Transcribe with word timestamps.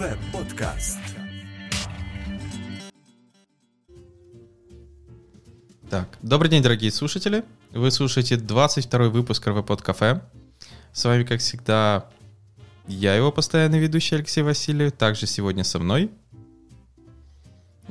Web 0.00 0.18
Podcast. 0.32 0.98
Так, 5.88 6.08
добрый 6.22 6.50
день, 6.50 6.62
дорогие 6.62 6.90
слушатели. 6.90 7.44
Вы 7.72 7.90
слушаете 7.90 8.36
22 8.36 9.08
выпуск 9.08 9.46
РВ 9.46 9.64
под 9.64 9.82
кафе. 9.82 10.22
С 10.92 11.04
вами, 11.04 11.24
как 11.24 11.40
всегда, 11.40 12.10
я 12.86 13.14
его 13.14 13.32
постоянный 13.32 13.78
ведущий 13.78 14.16
Алексей 14.16 14.42
Васильев. 14.42 14.92
Также 14.92 15.26
сегодня 15.26 15.64
со 15.64 15.78
мной. 15.78 16.10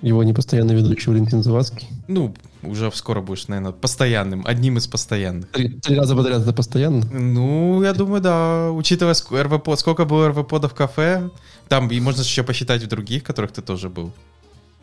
Его 0.02 0.23
непостоянный 0.23 0.75
ведущий 0.75 1.09
Валентин 1.09 1.43
Завадский. 1.43 1.88
Ну, 2.07 2.34
уже 2.63 2.89
скоро 2.93 3.21
будешь, 3.21 3.48
наверное, 3.48 3.73
постоянным, 3.73 4.43
одним 4.45 4.77
из 4.77 4.88
постоянных. 4.88 5.49
Три, 5.52 5.70
три 5.70 5.98
раза 5.98 6.15
подряд 6.15 6.41
это 6.41 6.53
постоянно? 6.53 7.05
Ну, 7.12 7.84
я 7.84 7.93
думаю, 7.93 8.21
да. 8.21 8.71
Учитывая 8.71 9.13
РВП, 9.13 9.77
сколько 9.77 10.05
было 10.05 10.29
РВПодов 10.29 10.71
в 10.71 10.75
кафе, 10.75 11.29
там 11.67 11.90
и 11.90 11.99
можно 11.99 12.21
еще 12.21 12.43
посчитать 12.43 12.84
в 12.84 12.87
других, 12.87 13.23
которых 13.23 13.51
ты 13.51 13.62
тоже 13.62 13.90
был. 13.90 14.12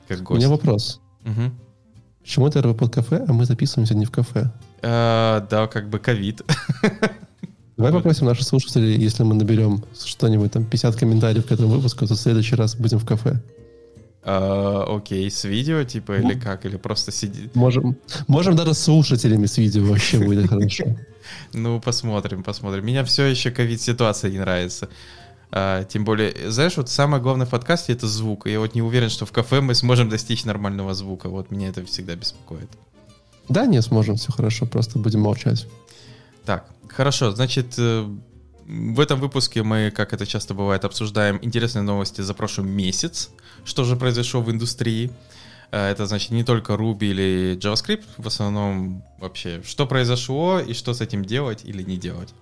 Как 0.06 0.20
У 0.20 0.24
гость. 0.24 0.38
меня 0.38 0.50
вопрос. 0.50 1.00
Мгм. 1.24 1.58
Почему 2.20 2.48
это 2.48 2.60
РВ 2.60 2.76
под 2.76 2.92
кафе, 2.94 3.24
а 3.26 3.32
мы 3.32 3.44
записываемся 3.44 3.94
не 3.94 4.04
в 4.04 4.10
кафе? 4.10 4.52
Э, 4.82 5.46
да, 5.48 5.66
как 5.66 5.88
бы 5.88 5.98
ковид. 5.98 6.42
Давай 7.76 7.92
попросим 7.92 8.26
наших 8.26 8.46
слушателей, 8.46 8.96
если 8.96 9.22
мы 9.22 9.34
наберем 9.34 9.84
что-нибудь 10.02 10.52
там 10.52 10.64
50 10.64 10.96
комментариев 10.96 11.46
к 11.46 11.52
этому 11.52 11.68
выпуску, 11.68 12.06
то 12.06 12.14
в 12.14 12.18
следующий 12.18 12.54
раз 12.56 12.74
будем 12.74 12.98
в 12.98 13.04
кафе. 13.04 13.40
Э, 14.24 14.84
Окей, 14.88 15.30
с 15.30 15.44
видео, 15.44 15.84
типа, 15.84 16.18
или 16.18 16.38
как? 16.38 16.64
Или 16.64 16.76
просто 16.78 17.12
сидеть? 17.12 17.54
Можем, 17.54 17.96
можем 18.28 18.56
даже 18.56 18.72
с 18.72 18.78
слушателями 18.78 19.46
с 19.46 19.58
видео 19.58 19.84
вообще 19.84 20.18
будет 20.18 20.48
хорошо. 20.50 20.84
Ну, 21.52 21.80
посмотрим, 21.80 22.42
посмотрим. 22.42 22.86
Меня 22.86 23.04
все 23.04 23.26
еще 23.26 23.50
ковид-ситуация 23.50 24.30
не 24.30 24.38
нравится. 24.38 24.88
А, 25.52 25.84
тем 25.84 26.04
более, 26.04 26.50
знаешь, 26.50 26.76
вот 26.76 26.88
самое 26.88 27.22
главное 27.22 27.46
в 27.46 27.50
подкасте 27.50 27.92
это 27.92 28.08
звук. 28.08 28.46
Я 28.46 28.58
вот 28.58 28.74
не 28.74 28.82
уверен, 28.82 29.10
что 29.10 29.26
в 29.26 29.32
кафе 29.32 29.60
мы 29.60 29.74
сможем 29.74 30.08
достичь 30.08 30.44
нормального 30.44 30.94
звука. 30.94 31.28
Вот 31.28 31.50
меня 31.50 31.68
это 31.68 31.84
всегда 31.84 32.16
беспокоит. 32.16 32.70
Да, 33.48 33.66
не 33.66 33.80
сможем, 33.82 34.16
все 34.16 34.32
хорошо, 34.32 34.66
просто 34.66 34.98
будем 34.98 35.20
молчать. 35.20 35.66
Так, 36.44 36.68
хорошо, 36.96 37.30
значит, 37.30 37.74
э, 37.78 38.08
в 38.66 39.00
этом 39.00 39.20
выпуске 39.20 39.62
мы, 39.62 39.92
как 39.94 40.12
это 40.12 40.26
часто 40.26 40.54
бывает, 40.54 40.84
обсуждаем 40.84 41.38
интересные 41.42 41.82
новости 41.82 42.22
за 42.22 42.34
прошлый 42.34 42.66
месяц, 42.66 43.30
что 43.64 43.84
же 43.84 43.96
произошло 43.96 44.40
в 44.40 44.50
индустрии. 44.50 45.10
Э, 45.70 45.90
Это 45.90 46.06
значит 46.06 46.30
не 46.30 46.42
только 46.44 46.72
Ruby 46.72 47.10
или 47.10 47.58
JavaScript, 47.58 48.04
в 48.16 48.26
основном 48.26 49.04
вообще, 49.18 49.62
что 49.64 49.86
произошло 49.86 50.58
и 50.58 50.72
что 50.72 50.94
с 50.94 51.00
этим 51.00 51.24
делать 51.24 51.64
или 51.64 51.82
не 51.82 51.96
делать. 51.96 52.34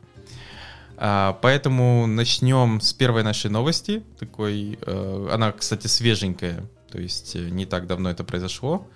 А, 0.96 1.36
Поэтому 1.42 2.06
начнем 2.06 2.80
с 2.80 2.92
первой 2.92 3.24
нашей 3.24 3.50
новости. 3.50 4.02
Такой, 4.18 4.78
э, 4.80 5.28
она, 5.32 5.50
кстати, 5.52 5.88
свеженькая, 5.88 6.64
то 6.90 7.00
есть 7.00 7.34
не 7.34 7.66
так 7.66 7.86
давно 7.86 8.10
это 8.10 8.22
произошло. 8.24 8.86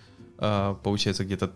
Получается, 0.85 1.25
где-то 1.25 1.51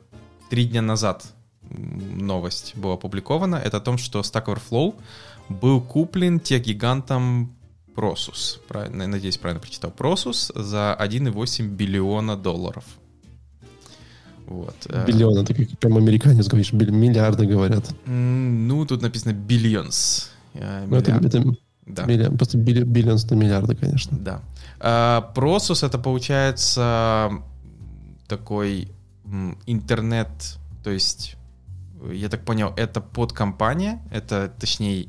три 0.50 0.64
дня 0.64 0.83
назад 0.83 1.25
новость 1.72 2.74
была 2.76 2.94
опубликована. 2.94 3.56
Это 3.56 3.76
о 3.76 3.80
том, 3.80 3.98
что 3.98 4.20
Stack 4.20 4.46
Overflow 4.46 4.94
был 5.48 5.80
куплен 5.80 6.40
техгигантом 6.40 7.52
Prosus. 7.96 8.58
Правильно, 8.68 9.06
надеюсь, 9.06 9.36
правильно 9.38 9.60
прочитал. 9.60 9.90
Prosus 9.96 10.50
за 10.62 10.96
1,8 10.98 11.66
биллиона 11.68 12.36
долларов. 12.36 12.84
Вот. 14.46 14.74
э, 14.88 15.04
Биллион, 15.06 15.38
это 15.38 15.54
как 15.54 15.68
прям 15.78 15.96
американец 15.96 16.46
говоришь, 16.48 16.72
миллиарды 16.72 17.46
говорят. 17.46 17.94
Ну, 18.06 18.84
тут 18.86 19.02
написано 19.02 19.32
billions. 19.32 20.28
э, 20.55 20.86
Ну, 20.88 20.96
это, 20.96 21.12
это 21.12 21.42
Да. 21.86 22.05
милли- 22.05 22.36
просто 22.36 22.58
билли- 22.58 22.84
биллионс 22.84 23.30
на 23.30 23.34
миллиарды, 23.36 23.74
конечно. 23.77 24.18
Да. 24.18 24.40
А, 24.80 25.32
Prosus 25.34 25.86
это 25.86 25.98
получается 25.98 27.30
такой 28.28 28.88
интернет, 29.66 30.28
то 30.84 30.90
есть, 30.90 31.34
э, 31.34 31.42
я 32.11 32.29
так 32.29 32.45
понял, 32.45 32.73
это 32.77 33.01
подкомпания, 33.01 34.01
это 34.11 34.48
точнее 34.58 35.08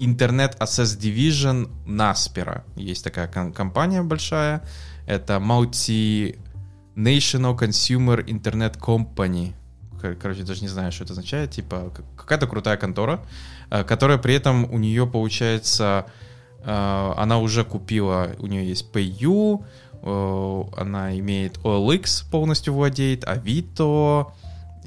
Internet 0.00 0.58
Access 0.58 0.98
Division 0.98 1.68
Naspera. 1.86 2.62
Есть 2.76 3.04
такая 3.04 3.28
ком- 3.28 3.52
компания 3.52 4.02
большая. 4.02 4.62
Это 5.06 5.34
Multi 5.34 6.38
National 6.96 7.58
Consumer 7.58 8.24
Internet 8.24 8.78
Company. 8.78 9.52
Кор- 10.00 10.14
Короче, 10.16 10.42
даже 10.42 10.62
не 10.62 10.68
знаю, 10.68 10.92
что 10.92 11.04
это 11.04 11.12
означает. 11.12 11.50
Типа 11.52 11.92
какая-то 12.16 12.46
крутая 12.46 12.76
контора, 12.76 13.20
э, 13.70 13.84
которая 13.84 14.18
при 14.18 14.34
этом 14.34 14.64
у 14.72 14.78
нее 14.78 15.06
получается 15.06 16.06
э, 16.64 17.12
она 17.16 17.38
уже 17.38 17.64
купила, 17.64 18.30
у 18.38 18.46
нее 18.46 18.66
есть 18.66 18.90
PayU, 18.92 19.64
э, 20.02 20.80
она 20.80 21.18
имеет 21.18 21.58
OLX 21.58 22.30
полностью 22.30 22.74
владеет, 22.74 23.24
Авито, 23.28 24.32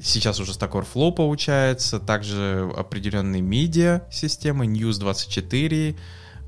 сейчас 0.02 0.40
уже 0.40 0.52
Stack 0.52 0.72
Overflow 0.72 1.12
получается, 1.12 1.98
также 1.98 2.70
определенные 2.76 3.42
медиа 3.42 4.02
системы, 4.10 4.66
News24, 4.66 5.96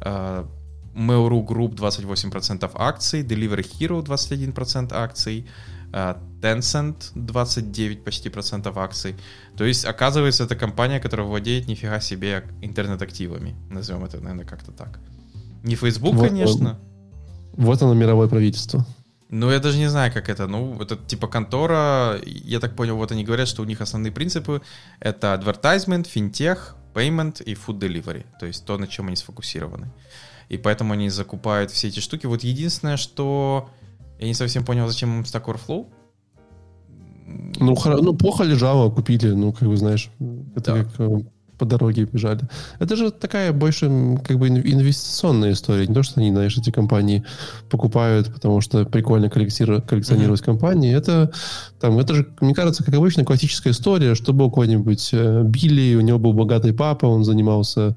э, 0.03 0.44
Mail.ru 0.94 1.47
Group 1.47 1.77
28% 1.77 2.71
акций, 2.75 3.22
Delivery 3.22 3.66
Hero 3.78 4.03
21% 4.03 4.93
акций, 4.93 5.47
э, 5.93 6.15
Tencent 6.43 7.12
29 7.15 8.05
почти 8.05 8.28
процентов 8.28 8.77
акций. 8.77 9.15
То 9.56 9.65
есть, 9.65 9.84
оказывается, 9.84 10.44
это 10.44 10.56
компания, 10.56 11.00
которая 11.00 11.27
владеет 11.27 11.69
нифига 11.69 12.00
себе 12.00 12.44
интернет-активами. 12.62 13.55
Назовем 13.71 14.05
это, 14.05 14.21
наверное, 14.21 14.47
как-то 14.47 14.72
так. 14.72 15.00
Не 15.62 15.75
Facebook, 15.75 16.15
Вот 16.15 16.22
он. 16.22 16.28
конечно. 16.28 16.78
Вот 17.53 17.82
оно, 17.82 17.94
мировое 17.94 18.28
правительство. 18.28 18.87
Ну, 19.33 19.51
я 19.51 19.61
даже 19.61 19.79
не 19.79 19.89
знаю, 19.89 20.13
как 20.13 20.29
это. 20.29 20.47
Ну, 20.49 20.81
это 20.81 20.97
типа 20.97 21.29
контора. 21.29 22.19
Я 22.27 22.59
так 22.61 22.75
понял, 22.75 22.97
вот 22.97 23.13
они 23.13 23.25
говорят, 23.25 23.49
что 23.49 23.63
у 23.63 23.65
них 23.65 23.81
основные 23.81 24.11
принципы— 24.13 24.61
это 25.01 25.33
advertisement, 25.35 26.09
финтех, 26.09 26.77
payment 26.95 27.43
и 27.45 27.55
food 27.55 27.79
delivery. 27.79 28.25
То 28.41 28.47
есть 28.47 28.65
то, 28.67 28.77
на 28.79 28.87
чем 28.87 29.07
они 29.07 29.17
сфокусированы. 29.17 29.93
И 30.49 30.59
поэтому 30.59 30.95
они 30.95 31.11
закупают 31.11 31.71
все 31.71 31.89
эти 31.89 32.01
штуки. 32.01 32.27
Вот 32.27 32.43
единственное, 32.43 32.97
что 32.97 33.71
я 34.19 34.27
не 34.27 34.35
совсем 34.35 34.65
понял, 34.65 34.89
зачем 34.89 35.11
им 35.19 35.23
Stack 35.23 35.45
Overflow. 35.45 35.87
Ну, 37.61 37.75
хоро- 37.75 38.03
ну, 38.03 38.12
плохо 38.15 38.43
лежало, 38.43 38.91
купили, 38.91 39.29
ну, 39.31 39.53
как 39.53 39.69
бы, 39.69 39.77
знаешь, 39.77 40.11
это 40.57 40.75
Да. 40.75 40.85
как 40.85 40.89
э, 40.99 41.19
по 41.60 41.66
дороге 41.66 42.09
бежали. 42.10 42.41
Это 42.78 42.97
же 42.97 43.10
такая 43.10 43.53
больше, 43.53 44.19
как 44.25 44.38
бы, 44.38 44.48
ин- 44.48 44.62
инвестиционная 44.65 45.53
история. 45.53 45.87
Не 45.87 45.94
то, 45.94 46.03
что 46.03 46.19
они, 46.21 46.31
знаешь, 46.31 46.56
эти 46.56 46.71
компании 46.71 47.22
покупают, 47.69 48.32
потому 48.32 48.62
что 48.62 48.87
прикольно 48.87 49.28
коллекционировать, 49.28 49.87
коллекционировать 49.87 50.41
компании. 50.41 50.97
Это, 50.97 51.31
там, 51.78 51.99
это 51.99 52.15
же, 52.15 52.26
мне 52.41 52.54
кажется, 52.54 52.82
как 52.82 52.94
обычно, 52.94 53.25
классическая 53.25 53.70
история, 53.70 54.15
что 54.15 54.32
был 54.32 54.49
какой-нибудь 54.49 55.10
э, 55.12 55.43
Билли, 55.44 55.97
у 55.97 56.00
него 56.00 56.19
был 56.19 56.32
богатый 56.32 56.72
папа, 56.72 57.04
он 57.04 57.25
занимался 57.25 57.94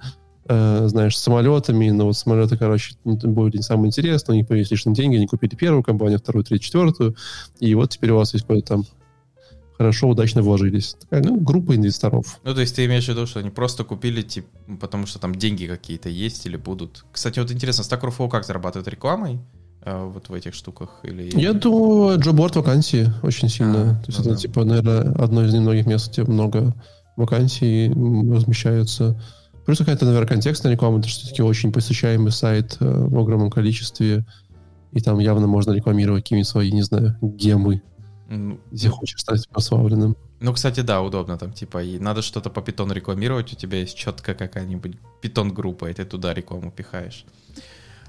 э, 0.49 0.87
знаешь, 0.87 1.17
самолетами, 1.17 1.89
но 1.91 2.07
вот 2.07 2.17
самолеты, 2.17 2.57
короче, 2.57 2.95
не- 3.05 3.15
были 3.15 3.57
не 3.57 3.63
самое 3.63 3.87
интересное, 3.87 4.33
у 4.33 4.37
них 4.37 4.45
появились 4.45 4.71
лишние 4.71 4.93
деньги, 4.93 5.15
они 5.15 5.27
купили 5.27 5.55
первую 5.55 5.83
компанию, 5.83 6.19
вторую, 6.19 6.43
третью, 6.43 6.65
четвертую, 6.65 7.15
и 7.61 7.73
вот 7.75 7.91
теперь 7.91 8.11
у 8.11 8.17
вас 8.17 8.33
есть 8.33 8.45
какой-то 8.45 8.67
там 8.67 8.85
хорошо, 9.77 10.09
удачно 10.09 10.41
вложились. 10.41 10.95
Такая, 10.99 11.23
ну, 11.23 11.39
группа 11.39 11.75
инвесторов. 11.75 12.39
Ну, 12.43 12.53
то 12.53 12.61
есть 12.61 12.75
ты 12.75 12.85
имеешь 12.85 13.05
в 13.05 13.09
виду, 13.09 13.25
что 13.25 13.39
они 13.39 13.49
просто 13.49 13.83
купили, 13.83 14.21
типа, 14.21 14.47
потому 14.79 15.05
что 15.05 15.19
там 15.19 15.35
деньги 15.35 15.65
какие-то 15.65 16.09
есть 16.09 16.45
или 16.45 16.57
будут. 16.57 17.05
Кстати, 17.11 17.39
вот 17.39 17.51
интересно, 17.51 17.81
Stack 17.81 18.01
Overflow 18.01 18.29
как 18.29 18.45
зарабатывает 18.45 18.87
рекламой 18.87 19.39
э, 19.81 20.05
вот 20.05 20.29
в 20.29 20.33
этих 20.33 20.53
штуках? 20.53 20.99
Или... 21.03 21.29
Я 21.39 21.53
думаю, 21.53 22.19
джоборд 22.19 22.55
вакансии 22.55 23.11
очень 23.23 23.49
сильно. 23.49 23.91
А, 23.91 24.03
То 24.03 24.07
есть 24.07 24.19
ну 24.19 24.25
это, 24.25 24.33
да. 24.33 24.35
типа, 24.37 24.63
наверное, 24.63 25.13
одно 25.13 25.43
из 25.43 25.53
немногих 25.53 25.85
мест, 25.85 26.11
где 26.11 26.23
много 26.23 26.75
вакансий 27.15 27.89
размещаются. 27.89 29.19
Плюс 29.65 29.77
какая-то, 29.77 30.05
наверное, 30.05 30.27
контекстная 30.27 30.73
реклама, 30.73 30.99
это 30.99 31.07
все-таки 31.07 31.41
очень 31.41 31.71
посещаемый 31.71 32.31
сайт 32.31 32.77
э, 32.79 32.85
в 32.85 33.17
огромном 33.17 33.49
количестве. 33.49 34.25
И 34.91 34.99
там 34.99 35.17
явно 35.19 35.47
можно 35.47 35.71
рекламировать 35.71 36.23
какие-нибудь 36.23 36.47
свои, 36.47 36.71
не 36.71 36.83
знаю, 36.83 37.17
гемы, 37.21 37.81
если 38.71 38.89
хочешь 38.89 39.19
стать 39.19 39.47
прославленным. 39.49 40.15
Ну, 40.39 40.53
кстати, 40.53 40.81
да, 40.81 41.01
удобно 41.01 41.37
там, 41.37 41.53
типа, 41.53 41.83
и 41.83 41.99
надо 41.99 42.21
что-то 42.21 42.49
по 42.49 42.61
питону 42.61 42.93
рекламировать, 42.93 43.53
у 43.53 43.55
тебя 43.55 43.79
есть 43.79 43.95
четко 43.95 44.33
какая-нибудь 44.33 44.97
питон-группа, 45.21 45.89
и 45.89 45.93
ты 45.93 46.05
туда 46.05 46.33
рекламу 46.33 46.71
пихаешь. 46.71 47.25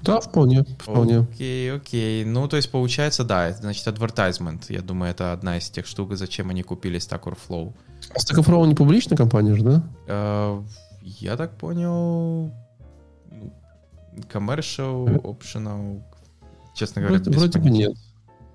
Да, 0.01 0.19
вполне, 0.19 0.63
вполне. 0.79 1.19
Окей, 1.19 1.73
окей. 1.73 2.25
Ну, 2.25 2.47
то 2.47 2.57
есть, 2.57 2.69
получается, 2.69 3.23
да, 3.23 3.53
значит, 3.53 3.87
advertisement. 3.87 4.65
Я 4.69 4.81
думаю, 4.81 5.11
это 5.11 5.31
одна 5.31 5.57
из 5.57 5.69
тех 5.69 5.85
штук, 5.87 6.15
зачем 6.15 6.49
они 6.49 6.63
купили 6.63 6.99
Stack 6.99 7.23
Overflow. 7.23 7.73
А 8.13 8.17
Stack 8.17 8.39
Overflow 8.39 8.67
не 8.67 8.75
публичная 8.75 9.17
компания 9.17 9.55
же, 9.55 9.63
да? 9.63 9.83
Э, 10.07 10.61
Я 11.01 11.37
так 11.37 11.57
понял, 11.57 12.51
ну, 13.31 13.53
commercial, 14.31 15.21
optional, 15.21 16.03
честно 16.75 17.01
говоря, 17.01 17.17
Вроде, 17.17 17.31
без 17.31 17.39
вроде 17.39 17.59
бы 17.59 17.69
нет. 17.69 17.93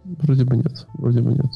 Вроде 0.04 0.44
бы 0.44 0.56
нет. 0.56 0.86
Вроде 0.94 1.20
бы 1.20 1.32
нет. 1.32 1.50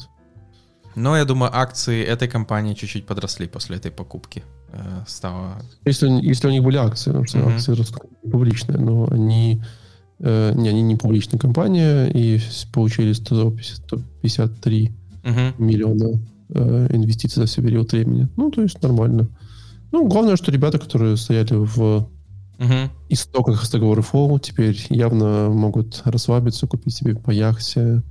Но 0.95 1.17
я 1.17 1.25
думаю, 1.25 1.51
акции 1.53 2.03
этой 2.03 2.27
компании 2.27 2.73
чуть-чуть 2.73 3.05
подросли 3.05 3.47
после 3.47 3.75
этой 3.77 3.91
покупки. 3.91 4.43
Э, 4.71 5.03
Стало... 5.07 5.55
Если, 5.85 6.07
если 6.09 6.47
у 6.47 6.51
них 6.51 6.63
были 6.63 6.77
акции, 6.77 7.09
потому 7.11 7.25
что 7.27 7.39
Мгм. 7.39 7.49
акции 7.49 7.73
растут 7.73 8.03
публичные, 8.31 8.77
но 8.77 9.07
они, 9.11 9.61
э, 10.19 10.53
не, 10.55 10.69
они 10.69 10.81
не 10.83 10.95
публичная 10.95 11.39
компания 11.39 12.05
и 12.07 12.37
с- 12.37 12.65
получили 12.71 13.11
150 13.13 13.75
153 13.85 14.91
Мгм. 15.23 15.53
миллиона 15.57 16.19
э, 16.49 16.87
инвестиций 16.91 17.41
за 17.41 17.47
все 17.47 17.61
период 17.63 17.91
времени. 17.91 18.29
Ну, 18.37 18.51
то 18.51 18.61
есть 18.61 18.81
нормально. 18.83 19.27
Ну, 19.91 20.07
главное, 20.07 20.35
что 20.37 20.51
ребята, 20.51 20.77
которые 20.79 21.17
стояли 21.17 21.55
в 21.55 22.07
Мгм. 22.59 22.89
истоках 23.09 23.63
Stack 23.65 23.81
Overflow, 23.81 24.39
теперь 24.39 24.77
явно 24.89 25.49
могут 25.49 26.01
расслабиться, 26.05 26.67
купить 26.67 26.93
себе 26.95 27.15
по 27.15 27.31
яхте, 27.31 28.01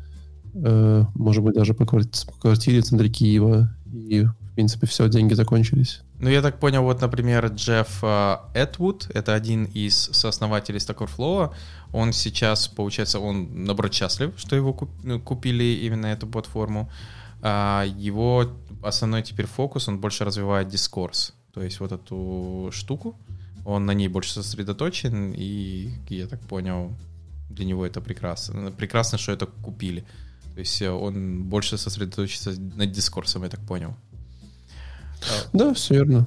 э, 0.54 1.04
может 1.14 1.42
быть, 1.42 1.54
даже 1.54 1.74
по, 1.74 1.84
квар- 1.84 2.26
по 2.26 2.40
квартире 2.40 2.80
в 2.80 2.84
центре 2.84 3.08
Киева. 3.08 3.74
И, 3.92 4.22
в 4.24 4.54
принципе, 4.54 4.86
все, 4.86 5.08
деньги 5.08 5.34
закончились. 5.34 6.00
Ну, 6.18 6.28
я 6.28 6.42
так 6.42 6.58
понял, 6.58 6.82
вот, 6.82 7.00
например, 7.00 7.46
Джефф 7.46 7.98
э, 8.02 8.36
Этвуд, 8.54 9.10
это 9.14 9.34
один 9.34 9.64
из 9.64 9.96
сооснователей 9.96 10.78
Stack 10.78 11.52
он 11.92 12.12
сейчас, 12.12 12.66
получается, 12.66 13.20
он, 13.20 13.64
наоборот, 13.64 13.94
счастлив, 13.94 14.32
что 14.36 14.56
его 14.56 14.76
ну, 15.04 15.20
купили 15.20 15.62
именно 15.86 16.06
эту 16.06 16.26
платформу. 16.26 16.90
А 17.40 17.84
его 17.84 18.50
основной 18.82 19.22
теперь 19.22 19.46
фокус, 19.46 19.86
он 19.86 20.00
больше 20.00 20.24
развивает 20.24 20.68
дискурс, 20.68 21.34
то 21.52 21.62
есть 21.62 21.78
вот 21.78 21.92
эту 21.92 22.70
штуку, 22.72 23.16
он 23.64 23.86
на 23.86 23.92
ней 23.92 24.08
больше 24.08 24.32
сосредоточен, 24.32 25.32
и, 25.36 25.90
я 26.08 26.26
так 26.26 26.40
понял, 26.40 26.92
для 27.48 27.64
него 27.64 27.86
это 27.86 28.00
прекрасно. 28.00 28.72
Прекрасно, 28.72 29.18
что 29.18 29.32
это 29.32 29.46
купили. 29.46 30.04
То 30.54 30.60
есть 30.60 30.80
э, 30.82 30.90
он 30.90 31.44
больше 31.44 31.76
сосредоточится 31.78 32.52
над 32.76 32.92
дискурсом, 32.92 33.42
я 33.42 33.48
так 33.48 33.60
понял. 33.60 33.94
Да, 35.52 35.74
все 35.74 35.94
верно. 35.94 36.26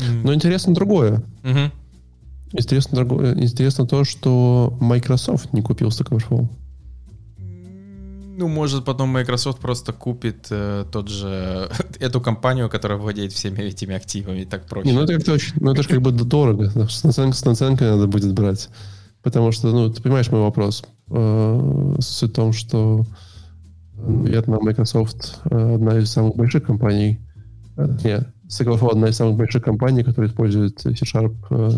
М. 0.00 0.22
Но 0.22 0.34
интересно 0.34 0.74
другое. 0.74 1.22
Мгм. 1.42 1.72
Интересно, 2.52 2.96
другое. 2.96 3.34
интересно 3.34 3.86
то, 3.86 4.04
что 4.04 4.76
Microsoft 4.80 5.52
не 5.52 5.62
купил 5.62 5.88
Stack 5.88 6.08
Overflow. 6.08 6.48
Ну, 8.38 8.46
может, 8.46 8.84
потом 8.84 9.08
Microsoft 9.08 9.58
просто 9.58 9.92
купит 9.92 10.46
э, 10.50 10.84
тот 10.92 11.08
же 11.08 11.70
эту 12.00 12.20
компанию, 12.20 12.68
которая 12.68 12.98
владеет 12.98 13.32
всеми 13.32 13.62
этими 13.62 13.96
активами, 13.96 14.42
и 14.42 14.44
так 14.44 14.66
проще. 14.66 14.88
Не, 14.88 14.94
ну 14.94 15.02
это 15.02 15.14
как-то 15.14 15.32
очень, 15.32 15.54
ну 15.60 15.72
это 15.72 15.82
же 15.82 15.88
как 15.88 16.00
бы 16.00 16.12
дорого. 16.12 16.70
С 16.88 17.02
наценкой, 17.02 17.34
с 17.34 17.44
наценкой 17.44 17.90
надо 17.90 18.06
будет 18.06 18.32
брать. 18.32 18.68
Потому 19.22 19.50
что, 19.52 19.68
ну, 19.72 19.92
ты 19.92 20.00
понимаешь 20.00 20.30
мой 20.30 20.40
вопрос. 20.40 20.84
Э, 21.08 21.96
Суть 21.98 22.30
в 22.30 22.34
том, 22.34 22.52
что, 22.52 23.04
наверное, 23.98 24.60
Microsoft 24.60 25.40
э, 25.50 25.74
одна 25.74 25.98
из 25.98 26.10
самых 26.10 26.36
больших 26.36 26.64
компаний. 26.64 27.18
Э, 27.76 27.88
Нет, 28.04 28.28
Stack 28.48 28.90
одна 28.90 29.08
из 29.08 29.16
самых 29.16 29.36
больших 29.36 29.64
компаний, 29.64 30.02
которая 30.02 30.30
использует 30.30 30.80
C-Sharp 30.80 31.36
э, 31.50 31.70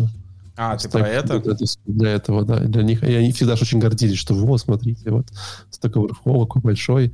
а, 0.57 0.77
ты 0.77 0.89
про 0.89 1.07
это? 1.07 1.41
Для 1.85 2.11
этого, 2.11 2.45
да. 2.45 2.59
Для 2.59 2.83
них. 2.83 3.03
И 3.03 3.13
они 3.13 3.31
всегда 3.31 3.55
же 3.55 3.63
очень 3.63 3.79
гордились, 3.79 4.17
что 4.17 4.33
вот, 4.33 4.59
смотрите, 4.59 5.09
вот 5.09 5.27
Stack 5.71 5.93
Overflow 5.93 6.45
какой 6.45 6.61
большой. 6.61 7.13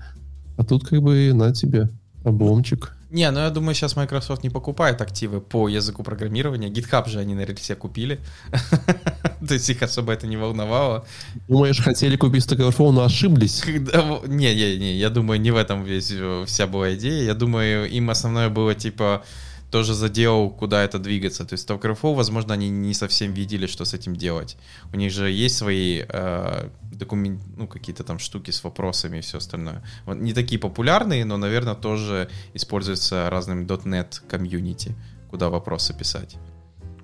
А 0.57 0.65
тут 0.65 0.85
как 0.85 1.01
бы 1.01 1.31
на 1.33 1.53
тебе 1.53 1.89
обломчик. 2.25 2.96
Не, 3.09 3.31
ну 3.31 3.39
я 3.39 3.49
думаю, 3.49 3.73
сейчас 3.73 3.95
Microsoft 3.95 4.43
не 4.43 4.49
покупает 4.49 5.01
активы 5.01 5.39
по 5.39 5.69
языку 5.69 6.03
программирования. 6.03 6.69
GitHub 6.69 7.07
же 7.07 7.19
они 7.19 7.35
на 7.35 7.45
рельсе 7.45 7.75
купили. 7.75 8.19
То 9.47 9.53
есть 9.53 9.69
их 9.69 9.81
особо 9.81 10.11
это 10.11 10.27
не 10.27 10.35
волновало. 10.35 11.05
Думаешь, 11.47 11.81
хотели 11.81 12.17
купить 12.17 12.45
Stack 12.45 12.67
Overflow, 12.67 12.91
но 12.91 13.03
ошиблись? 13.03 13.61
Когда... 13.61 14.19
Не, 14.27 14.53
не, 14.55 14.77
не, 14.77 14.97
я 14.97 15.09
думаю, 15.09 15.39
не 15.39 15.51
в 15.51 15.55
этом 15.55 15.83
весь, 15.85 16.11
э, 16.11 16.43
вся 16.45 16.67
была 16.67 16.95
идея. 16.95 17.23
Я 17.23 17.33
думаю, 17.33 17.89
им 17.89 18.09
основное 18.09 18.49
было, 18.49 18.75
типа, 18.75 19.23
тоже 19.71 19.93
задел, 19.93 20.49
куда 20.49 20.83
это 20.83 20.97
двигаться. 20.99 21.45
То 21.45 21.53
есть 21.53 21.69
Overflow, 21.69 22.15
возможно, 22.15 22.53
они 22.53 22.69
не 22.69 22.93
совсем 22.93 23.33
видели, 23.33 23.67
что 23.67 23.83
с 23.85 23.93
этим 23.93 24.15
делать. 24.15 24.57
У 24.93 24.97
них 24.97 25.11
же 25.11 25.29
есть 25.29 25.57
свои 25.57 26.03
э, 26.07 26.69
документ, 26.93 27.41
ну, 27.57 27.67
какие-то 27.67 28.03
там 28.03 28.17
штуки 28.19 28.51
с 28.51 28.63
вопросами 28.63 29.17
и 29.17 29.21
все 29.21 29.37
остальное. 29.37 29.83
Вот 30.05 30.15
не 30.15 30.33
такие 30.33 30.59
популярные, 30.59 31.25
но, 31.25 31.37
наверное, 31.37 31.75
тоже 31.75 32.29
используются 32.53 33.29
разным 33.29 33.65
.NET 33.65 34.21
комьюнити, 34.29 34.95
куда 35.29 35.49
вопросы 35.49 35.93
писать. 35.93 36.37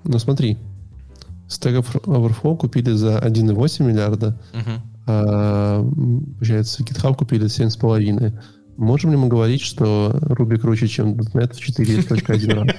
Ну 0.04 0.18
смотри, 0.18 0.58
Stack 1.48 1.84
Overflow 2.04 2.56
купили 2.56 2.92
за 2.92 3.18
1,8 3.18 3.84
миллиарда, 3.84 4.38
Мгм. 4.54 4.82
а, 5.06 5.82
получается, 6.38 6.82
GitHub 6.82 7.14
купили 7.14 7.46
за 7.46 7.64
7,5. 7.64 8.32
Можем 8.76 9.12
ли 9.12 9.16
мы 9.16 9.28
говорить, 9.28 9.62
что 9.62 10.18
Ruby 10.22 10.58
круче, 10.58 10.88
чем 10.88 11.14
.NET 11.14 11.54
в 11.54 11.60
4.1 11.60 12.54
раз? 12.54 12.76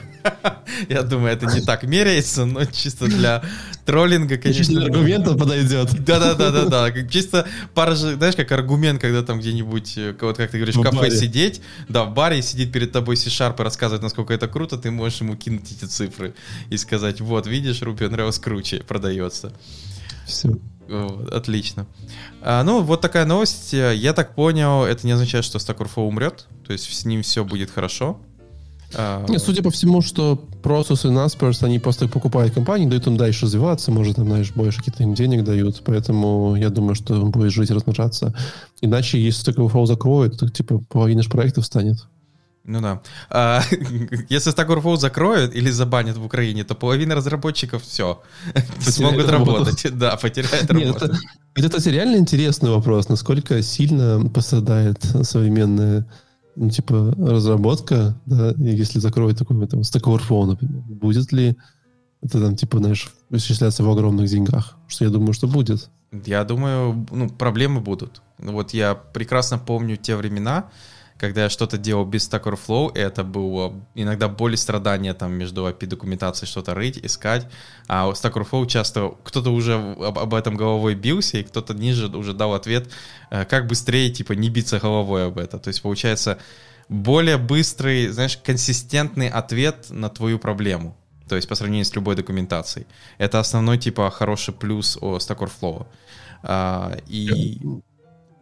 Я 0.89 1.03
думаю, 1.03 1.33
это 1.33 1.45
не 1.45 1.61
так 1.61 1.83
меряется, 1.83 2.45
но 2.45 2.65
чисто 2.65 3.05
для 3.05 3.43
троллинга, 3.85 4.35
Чисто 4.37 4.73
конечно. 4.73 4.83
аргумента 4.83 5.35
подойдет. 5.35 5.89
Да, 6.05 6.19
да, 6.19 6.33
да, 6.35 6.51
да, 6.51 6.65
да. 6.65 6.91
Как 6.91 7.09
Чисто 7.09 7.47
пара 7.73 7.95
же, 7.95 8.15
знаешь, 8.15 8.35
как 8.35 8.51
аргумент, 8.51 8.99
когда 8.99 9.23
там 9.23 9.39
где-нибудь, 9.39 9.97
э, 9.97 10.15
вот 10.19 10.37
как 10.37 10.51
ты 10.51 10.57
говоришь, 10.57 10.75
в 10.75 10.81
кафе 10.81 11.09
сидеть, 11.11 11.61
да, 11.87 12.03
в 12.03 12.13
баре 12.13 12.41
сидит 12.41 12.71
перед 12.71 12.91
тобой 12.91 13.15
C-Sharp 13.15 13.59
и 13.59 13.63
рассказывает, 13.63 14.03
насколько 14.03 14.33
это 14.33 14.47
круто, 14.47 14.77
ты 14.77 14.91
можешь 14.91 15.21
ему 15.21 15.35
кинуть 15.35 15.71
эти 15.71 15.85
цифры 15.85 16.33
и 16.69 16.77
сказать, 16.77 17.21
вот, 17.21 17.47
видишь, 17.47 17.81
Ruby 17.81 18.09
on 18.09 18.15
Rails 18.15 18.41
круче 18.41 18.83
продается. 18.87 19.53
Все. 20.25 20.57
Отлично. 21.31 21.87
А, 22.41 22.63
ну, 22.63 22.81
вот 22.81 23.01
такая 23.01 23.25
новость. 23.25 23.73
Я 23.73 24.13
так 24.13 24.35
понял, 24.35 24.83
это 24.83 25.05
не 25.05 25.13
означает, 25.13 25.45
что 25.45 25.57
Overflow 25.57 26.07
умрет, 26.07 26.47
то 26.65 26.73
есть 26.73 26.93
с 26.93 27.05
ним 27.05 27.23
все 27.23 27.43
будет 27.43 27.71
хорошо. 27.71 28.19
А, 28.93 29.25
Не, 29.27 29.39
судя 29.39 29.63
по 29.63 29.71
всему, 29.71 30.01
что 30.01 30.39
Process 30.63 31.07
и 31.07 31.11
Naspers, 31.11 31.65
они 31.65 31.79
просто 31.79 32.07
покупают 32.07 32.53
компании, 32.53 32.87
дают 32.87 33.07
им 33.07 33.17
дальше 33.17 33.45
развиваться, 33.45 33.91
может, 33.91 34.15
там, 34.15 34.25
знаешь, 34.25 34.51
больше 34.53 34.79
каких-то 34.79 35.03
им 35.03 35.15
денег 35.15 35.43
дают, 35.43 35.81
поэтому 35.83 36.55
я 36.55 36.69
думаю, 36.69 36.95
что 36.95 37.15
он 37.15 37.31
будет 37.31 37.51
жить 37.51 37.71
и 37.71 37.73
размножаться. 37.73 38.33
Иначе, 38.81 39.19
если 39.19 39.51
Stack 39.51 39.57
Overflow 39.57 39.85
закроют, 39.85 40.39
то, 40.39 40.49
типа, 40.49 40.81
половина 40.89 41.23
ж 41.23 41.29
проектов 41.29 41.65
станет. 41.65 41.97
Ну 42.65 42.81
да. 42.81 43.01
А, 43.29 43.61
если 44.29 44.51
Stack 44.51 44.67
Overflow 44.67 44.97
закроют 44.97 45.55
или 45.55 45.69
забанят 45.69 46.17
в 46.17 46.25
Украине, 46.25 46.63
то 46.63 46.75
половина 46.75 47.15
разработчиков 47.15 47.83
все 47.83 48.21
смогут 48.79 49.29
работу. 49.29 49.59
работать. 49.59 49.85
Да, 49.97 50.15
потеряют 50.17 50.71
Нет, 50.73 50.87
работу. 50.87 51.05
это, 51.05 51.19
это, 51.55 51.69
кстати, 51.69 51.89
реально 51.89 52.17
интересный 52.17 52.71
вопрос, 52.71 53.09
насколько 53.09 53.61
сильно 53.61 54.29
пострадает 54.29 55.03
современная 55.23 56.05
ну, 56.55 56.69
типа, 56.69 57.13
разработка, 57.17 58.15
да, 58.25 58.53
если 58.57 58.99
закроют 58.99 59.37
такой 59.37 59.67
там, 59.67 59.81
Stack 59.81 60.03
Overflow, 60.03 60.45
например. 60.45 60.81
Будет 60.87 61.31
ли 61.33 61.55
это 62.23 62.41
там, 62.41 62.55
типа, 62.55 62.79
знаешь, 62.79 63.11
исчисляться 63.29 63.83
в 63.83 63.89
огромных 63.89 64.29
деньгах? 64.29 64.77
Что 64.87 65.05
я 65.05 65.11
думаю, 65.11 65.33
что 65.33 65.47
будет. 65.47 65.89
Я 66.25 66.43
думаю, 66.43 67.05
ну, 67.11 67.29
проблемы 67.29 67.81
будут. 67.81 68.21
Ну, 68.39 68.53
Вот 68.53 68.73
я 68.73 68.95
прекрасно 68.95 69.57
помню 69.57 69.97
те 69.97 70.15
времена, 70.15 70.69
когда 71.17 71.43
я 71.43 71.49
что-то 71.49 71.77
делал 71.77 72.05
без 72.05 72.29
Stack 72.29 72.43
Overflow, 72.43 72.93
это 72.93 73.23
было 73.23 73.73
иногда 73.93 74.27
боль 74.27 74.55
и 74.55 74.57
страдания 74.57 75.13
там 75.13 75.33
между 75.33 75.67
API-документацией 75.67 76.47
что-то 76.47 76.73
рыть, 76.73 76.97
искать. 76.97 77.47
А 77.87 78.07
у 78.07 78.11
Stack 78.11 78.33
Overflow 78.33 78.67
часто 78.67 79.15
кто-то 79.23 79.51
уже 79.51 79.75
об, 79.75 80.19
об 80.19 80.33
этом 80.33 80.57
головой 80.57 80.95
бился, 80.95 81.37
и 81.37 81.43
кто-то 81.43 81.73
ниже 81.73 82.07
уже 82.07 82.33
дал 82.33 82.53
ответ, 82.53 82.89
э, 83.31 83.45
как 83.45 83.67
быстрее, 83.67 84.09
типа, 84.09 84.33
не 84.33 84.49
биться 84.49 84.79
головой 84.79 85.27
об 85.27 85.37
это. 85.37 85.57
То 85.57 85.69
есть, 85.69 85.81
получается, 85.81 86.37
более 86.89 87.37
быстрый, 87.37 88.09
знаешь, 88.09 88.37
консистентный 88.37 89.29
ответ 89.29 89.87
на 89.89 90.09
твою 90.09 90.37
проблему. 90.37 90.97
То 91.29 91.35
есть 91.35 91.47
по 91.47 91.55
сравнению 91.55 91.85
с 91.85 91.95
любой 91.95 92.15
документацией. 92.15 92.85
Это 93.17 93.39
основной, 93.39 93.77
типа, 93.77 94.11
хороший 94.11 94.53
плюс 94.53 94.97
о 95.01 95.17
Stack 95.17 95.37
Overflow. 95.37 95.87
А, 96.43 96.97
и, 97.07 97.59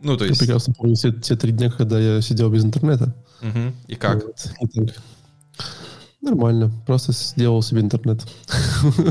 ну, 0.03 0.17
то 0.17 0.25
Я 0.25 0.29
есть, 0.29 0.39
прекрасно 0.39 0.73
помню 0.73 0.95
те, 0.95 1.11
те 1.11 1.35
три 1.35 1.51
дня, 1.51 1.71
когда 1.71 1.99
я 1.99 2.21
сидел 2.21 2.49
без 2.49 2.63
интернета. 2.63 3.15
мгм. 3.41 3.73
и 3.87 3.95
как? 3.95 4.23
Вот. 4.23 4.47
И 4.61 4.67
так. 4.67 4.95
Нормально. 6.21 6.71
Просто 6.87 7.11
сделал 7.11 7.61
себе 7.61 7.81
интернет. 7.81 8.21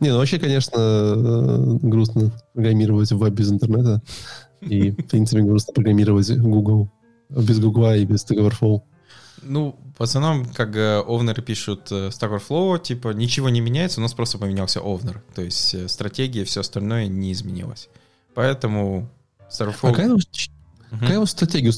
Не, 0.00 0.10
ну 0.10 0.16
вообще, 0.18 0.38
конечно, 0.40 0.72
э, 0.76 1.78
грустно 1.82 2.32
программировать 2.54 3.12
веб 3.12 3.32
без 3.32 3.52
интернета. 3.52 4.02
И, 4.60 4.90
в 4.90 5.06
принципе, 5.06 5.42
грустно 5.42 5.72
программировать 5.72 6.30
Google 6.38 6.88
без 7.28 7.60
Google 7.60 7.94
и 7.94 8.04
без 8.04 8.24
Stack 8.24 8.38
Overflow. 8.38 8.82
Ну, 9.42 9.76
в 9.98 10.02
основном, 10.02 10.44
как 10.46 10.76
э, 10.76 10.98
овнеры 11.00 11.40
пишут 11.42 11.90
э, 11.90 12.08
Stack 12.08 12.36
Overflow, 12.36 12.80
типа, 12.82 13.10
ничего 13.10 13.48
не 13.48 13.60
меняется, 13.60 14.00
у 14.00 14.02
нас 14.02 14.12
просто 14.12 14.38
поменялся 14.38 14.80
овнер. 14.80 15.22
То 15.34 15.42
есть 15.42 15.88
стратегия, 15.88 16.44
все 16.44 16.60
остальное 16.60 17.06
не 17.06 17.32
изменилось. 17.32 17.88
Поэтому 18.34 19.08
Stack 19.52 19.74
А 19.82 19.88
какая 19.90 20.10
у 20.10 20.14
вас- 20.14 20.26
Мгм. 20.90 21.00
какая 21.00 21.18
у 21.18 21.20
вас 21.20 21.30
стратегия? 21.30 21.70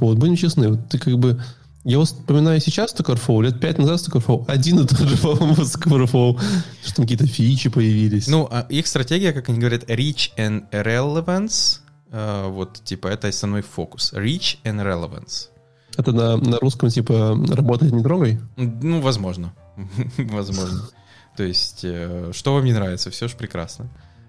Вот 0.00 0.18
Будем 0.18 0.36
честны, 0.36 0.68
вот 0.70 0.88
ты 0.88 0.98
как 0.98 1.18
бы 1.18 1.40
Я 1.84 1.98
вот 1.98 2.08
вспоминаю 2.08 2.60
сейчас 2.60 2.94
Overflow, 2.94 3.42
лет 3.42 3.60
пять 3.60 3.78
назад 3.78 4.00
Overflow, 4.08 4.44
один 4.46 4.80
и 4.80 4.86
тот 4.86 4.98
же, 4.98 5.16
по-моему, 5.22 5.54
Overflow, 5.54 6.40
что 6.84 6.94
там 6.96 7.04
какие-то 7.04 7.26
фичи 7.26 7.70
появились. 7.70 8.26
Ну, 8.28 8.46
а 8.50 8.66
их 8.68 8.86
стратегия, 8.86 9.32
как 9.32 9.48
они 9.48 9.58
говорят, 9.58 9.84
reach 9.84 10.30
and 10.36 10.68
relevance, 10.70 11.78
э, 12.10 12.48
вот, 12.48 12.82
типа, 12.84 13.08
это 13.08 13.28
основной 13.28 13.62
фокус. 13.62 14.12
Reach 14.12 14.58
and 14.64 14.82
relevance. 14.84 15.48
Это 15.96 16.12
на, 16.12 16.36
на 16.36 16.58
русском, 16.58 16.90
типа, 16.90 17.38
работает 17.48 17.92
не 17.92 18.02
трогай? 18.02 18.40
Ну, 18.56 19.00
возможно. 19.00 19.54
возможно. 20.18 20.88
То 21.36 21.44
есть, 21.44 21.80
э, 21.84 22.32
что 22.34 22.54
вам 22.54 22.64
не 22.64 22.72
нравится, 22.72 23.10
все 23.10 23.28
же 23.28 23.36
прекрасно. 23.36 23.88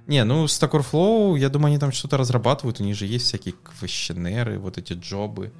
Не, 0.09 0.23
ну, 0.23 0.45
Stack 0.45 0.71
Overflow, 0.71 1.37
я 1.37 1.49
думаю, 1.49 1.67
они 1.67 1.77
там 1.77 1.91
что-то 1.91 2.17
разрабатывают, 2.17 2.81
у 2.81 2.83
них 2.83 2.95
же 2.95 3.05
есть 3.05 3.27
всякие 3.27 3.53
квещенеры, 3.53 4.57
вот 4.57 4.79
эти 4.79 4.93
джобы, 4.93 5.53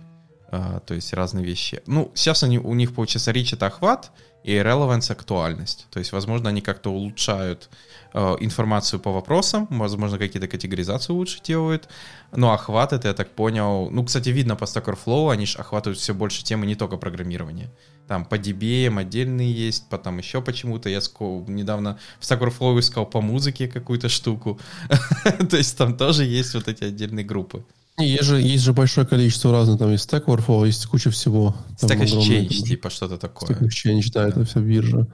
а, 0.51 0.79
то 0.79 0.95
есть 0.95 1.13
разные 1.13 1.45
вещи. 1.45 1.83
Ну, 1.85 2.11
сейчас 2.15 2.41
они, 2.41 2.57
у 2.57 2.73
них, 2.73 2.95
получается, 2.95 3.29
reach— 3.29 3.49
это 3.53 3.67
охват, 3.67 4.09
и 4.43 4.55
relevance— 4.55 5.11
актуальность. 5.13 5.85
То 5.91 5.99
есть, 5.99 6.11
возможно, 6.13 6.49
они 6.49 6.61
как-то 6.61 6.91
улучшают 6.91 7.69
информацию 8.13 8.99
по 8.99 9.11
вопросам, 9.11 9.67
возможно, 9.69 10.17
какие-то 10.17 10.47
категоризации 10.47 11.13
лучше 11.13 11.39
делают. 11.43 11.89
Но 12.31 12.51
охват— 12.51 12.93
это, 12.93 13.07
я 13.07 13.13
так 13.13 13.29
понял... 13.31 13.89
Ну, 13.89 14.03
кстати, 14.03 14.29
видно 14.29 14.55
по 14.55 14.65
Stack 14.65 14.85
Overflow, 14.85 15.31
они 15.31 15.45
же 15.45 15.57
охватывают 15.57 15.99
все 15.99 16.13
больше 16.13 16.43
темы 16.43 16.65
не 16.65 16.75
только 16.75 16.97
программирования. 16.97 17.69
Там 18.07 18.25
по 18.25 18.35
DBM 18.35 18.99
отдельные 18.99 19.51
есть, 19.51 19.87
потом 19.89 20.17
еще 20.17 20.41
почему-то. 20.41 20.89
Я 20.89 20.99
недавно 21.47 21.99
в 22.19 22.23
Stack 22.23 22.39
Overflow 22.39 22.79
искал 22.79 23.05
по 23.05 23.21
музыке 23.21 23.67
какую-то 23.67 24.09
штуку. 24.09 24.59
То 25.49 25.57
есть 25.57 25.77
там 25.77 25.95
тоже 25.95 26.25
есть 26.25 26.55
вот 26.55 26.67
эти 26.67 26.85
отдельные 26.85 27.23
группы. 27.23 27.63
Есть 27.99 28.23
же, 28.23 28.41
есть 28.41 28.63
же 28.63 28.73
большое 28.73 29.05
количество 29.05 29.51
разных, 29.51 29.77
там 29.77 29.91
есть 29.91 30.11
Stack 30.11 30.25
Overflow, 30.25 30.65
есть 30.65 30.85
куча 30.85 31.11
всего. 31.11 31.55
Stack 31.81 32.01
Exchange, 32.01 32.47
типа 32.47 32.89
что-то 32.89 33.17
такое. 33.17 33.49
Stack 33.49 33.67
Exchange, 33.67 34.11
да, 34.13 34.27
это 34.27 34.45
вся 34.45 34.59
биржа. 34.59 35.07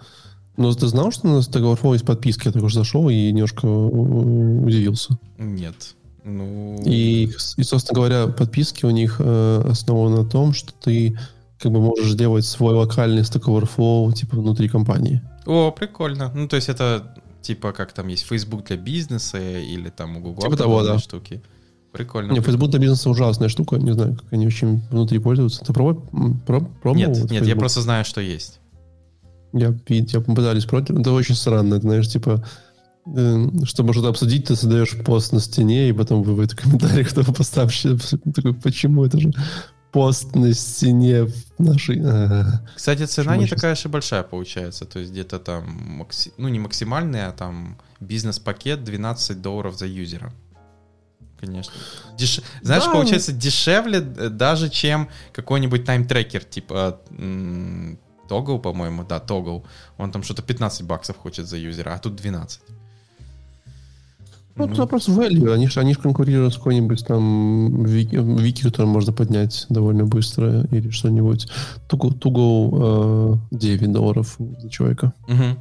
Но 0.58 0.74
ты 0.74 0.88
знал, 0.88 1.12
что 1.12 1.28
на 1.28 1.40
Stack 1.40 1.62
Overflow 1.62 1.94
есть 1.94 2.06
подписки? 2.06 2.48
Я 2.48 2.52
только 2.54 2.70
что 2.70 2.80
зашел 2.80 3.10
и 3.10 3.32
немножко 3.32 3.66
у- 3.66 4.66
удивился. 4.66 5.18
Нет. 5.38 5.96
Ну... 6.24 6.82
И, 6.86 7.30
и, 7.58 7.64
собственно 7.64 7.96
говоря, 7.96 8.28
подписки 8.28 8.86
у 8.86 8.90
них 8.90 9.18
э, 9.20 9.62
основаны 9.70 10.18
на 10.24 10.26
том, 10.26 10.54
что 10.54 10.74
ты 10.74 11.18
как 11.60 11.72
бы 11.72 11.80
можешь 11.80 12.14
делать 12.16 12.46
свой 12.46 12.74
локальный 12.74 13.22
Stack 13.22 13.44
Overflow 13.44 14.12
типа 14.14 14.38
внутри 14.38 14.70
компании. 14.70 15.22
О, 15.46 15.72
прикольно. 15.72 16.32
Ну, 16.34 16.48
то 16.48 16.56
есть 16.56 16.70
это 16.70 17.16
типа 17.42 17.74
как 17.74 17.94
там 17.94 18.08
есть 18.08 18.24
Facebook 18.26 18.66
для 18.66 18.78
бизнеса 18.78 19.38
или 19.40 19.90
там 19.90 20.18
у 20.18 20.20
Google 20.20 20.42
Типа 20.42 20.58
того, 20.58 20.84
да. 20.84 20.98
штуки. 20.98 21.42
Прикольно. 21.92 22.34
Не, 22.34 22.42
Facebook 22.42 22.72
для 22.72 22.80
бизнеса 22.80 23.10
ужасная 23.10 23.48
штука, 23.48 23.78
не 23.78 23.94
знаю, 23.94 24.16
как 24.16 24.26
они 24.34 24.48
очень 24.48 24.82
внутри 24.90 25.20
пользуются. 25.20 25.64
Ты 25.64 25.72
пробовал? 25.74 26.04
проб- 26.46 26.68
пробовал 26.82 26.96
Нет, 26.96 27.10
нет, 27.18 27.32
я 27.32 27.40
Facebook? 27.40 27.60
просто 27.60 27.82
знаю, 27.82 28.04
что 28.04 28.20
есть. 28.20 28.60
Я, 29.58 29.74
я 29.88 30.20
пытались 30.22 30.66
против. 30.66 31.00
Это 31.00 31.12
очень 31.14 31.36
странно. 31.36 31.76
Это, 31.76 31.84
знаешь, 31.84 32.10
типа, 32.10 32.46
э, 33.06 33.48
чтобы 33.64 33.94
что-то 33.94 34.10
обсудить, 34.10 34.46
ты 34.48 34.56
создаешь 34.56 34.98
пост 35.06 35.32
на 35.32 35.40
стене, 35.40 35.88
и 35.90 35.94
потом 35.94 36.24
выводит 36.24 36.52
в 36.52 36.62
комментариях 36.62 37.10
кто 37.10 37.24
поставщик. 37.24 38.02
Такой, 38.36 38.54
почему 38.54 39.06
это 39.06 39.20
же 39.20 39.32
пост 39.94 40.36
на 40.36 40.54
стене 40.54 41.24
в 41.24 41.34
нашей... 41.58 42.02
А, 42.04 42.62
Кстати, 42.76 43.06
цена 43.06 43.28
Почему 43.32 43.42
не 43.42 43.48
сейчас? 43.48 43.62
такая 43.62 43.76
и 43.86 43.88
большая 43.88 44.24
получается. 44.24 44.84
То 44.86 45.00
есть 45.00 45.12
где-то 45.14 45.40
там, 45.40 46.02
макси- 46.02 46.34
ну 46.38 46.50
не 46.50 46.60
максимальная, 46.60 47.30
а 47.30 47.32
там 47.32 47.78
бизнес-пакет 48.02 48.84
12 48.84 49.42
долларов 49.42 49.78
за 49.78 49.86
юзера. 49.86 50.34
Конечно. 51.40 51.72
Деш- 52.18 52.44
Знаешь, 52.62 52.84
Да. 52.86 52.92
получается 52.92 53.32
дешевле 53.32 54.00
э, 54.00 54.28
даже, 54.30 54.70
чем 54.70 55.08
какой-нибудь 55.32 55.86
тайм-трекер, 55.86 56.44
типа 56.44 57.00
Toggle, 58.29 58.60
по-моему, 58.60 59.03
да, 59.03 59.17
Toggle. 59.17 59.63
Он 59.98 60.12
там 60.12 60.24
что-то 60.24 60.41
15 60.41 60.84
баксов 60.84 61.17
хочет 61.17 61.48
за 61.48 61.58
юзера, 61.58 61.94
а 61.94 62.00
тут 62.00 62.15
12. 62.15 62.62
Ну, 64.58 64.65
это 64.67 64.75
вопрос 64.75 65.10
value. 65.10 65.53
Они 65.53 65.67
же 65.67 65.82
они 65.82 65.94
ж 65.94 65.98
конкурируют 65.98 66.53
с 66.53 66.58
какой-нибудь 66.58 67.05
там 67.05 67.84
вики, 67.84 68.15
вики, 68.15 68.63
который 68.63 68.86
можно 68.86 69.12
поднять 69.12 69.65
довольно 69.67 70.05
быстро, 70.05 70.63
или 70.72 70.91
что-нибудь. 70.91 71.48
Туго, 71.89 72.12
туго 72.12 73.36
э, 73.51 73.55
9 73.58 73.91
долларов 73.91 74.38
за 74.39 74.70
человека. 74.70 75.12
Мгм. 75.27 75.60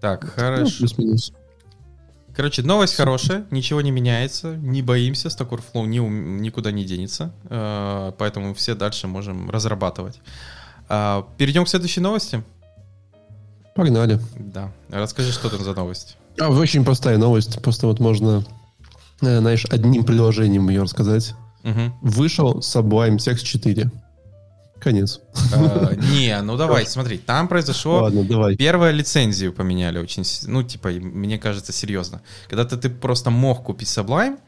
Так, 0.00 0.22
Ну, 0.24 0.30
хорошо. 0.30 0.78
плюс-минус. 0.78 1.32
Короче, 2.36 2.62
новость 2.62 2.94
хорошая, 2.94 3.46
ничего 3.50 3.80
не 3.80 3.90
меняется, 3.90 4.54
не 4.56 4.82
боимся, 4.82 5.28
Stack 5.28 5.48
Overflow 5.48 5.86
ни, 5.86 5.98
никуда 5.98 6.70
не 6.70 6.84
денется, 6.84 7.32
э, 7.48 8.12
поэтому 8.18 8.54
все 8.54 8.74
дальше 8.74 9.08
можем 9.08 9.50
разрабатывать. 9.50 10.20
А, 10.88 11.26
Перейдем 11.38 11.64
к 11.64 11.68
следующей 11.68 12.00
новости. 12.00 12.42
Погнали. 13.74 14.20
Да, 14.38 14.72
расскажи, 14.90 15.32
что 15.32 15.50
там 15.50 15.62
за 15.62 15.74
новость. 15.74 16.16
А, 16.40 16.48
очень 16.50 16.84
простая 16.84 17.18
новость. 17.18 17.60
Просто 17.62 17.86
вот 17.86 18.00
можно, 18.00 18.44
э, 19.20 19.38
знаешь, 19.38 19.66
одним 19.66 20.04
предложением 20.04 20.68
ее 20.68 20.82
рассказать. 20.82 21.34
Мгм. 21.62 21.94
Вышел 22.00 22.60
Sublime 22.60 23.16
Text 23.16 23.42
4. 23.42 23.90
Конец. 24.80 25.20
А, 25.52 25.94
Не, 26.12 26.40
ну 26.42 26.56
давай, 26.56 26.86
смотри, 26.86 27.18
там 27.18 27.48
произошло... 27.48 28.02
Ладно, 28.02 28.24
давай. 28.24 28.56
Первое 28.56 28.92
лицензию 28.92 29.52
поменяли 29.52 29.98
очень, 29.98 30.22
ну, 30.46 30.62
типа, 30.62 30.90
мне 30.90 31.38
кажется, 31.38 31.72
серьезно. 31.72 32.22
Когда-то 32.48 32.76
ты 32.76 32.88
просто 32.88 33.30
мог 33.30 33.64
купить 33.64 33.88
Sublime, 33.88 34.38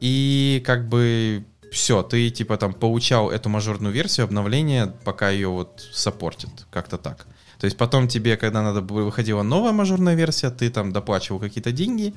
и 0.00 0.62
как 0.64 0.88
бы 0.88 1.44
все, 1.76 2.02
ты 2.02 2.30
типа 2.30 2.56
там 2.56 2.72
получал 2.74 3.30
эту 3.30 3.48
мажорную 3.48 3.92
версию 3.94 4.24
обновления, 4.24 4.92
пока 5.04 5.30
ее 5.30 5.48
вот 5.48 5.88
саппортит, 5.92 6.50
как-то 6.70 6.98
так. 6.98 7.26
То 7.58 7.64
есть 7.66 7.76
потом 7.76 8.08
тебе, 8.08 8.36
когда 8.36 8.62
надо 8.62 8.80
выходила 8.80 9.42
новая 9.42 9.72
мажорная 9.72 10.14
версия, 10.14 10.50
ты 10.50 10.68
там 10.70 10.92
доплачивал 10.92 11.38
какие-то 11.40 11.72
деньги 11.72 12.12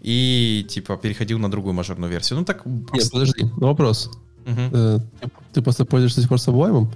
и 0.00 0.64
типа 0.68 0.96
переходил 0.96 1.38
на 1.38 1.50
другую 1.50 1.74
мажорную 1.74 2.10
версию. 2.12 2.38
Ну 2.40 2.44
так... 2.44 2.64
Нет, 2.66 3.10
подожди. 3.12 3.44
Вопрос. 3.56 4.10
Э, 4.46 4.98
ты- 5.20 5.30
Ты 5.54 5.62
просто 5.62 5.84
пользуешься 5.84 6.16
до 6.16 6.22
сих 6.22 6.28
пор 6.28 6.38
Sublime? 6.38 6.86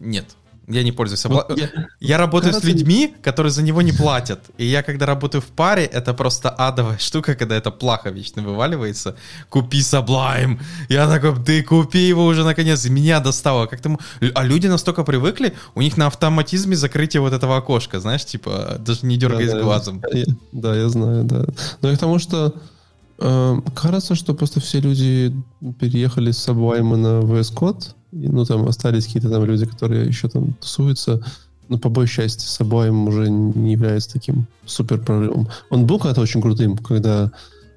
Нет. 0.00 0.36
Я 0.66 0.82
не 0.82 0.92
пользуюсь 0.92 1.24
Вот 1.26 1.50
Sublime. 1.50 1.60
я- 1.60 1.86
Я 2.00 2.18
работаю 2.18 2.54
с 2.54 2.64
людьми, 2.64 3.14
которые 3.22 3.50
за 3.52 3.62
него 3.62 3.82
не 3.82 3.92
платят. 3.92 4.40
И 4.58 4.64
я, 4.64 4.82
когда 4.82 5.04
работаю 5.06 5.42
в 5.42 5.46
паре, 5.46 5.84
это 5.84 6.14
просто 6.14 6.48
адовая 6.48 6.96
штука, 6.98 7.34
когда 7.34 7.54
эта 7.56 7.70
плаха 7.70 8.10
вечно 8.10 8.42
вываливается. 8.42 9.14
Купи 9.50 9.80
Sublime. 9.80 10.58
Я 10.88 11.06
такой, 11.08 11.34
ты 11.44 11.62
купи 11.62 11.98
его 12.08 12.24
уже 12.26 12.44
наконец. 12.44 12.86
И 12.86 12.90
меня 12.90 13.20
достало. 13.20 13.66
Как 13.66 13.80
там... 13.80 13.98
А 14.34 14.44
люди 14.44 14.66
настолько 14.68 15.04
привыкли, 15.04 15.52
у 15.74 15.82
них 15.82 15.96
на 15.98 16.06
автоматизме 16.06 16.76
закрытие 16.76 17.20
вот 17.20 17.32
этого 17.32 17.56
окошка, 17.56 18.00
знаешь, 18.00 18.24
типа, 18.24 18.76
даже 18.78 19.06
не 19.06 19.16
дергаясь 19.16 19.50
Да, 19.50 19.56
да, 19.58 19.62
глазом. 19.62 20.02
я- 20.12 20.24
да, 20.52 20.74
я 20.76 20.88
знаю, 20.88 21.24
да. 21.24 21.44
Но 21.82 21.90
и 21.90 21.96
к 21.96 21.98
тому, 21.98 22.18
что 22.18 22.54
э, 23.18 23.56
кажется, 23.74 24.14
что 24.14 24.34
просто 24.34 24.60
все 24.60 24.80
люди 24.80 25.34
переехали 25.78 26.30
с 26.32 26.48
Sublime 26.48 26.96
на 26.96 27.20
VS 27.20 27.52
Code, 27.54 27.84
ну, 28.14 28.44
там 28.44 28.66
остались 28.68 29.06
какие-то 29.06 29.30
там 29.30 29.44
люди, 29.44 29.66
которые 29.66 30.06
еще 30.06 30.28
там 30.28 30.54
тусуются. 30.54 31.22
Но 31.68 31.78
по 31.78 31.88
большей 31.88 32.16
части 32.24 32.46
Sublime 32.46 33.08
уже 33.08 33.30
не 33.30 33.72
является 33.72 34.12
таким 34.12 34.46
супер 34.66 34.98
прорывом. 34.98 35.48
Он 35.70 35.86
был 35.86 35.98
когда-то 35.98 36.20
очень 36.20 36.42
крутым, 36.42 36.76
когда, 36.76 37.32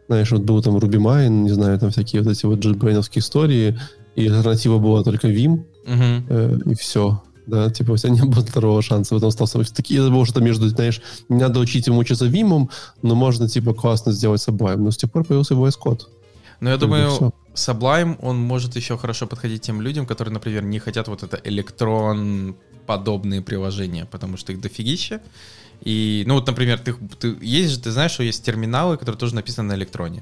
знаешь, 0.07 0.29
вот 0.31 0.41
был 0.41 0.61
там 0.61 0.77
RubyMine, 0.77 1.29
не 1.29 1.51
знаю, 1.51 1.79
там 1.79 1.91
всякие 1.91 2.21
вот 2.21 2.31
эти 2.31 2.45
вот 2.45 2.59
JetBrains 2.59 3.09
истории, 3.15 3.79
и 4.15 4.27
альтернатива 4.27 4.77
была 4.77 5.03
только 5.03 5.29
Vim, 5.29 5.63
Мгм. 5.85 6.25
э, 6.27 6.59
и 6.65 6.75
все. 6.75 7.21
Да, 7.45 7.69
типа 7.69 7.91
у 7.91 7.97
тебя 7.97 8.09
не 8.09 8.21
было 8.23 8.43
второго 8.45 8.81
шанса, 8.81 9.15
потом 9.15 9.29
остался 9.29 9.63
такие, 9.73 10.01
это 10.01 10.09
было 10.09 10.25
что-то 10.25 10.41
между, 10.41 10.67
знаешь, 10.67 11.01
не 11.29 11.39
надо 11.39 11.61
учить 11.61 11.87
ему 11.87 11.99
учиться 11.99 12.25
Вимом, 12.25 12.69
но 13.01 13.15
можно, 13.15 13.47
типа, 13.47 13.73
классно 13.73 14.11
сделать 14.11 14.45
Sublime. 14.45 14.77
Но 14.77 14.91
с 14.91 14.97
тех 14.97 15.09
пор 15.09 15.23
появился 15.23 15.53
VS 15.53 15.75
Code. 15.81 16.01
Но 16.59 16.71
я 16.71 16.77
думаю. 16.77 17.33
Sublime, 17.57 18.17
он 18.21 18.37
может 18.37 18.75
еще 18.75 18.97
хорошо 18.97 19.27
подходить 19.27 19.61
тем 19.61 19.81
людям, 19.81 20.05
которые, 20.05 20.33
например, 20.33 20.63
не 20.63 20.79
хотят 20.79 21.07
вот 21.07 21.23
это 21.23 21.39
электрон 21.43 22.55
подобные 22.85 23.41
приложения, 23.41 24.05
потому 24.05 24.37
что 24.37 24.53
их 24.53 24.61
дофигища. 24.61 25.21
И, 25.81 26.23
ну 26.27 26.35
вот, 26.35 26.47
например, 26.47 26.79
ты, 26.79 26.93
ты 26.93 27.35
есть 27.41 27.71
же, 27.71 27.79
ты 27.79 27.91
знаешь, 27.91 28.11
что 28.11 28.23
есть 28.23 28.43
терминалы, 28.43 28.97
которые 28.97 29.19
тоже 29.19 29.35
написаны 29.35 29.69
на 29.69 29.75
электроне. 29.75 30.21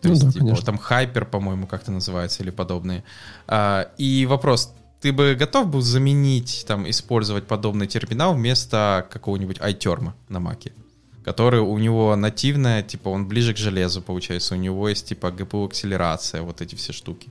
То 0.00 0.08
Ну 0.08 0.10
есть, 0.10 0.24
да, 0.24 0.32
типа, 0.32 0.44
конечно. 0.44 0.66
там 0.66 0.76
Hyper, 0.76 1.24
по-моему, 1.24 1.66
как-то 1.66 1.90
называется, 1.90 2.42
или 2.42 2.50
подобные. 2.50 3.04
А, 3.46 3.90
и 3.98 4.26
вопрос, 4.26 4.72
ты 5.00 5.12
бы 5.12 5.34
готов 5.34 5.68
был 5.68 5.80
заменить, 5.80 6.64
там, 6.66 6.88
использовать 6.88 7.46
подобный 7.46 7.86
терминал 7.86 8.34
вместо 8.34 9.06
какого-нибудь 9.10 9.58
iTerm 9.58 10.12
на 10.28 10.40
Маке? 10.40 10.72
Который 11.28 11.60
у 11.60 11.76
него 11.76 12.16
нативная, 12.16 12.82
типа, 12.82 13.10
он 13.10 13.28
ближе 13.28 13.52
к 13.52 13.58
железу, 13.58 14.00
получается, 14.00 14.54
у 14.54 14.58
него 14.58 14.88
есть, 14.88 15.08
типа, 15.08 15.26
GPU-акселерация, 15.26 16.40
вот 16.40 16.62
эти 16.62 16.74
все 16.74 16.94
штуки. 16.94 17.28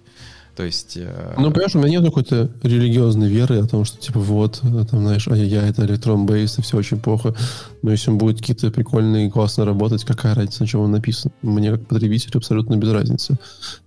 То 0.57 0.63
есть... 0.63 0.97
э, 0.97 1.35
Ну, 1.37 1.51
понимаешь, 1.51 1.75
у 1.75 1.77
меня 1.77 1.89
нет 1.99 2.03
какой-то 2.05 2.49
религиозной 2.63 3.29
веры 3.29 3.59
о 3.59 3.67
том, 3.67 3.85
что, 3.85 3.99
типа, 3.99 4.19
вот, 4.19 4.59
э, 4.63 4.85
там, 4.89 5.01
знаешь, 5.01 5.27
ай-яй, 5.27 5.69
это 5.69 5.85
электрон 5.85 6.25
бейс, 6.25 6.57
и 6.57 6.63
все 6.63 6.77
очень 6.77 6.99
плохо. 6.99 7.35
Но 7.83 7.91
если 7.91 8.09
он 8.09 8.17
будет 8.17 8.39
какие-то 8.39 8.71
прикольные, 8.71 9.29
классно 9.29 9.65
работать, 9.65 10.03
какая 10.03 10.33
разница, 10.33 10.63
на 10.63 10.67
чем 10.67 10.81
он 10.81 10.91
написан? 10.91 11.31
Мне, 11.43 11.69
как 11.71 11.87
потребителю, 11.87 12.37
абсолютно 12.37 12.75
без 12.75 12.91
разницы. 12.91 13.37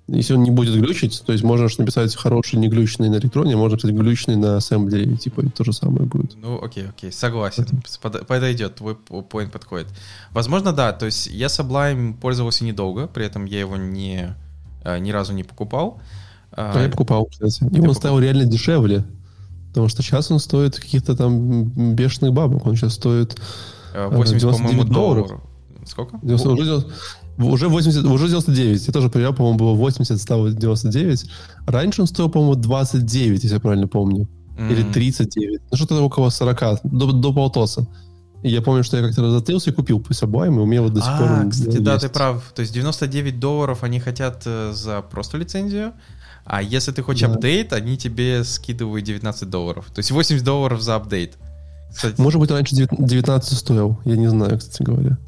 Если 0.07 0.33
он 0.35 0.45
не 0.45 0.53
будет 0.53 0.77
глючить, 0.81 1.23
то 1.27 1.33
есть 1.33 1.45
можно 1.45 1.69
же 1.69 1.75
написать 1.79 2.15
хороший 2.15 2.61
не 2.61 2.69
глючный 2.69 3.09
на 3.09 3.17
электроне, 3.17 3.57
можно 3.57 3.75
написать 3.75 3.93
глючный 3.95 4.37
на 4.37 4.57
ассемблере, 4.57 5.12
и, 5.12 5.17
типа, 5.17 5.41
и 5.41 5.49
то 5.49 5.65
же 5.65 5.73
самое 5.73 6.05
будет. 6.07 6.37
Ну, 6.41 6.62
окей, 6.62 6.87
окей, 6.89 7.11
согласен. 7.11 7.67
Под- 8.00 8.27
Подойдет, 8.29 8.77
твой 8.77 8.95
поинт 8.95 9.50
подходит. 9.53 9.89
Возможно, 10.31 10.73
да, 10.73 10.93
то 10.93 11.07
есть 11.07 11.27
я 11.27 11.47
Sublime 11.49 12.15
пользовался 12.15 12.65
недолго, 12.65 13.09
при 13.09 13.25
этом 13.27 13.45
я 13.45 13.59
его 13.59 13.77
не, 13.77 14.37
э, 14.85 14.99
ни 15.00 15.11
разу 15.11 15.33
не 15.33 15.43
покупал. 15.43 16.00
А 16.52 16.83
я 16.83 16.88
покупал, 16.88 17.26
кстати. 17.26 17.64
И 17.73 17.80
он 17.80 17.95
стал 17.95 18.19
реально 18.19 18.45
дешевле. 18.45 19.04
Потому 19.69 19.88
что 19.88 20.02
сейчас 20.02 20.30
он 20.30 20.40
стоит 20.40 20.78
каких-то 20.78 21.16
там 21.16 21.95
бешеных 21.95 22.33
бабок. 22.33 22.66
Он 22.66 22.75
сейчас 22.75 22.95
стоит 22.95 23.38
э, 23.95 24.09
80, 24.09 24.40
99 24.40 24.57
по-моему, 24.59 24.85
долларов. 24.92 25.28
долларов. 25.28 25.45
Сколько? 25.87 26.19
90, 26.23 26.50
уже, 26.50 26.87
уже 27.38 27.69
80, 27.69 28.04
уже 28.04 28.26
99. 28.26 28.87
Я 28.87 28.92
тоже 28.92 29.09
проверял, 29.09 29.33
по-моему, 29.33 29.59
было 29.59 29.75
80, 29.75 30.21
стало 30.21 30.50
99. 30.50 31.26
Раньше 31.66 32.02
он 32.02 32.09
стоил, 32.09 32.28
по-моему, 32.28 32.57
29, 32.57 33.42
если 33.45 33.54
я 33.54 33.61
правильно 33.61 33.87
помню. 33.87 34.28
Или 34.59 34.83
М, 34.83 34.92
39. 34.92 35.61
Ну, 35.71 35.76
что-то 35.76 36.02
около 36.02 36.30
40, 36.30 36.80
до, 36.83 37.12
до 37.12 37.33
полтоса. 37.33 37.87
И 38.42 38.49
я 38.50 38.62
помню, 38.62 38.83
что 38.85 38.97
я 38.97 39.02
как-то 39.07 39.23
разотрился 39.23 39.71
и 39.71 39.73
купил 39.73 40.00
по 40.00 40.12
Sublime, 40.12 40.57
и 40.57 40.59
у 40.59 40.66
меня 40.66 40.83
вот 40.83 40.95
до 40.95 41.00
сих 41.02 41.16
пор 41.19 41.28
А, 41.28 41.40
он 41.42 41.50
кстати, 41.50 41.76
да, 41.78 41.95
есть. 41.95 42.07
ты 42.07 42.12
прав. 42.12 42.52
То 42.54 42.61
есть 42.61 42.73
99 42.75 43.38
долларов 43.38 43.85
они 43.85 44.00
хотят 44.00 44.42
э, 44.47 44.73
за 44.75 45.02
просто 45.02 45.37
лицензию, 45.38 45.92
а 46.44 46.62
если 46.62 46.92
ты 46.92 47.02
хочешь 47.02 47.26
Да. 47.28 47.35
апдейт, 47.35 47.73
они 47.73 47.97
тебе 47.97 48.44
скидывают 48.44 49.04
19 49.04 49.49
долларов. 49.50 49.87
То 49.94 49.99
есть 50.00 50.11
80 50.11 50.44
долларов 50.44 50.82
за 50.82 50.97
апдейт. 50.97 51.37
Кстати, 51.94 52.20
Может 52.20 52.40
быть, 52.40 52.50
раньше 52.50 52.75
9 52.75 52.90
19 52.99 53.59
стоил. 53.59 53.99
Я 54.04 54.16
не 54.16 54.28
знаю, 54.28 54.59
кстати 54.59 54.82
говоря. 54.82 55.18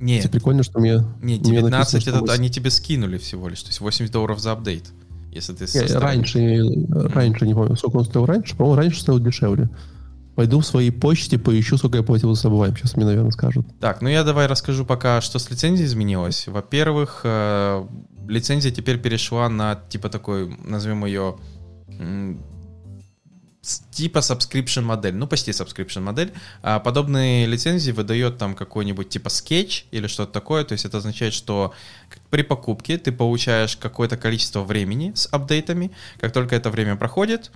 не, 0.00 0.16
Кстати, 0.18 0.32
прикольно, 0.32 0.62
что 0.62 0.80
мне... 0.80 1.04
не, 1.20 1.34
мне 1.36 1.38
19 1.38 1.70
написано, 1.70 2.00
что 2.00 2.10
это 2.10 2.20
80. 2.20 2.38
они 2.40 2.50
тебе 2.50 2.70
скинули 2.70 3.18
всего 3.18 3.48
лишь. 3.48 3.62
То 3.62 3.68
есть 3.68 3.80
80 3.80 4.12
долларов 4.12 4.40
за 4.40 4.52
апдейт. 4.52 4.86
Если 5.30 5.52
ты 5.54 5.62
Не, 5.64 5.66
со 5.68 5.86
стороны. 5.88 6.06
раньше, 6.06 6.64
раньше, 6.90 7.46
не 7.46 7.54
помню, 7.54 7.76
сколько 7.76 7.96
он 7.96 8.04
стоил 8.04 8.26
раньше. 8.26 8.56
По-моему, 8.56 8.76
раньше 8.76 9.00
стоил 9.00 9.18
дешевле. 9.18 9.70
Пойду 10.34 10.60
в 10.60 10.66
своей 10.66 10.90
почте, 10.90 11.38
поищу, 11.38 11.76
сколько 11.76 11.98
я 11.98 12.02
платил 12.02 12.34
за 12.34 12.48
Sublime. 12.48 12.76
Сейчас 12.76 12.96
мне, 12.96 13.04
наверное, 13.04 13.32
скажут. 13.32 13.66
Так, 13.80 14.00
ну 14.00 14.08
я 14.08 14.24
давай 14.24 14.46
расскажу 14.46 14.86
пока, 14.86 15.20
что 15.20 15.38
с 15.38 15.50
лицензией 15.50 15.86
изменилось. 15.86 16.46
Во-первых, 16.48 17.20
э, 17.24 17.86
лицензия 18.28 18.72
теперь 18.72 18.98
перешла 18.98 19.48
на 19.48 19.74
типа 19.88 20.08
такой, 20.08 20.56
назовем 20.64 21.04
ее 21.04 21.36
типа 23.92 24.18
subscription 24.18 24.82
модель, 24.82 25.14
ну 25.14 25.26
почти 25.26 25.52
subscription 25.52 26.00
модель. 26.00 26.32
А 26.62 26.80
подобные 26.80 27.46
лицензии 27.46 27.92
выдает 27.92 28.38
там 28.38 28.54
какой-нибудь 28.54 29.08
типа 29.08 29.28
скетч 29.30 29.86
или 29.92 30.06
что-то 30.08 30.32
такое. 30.32 30.64
То 30.64 30.72
есть 30.72 30.84
это 30.84 30.98
означает, 30.98 31.32
что 31.32 31.72
при 32.30 32.42
покупке 32.42 32.98
ты 32.98 33.12
получаешь 33.12 33.76
какое-то 33.76 34.16
количество 34.16 34.62
времени 34.62 35.12
с 35.14 35.28
апдейтами. 35.30 35.92
Как 36.18 36.32
только 36.32 36.56
это 36.56 36.70
время 36.70 36.96
проходит, 36.96 37.52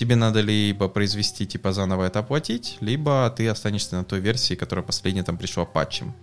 тебе 0.00 0.16
надо 0.16 0.40
либо 0.40 0.88
произвести, 0.88 1.46
типа 1.46 1.72
заново 1.74 2.04
это 2.04 2.20
оплатить, 2.20 2.78
либо 2.80 3.30
ты 3.36 3.46
останешься 3.48 3.96
на 3.96 4.04
той 4.04 4.20
версии, 4.20 4.54
которая 4.54 4.82
последняя 4.82 5.22
там 5.24 5.36
пришла 5.36 5.66
патчем. 5.66 6.14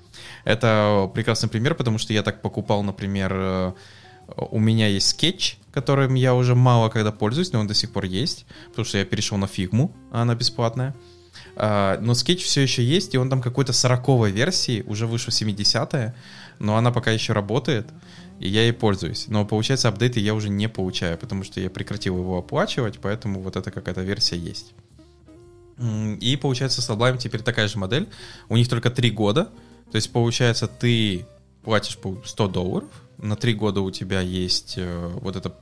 Это 0.46 1.12
прекрасный 1.13 1.48
пример, 1.48 1.75
потому 1.75 2.00
что 2.00 2.12
я 2.12 2.24
так 2.24 2.41
покупал, 2.41 2.81
например, 2.81 3.31
э, 3.36 3.74
у 4.36 4.60
меня 4.60 4.88
есть 4.88 5.10
скетч, 5.10 5.60
которым 5.72 6.15
я 6.15 6.34
уже 6.34 6.55
мало 6.55 6.89
когда 6.89 7.12
пользуюсь, 7.12 7.51
но 7.51 7.60
он 7.60 7.67
до 7.67 7.75
сих 7.75 7.91
пор 7.93 8.05
есть, 8.05 8.48
потому 8.69 8.84
что 8.84 8.98
я 8.98 9.05
перешел 9.05 9.38
на 9.38 9.46
фигму, 9.46 9.96
а 10.12 10.24
она 10.24 10.34
бесплатная. 10.34 10.96
Но 11.56 12.13
скетч 12.13 12.44
все 12.44 12.62
еще 12.62 12.84
есть, 12.84 13.16
и 13.16 13.18
он 13.18 13.30
там 13.30 13.42
какой-то 13.42 13.74
40 13.74 14.30
версии, 14.32 14.84
уже 14.88 15.08
вышел 15.08 15.32
70 15.32 16.13
но 16.60 16.77
она 16.77 16.92
пока 16.92 17.12
еще 17.12 17.34
работает, 17.34 17.88
и 18.39 18.48
я 18.50 18.63
ей 18.63 18.74
пользуюсь. 18.74 19.27
Но 19.27 19.46
получается, 19.46 19.88
апдейты 19.89 20.20
я 20.20 20.34
уже 20.34 20.50
не 20.50 20.70
получаю, 20.70 21.18
потому 21.18 21.44
что 21.44 21.60
я 21.60 21.70
прекратил 21.70 22.18
его 22.18 22.38
оплачивать, 22.38 23.00
поэтому 23.00 23.42
вот 23.42 23.56
эта 23.56 23.72
какая-то 23.72 24.01
версия 24.01 24.38
есть. 24.38 24.74
И 26.22 26.38
получается, 26.42 26.82
с 26.82 26.89
Sublime 26.89 27.18
теперь 27.18 27.42
такая 27.42 27.68
же 27.68 27.77
модель. 27.77 28.08
У 28.50 28.58
них 28.58 28.68
только 28.68 28.89
3 28.89 29.12
года. 29.12 29.50
То 29.92 29.96
есть, 29.96 30.12
получается, 30.12 30.68
ты 30.68 31.25
платишь 31.63 31.98
по 31.98 32.18
100 32.25 32.48
долларов, 32.48 32.89
на 33.18 33.36
3 33.36 33.54
года 33.54 33.82
у 33.82 33.92
тебя 33.92 34.22
есть 34.22 34.75
э, 34.77 35.12
вот 35.22 35.36
эта 35.36 35.56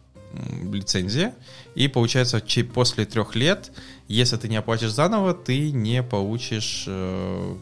лицензия, 0.71 1.35
и 1.75 1.87
получается, 1.87 2.41
после 2.73 3.05
трех 3.05 3.35
лет, 3.35 3.71
если 4.07 4.37
ты 4.37 4.47
не 4.49 4.55
оплатишь 4.55 4.91
заново, 4.91 5.33
ты 5.33 5.71
не 5.71 6.03
получишь 6.03 6.85
э, 6.87 7.55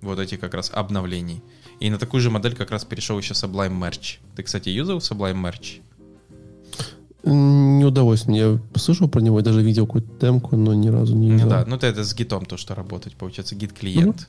вот 0.00 0.18
эти 0.18 0.36
как 0.36 0.54
раз 0.54 0.70
обновлений. 0.72 1.42
И 1.80 1.90
на 1.90 1.98
такую 1.98 2.20
же 2.20 2.30
модель 2.30 2.54
как 2.54 2.70
раз 2.70 2.84
перешел 2.84 3.18
еще 3.18 3.34
Sublime 3.34 3.78
Merch. 3.78 4.18
Ты, 4.36 4.42
кстати, 4.42 4.68
юзал 4.68 4.98
Sublime 4.98 5.42
Merch? 5.42 5.80
Не 7.24 7.84
удалось 7.84 8.26
мне. 8.26 8.38
Я 8.38 8.60
слышал 8.76 9.08
про 9.08 9.20
него, 9.20 9.38
я 9.38 9.44
даже 9.44 9.62
видел 9.62 9.86
какую-то 9.86 10.26
демку, 10.26 10.56
но 10.56 10.74
ни 10.74 10.88
разу 10.88 11.16
не 11.16 11.32
Ну 11.32 11.48
да, 11.48 11.64
ну 11.66 11.76
это, 11.76 11.86
это 11.86 12.04
с 12.04 12.14
гитом 12.14 12.44
то, 12.44 12.56
что 12.56 12.74
работать, 12.74 13.16
получается, 13.16 13.54
гид-клиент. 13.54 14.28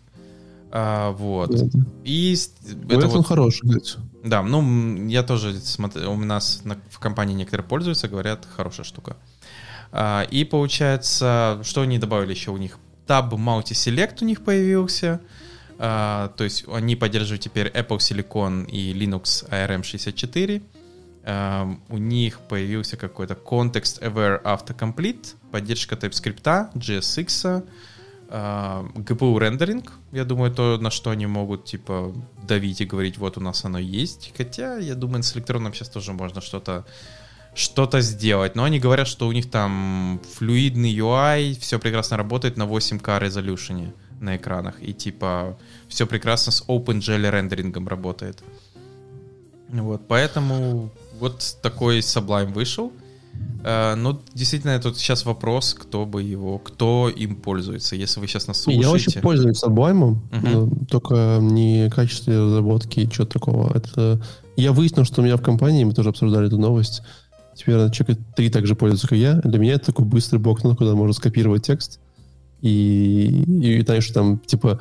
А, 0.72 1.12
вот. 1.12 1.52
Да. 1.52 1.80
И 2.04 2.36
Говорят, 2.64 2.98
это 2.98 3.08
он 3.08 3.18
вот, 3.18 3.28
хороший, 3.28 3.68
кстати. 3.70 4.00
да, 4.24 4.42
ну 4.44 5.08
я 5.08 5.24
тоже 5.24 5.58
смотрю, 5.60 6.12
у 6.12 6.18
нас 6.18 6.62
на- 6.66 6.78
в 6.90 7.00
компании 7.00 7.34
некоторые 7.36 7.66
пользуются, 7.68 8.08
говорят, 8.08 8.46
хорошая 8.56 8.84
штука. 8.86 9.16
А, 9.92 10.24
и 10.24 10.44
получается, 10.44 11.62
что 11.64 11.82
они 11.82 11.98
добавили 12.00 12.32
еще 12.32 12.52
у 12.52 12.58
них? 12.58 12.78
Tab 13.08 13.30
Multi 13.32 13.72
Select 13.72 14.18
у 14.22 14.26
них 14.26 14.44
появился. 14.44 15.22
А, 15.78 16.30
то 16.38 16.44
есть 16.44 16.66
они 16.72 16.96
поддерживают 16.96 17.42
теперь 17.44 17.68
Apple 17.68 17.98
Silicon 17.98 18.66
и 18.70 18.94
Linux 18.94 19.48
ARM64. 19.50 20.62
Ам, 21.28 21.82
у 21.90 21.98
них 21.98 22.40
появился 22.40 22.98
какой-то 22.98 23.34
Context 23.34 24.00
Aware 24.02 24.42
Autocomplete, 24.44 25.36
поддержка 25.52 25.96
TypeScript, 25.96 26.74
JSX, 26.76 27.64
а, 28.30 28.86
GPU 28.96 29.38
рендеринг. 29.40 29.92
Я 30.12 30.26
думаю, 30.26 30.52
то, 30.52 30.78
на 30.78 30.92
что 30.92 31.10
они 31.10 31.26
могут, 31.26 31.66
типа, 31.66 32.14
давить 32.44 32.82
и 32.82 32.86
говорить, 32.86 33.18
вот 33.18 33.38
у 33.38 33.42
нас 33.42 33.66
оно 33.66 33.80
есть. 33.80 34.34
Хотя, 34.38 34.78
я 34.78 34.96
думаю, 34.96 35.24
с 35.24 35.36
электроном 35.36 35.74
сейчас 35.74 35.90
тоже 35.90 36.14
можно 36.14 36.42
что-то 36.42 36.86
что-то 37.56 38.02
сделать. 38.02 38.56
Но 38.56 38.66
они 38.66 38.80
говорят, 38.80 39.08
что 39.08 39.28
у 39.28 39.32
них 39.32 39.50
там 39.50 40.20
флюидный 40.34 40.94
UI, 40.94 41.58
все 41.60 41.80
прекрасно 41.80 42.18
работает 42.18 42.58
на 42.58 42.64
8К 42.64 43.20
резолюшене 43.20 43.94
на 44.20 44.36
экранах. 44.36 44.76
И 44.82 44.94
типа 44.94 45.58
все 45.88 46.06
прекрасно 46.06 46.52
с 46.52 46.64
OpenGL 46.68 47.30
рендерингом 47.30 47.88
работает. 47.88 48.44
Вот, 49.70 50.08
поэтому 50.08 50.90
вот 51.20 51.58
такой 51.62 52.00
Sublime 52.00 52.54
вышел. 52.54 52.92
Э, 53.64 53.96
Ну, 53.96 54.20
действительно, 54.34 54.80
тут 54.80 54.98
сейчас 54.98 55.26
вопрос, 55.26 55.74
кто 55.74 56.06
бы 56.06 56.22
его, 56.22 56.60
кто 56.60 57.10
им 57.10 57.36
пользуется. 57.36 57.96
Если 57.96 58.20
вы 58.20 58.28
сейчас 58.28 58.48
нас 58.48 58.68
Не, 58.68 58.76
Я 58.78 58.84
слушаете. 58.90 59.10
очень 59.10 59.22
пользуюсь 59.22 59.58
Мгм. 60.32 60.52
но 60.52 60.70
только 60.90 61.40
не 61.42 61.90
качестве 61.90 62.40
разработки 62.40 63.00
и 63.00 63.10
чего 63.10 63.26
такого. 63.26 63.76
Это... 63.76 64.22
Я 64.56 64.72
выяснил, 64.72 65.04
что 65.04 65.22
у 65.22 65.26
меня 65.26 65.36
в 65.38 65.42
компании, 65.42 65.84
мы 65.84 65.94
тоже 65.94 66.10
обсуждали 66.10 66.48
эту 66.48 66.58
новость, 66.58 67.02
теперь 67.56 67.76
человека 67.92 68.22
три 68.36 68.50
также 68.50 68.76
пользуются, 68.76 69.08
как 69.08 69.18
я. 69.18 69.34
Для 69.44 69.60
меня 69.60 69.74
это 69.74 69.88
такой 69.88 70.06
быстрый 70.06 70.38
блокнот, 70.38 70.78
куда 70.78 70.94
можно 70.94 71.14
скопировать 71.14 71.66
текст. 71.66 72.00
И, 72.62 73.44
и 73.48 73.82
знаешь, 73.84 74.08
там, 74.12 74.40
типа, 74.40 74.80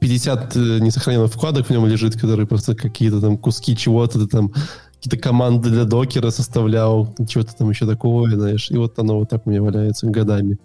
50 0.00 0.56
э, 0.56 0.78
несохраненных 0.80 1.32
вкладок 1.32 1.66
в 1.66 1.70
нем 1.70 1.86
лежит, 1.86 2.14
которые 2.14 2.46
просто 2.46 2.74
какие-то 2.74 3.20
там 3.20 3.38
куски 3.38 3.76
чего-то, 3.76 4.26
там 4.26 4.52
какие-то 5.06 5.22
команды 5.22 5.70
для 5.70 5.84
докера 5.84 6.30
составлял, 6.30 7.14
чего-то 7.28 7.54
там 7.54 7.70
еще 7.70 7.86
такое, 7.86 8.34
знаешь. 8.34 8.70
И 8.70 8.76
вот 8.76 8.98
оно 8.98 9.20
вот 9.20 9.28
так 9.28 9.46
у 9.46 9.50
меня 9.50 9.62
валяется 9.62 10.06
годами. 10.06 10.58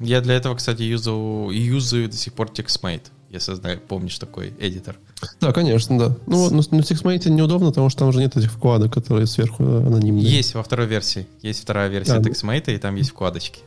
Я 0.00 0.20
для 0.20 0.34
этого, 0.34 0.56
кстати, 0.56 0.82
юзал, 0.82 1.50
юзаю 1.50 2.08
до 2.08 2.16
сих 2.16 2.32
пор 2.32 2.48
TextMate, 2.48 3.04
если 3.30 3.54
знаю, 3.54 3.80
помнишь 3.86 4.18
такой 4.18 4.52
эдитор. 4.58 4.96
Да, 5.40 5.52
конечно, 5.52 5.98
да. 5.98 6.16
Ну, 6.26 6.50
но 6.50 6.56
на 6.56 6.80
TextMate 6.80 7.30
неудобно, 7.30 7.68
потому 7.68 7.88
что 7.90 8.00
там 8.00 8.12
же 8.12 8.18
нет 8.18 8.36
этих 8.36 8.50
вкладок, 8.50 8.92
которые 8.92 9.26
сверху 9.26 9.62
анонимные. 9.62 10.24
Есть 10.24 10.54
во 10.54 10.62
второй 10.64 10.86
версии. 10.86 11.28
Есть 11.40 11.62
вторая 11.62 11.88
версия 11.88 12.14
А, 12.14 12.20
ну. 12.20 12.22
TextMate, 12.22 12.74
и 12.74 12.78
там 12.78 12.96
есть 12.96 13.10
вкладочки. 13.10 13.60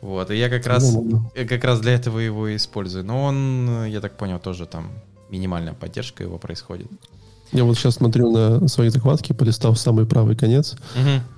Вот, 0.00 0.30
и 0.30 0.36
я 0.36 0.48
как 0.48 0.66
раз, 0.66 0.92
Нормально. 0.92 1.30
я 1.34 1.46
как 1.46 1.64
раз 1.64 1.80
для 1.80 1.92
этого 1.92 2.20
его 2.20 2.46
и 2.46 2.56
использую. 2.56 3.04
Но 3.04 3.24
он, 3.24 3.86
я 3.86 4.00
так 4.00 4.16
понял, 4.16 4.38
тоже 4.38 4.66
там 4.66 4.90
минимальная 5.30 5.72
поддержка 5.72 6.22
его 6.22 6.38
происходит. 6.38 6.86
Я 7.52 7.64
вот 7.64 7.76
сейчас 7.76 7.94
смотрю 7.94 8.32
на 8.32 8.66
свои 8.68 8.88
закладки, 8.88 9.32
полистал 9.32 9.76
самый 9.76 10.06
правый 10.06 10.36
конец, 10.36 10.76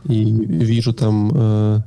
и 0.05 0.25
вижу 0.25 0.93
там, 0.95 1.31
э, 1.35 1.81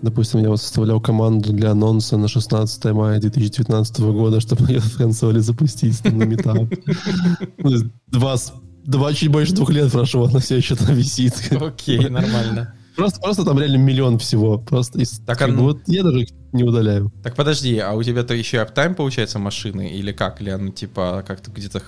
допустим, 0.00 0.40
я 0.40 0.48
вот 0.48 0.60
составлял 0.60 1.00
команду 1.00 1.52
для 1.52 1.72
анонса 1.72 2.16
на 2.16 2.28
16 2.28 2.84
мая 2.92 3.20
2019 3.20 4.00
года, 4.00 4.40
чтобы 4.40 4.66
ее 4.68 4.80
в 4.80 4.96
консоли 4.96 5.40
запустить 5.40 6.00
там, 6.02 6.18
на 6.18 6.24
метап. 6.24 6.56
Два, 8.06 8.36
два, 8.84 9.12
чуть 9.12 9.30
больше 9.30 9.54
двух 9.54 9.70
лет 9.70 9.92
прошло, 9.92 10.24
она 10.26 10.38
все 10.38 10.56
еще 10.56 10.74
там 10.74 10.94
висит. 10.94 11.34
Окей, 11.52 12.08
нормально. 12.08 12.74
Просто, 12.96 13.20
просто 13.20 13.44
там 13.44 13.58
реально 13.58 13.76
миллион 13.76 14.18
всего. 14.18 14.58
Просто 14.58 14.98
из, 15.00 15.20
Так, 15.20 15.38
как 15.38 15.50
ну- 15.50 15.62
вот 15.64 15.82
я 15.86 16.02
даже 16.02 16.26
не 16.52 16.64
удаляю. 16.64 17.12
Так 17.22 17.36
подожди, 17.36 17.78
а 17.78 17.92
у 17.92 18.02
тебя-то 18.02 18.34
еще 18.34 18.58
аптайм 18.60 18.94
получается 18.96 19.38
машины 19.38 19.90
или 19.90 20.10
как? 20.10 20.40
Или 20.40 20.50
оно 20.50 20.70
типа 20.70 21.22
как-то 21.26 21.52
где-то 21.52 21.80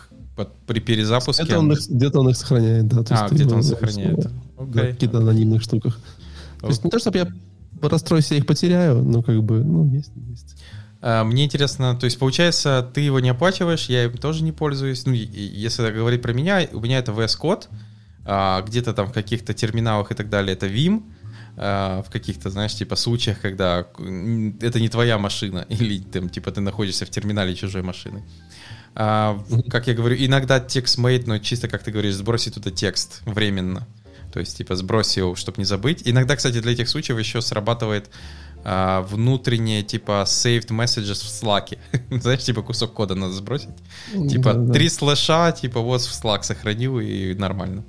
под- 0.45 0.57
при 0.67 0.81
перезапуске? 0.81 1.45
Где-то 1.45 1.59
он, 1.59 1.73
их, 1.73 1.89
где-то 1.89 2.21
он 2.21 2.29
их 2.31 2.37
сохраняет, 2.37 2.89
да. 2.89 3.03
то 3.03 3.15
А, 3.25 3.29
где-то 3.29 3.55
он 3.55 3.63
сохраняет. 3.63 4.27
на 4.59 4.83
каких-то 4.83 5.19
анонимных 5.19 5.63
штуках. 5.63 5.99
То 6.61 6.69
есть 6.69 6.85
не 6.85 6.91
то, 6.91 6.99
чтобы 6.99 7.19
я 7.19 7.29
расстроюсь, 7.83 8.31
я 8.31 8.39
их 8.39 8.47
потеряю, 8.47 9.03
но 9.03 9.23
как 9.23 9.43
бы, 9.43 9.65
ну, 9.65 9.85
есть, 9.87 10.13
есть. 10.29 10.57
А, 11.03 11.25
Мне 11.25 11.45
интересно, 11.45 11.95
то 11.95 12.05
есть 12.05 12.19
получается, 12.19 12.89
ты 12.93 13.01
его 13.01 13.21
не 13.21 13.31
оплачиваешь, 13.31 13.89
я 13.89 14.05
им 14.05 14.17
тоже 14.19 14.43
не 14.45 14.53
пользуюсь. 14.53 15.07
Ну, 15.07 15.13
если 15.15 15.91
говорить 15.91 16.23
про 16.23 16.33
меня, 16.33 16.69
у 16.73 16.81
меня 16.81 16.99
это 16.99 17.13
VS 17.13 17.39
Code, 17.41 17.69
а, 18.25 18.63
где-то 18.63 18.93
там 18.93 19.07
в 19.09 19.13
каких-то 19.13 19.55
терминалах 19.55 20.11
и 20.13 20.15
так 20.15 20.29
далее 20.29 20.53
это 20.53 20.67
Vim, 20.67 21.03
а, 21.57 22.03
в 22.03 22.11
каких-то, 22.11 22.51
знаешь, 22.51 22.75
типа 22.75 22.97
случаях, 22.97 23.41
когда 23.41 23.87
это 24.61 24.81
не 24.81 24.89
твоя 24.89 25.19
машина, 25.19 25.65
или 25.71 25.99
там, 26.01 26.29
типа, 26.29 26.51
ты 26.53 26.61
находишься 26.61 27.07
в 27.07 27.11
терминале 27.11 27.55
чужой 27.55 27.83
машины. 27.83 28.23
А, 28.95 29.43
как 29.69 29.87
я 29.87 29.95
говорю, 29.95 30.17
иногда 30.19 30.59
TextMate, 30.59 31.25
но 31.27 31.39
чисто, 31.39 31.69
как 31.69 31.83
ты 31.83 31.91
говоришь, 31.91 32.15
сбросить 32.15 32.55
туда 32.55 32.71
текст 32.71 33.23
временно. 33.25 33.87
То 34.33 34.41
есть, 34.41 34.57
типа, 34.59 34.77
сбрось 34.77 35.17
его, 35.17 35.35
чтобы 35.35 35.59
не 35.59 35.65
забыть. 35.65 36.03
Иногда, 36.05 36.37
кстати, 36.37 36.61
для 36.61 36.73
этих 36.73 36.89
случаев 36.89 37.19
еще 37.19 37.41
срабатывает 37.41 38.11
а, 38.65 39.03
внутренние, 39.03 39.83
типа, 39.83 40.25
saved 40.27 40.69
messages 40.69 41.25
в 41.25 41.43
Slack. 41.43 41.79
Знаешь, 42.21 42.43
типа, 42.43 42.63
кусок 42.63 42.93
кода 42.93 43.15
надо 43.15 43.33
сбросить. 43.33 43.71
Типа, 44.29 44.55
Да, 44.55 44.61
да. 44.61 44.73
три 44.73 44.89
слэша, 44.89 45.53
типа, 45.53 45.81
вот 45.81 46.03
в 46.03 46.25
Slack 46.25 46.43
сохранил 46.43 47.01
и 47.01 47.35
нормально. 47.35 47.85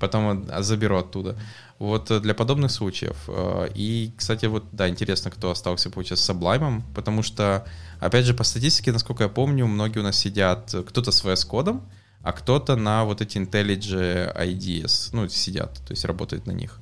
Потом 0.00 0.26
он 0.26 0.50
заберу 0.60 0.98
оттуда. 0.98 1.38
Вот 1.78 2.10
э, 2.10 2.20
для 2.20 2.34
подобных 2.34 2.70
случаев. 2.70 3.16
Э, 3.28 3.68
И, 3.74 4.12
кстати, 4.16 4.46
вот, 4.46 4.64
да, 4.72 4.88
интересно, 4.88 5.30
кто 5.30 5.50
остался, 5.50 5.90
получается, 5.90 6.24
с 6.24 6.30
Sublime, 6.36 6.82
потому 6.94 7.22
что, 7.22 7.64
опять 8.00 8.24
же, 8.24 8.34
по 8.34 8.44
статистике, 8.44 8.92
насколько 8.92 9.24
я 9.24 9.28
помню, 9.28 9.66
многие 9.66 9.98
у 9.98 10.02
нас 10.02 10.16
сидят, 10.16 10.74
э, 10.74 10.82
кто-то 10.82 11.10
с 11.12 11.22
VS 11.24 11.46
кодом, 11.46 11.82
а 12.22 12.32
кто-то 12.32 12.76
на 12.76 13.04
вот 13.04 13.20
эти 13.20 13.38
IntelliJ 13.38 14.34
IDS, 14.36 15.10
ну, 15.12 15.28
сидят, 15.28 15.74
то 15.86 15.92
есть 15.92 16.04
работают 16.04 16.46
на 16.46 16.52
них. 16.52 16.80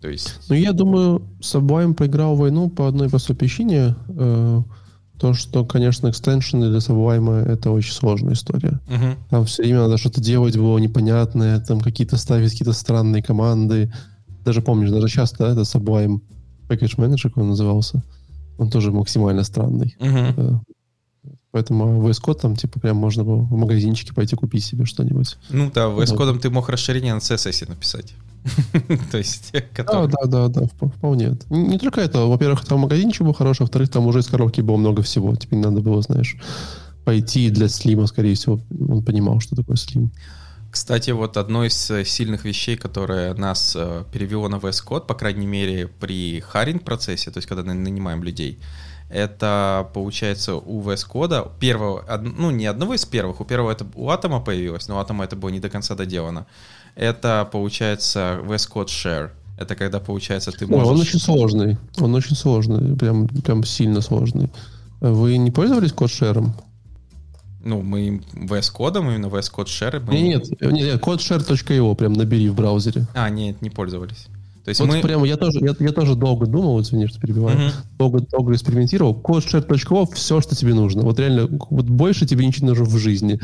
То 0.00 0.08
есть, 0.08 0.34
Ну, 0.48 0.56
я 0.56 0.72
думаю, 0.72 1.22
Sublime 1.40 1.94
проиграл 1.94 2.34
войну 2.36 2.68
по 2.68 2.88
одной 2.88 3.08
простой 3.08 3.36
причине. 3.36 3.94
э, 4.08 4.62
то, 5.20 5.34
что, 5.34 5.64
конечно, 5.64 6.08
экстеншены 6.10 6.68
для 6.68 6.78
Sublime— 6.78 7.44
это 7.46 7.70
очень 7.70 7.92
сложная 7.92 8.32
история. 8.34 8.80
мгм, 8.88 9.16
Там 9.30 9.44
все 9.44 9.62
время 9.62 9.82
надо 9.82 9.96
что-то 9.96 10.20
делать 10.20 10.56
было 10.56 10.78
непонятное, 10.78 11.60
там 11.60 11.80
какие-то 11.80 12.16
ставить 12.16 12.50
какие-то 12.50 12.72
странные 12.72 13.22
команды. 13.22 13.92
Даже 14.44 14.60
помнишь, 14.62 14.90
даже 14.90 15.08
сейчас, 15.08 15.32
да, 15.32 15.50
это 15.52 15.60
Sublime 15.62 16.20
Package 16.68 16.96
Manager, 16.96 17.24
как 17.28 17.38
он 17.38 17.48
назывался, 17.48 18.02
он 18.58 18.70
тоже 18.70 18.90
максимально 18.92 19.44
странный. 19.44 19.96
Э, 20.00 20.54
Поэтому 21.52 22.02
VS 22.08 22.20
Code 22.24 22.40
там, 22.40 22.56
типа, 22.56 22.80
прям 22.80 22.96
можно 22.96 23.24
было 23.24 23.36
в 23.42 23.52
магазинчике 23.52 24.14
пойти 24.14 24.36
купить 24.36 24.64
себе 24.64 24.86
что-нибудь. 24.86 25.36
ну 25.50 25.70
да, 25.74 25.82
VS 25.86 26.08
Вот. 26.10 26.16
кодом 26.16 26.38
ты 26.38 26.48
мог 26.50 26.68
расширение 26.70 27.12
на 27.14 27.18
CSS 27.18 27.68
написать. 27.68 28.14
То 29.12 29.18
есть, 29.18 29.50
Да, 29.52 29.60
который- 29.74 30.08
да, 30.10 30.26
да, 30.26 30.48
да, 30.48 30.60
вп- 30.62 30.90
вполне. 30.96 31.36
Не, 31.50 31.62
не 31.68 31.78
только 31.78 32.00
это. 32.00 32.20
Во-первых, 32.26 32.64
там 32.64 32.80
магазинчик 32.80 33.22
был 33.26 33.34
хороший, 33.34 33.62
во-вторых, 33.62 33.90
там 33.90 34.06
уже 34.06 34.20
из 34.20 34.26
коробки 34.28 34.62
было 34.62 34.76
много 34.78 35.02
всего. 35.02 35.36
Теперь 35.36 35.58
надо 35.60 35.80
было, 35.82 36.00
знаешь, 36.02 36.36
пойти 37.04 37.50
для 37.50 37.68
слима, 37.68 38.06
скорее 38.06 38.34
всего. 38.34 38.58
Он 38.88 39.04
понимал, 39.04 39.38
что 39.40 39.54
такое 39.54 39.76
слим. 39.76 40.10
Кстати, 40.72 41.10
вот 41.10 41.36
одно 41.36 41.66
из 41.66 41.90
э, 41.90 42.02
сильных 42.02 42.46
вещей, 42.46 42.76
которое 42.78 43.34
нас 43.34 43.76
э, 43.76 44.04
перевело 44.10 44.48
на 44.48 44.56
VS 44.56 44.82
Code, 44.88 45.06
по 45.06 45.14
крайней 45.14 45.46
мере, 45.46 45.86
при 45.86 46.40
харинг 46.40 46.82
процессе, 46.82 47.30
то 47.30 47.36
есть 47.38 47.46
когда 47.46 47.62
на- 47.62 47.74
нанимаем 47.74 48.22
людей, 48.22 48.58
это, 49.10 49.90
получается, 49.92 50.54
у 50.54 50.80
VS 50.80 51.06
Code 51.12 51.50
первого, 51.60 52.02
ну, 52.22 52.50
не 52.50 52.64
одного 52.64 52.94
из 52.94 53.04
первых, 53.04 53.42
у 53.42 53.44
первого 53.44 53.70
это 53.70 53.86
у 53.94 54.08
Атома 54.08 54.40
появилось, 54.40 54.88
но 54.88 54.96
у 54.96 54.98
Атома 54.98 55.24
это 55.24 55.36
было 55.36 55.50
не 55.50 55.60
до 55.60 55.68
конца 55.68 55.94
доделано. 55.94 56.46
Это, 56.94 57.46
получается, 57.52 58.40
VS 58.42 58.70
Code 58.72 58.86
Share. 58.86 59.30
Это 59.58 59.76
когда, 59.76 60.00
получается, 60.00 60.52
ты 60.52 60.66
можешь... 60.66 60.88
он 60.88 61.00
очень 61.00 61.18
сложный. 61.18 61.76
Он 62.00 62.14
очень 62.14 62.34
сложный. 62.34 62.96
Прям, 62.96 63.28
прям 63.28 63.62
сильно 63.64 64.00
сложный. 64.00 64.50
Вы 65.00 65.36
не 65.36 65.50
пользовались 65.50 65.92
кодшером? 65.92 66.54
Ну, 67.64 67.82
мы 67.82 68.20
VS 68.34 68.72
Code, 68.76 68.98
именно 68.98 69.26
VS 69.26 69.50
Code 69.54 69.66
Share. 69.66 70.02
мы- 70.06 70.14
Нет, 70.20 70.48
нет, 70.60 70.72
нет, 70.72 71.00
codeshare.io 71.00 71.94
прям 71.94 72.12
набери 72.12 72.48
в 72.48 72.54
браузере. 72.54 73.06
А, 73.14 73.28
нет, 73.30 73.62
не 73.62 73.70
пользовались. 73.70 74.26
То 74.64 74.68
есть 74.68 74.80
Вот 74.80 74.88
мы... 74.88 75.00
прямо 75.00 75.26
я 75.26 75.36
тоже, 75.36 75.58
я, 75.60 75.74
я 75.80 75.90
тоже 75.92 76.14
долго 76.14 76.46
думал, 76.46 76.80
извини, 76.80 77.08
что 77.08 77.20
перебиваю, 77.20 77.58
Мгм. 77.58 77.70
долго, 77.98 78.20
долго 78.20 78.52
экспериментировал. 78.54 79.12
Codeshare.io 79.20 80.06
все, 80.14 80.40
что 80.40 80.54
тебе 80.54 80.72
нужно. 80.74 81.02
Вот 81.02 81.18
реально, 81.18 81.48
вот 81.70 81.86
больше 81.86 82.26
тебе 82.26 82.46
ничего 82.46 82.66
не 82.66 82.70
нужно 82.70 82.84
в 82.84 82.96
жизни. 82.96 83.40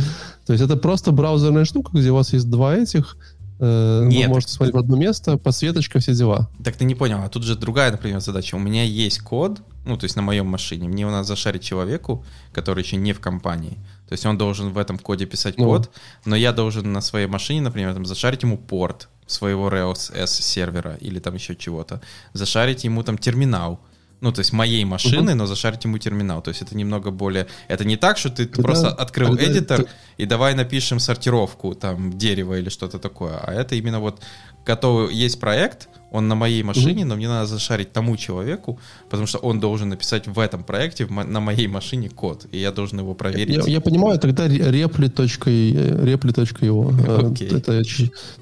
То 0.47 0.53
есть 0.53 0.65
это 0.65 0.77
просто 0.77 1.11
браузерная 1.11 1.65
штука, 1.65 1.91
где 1.93 2.11
у 2.11 2.15
вас 2.15 2.33
есть 2.33 2.49
два 2.49 2.77
этих, 2.77 3.17
э, 3.59 4.05
Нет. 4.07 4.29
вы 4.29 4.35
можете 4.35 4.53
смотреть 4.53 4.75
в 4.75 4.79
одно 4.79 4.97
место, 4.97 5.37
подсветочка, 5.39 5.99
все 5.99 6.15
дела. 6.15 6.49
Так 6.65 6.77
ты 6.77 6.85
не 6.85 6.95
понял, 6.95 7.21
а 7.23 7.29
тут 7.29 7.43
же 7.45 7.57
другая, 7.57 7.91
например, 7.91 8.21
задача. 8.21 8.55
У 8.57 8.59
меня 8.59 8.85
есть 8.85 9.21
код, 9.21 9.61
ну, 9.85 9.97
то 9.97 10.05
есть 10.05 10.17
на 10.17 10.23
моем 10.23 10.47
машине, 10.47 10.89
мне 10.89 11.03
его 11.03 11.11
надо 11.11 11.25
зашарить 11.25 11.63
человеку, 11.63 12.25
который 12.53 12.83
еще 12.83 12.97
не 12.97 13.13
в 13.13 13.21
компании. 13.21 13.79
То 14.09 14.13
есть 14.13 14.25
он 14.27 14.39
должен 14.39 14.71
в 14.73 14.79
этом 14.79 14.99
коде 14.99 15.27
писать 15.27 15.59
Ну. 15.59 15.65
код, 15.67 15.91
но 16.25 16.37
я 16.37 16.53
должен 16.53 16.93
на 16.93 17.01
своей 17.01 17.27
машине, 17.27 17.61
например, 17.63 17.95
там, 17.95 18.07
зашарить 18.07 18.43
ему 18.43 18.57
порт 18.59 19.09
своего 19.27 19.69
Rails 19.69 20.15
S 20.15 20.33
сервера 20.41 20.97
или 21.01 21.19
там 21.19 21.35
еще 21.35 21.55
чего-то, 21.55 22.01
зашарить 22.33 22.85
ему 22.85 23.03
там 23.03 23.19
терминал, 23.19 23.81
ну, 24.21 24.33
то 24.33 24.41
есть 24.41 24.53
моей 24.53 24.85
машины, 24.85 25.35
но 25.35 25.47
зашарить 25.47 25.85
ему 25.85 25.99
терминал. 25.99 26.43
То 26.43 26.49
есть 26.51 26.63
это 26.63 26.77
немного 26.77 27.11
более... 27.11 27.47
Это 27.69 27.85
не 27.85 27.97
так, 27.97 28.19
что 28.19 28.31
ты 28.31 28.47
Тогда- 28.47 28.63
просто 28.63 28.89
открыл 28.89 29.29
тогда 29.37 29.45
эдитор 29.53 29.83
ты- 29.85 29.89
и 30.17 30.27
давай 30.27 30.55
напишем 30.55 30.99
сортировку, 30.99 31.75
там, 31.75 32.19
дерева 32.19 32.59
или 32.59 32.69
что-то 32.69 32.99
такое. 32.99 33.39
А 33.39 33.53
это 33.53 33.75
именно 33.77 34.01
вот 34.01 34.21
готовый... 34.67 35.15
Есть 35.15 35.39
проект, 35.41 35.89
он 36.11 36.27
на 36.27 36.35
моей 36.35 36.63
машине, 36.63 37.05
но 37.05 37.15
мне 37.17 37.29
надо 37.29 37.47
зашарить 37.47 37.93
тому 37.93 38.17
человеку, 38.17 38.79
потому 39.09 39.27
что 39.27 39.39
он 39.39 39.61
должен 39.61 39.89
написать 39.91 40.27
в 40.27 40.39
этом 40.39 40.65
проекте 40.65 41.05
в 41.07 41.11
на 41.13 41.41
моей 41.41 41.69
машине 41.69 42.09
код, 42.09 42.47
и 42.51 42.59
я 42.59 42.73
должен 42.73 42.99
его 42.99 43.15
проверить. 43.15 43.67
Я, 43.67 43.73
я 43.75 43.81
понимаю, 43.81 44.19
тогда 44.19 44.47
repli.io. 44.49 46.05
repli.io. 46.05 47.31
Окей. 47.33 47.49
Э, 47.49 47.57
Это, 47.57 47.61
то 47.67 47.73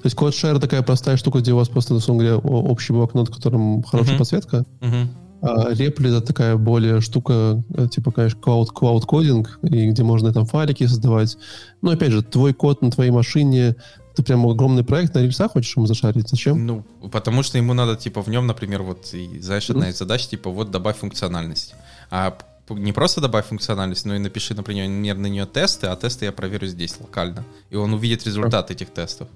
есть 0.03 0.15
CodeShare 0.15 0.59
такая 0.59 0.81
простая 0.81 1.17
штука, 1.17 1.39
где 1.39 1.53
у 1.53 1.57
вас 1.57 1.69
просто, 1.69 1.93
на 1.93 1.99
самом 1.99 2.19
деле, 2.19 2.35
общий 2.35 2.93
блокнот, 2.93 3.29
в 3.29 3.33
котором 3.35 3.83
хорошая 3.83 4.13
Мгм. 4.13 4.19
подсветка. 4.19 4.65
Мгм. 4.81 5.09
А 5.41 5.71
Repli 5.71 6.09
это 6.09 6.21
такая 6.21 6.57
более 6.57 7.01
штука, 7.01 7.63
э, 7.75 7.87
типа, 7.89 8.11
конечно, 8.11 8.39
cloud, 8.39 8.67
cloud 8.73 9.01
кодинг, 9.01 9.59
и 9.63 9.89
где 9.89 10.03
можно 10.03 10.33
там 10.33 10.45
файлики 10.45 10.85
создавать. 10.87 11.37
Но 11.81 11.91
опять 11.91 12.11
же, 12.11 12.23
твой 12.23 12.53
код 12.53 12.81
на 12.81 12.91
твоей 12.91 13.11
машине, 13.11 13.75
ты 14.15 14.23
прям 14.23 14.47
огромный 14.47 14.83
проект 14.83 15.13
на 15.13 15.19
рельсах 15.19 15.51
хочешь 15.51 15.75
ему 15.77 15.85
зашарить? 15.85 16.29
Зачем? 16.29 16.65
Ну, 16.65 16.83
потому 17.11 17.43
что 17.43 17.57
ему 17.59 17.73
надо, 17.73 17.95
типа, 17.95 18.23
в 18.23 18.29
нем, 18.29 18.47
например, 18.47 18.81
вот, 18.81 19.13
и, 19.13 19.39
знаешь, 19.39 19.69
одна 19.69 19.89
из 19.89 19.97
задач, 19.97 20.27
типа, 20.27 20.49
вот 20.49 20.71
добавь 20.71 20.97
функциональность. 20.97 21.75
А 22.09 22.35
не 22.69 22.91
просто 22.91 23.21
добавь 23.21 23.45
функциональность, 23.45 24.05
но 24.05 24.15
и 24.15 24.19
напиши, 24.19 24.55
например, 24.55 25.17
на 25.17 25.27
нее 25.27 25.45
тесты, 25.45 25.87
а 25.87 25.95
тесты 25.95 26.25
я 26.25 26.31
проверю 26.31 26.67
здесь 26.67 26.95
локально. 26.99 27.43
И 27.69 27.75
он 27.75 27.93
увидит 27.93 28.25
результат 28.25 28.71
этих 28.71 28.89
тестов. 28.89 29.27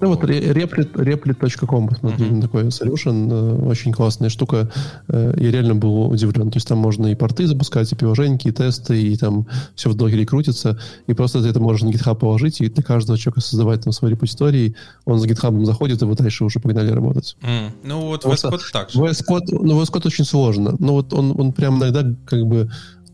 Ну 0.00 0.08
вот 0.08 0.24
repli.com, 0.24 1.88
посмотри, 1.88 2.26
Мгм. 2.26 2.42
такой 2.42 2.64
solution, 2.68 3.28
э, 3.30 3.66
очень 3.68 3.92
классная 3.92 4.28
штука. 4.30 4.70
Э, 5.08 5.34
Я 5.36 5.50
реально 5.50 5.74
был 5.74 6.08
удивлен. 6.10 6.50
То 6.50 6.56
есть 6.56 6.68
там 6.68 6.78
можно 6.78 7.06
и 7.08 7.14
порты 7.14 7.46
запускать, 7.46 7.92
и 7.92 7.94
приложеньки, 7.94 8.48
и 8.48 8.52
тесты, 8.52 9.00
и 9.00 9.16
там 9.16 9.46
все 9.74 9.90
в 9.90 9.94
докере 9.94 10.24
крутится. 10.26 10.78
И 11.06 11.14
просто 11.14 11.42
ты 11.42 11.48
это 11.48 11.60
можешь 11.60 11.82
на 11.82 11.90
GitHub 11.90 12.16
положить, 12.16 12.60
и 12.60 12.68
для 12.68 12.82
каждого 12.82 13.18
человека 13.18 13.40
создавать 13.40 13.82
там 13.84 13.92
свой 13.92 14.10
репозиторий. 14.12 14.74
Он 15.04 15.18
с 15.20 15.24
GitHub 15.26 15.64
заходит, 15.64 16.02
и 16.02 16.04
вы 16.04 16.14
дальше 16.14 16.44
уже 16.44 16.60
погнали 16.60 16.90
работать. 16.90 17.36
М, 17.42 17.72
Ну, 17.84 18.00
вот 18.06 18.24
VS 18.24 18.50
Code 18.50 18.60
так 18.72 18.90
же. 18.90 18.98
VS 19.00 19.22
Code, 19.28 19.46
ну, 19.50 19.80
VS 19.80 19.90
Code 19.92 20.06
очень 20.06 20.24
сложно. 20.24 20.76
Но 20.78 20.92
вот 20.94 21.12
он, 21.12 21.34
он 21.38 21.52
прям 21.52 21.78
иногда 21.78 22.04
как 22.26 22.46
бы... 22.46 22.70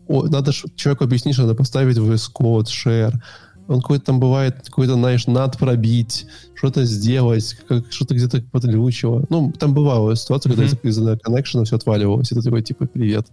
о, 0.07 0.23
надо 0.27 0.51
человеку 0.75 1.03
объяснить, 1.03 1.33
что 1.35 1.43
надо 1.43 1.55
поставить 1.55 1.97
VS 1.97 2.31
Code, 2.33 2.65
share. 2.67 3.13
Он 3.67 3.81
какой-то 3.81 4.05
там 4.05 4.19
бывает, 4.19 4.55
какой-то, 4.65 4.93
знаешь, 4.93 5.27
над 5.27 5.57
пробить, 5.57 6.25
что-то 6.55 6.85
сделать, 6.85 7.55
как, 7.67 7.91
что-то 7.91 8.15
где-то 8.15 8.41
подглючило. 8.51 9.25
Ну, 9.29 9.51
там 9.51 9.73
бывала 9.73 10.15
ситуация, 10.15 10.49
когда 10.51 10.65
Мгм. 10.65 10.73
из- 10.83 10.89
из-за 10.97 11.17
коннекшена 11.17 11.63
все 11.65 11.75
отваливалось. 11.75 12.29
Ты 12.29 12.41
такой, 12.41 12.61
типа, 12.61 12.85
привет, 12.85 13.27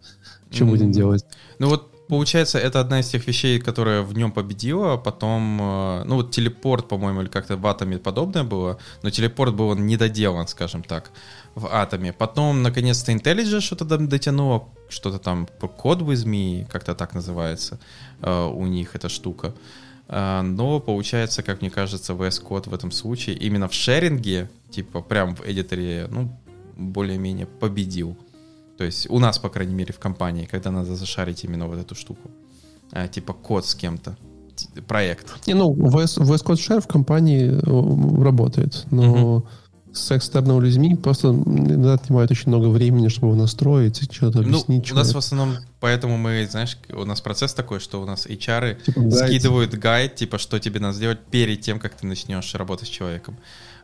что 0.51 0.65
Мгм. 0.65 0.73
будем 0.73 0.93
делать? 0.93 1.25
Ну 1.59 1.69
вот, 1.69 1.91
получается, 2.09 2.59
это 2.59 2.81
одна 2.81 2.99
из 3.01 3.09
тех 3.09 3.27
вещей, 3.27 3.61
которая 3.61 4.03
в 4.03 4.13
нем 4.15 4.33
победила. 4.33 4.97
Потом, 4.97 5.59
э, 5.61 6.05
ну 6.05 6.17
вот 6.17 6.33
телепорт, 6.33 6.89
по-моему, 6.89 7.23
или 7.23 7.29
как-то 7.29 7.57
в 7.57 7.67
Атоме 7.67 7.99
подобное 7.99 8.43
было. 8.45 8.79
Но 9.03 9.11
телепорт 9.11 9.55
был 9.55 9.75
недоделан, 9.77 10.47
скажем 10.49 10.83
так, 10.83 11.11
в 11.55 11.67
Атоме. 11.67 12.13
Потом, 12.13 12.63
наконец-то, 12.63 13.13
IntelliJ 13.13 13.61
что-то 13.61 13.85
там 13.85 14.09
дотянуло. 14.09 14.65
Что-то 14.91 15.19
там, 15.19 15.49
код 15.79 16.03
with 16.03 16.27
me, 16.27 16.67
как-то 16.71 16.95
так 16.95 17.15
называется 17.15 17.79
э, 18.23 18.45
у 18.47 18.67
них 18.67 18.95
эта 18.97 19.09
штука. 19.09 19.55
А, 20.09 20.43
Но 20.43 20.81
получается, 20.81 21.43
как 21.43 21.61
мне 21.61 21.71
кажется, 21.71 22.13
VS 22.13 22.43
Code 22.47 22.69
в 22.71 22.75
этом 22.75 22.91
случае 22.91 23.37
именно 23.37 23.69
в 23.69 23.73
шеринге, 23.75 24.51
типа 24.71 25.01
прям 25.01 25.35
в 25.37 25.41
эдиторе, 25.47 26.09
ну, 26.11 26.29
более-менее 26.77 27.47
победил. 27.47 28.17
То 28.77 28.85
есть 28.85 29.09
у 29.09 29.19
нас, 29.19 29.39
по 29.39 29.49
крайней 29.49 29.75
мере, 29.75 29.93
в 29.93 29.99
компании, 29.99 30.47
когда 30.51 30.71
надо 30.71 30.97
зашарить 30.97 31.45
именно 31.45 31.67
вот 31.67 31.79
эту 31.79 31.95
штуку. 31.95 32.31
А, 32.93 33.09
типа 33.09 33.33
код 33.33 33.65
с 33.67 33.75
кем-то. 33.75 34.17
Проект. 34.87 35.47
Не, 35.47 35.55
ну, 35.55 35.73
VS, 35.75 36.19
VS 36.21 36.45
Code 36.45 36.55
Share 36.55 36.81
в 36.81 36.87
компании 36.87 37.51
э, 37.51 38.23
работает, 38.23 38.85
но 38.93 39.45
с 39.93 40.13
экстерными 40.17 40.61
людьми 40.65 40.95
просто 40.97 41.29
иногда 41.29 41.95
отнимает 41.95 42.31
очень 42.31 42.49
много 42.49 42.67
времени, 42.69 43.09
чтобы 43.09 43.29
его 43.29 43.37
настроить, 43.37 44.13
что-то 44.13 44.43
Ну, 44.43 44.49
объяснить. 44.49 44.93
у 44.93 44.95
нас 44.95 45.13
в 45.13 45.19
основном, 45.19 45.57
поэтому 45.85 46.17
мы, 46.17 46.47
знаешь, 46.51 46.79
у 46.93 47.05
нас 47.05 47.21
процесс 47.21 47.53
такой, 47.55 47.79
что 47.79 48.01
у 48.03 48.07
нас 48.07 48.27
HR 48.27 48.75
Типа 48.85 49.01
гайд. 49.01 49.15
скидывают 49.15 49.75
гайд, 49.75 50.15
типа, 50.15 50.39
что 50.39 50.59
тебе 50.59 50.81
надо 50.81 50.95
сделать 50.95 51.19
перед 51.31 51.61
тем, 51.61 51.79
как 51.79 51.95
ты 51.95 52.07
начнешь 52.07 52.55
работать 52.55 52.89
с 52.89 52.91
человеком. 52.91 53.37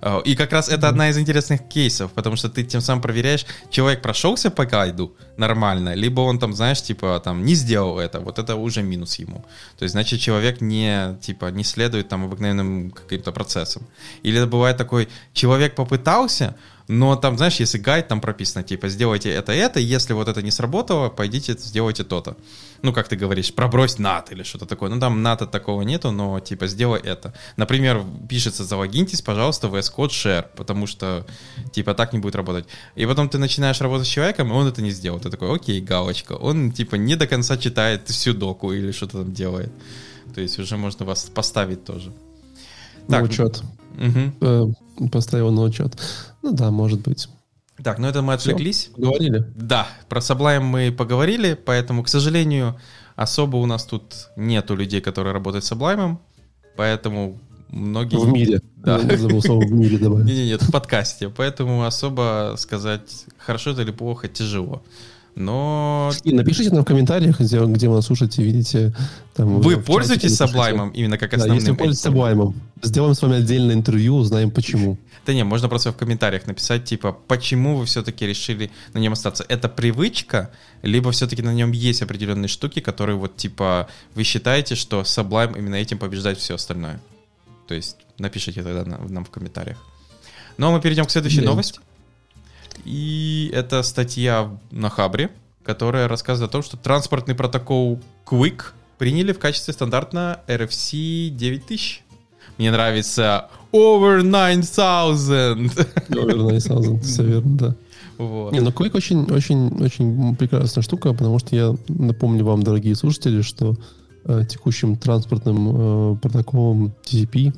Э, 0.03 0.23
И 0.25 0.35
как 0.35 0.53
раз 0.53 0.69
это 0.71 0.89
одна 0.89 1.11
из 1.11 1.19
интересных 1.19 1.61
кейсов, 1.69 2.11
потому 2.13 2.37
что 2.37 2.49
ты 2.49 2.65
тем 2.65 2.81
самым 2.81 3.03
проверяешь, 3.03 3.45
человек 3.71 4.01
прошелся 4.03 4.51
по 4.51 4.65
гайду 4.65 5.13
нормально, 5.37 5.95
либо 5.95 6.23
он 6.23 6.39
там, 6.39 6.55
знаешь, 6.55 6.83
типа, 6.83 7.21
там, 7.25 7.45
не 7.45 7.55
сделал 7.55 7.99
это, 7.99 8.21
вот 8.21 8.39
это 8.39 8.55
уже 8.57 8.83
минус 8.83 9.19
ему. 9.21 9.45
То 9.79 9.83
есть, 9.85 9.93
значит, 9.93 10.21
человек 10.21 10.61
не, 10.63 11.19
типа, 11.21 11.51
не 11.53 11.65
следует 11.65 12.09
там 12.09 12.25
обыкновенным 12.25 12.91
каким-то 12.91 13.33
процессам. 13.33 13.83
Или 14.27 14.45
бывает 14.47 14.77
такой, 14.79 15.07
человек 15.35 15.75
попытался, 15.75 16.55
но 16.93 17.15
там, 17.15 17.37
знаешь, 17.37 17.61
если 17.61 17.79
гайд 17.79 18.09
там 18.09 18.21
прописано, 18.21 18.65
типа, 18.65 18.89
сделайте 18.89 19.31
это, 19.31 19.53
это, 19.53 19.79
если 19.79 20.13
вот 20.13 20.27
это 20.27 20.43
не 20.43 20.51
сработало, 20.51 21.09
пойдите, 21.09 21.53
сделайте 21.53 22.03
то-то. 22.03 22.37
Ну, 22.83 22.93
как 22.93 23.07
ты 23.07 23.15
говоришь, 23.15 23.55
пробрось 23.55 24.01
нат 24.01 24.33
или 24.33 24.43
что-то 24.43 24.67
такое. 24.67 24.91
Ну, 24.91 24.99
там 24.99 25.23
ната 25.23 25.47
такого 25.47 25.83
нету, 25.83 26.11
но, 26.11 26.41
типа, 26.41 26.67
сделай 26.67 27.01
это. 27.01 27.33
Например, 27.57 28.03
пишется, 28.29 28.65
залогиньтесь, 28.65 29.23
пожалуйста, 29.23 29.69
в 29.69 29.77
VS 29.77 29.95
Code 29.97 30.09
Share, 30.09 30.47
потому 30.57 30.89
что, 30.89 31.25
типа, 31.71 31.95
так 31.95 32.13
не 32.13 32.19
будет 32.19 32.35
работать. 32.35 32.67
И 32.97 33.07
потом 33.07 33.29
ты 33.29 33.39
начинаешь 33.39 33.81
работать 33.81 34.09
с 34.09 34.11
человеком, 34.11 34.49
и 34.49 34.53
он 34.53 34.67
это 34.67 34.83
не 34.83 34.91
сделал. 34.91 35.21
Ты 35.21 35.31
такой, 35.31 35.55
окей, 35.55 35.81
галочка. 35.81 36.33
Он, 36.33 36.73
типа, 36.73 36.97
не 36.97 37.15
до 37.15 37.29
конца 37.29 37.57
читает 37.57 38.09
всю 38.09 38.33
доку 38.33 38.73
или 38.73 38.91
что-то 38.91 39.19
там 39.19 39.33
делает. 39.33 39.71
То 40.35 40.41
есть 40.41 40.59
уже 40.59 40.77
можно 40.77 41.07
вас 41.07 41.31
поставить 41.33 41.85
тоже. 41.85 42.11
На 43.07 43.19
Так. 43.19 43.27
учет. 43.27 43.63
Мгм. 44.01 44.35
Э, 44.41 44.67
Поставил 45.13 45.51
на 45.51 45.63
учет. 45.63 45.97
Ну 46.43 46.53
да, 46.53 46.71
может 46.71 47.01
быть. 47.03 47.29
Так, 47.83 47.99
ну 47.99 48.09
это 48.09 48.23
мы 48.23 48.35
отвлеклись. 48.35 48.91
Говорили? 48.97 49.45
Да, 49.55 49.87
про 50.09 50.21
Sublime 50.21 50.61
мы 50.61 50.93
поговорили, 50.93 51.55
поэтому, 51.55 52.03
к 52.03 52.09
сожалению, 52.09 52.79
особо 53.17 53.57
у 53.57 53.67
нас 53.67 53.85
тут 53.85 54.29
нету 54.37 54.75
людей, 54.75 55.01
которые 55.01 55.33
работают 55.33 55.65
с 55.65 55.73
Sublime, 55.73 56.19
поэтому 56.77 57.39
многие... 57.69 58.17
В 58.17 58.31
мире. 58.31 58.61
Да. 58.77 58.99
Я 58.99 59.17
забыл 59.17 59.43
слово 59.43 59.67
в 59.67 59.73
мире 59.73 59.99
добавить. 59.99 60.27
Не, 60.27 60.35
не, 60.35 60.47
нет, 60.49 60.63
в 60.63 60.71
подкасте, 60.71 61.31
поэтому 61.31 61.85
особо 61.85 62.55
сказать, 62.59 63.25
хорошо 63.39 63.71
это 63.71 63.83
или 63.83 63.93
плохо, 63.93 64.29
тяжело. 64.29 64.83
Но 65.37 66.11
И 66.25 66.33
напишите 66.33 66.71
нам 66.71 66.83
в 66.83 66.87
комментариях, 66.87 67.41
где, 67.41 67.65
где 67.65 67.89
вы 67.89 67.95
нас 67.97 68.07
слушаете, 68.07 68.43
видите. 68.43 68.93
Там, 69.35 69.61
вы 69.61 69.77
пользуетесь. 69.79 70.39
Sublime 70.41 70.93
именно 70.93 71.19
как 71.19 71.31
Да, 71.31 71.37
основным? 71.37 71.57
если 71.59 71.71
вы 71.71 71.77
пользуетесь? 71.77 72.05
Sublime, 72.07 72.55
сделаем 72.83 73.15
с 73.15 73.23
вами 73.23 73.37
отдельное 73.37 73.75
интервью, 73.75 74.17
узнаем 74.17 74.51
почему. 74.51 74.99
Да 75.27 75.35
не, 75.35 75.45
можно 75.45 75.69
просто 75.69 75.93
в 75.93 75.97
комментариях 75.99 76.47
написать, 76.47 76.85
типа, 76.87 77.13
почему 77.29 77.77
вы 77.77 77.85
все-таки 77.85 78.27
решили 78.27 78.71
на 78.95 78.99
нем 78.99 79.13
остаться. 79.13 79.45
Это 79.49 79.69
привычка, 79.69 80.51
либо 80.83 81.11
все-таки 81.13 81.43
на 81.43 81.53
нем 81.53 81.73
есть 81.73 82.01
определенные 82.01 82.49
штуки, 82.49 82.81
которые 82.81 83.17
вот, 83.17 83.37
типа, 83.37 83.87
вы 84.15 84.23
считаете, 84.25 84.77
что 84.77 85.03
Sublime 85.03 85.59
именно 85.59 85.75
этим 85.75 85.99
побеждает 85.99 86.39
все 86.39 86.55
остальное. 86.55 87.01
То 87.69 87.75
есть 87.75 87.97
напишите 88.19 88.63
тогда 88.63 88.85
на- 88.87 88.99
нам 89.09 89.25
в 89.27 89.31
комментариях. 89.31 89.77
Ну, 90.57 90.69
а 90.69 90.71
мы 90.71 90.81
перейдем 90.81 91.05
к 91.05 91.11
следующей 91.11 91.41
Да. 91.43 91.51
новости. 91.51 91.81
И 92.85 93.51
это 93.55 93.83
статья 93.83 94.51
на 94.71 94.91
Хабре, 94.91 95.31
которая 95.63 96.09
рассказывает 96.09 96.51
о 96.51 96.53
том, 96.53 96.63
что 96.63 96.77
транспортный 96.77 97.35
протокол 97.35 98.01
Quick 98.27 98.63
приняли 98.99 99.33
в 99.33 99.39
качестве 99.39 99.73
стандарта 99.73 100.43
RFC 100.47 101.31
9000. 101.31 102.03
Мне 102.59 102.71
нравится 102.71 103.49
Over 103.73 104.23
9000. 104.23 105.71
Over 106.11 106.61
9000, 106.61 107.01
все 107.03 107.23
верно, 107.25 107.57
да. 107.57 107.75
Вот. 108.19 108.53
Не, 108.53 108.61
ну 108.61 108.71
Quick 108.71 108.97
очень, 108.97 109.25
очень, 109.31 109.69
очень 109.83 110.37
прекрасная 110.37 110.83
штука, 110.83 111.13
потому 111.13 111.39
что 111.39 111.57
я 111.57 111.75
напомню 111.89 112.45
вам, 112.45 112.63
дорогие 112.63 112.95
слушатели, 112.95 113.41
что 113.41 113.77
э, 114.25 114.45
текущим 114.49 114.97
транспортным 114.97 116.13
э, 116.13 116.17
протоколом 116.17 116.93
TCP, 117.05 117.55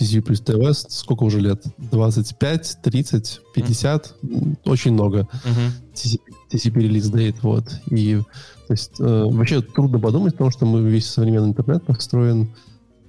TCP 0.00 0.22
плюс 0.22 0.42
TLS, 0.42 0.86
сколько 0.88 1.24
уже 1.24 1.40
лет? 1.40 1.64
25, 1.78 2.78
30, 2.82 3.40
50, 3.54 4.14
м, 4.22 4.58
очень 4.64 4.92
много. 4.92 5.28
Мгм. 5.44 5.72
TCP, 5.94 6.20
TCP 6.50 6.80
релиз 6.80 7.10
date, 7.10 7.36
вот. 7.42 7.64
И 7.90 8.20
то 8.66 8.72
есть, 8.72 8.92
э, 8.98 9.24
вообще 9.30 9.60
трудно 9.60 9.98
подумать, 9.98 10.32
потому 10.32 10.50
что 10.50 10.66
мы 10.66 10.82
весь 10.82 11.06
современный 11.06 11.48
интернет 11.48 11.84
построен 11.84 12.48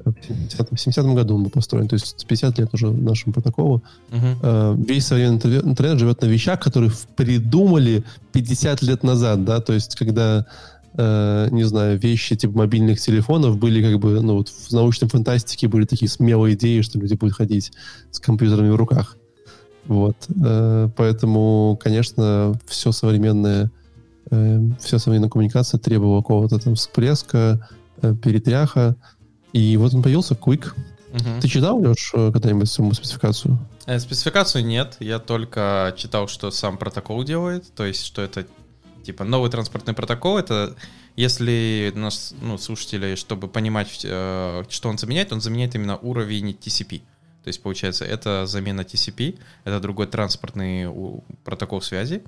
э, 0.03 0.11
в 0.11 0.25
70 0.27 0.69
в 0.69 0.73
70-м 0.73 1.15
году 1.15 1.35
он 1.35 1.43
был 1.43 1.49
построен, 1.49 1.87
то 1.87 1.95
есть 1.95 2.27
50 2.27 2.59
лет 2.59 2.73
уже 2.73 2.91
нашему 2.91 3.33
протоколу. 3.33 3.81
Э, 4.11 4.75
весь 4.77 5.07
современный 5.07 5.35
интернет, 5.35 5.99
живет 5.99 6.21
на 6.21 6.25
вещах, 6.25 6.59
которые 6.59 6.91
придумали 7.15 8.03
50 8.33 8.81
лет 8.81 9.03
назад, 9.03 9.45
да, 9.45 9.61
то 9.61 9.73
есть 9.73 9.95
когда 9.95 10.45
э, 10.97 11.47
не 11.51 11.63
знаю, 11.63 11.99
вещи 11.99 12.35
типа 12.35 12.57
мобильных 12.57 12.99
телефонов 12.99 13.57
были 13.57 13.81
как 13.81 13.99
бы, 13.99 14.21
ну 14.21 14.37
вот 14.37 14.49
в 14.49 14.71
научной 14.71 15.07
фантастике 15.07 15.67
были 15.67 15.85
такие 15.85 16.09
смелые 16.09 16.55
идеи, 16.55 16.81
что 16.81 16.99
люди 16.99 17.15
будут 17.15 17.35
ходить 17.35 17.71
с 18.11 18.19
компьютерами 18.19 18.69
в 18.69 18.75
руках. 18.75 19.17
Вот. 19.85 20.15
Э, 20.43 20.89
поэтому, 20.95 21.79
конечно, 21.81 22.59
все 22.65 22.91
современное, 22.91 23.71
э, 24.31 24.59
вся 24.79 24.99
современная 24.99 25.29
коммуникация 25.29 25.79
требовала 25.79 26.21
какого-то 26.21 26.59
там 26.59 26.75
всплеска, 26.75 27.67
э, 28.01 28.15
перетряха. 28.15 28.95
И 29.53 29.77
вот 29.77 29.93
он 29.93 30.01
появился, 30.01 30.33
Quick. 30.33 30.73
Мгм. 31.13 31.39
Ты 31.39 31.47
читал, 31.47 31.79
Леш, 31.79 32.11
э, 32.13 32.31
когда-нибудь 32.31 32.69
саму 32.69 32.93
спецификацию? 32.93 33.57
Э, 33.85 33.99
Спецификацию 33.99 34.65
нет, 34.65 34.97
я 34.99 35.19
только 35.19 35.93
читал, 35.95 36.27
что 36.27 36.51
сам 36.51 36.77
протокол 36.77 37.23
делает, 37.23 37.73
то 37.73 37.85
есть, 37.85 38.05
что 38.05 38.21
это 38.21 38.45
типа 39.05 39.23
новый 39.23 39.49
транспортный 39.49 39.93
протокол, 39.93 40.37
это 40.37 40.75
если 41.15 41.91
нас, 41.95 42.33
ну, 42.41 42.57
слушатели, 42.57 43.15
чтобы 43.15 43.47
понимать, 43.47 44.01
э, 44.03 44.63
что 44.69 44.89
он 44.89 44.97
заменяет, 44.97 45.31
он 45.31 45.41
заменяет 45.41 45.75
именно 45.75 45.97
уровень 45.97 46.51
TCP. 46.51 47.01
То 47.43 47.49
есть, 47.49 47.61
получается, 47.61 48.05
это 48.05 48.47
замена 48.47 48.81
TCP, 48.81 49.37
это 49.65 49.79
другой 49.79 50.07
транспортный 50.07 50.89
протокол 51.43 51.79
связи. 51.81 52.23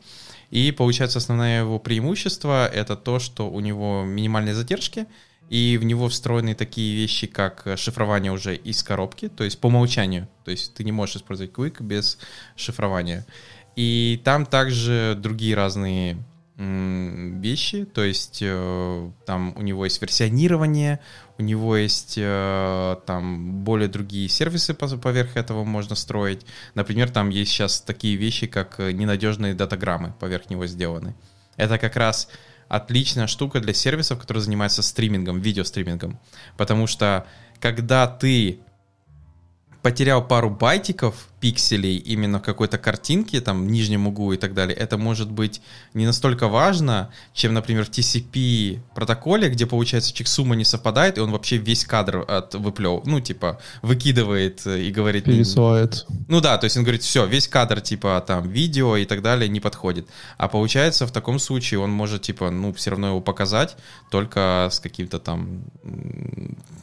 И, 0.51 0.71
получается, 0.71 1.17
основное 1.17 1.61
его 1.61 1.79
преимущество— 1.79 2.67
это 2.73 2.95
то, 2.95 3.17
что 3.17 3.49
у 3.49 3.59
него 3.59 4.03
минимальные 4.05 4.53
задержки, 4.53 5.07
и 5.49 5.79
в 5.81 5.85
него 5.85 6.07
встроены 6.07 6.55
такие 6.55 6.95
вещи, 6.95 7.25
как 7.25 7.67
шифрование 7.77 8.31
уже 8.31 8.55
из 8.55 8.83
коробки, 8.83 9.29
то 9.29 9.43
есть 9.43 9.59
по 9.59 9.67
умолчанию. 9.67 10.27
То 10.45 10.51
есть 10.51 10.73
ты 10.75 10.83
не 10.83 10.91
можешь 10.91 11.15
использовать 11.15 11.51
Quick 11.51 11.81
без 11.81 12.19
шифрования. 12.55 13.25
И 13.75 14.21
там 14.23 14.45
также 14.45 15.17
другие 15.17 15.55
разные 15.55 16.17
вещи, 16.57 17.85
то 17.85 18.03
есть 18.03 18.39
э, 18.41 19.11
там 19.27 19.53
у 19.55 19.61
него 19.61 19.85
есть 19.85 20.01
версионирование, 20.01 20.99
у 21.37 21.43
него 21.43 21.77
есть 21.77 22.15
э, 22.17 22.95
там 23.05 23.63
более 23.63 23.87
другие 23.87 24.27
сервисы 24.27 24.73
по- 24.73 24.97
поверх 24.97 25.37
этого 25.37 25.63
можно 25.63 25.95
строить. 25.95 26.47
Например, 26.73 27.11
там 27.11 27.29
есть 27.29 27.51
сейчас 27.51 27.81
такие 27.81 28.15
вещи, 28.15 28.47
как 28.47 28.79
э, 28.79 28.91
ненадежные 28.91 29.53
датаграммы 29.53 30.13
поверх 30.19 30.49
него 30.49 30.65
сделаны. 30.65 31.15
Это 31.57 31.77
как 31.77 31.95
раз 31.95 32.27
отличная 32.69 33.27
штука 33.27 33.59
для 33.59 33.73
сервисов, 33.75 34.19
которые 34.19 34.41
занимаются 34.41 34.81
стримингом, 34.81 35.39
видеостримингом. 35.39 36.19
Потому 36.57 36.87
что 36.87 37.27
когда 37.59 38.07
ты 38.07 38.61
потерял 39.87 40.21
пару 40.21 40.49
байтиков, 40.49 41.29
пикселей 41.39 41.95
именно 41.95 42.39
в 42.39 42.41
какой-то 42.41 42.77
картинке, 42.77 43.39
там, 43.39 43.65
в 43.65 43.71
нижнем 43.71 44.07
углу 44.07 44.33
и 44.33 44.37
так 44.37 44.53
далее, 44.53 44.75
это 44.75 44.97
может 44.97 45.31
быть 45.31 45.61
не 45.93 46.05
настолько 46.05 46.49
важно, 46.49 47.09
чем, 47.33 47.53
например, 47.53 47.85
в 47.85 47.89
TCP 47.89 48.79
протоколе, 48.93 49.47
где, 49.47 49.65
получается, 49.65 50.13
чек-сумма 50.13 50.57
не 50.57 50.65
совпадает, 50.65 51.17
и 51.17 51.21
он 51.21 51.31
вообще 51.31 51.55
весь 51.55 51.85
кадр 51.85 52.25
от 52.27 52.53
выплев, 52.55 53.05
ну, 53.05 53.21
типа, 53.21 53.61
выкидывает 53.81 54.67
э, 54.67 54.81
и 54.81 54.91
говорит... 54.91 55.23
Пересылает. 55.23 56.05
Ну 56.27 56.41
да, 56.41 56.57
то 56.57 56.65
есть 56.65 56.75
он 56.75 56.83
говорит, 56.83 57.03
все, 57.03 57.25
весь 57.25 57.47
кадр, 57.47 57.79
типа, 57.79 58.21
там, 58.27 58.49
видео 58.49 58.97
и 58.97 59.05
так 59.05 59.21
далее 59.21 59.47
не 59.47 59.61
подходит. 59.61 60.09
А 60.37 60.49
получается, 60.49 61.07
в 61.07 61.11
таком 61.11 61.39
случае 61.39 61.79
он 61.79 61.91
может, 61.91 62.23
типа, 62.23 62.51
ну, 62.51 62.73
все 62.73 62.89
равно 62.89 63.07
его 63.07 63.21
показать, 63.21 63.77
только 64.11 64.67
с 64.69 64.81
каким-то 64.81 65.19
там, 65.19 65.61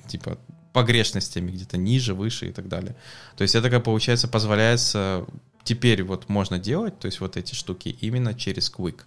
типа, 0.07 0.38
погрешностями 0.75 1.53
где-то 1.53 1.79
ниже, 1.79 2.15
выше 2.15 2.49
и 2.49 2.53
так 2.53 2.69
далее. 2.69 2.97
То 3.37 3.43
есть 3.43 3.55
это, 3.55 3.71
как 3.71 3.85
получается, 3.85 4.29
позволяется 4.29 5.25
теперь 5.63 6.03
вот 6.03 6.29
можно 6.29 6.59
делать, 6.59 6.99
то 6.99 7.07
есть 7.07 7.21
вот 7.21 7.37
эти 7.37 7.55
штуки 7.55 7.97
именно 8.01 8.35
через 8.35 8.71
Quick. 8.71 9.03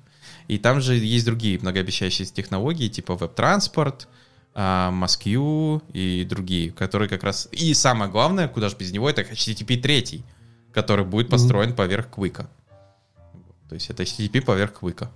И 0.47 0.57
там 0.57 0.79
же 0.79 0.95
есть 0.95 1.25
другие 1.25 1.59
многообещающие 1.59 2.25
технологии, 2.25 2.87
типа 2.87 3.15
веб-транспорт, 3.15 4.07
а, 4.55 4.91
MaskU 4.91 5.83
и 5.93 6.25
другие, 6.27 6.71
которые 6.71 7.09
как 7.09 7.23
раз... 7.23 7.49
И 7.51 7.73
самое 7.73 8.09
главное, 8.09 8.47
куда 8.47 8.69
же 8.69 8.77
без 8.77 8.93
него, 8.93 9.09
это 9.09 9.21
HTTP 9.21 9.81
3, 9.81 10.23
который 10.71 11.03
будет 11.03 11.29
построен 11.29 11.75
поверх 11.75 12.07
Quick. 12.09 12.47
То 13.67 13.75
есть 13.75 13.89
это 13.89 14.03
HTTP 14.03 14.41
поверх 14.41 14.71
Quick. 14.81 15.09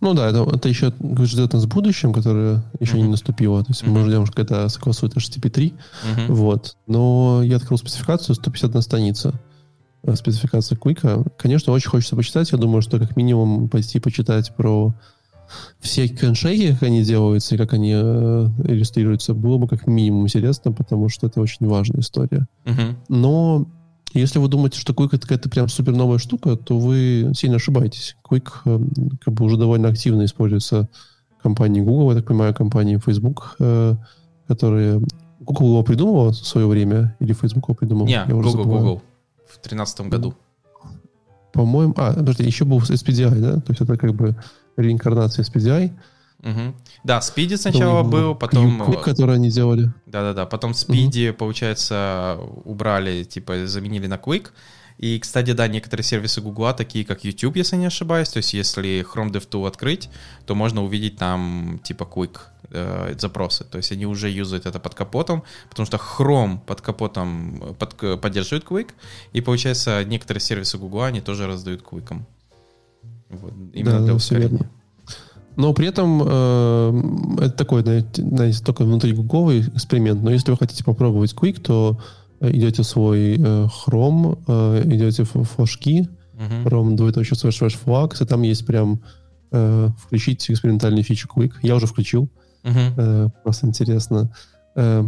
Ну 0.00 0.14
да, 0.14 0.28
это, 0.28 0.42
это 0.52 0.68
еще 0.68 0.92
ждет 1.22 1.52
нас 1.52 1.64
в 1.64 1.68
будущем, 1.68 2.12
которое 2.12 2.62
еще 2.80 2.96
не 2.96 3.02
Мгм. 3.02 3.12
наступило. 3.12 3.62
То 3.64 3.70
есть 3.70 3.84
мы 3.86 4.00
Мгм. 4.00 4.08
ждем, 4.08 4.26
когда 4.26 4.68
согласуют 4.68 5.16
HTTP 5.16 5.50
3. 5.50 5.74
Мгм. 6.12 6.34
Вот. 6.34 6.76
Но 6.86 7.42
я 7.44 7.56
открыл 7.56 7.78
спецификацию 7.78 8.34
151 8.34 8.82
страница. 8.82 9.32
э, 10.04 10.14
Спецификация 10.14 10.76
Квика. 10.78 11.24
Конечно, 11.36 11.72
очень 11.72 11.90
хочется 11.90 12.14
почитать. 12.14 12.52
Я 12.52 12.58
думаю, 12.58 12.82
что 12.82 12.98
как 13.00 13.16
минимум 13.16 13.68
пойти 13.68 13.98
почитать 13.98 14.54
про 14.54 14.94
все 15.80 16.08
кэншейки, 16.08 16.72
как 16.74 16.84
они 16.84 17.02
делаются 17.02 17.54
и 17.54 17.58
как 17.58 17.72
они 17.72 17.92
э, 17.94 18.48
иллюстрируются, 18.64 19.34
было 19.34 19.58
бы 19.58 19.66
как 19.66 19.86
минимум 19.88 20.22
интересно, 20.24 20.72
потому 20.72 21.08
что 21.08 21.26
это 21.26 21.40
очень 21.40 21.66
важная 21.66 22.00
история. 22.00 22.46
Мгм. 22.64 22.96
Но 23.08 23.66
если 24.14 24.38
вы 24.38 24.48
думаете, 24.48 24.78
что 24.78 24.92
Quick 24.92 25.08
это 25.12 25.20
какая-то 25.20 25.50
прям 25.50 25.68
супер 25.68 25.92
новая 25.92 26.18
штука, 26.18 26.56
то 26.56 26.78
вы 26.78 27.32
сильно 27.34 27.56
ошибаетесь. 27.56 28.16
Quick 28.28 28.48
э, 28.64 28.78
как 29.20 29.34
бы 29.34 29.44
уже 29.44 29.56
довольно 29.56 29.88
активно 29.88 30.24
используется 30.24 30.88
компанией 31.42 31.84
Google, 31.84 32.10
я 32.10 32.16
так 32.16 32.26
понимаю, 32.26 32.54
компанией 32.54 32.98
Facebook, 32.98 33.56
э, 33.58 33.94
которые... 34.46 35.00
Google 35.40 35.66
его 35.66 35.82
придумывал 35.82 36.30
в 36.30 36.36
свое 36.36 36.66
время, 36.66 37.16
или 37.20 37.32
Facebook 37.32 37.68
его 37.68 37.74
придумал? 37.74 38.06
Не, 38.06 38.12
Я 38.12 38.26
Google. 38.26 38.64
Google. 38.64 39.02
В 39.46 39.58
тринадцатом 39.58 40.10
году. 40.10 40.34
По-моему... 41.52 41.94
А, 41.96 42.12
подожди, 42.12 42.44
еще 42.44 42.64
был 42.64 42.78
SPDI, 42.78 43.40
да? 43.40 43.60
То 43.60 43.70
есть 43.70 43.80
это 43.80 43.96
как 43.96 44.14
бы 44.14 44.36
реинкарнация 44.76 45.44
SPDI. 45.44 45.92
Мгм. 46.42 46.74
Да, 47.04 47.18
Speedy 47.18 47.56
сначала 47.56 48.02
Был 48.02 48.10
был, 48.10 48.34
потом... 48.34 48.82
Quick, 48.82 49.02
который 49.02 49.34
они 49.34 49.50
делали. 49.50 49.92
Да-да-да, 50.06 50.46
потом 50.46 50.72
Speedy, 50.72 51.32
получается, 51.32 52.38
убрали, 52.64 53.24
типа, 53.24 53.66
заменили 53.66 54.06
на 54.06 54.14
Quick. 54.14 54.48
И, 54.98 55.18
кстати, 55.20 55.52
да, 55.52 55.68
некоторые 55.68 56.04
сервисы 56.04 56.40
Google, 56.40 56.74
такие 56.74 57.04
как 57.04 57.24
YouTube, 57.24 57.56
если 57.56 57.76
не 57.76 57.86
ошибаюсь, 57.86 58.28
то 58.30 58.38
есть 58.38 58.52
если 58.54 59.04
Chrome 59.04 59.30
DevTool 59.30 59.66
открыть, 59.68 60.10
то 60.44 60.54
можно 60.56 60.82
увидеть 60.82 61.16
там, 61.16 61.80
типа, 61.84 62.02
Quick 62.04 62.38
э, 62.70 63.14
запросы. 63.18 63.64
То 63.64 63.78
есть 63.78 63.92
они 63.92 64.06
уже 64.06 64.28
юзают 64.28 64.66
это 64.66 64.80
под 64.80 64.94
капотом, 64.94 65.42
потому 65.70 65.86
что 65.86 65.98
Chrome 65.98 66.58
под 66.66 66.80
капотом 66.80 67.62
э, 67.62 67.74
под- 67.74 67.94
к- 67.94 68.16
поддерживает 68.16 68.64
Quick, 68.64 68.88
и, 69.32 69.40
получается, 69.40 70.04
некоторые 70.04 70.40
сервисы 70.40 70.78
Google, 70.78 71.02
они 71.02 71.20
тоже 71.20 71.46
раздают 71.46 71.82
Quick. 71.82 72.20
Вот, 73.30 73.52
именно 73.74 73.92
Да, 73.92 73.98
для 73.98 74.06
да, 74.08 74.14
ускорения. 74.14 74.70
Но 75.58 75.72
при 75.74 75.88
этом 75.88 76.22
э, 76.24 77.02
это 77.38 77.50
такой, 77.50 77.82
знаете, 77.82 78.64
только 78.64 78.84
внутри 78.84 79.12
гугловый 79.12 79.60
эксперимент. 79.60 80.22
Но 80.22 80.30
если 80.30 80.52
вы 80.52 80.56
хотите 80.56 80.84
попробовать 80.84 81.34
Quick, 81.34 81.60
то 81.60 81.98
э, 82.40 82.50
идете 82.52 82.82
в 82.82 82.86
свой 82.86 83.36
э, 83.36 83.66
Chrome, 83.66 84.38
э, 84.46 84.82
идете 84.86 85.24
в 85.24 85.42
флажки. 85.44 86.08
Chrome 86.64 86.94
двоеточие 86.94 87.36
slash 87.36 87.58
slash 87.60 87.76
flags, 87.84 88.22
и 88.22 88.26
там 88.26 88.42
есть 88.42 88.64
прям 88.64 89.00
э, 89.50 89.88
включить 89.98 90.48
экспериментальный 90.48 91.02
фичу 91.02 91.28
Quick. 91.34 91.54
Я 91.62 91.74
уже 91.74 91.86
включил, 91.86 92.28
Мгм. 92.62 92.94
э, 92.96 93.28
просто 93.42 93.66
интересно. 93.66 94.30
Э, 94.76 95.04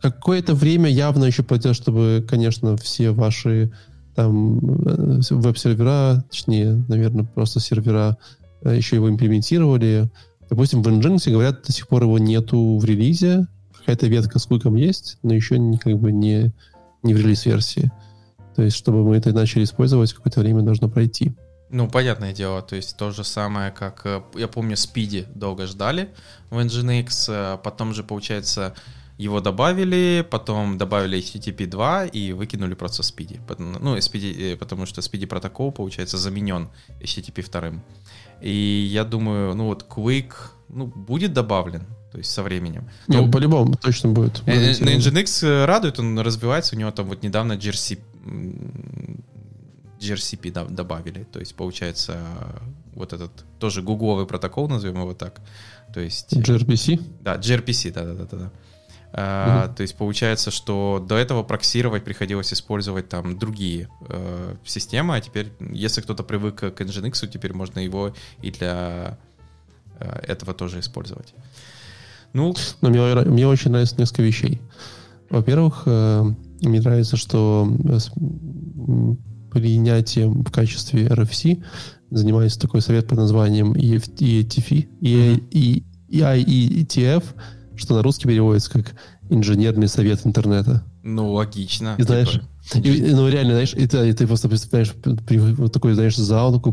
какое-то 0.00 0.54
время 0.54 0.88
явно 0.88 1.24
еще 1.24 1.42
пойдет, 1.42 1.74
чтобы, 1.74 2.24
конечно, 2.28 2.76
все 2.76 3.10
ваши 3.10 3.72
там 4.14 4.58
э, 4.58 5.20
веб-сервера, 5.30 6.24
точнее, 6.30 6.84
наверное, 6.88 7.24
просто 7.24 7.58
сервера 7.58 8.16
еще 8.64 8.96
его 8.96 9.08
имплементировали. 9.08 10.10
Допустим, 10.50 10.82
в 10.82 10.88
Nginx 10.88 11.30
говорят, 11.30 11.62
до 11.62 11.72
сих 11.72 11.88
пор 11.88 12.04
его 12.04 12.18
нету 12.18 12.78
в 12.78 12.84
релизе. 12.84 13.46
Какая-то 13.78 14.06
ветка 14.06 14.38
с 14.38 14.46
куиком 14.46 14.76
есть, 14.76 15.18
но 15.22 15.34
еще 15.34 15.58
не, 15.58 15.78
как 15.78 15.98
бы 15.98 16.12
не, 16.12 16.52
не 17.02 17.14
в 17.14 17.18
релиз-версии. 17.18 17.90
То 18.56 18.62
есть, 18.62 18.76
чтобы 18.76 19.04
мы 19.04 19.16
это 19.16 19.32
начали 19.32 19.64
использовать, 19.64 20.12
какое-то 20.12 20.40
время 20.40 20.62
должно 20.62 20.88
пройти. 20.88 21.32
Ну, 21.70 21.88
понятное 21.88 22.32
дело, 22.32 22.62
то 22.62 22.76
есть 22.76 22.96
то 22.96 23.10
же 23.10 23.24
самое, 23.24 23.70
как, 23.70 24.00
э, 24.06 24.22
я 24.36 24.48
помню, 24.48 24.74
Speedy 24.74 25.26
долго 25.34 25.66
ждали 25.66 26.08
в 26.48 26.58
Nginx, 26.58 27.26
э, 27.28 27.58
потом 27.62 27.92
же, 27.92 28.02
получается, 28.02 28.74
его 29.18 29.40
добавили, 29.40 30.26
потом 30.28 30.78
добавили 30.78 31.18
HTTP 31.18 31.66
2 31.66 32.06
и 32.06 32.32
выкинули 32.32 32.74
просто 32.74 33.02
Speedy. 33.02 33.38
Ну, 33.58 33.96
Speedy, 33.96 34.54
э, 34.54 34.56
потому 34.56 34.86
что 34.86 35.02
Speedy 35.02 35.26
протокол, 35.26 35.70
получается, 35.70 36.16
заменен 36.16 36.68
HTTP 37.00 37.50
2. 37.50 37.82
И 38.40 38.88
я 38.92 39.04
думаю, 39.04 39.54
ну 39.54 39.66
вот 39.66 39.86
Quick, 39.88 40.32
ну, 40.68 40.86
будет 40.86 41.32
добавлен, 41.32 41.82
то 42.12 42.18
есть 42.18 42.30
со 42.30 42.42
временем. 42.42 42.88
Не, 43.08 43.18
Ну, 43.18 43.30
по-любому 43.30 43.74
точно 43.74 44.10
будет. 44.10 44.42
Э, 44.46 44.52
э, 44.52 44.84
На. 44.84 44.96
Nginx 44.96 45.46
э, 45.46 45.64
радует, 45.64 45.98
он 45.98 46.18
развивается, 46.18 46.76
у 46.76 46.78
него 46.78 46.90
там 46.90 47.06
вот 47.06 47.22
недавно 47.22 47.54
GRC, 47.54 47.98
GRCP 50.00 50.70
добавили, 50.70 51.24
то 51.24 51.40
есть 51.40 51.54
получается 51.54 52.18
вот 52.94 53.12
этот 53.12 53.30
тоже 53.58 53.82
гугловый 53.82 54.26
протокол, 54.26 54.68
назовем 54.68 55.00
его 55.00 55.14
так, 55.14 55.40
то 55.92 56.00
есть, 56.00 56.32
gRPC. 56.32 57.00
да, 57.22 57.36
gRPC, 57.36 57.92
да-да-да-да. 57.92 58.50
А, 59.12 59.68
То 59.68 59.82
есть 59.82 59.96
получается, 59.96 60.50
что 60.50 61.04
до 61.06 61.16
этого 61.16 61.42
проксировать 61.42 62.04
приходилось 62.04 62.52
использовать 62.52 63.08
там 63.08 63.38
другие 63.38 63.88
э, 64.08 64.54
системы, 64.64 65.16
а 65.16 65.20
теперь, 65.20 65.52
если 65.60 66.02
кто-то 66.02 66.22
привык 66.22 66.56
к 66.56 66.80
Nginx, 66.80 67.26
теперь 67.28 67.54
можно 67.54 67.78
его 67.78 68.14
и 68.42 68.50
для 68.50 69.18
э, 69.98 70.20
этого 70.26 70.52
тоже 70.52 70.80
использовать. 70.80 71.34
Ну, 72.34 72.54
Но 72.82 72.90
мне, 72.90 73.14
мне 73.24 73.46
очень 73.46 73.70
нравится 73.70 73.96
несколько 73.98 74.22
вещей. 74.22 74.60
Во-первых, 75.30 75.84
э, 75.86 76.24
мне 76.60 76.80
нравится, 76.80 77.16
что 77.16 77.66
э, 77.84 77.98
принятием 79.50 80.44
в 80.44 80.50
качестве 80.50 81.06
RFC 81.06 81.62
занимается 82.10 82.60
такой 82.60 82.82
совет 82.82 83.08
под 83.08 83.18
названием 83.18 83.72
EF 83.72 84.08
ETF, 84.18 84.86
Мгм. 85.00 85.48
и 85.50 85.84
IETF, 86.10 87.24
что 87.78 87.94
на 87.94 88.02
русский 88.02 88.26
переводится 88.26 88.70
как 88.70 88.94
инженерный 89.30 89.88
совет 89.88 90.26
интернета. 90.26 90.82
ну, 91.02 91.32
логично. 91.32 91.94
И 91.98 92.02
знаешь, 92.02 92.40
типа, 92.70 92.86
И, 92.86 93.12
ну, 93.12 93.28
реально, 93.28 93.52
знаешь, 93.52 93.74
и 93.74 93.86
ты, 93.86 94.08
и 94.08 94.12
ты 94.12 94.26
просто 94.26 94.48
представляешь 94.48 94.92
при- 94.92 95.38
вот 95.38 95.72
такой, 95.72 95.94
знаешь, 95.94 96.16
зал 96.16 96.52
такой 96.52 96.72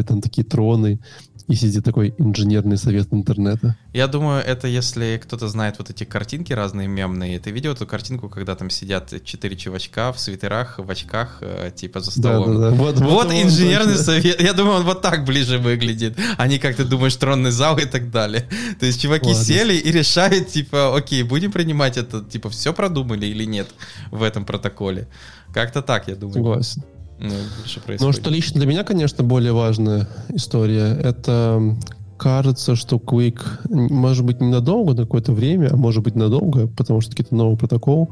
и 0.00 0.04
там 0.04 0.20
такие 0.20 0.44
троны, 0.44 1.00
и 1.48 1.54
сидит 1.54 1.84
такой 1.84 2.14
инженерный 2.18 2.76
совет 2.76 3.08
интернета. 3.12 3.76
Я 3.92 4.06
думаю, 4.06 4.42
это 4.42 4.68
если 4.68 5.20
кто-то 5.22 5.48
знает 5.48 5.76
вот 5.78 5.90
эти 5.90 6.04
картинки 6.04 6.52
разные 6.52 6.88
мемные. 6.88 7.38
Ты 7.38 7.50
видел 7.50 7.72
эту 7.72 7.86
картинку, 7.86 8.28
когда 8.28 8.54
там 8.54 8.70
сидят 8.70 9.12
четыре 9.24 9.56
чувачка 9.56 10.12
в 10.12 10.18
свитерах, 10.18 10.78
в 10.78 10.90
очках, 10.90 11.38
э, 11.40 11.70
типа 11.74 12.00
за 12.00 12.10
столом? 12.10 12.54
Да-да-да. 12.54 12.76
Вот, 12.76 12.98
Вот, 13.00 13.26
он 13.26 13.32
инженерный 13.32 13.94
точно. 13.96 14.04
совет. 14.04 14.40
Я 14.40 14.52
думаю, 14.52 14.76
он 14.78 14.84
вот 14.84 15.02
так 15.02 15.24
ближе 15.24 15.58
выглядит, 15.58 16.18
а 16.38 16.46
не 16.46 16.58
как 16.58 16.76
ты 16.76 16.84
думаешь, 16.84 17.16
тронный 17.16 17.50
зал 17.50 17.78
и 17.78 17.84
так 17.84 18.10
далее. 18.10 18.48
То 18.80 18.86
есть 18.86 19.00
чуваки 19.00 19.28
Ладно. 19.28 19.44
сели 19.44 19.74
и 19.74 19.92
решают, 19.92 20.48
типа, 20.48 20.96
окей, 20.96 21.22
будем 21.22 21.52
принимать 21.52 21.96
это, 21.96 22.22
типа, 22.22 22.50
все 22.50 22.72
продумали 22.72 23.26
или 23.26 23.44
нет 23.44 23.68
в 24.10 24.22
этом 24.22 24.44
протоколе. 24.44 25.08
Как-то 25.52 25.82
так, 25.82 26.08
я 26.08 26.14
думаю. 26.16 26.34
Согласен. 26.34 26.82
Ну, 27.22 27.28
больше 27.58 27.78
Но 27.78 27.86
происходит. 27.86 28.16
что 28.16 28.30
лично 28.30 28.60
для 28.60 28.68
меня, 28.68 28.82
конечно, 28.84 29.22
более 29.22 29.52
важная 29.52 30.08
история, 30.30 30.88
это 31.02 31.76
кажется, 32.18 32.74
что 32.76 32.96
Quick, 32.96 33.40
м, 33.70 33.94
может 33.94 34.24
быть, 34.24 34.40
ненадолго, 34.40 34.94
на 34.94 35.02
какое-то 35.02 35.32
время, 35.32 35.68
а 35.72 35.76
может 35.76 36.02
быть, 36.02 36.16
надолго, 36.16 36.66
потому 36.66 37.00
что 37.00 37.12
какой-то 37.12 37.34
новый 37.34 37.56
протокол 37.56 38.10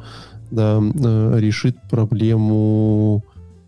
да, 0.50 0.80
э, 0.80 1.34
решит 1.38 1.76
проблему 1.90 3.24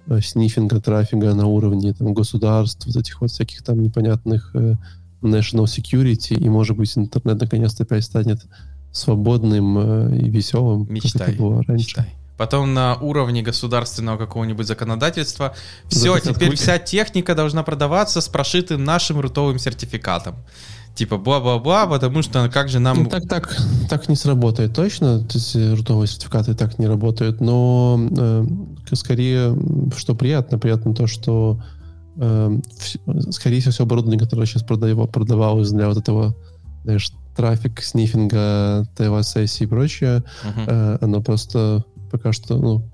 э, 0.08 0.20
снифинга 0.20 0.80
трафика 0.80 1.34
на 1.34 1.46
уровне 1.46 1.92
там, 1.92 2.12
государств, 2.14 2.86
вот 2.86 2.96
этих 2.96 3.20
вот 3.20 3.30
всяких 3.30 3.62
там 3.62 3.80
непонятных 3.80 4.50
э, 4.54 4.74
national 5.22 5.64
security, 5.64 6.34
и, 6.36 6.48
может 6.48 6.76
быть, 6.76 6.96
интернет 6.96 7.40
наконец-то 7.40 7.84
опять 7.84 8.04
станет 8.04 8.44
свободным 8.92 10.12
и 10.12 10.28
веселым, 10.28 10.86
как 10.86 10.94
Мечтай, 10.94 11.28
это 11.28 11.42
было 11.42 11.62
раньше. 11.62 11.72
мечтай. 11.72 12.14
Потом 12.42 12.74
на 12.74 12.96
уровне 12.96 13.40
государственного 13.40 14.18
какого-нибудь 14.18 14.66
законодательства 14.66 15.54
все, 15.86 16.14
Записать 16.14 16.34
теперь 16.34 16.56
вся 16.56 16.78
техника 16.80 17.36
должна 17.36 17.62
продаваться 17.62 18.20
с 18.20 18.28
прошитым 18.28 18.82
нашим 18.82 19.20
рутовым 19.20 19.60
сертификатом. 19.60 20.34
Типа 20.96 21.18
бла-бла-бла, 21.18 21.86
потому 21.86 22.20
что 22.22 22.50
как 22.52 22.68
же 22.68 22.80
нам... 22.80 23.04
Ну, 23.04 23.08
так, 23.08 23.28
так, 23.28 23.56
так 23.88 24.08
не 24.08 24.16
сработает 24.16 24.74
точно. 24.74 25.20
То 25.20 25.38
есть 25.38 25.54
э, 25.54 25.74
рутовые 25.74 26.08
сертификаты 26.08 26.54
так 26.54 26.80
не 26.80 26.88
работают. 26.88 27.40
Но 27.40 28.08
э, 28.10 28.44
скорее, 28.94 29.56
что 29.96 30.16
приятно, 30.16 30.58
приятно 30.58 30.96
то, 30.96 31.06
что 31.06 31.62
э, 32.16 32.58
вс- 32.76 33.30
скорее 33.30 33.60
всего, 33.60 33.70
все 33.70 33.84
оборудование, 33.84 34.18
которое 34.18 34.46
сейчас 34.46 34.64
продава- 34.64 35.06
продавалось 35.06 35.70
для 35.70 35.86
вот 35.86 35.96
этого, 35.96 36.34
знаешь, 36.82 37.08
трафик, 37.36 37.80
снифинга, 37.82 38.84
ТВ-сессии 38.96 39.62
и 39.62 39.66
прочее, 39.68 40.24
Мгм. 40.42 40.64
э, 40.66 40.98
оно 41.00 41.22
просто 41.22 41.84
пока 42.12 42.32
что, 42.32 42.56
ну, 42.56 42.88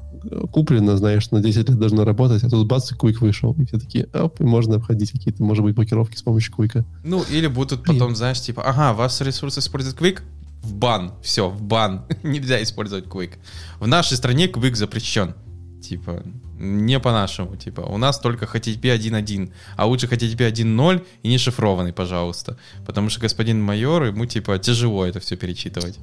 куплено, 0.51 0.97
знаешь, 0.97 1.31
на 1.31 1.41
10 1.41 1.69
лет 1.69 1.79
должно 1.79 2.05
работать, 2.05 2.43
а 2.45 2.49
тут 2.49 2.66
бац, 2.66 2.91
и 2.93 2.95
квик 2.95 3.21
вышел. 3.21 3.55
И 3.59 3.64
все 3.66 3.79
такие, 3.79 4.09
оп, 4.14 4.41
и 4.41 4.45
можно 4.45 4.77
обходить 4.77 5.12
какие-то, 5.12 5.43
может 5.43 5.64
быть, 5.64 5.75
блокировки 5.75 6.16
с 6.16 6.23
помощью 6.23 6.55
квика. 6.55 6.85
Ну, 7.05 7.23
или 7.31 7.47
будут 7.47 7.85
потом, 7.85 8.16
знаешь, 8.16 8.41
типа, 8.41 8.62
ага, 8.62 8.95
вас 8.95 9.21
ресурс 9.21 9.59
использует 9.59 9.97
Quick, 9.97 10.23
в 10.62 10.75
бан, 10.75 11.12
все, 11.23 11.49
в 11.49 11.62
бан. 11.62 12.05
Нельзя 12.23 12.62
использовать 12.62 13.07
Quick. 13.07 13.35
В 13.81 13.87
нашей 13.87 14.16
стране 14.16 14.47
Quick 14.47 14.75
запрещен. 14.75 15.35
Типа, 15.83 16.25
Не 16.59 16.99
по-нашему, 16.99 17.57
типа. 17.57 17.83
У 17.83 17.99
нас 17.99 18.19
только 18.19 18.45
HTTP 18.47 18.99
1.1, 18.99 19.53
а 19.77 19.87
лучше 19.87 20.07
HTTP 20.07 20.51
1.0 20.51 21.07
и 21.23 21.29
не 21.29 21.39
шифрованный, 21.39 21.93
пожалуйста. 21.93 22.59
Потому 22.85 23.11
что 23.11 23.21
господин 23.21 23.62
майор, 23.62 24.03
ему, 24.05 24.27
типа, 24.27 24.59
тяжело 24.59 25.07
это 25.07 25.21
все 25.21 25.37
перечитывать. 25.37 25.99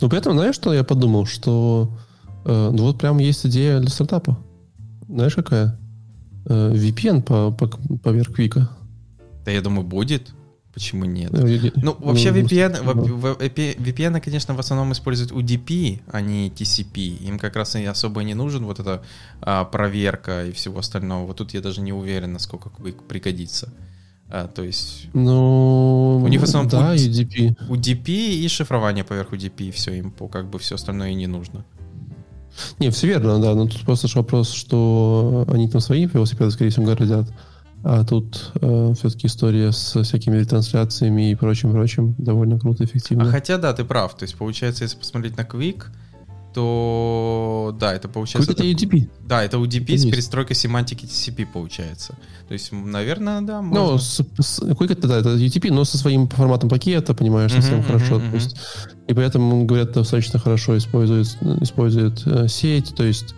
Но 0.00 0.08
при 0.08 0.18
этом, 0.18 0.34
знаешь, 0.34 0.54
что 0.54 0.72
я 0.72 0.84
подумал? 0.84 1.26
Что 1.26 1.96
э, 2.44 2.70
ну 2.72 2.84
вот 2.84 2.98
прям 2.98 3.18
есть 3.18 3.46
идея 3.46 3.80
для 3.80 3.90
стартапа. 3.90 4.38
Знаешь, 5.08 5.34
какая? 5.34 5.78
Э, 6.46 6.72
VPN 6.72 7.22
по, 7.22 7.50
по, 7.50 7.66
поверх 7.98 8.34
Квика. 8.34 8.70
Да 9.44 9.50
я 9.50 9.60
думаю, 9.60 9.86
будет. 9.86 10.32
Почему 10.74 11.04
нет? 11.04 11.30
Ну, 11.30 11.96
вообще 12.00 12.32
ну, 12.32 12.38
VPN, 12.40 12.82
ну, 12.82 13.16
в- 13.16 13.20
в- 13.20 13.38
VPN, 13.38 14.20
конечно, 14.20 14.54
в 14.54 14.58
основном 14.58 14.90
используют 14.90 15.30
UDP, 15.30 16.00
а 16.10 16.20
не 16.20 16.50
TCP. 16.50 17.28
Им 17.28 17.38
как 17.38 17.54
раз 17.54 17.76
и 17.76 17.84
особо 17.84 18.24
не 18.24 18.34
нужен 18.34 18.64
вот 18.64 18.80
эта 18.80 19.00
а, 19.40 19.64
проверка 19.64 20.46
и 20.46 20.50
всего 20.50 20.80
остального. 20.80 21.26
Вот 21.26 21.36
тут 21.36 21.54
я 21.54 21.60
даже 21.60 21.80
не 21.80 21.92
уверен, 21.92 22.32
насколько 22.32 22.70
пригодится. 23.08 23.72
А, 24.36 24.48
то 24.48 24.62
есть 24.64 25.06
Ну, 25.12 26.20
У 26.24 26.28
них 26.28 26.40
в 26.40 26.44
основном 26.44 26.68
да, 26.70 26.90
путь- 26.92 27.00
UDP. 27.02 27.56
UDP 27.68 28.08
и 28.44 28.48
шифрование 28.48 29.04
поверх 29.04 29.32
UDP, 29.32 29.70
все, 29.70 29.92
им 29.92 30.10
по, 30.10 30.26
как 30.26 30.50
бы 30.50 30.58
все 30.58 30.74
остальное 30.74 31.10
и 31.10 31.14
не 31.14 31.28
нужно. 31.28 31.64
Не, 32.80 32.90
все 32.90 33.06
верно, 33.06 33.38
да, 33.40 33.54
но 33.54 33.66
тут 33.68 33.82
просто 33.82 34.08
ж 34.08 34.16
вопрос, 34.16 34.50
что 34.52 35.44
они 35.48 35.68
там 35.68 35.80
свои 35.80 36.06
велосипеды, 36.06 36.50
скорее 36.50 36.70
всего, 36.70 36.86
городят, 36.86 37.32
а 37.84 38.04
тут 38.04 38.52
все-таки 38.96 39.26
история 39.28 39.70
с 39.72 40.02
всякими 40.02 40.36
ретрансляциями 40.38 41.30
и 41.30 41.34
прочим-прочим 41.36 42.14
довольно 42.18 42.58
круто, 42.58 42.82
А 42.82 42.86
эффективно. 42.86 43.30
хотя, 43.30 43.56
да, 43.58 43.72
ты 43.72 43.84
прав. 43.84 44.16
То 44.16 44.24
есть, 44.24 44.36
получается, 44.36 44.82
если 44.84 44.96
посмотреть 44.98 45.36
на 45.36 45.42
Quick, 45.42 45.84
то 46.54 47.76
да, 47.78 47.92
это 47.92 48.08
получается... 48.08 48.54
Так- 48.54 48.64
UDP. 48.64 49.08
Да, 49.26 49.42
это 49.42 49.56
UDP 49.58 49.86
с 49.86 49.90
Есть. 50.04 50.10
перестройкой 50.10 50.56
семантики 50.56 51.04
TCP 51.04 51.46
получается. 51.52 52.14
То 52.48 52.52
есть, 52.54 52.72
наверное, 52.72 53.40
да, 53.42 53.60
Ну, 53.62 53.68
можно. 53.92 53.98
с, 53.98 54.20
с- 54.38 54.60
Quick 54.62 54.92
это, 54.92 55.08
да, 55.08 55.18
это 55.18 55.36
UTP, 55.36 55.70
но 55.72 55.84
со 55.84 55.98
своим 55.98 56.28
форматом 56.28 56.68
пакета, 56.68 57.14
понимаешь, 57.14 57.52
совсем 57.52 57.78
Мгм, 57.78 57.86
хорошо. 57.86 58.18
мгм, 58.18 58.30
то 58.30 58.36
есть, 58.36 58.56
и 59.08 59.14
поэтому, 59.14 59.64
говорят, 59.64 59.92
достаточно 59.92 60.38
хорошо 60.38 60.76
использует, 60.78 61.26
использует 61.60 62.22
э, 62.26 62.48
сеть. 62.48 62.94
То 62.94 63.04
есть 63.04 63.34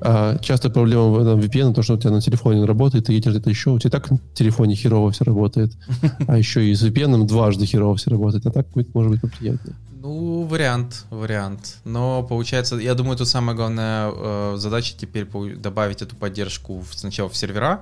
а, 0.00 0.38
часто 0.38 0.70
проблема 0.70 1.06
в 1.08 1.18
этом 1.18 1.40
VPN, 1.40 1.74
то, 1.74 1.82
что 1.82 1.94
у 1.94 1.98
тебя 1.98 2.10
на 2.12 2.20
телефоне 2.20 2.64
работает, 2.64 3.06
ты 3.06 3.12
едешь 3.14 3.32
где-то 3.32 3.50
еще, 3.50 3.70
у 3.70 3.78
тебя 3.80 3.90
так 3.90 4.10
на 4.12 4.18
телефоне 4.32 4.76
херово 4.76 5.10
все 5.10 5.24
работает, 5.24 5.72
а 6.28 6.38
еще 6.38 6.68
и 6.68 6.72
с 6.74 6.84
VPN 6.84 7.26
дважды 7.26 7.66
херово 7.66 7.96
все 7.96 8.10
работает, 8.10 8.46
а 8.46 8.50
так 8.52 8.68
Quick 8.72 8.90
может 8.94 9.10
быть 9.10 9.20
поприятнее. 9.20 9.74
Ну, 10.00 10.44
вариант, 10.44 11.06
вариант. 11.10 11.78
Но 11.84 12.22
получается, 12.22 12.76
я 12.76 12.94
думаю, 12.94 13.16
тут 13.16 13.26
самая 13.28 13.56
главная 13.56 14.12
э, 14.14 14.54
задача 14.56 14.94
теперь 14.96 15.26
добавить 15.56 16.02
эту 16.02 16.14
поддержку 16.14 16.80
в- 16.80 16.94
сначала 16.94 17.28
в 17.28 17.36
сервера, 17.36 17.80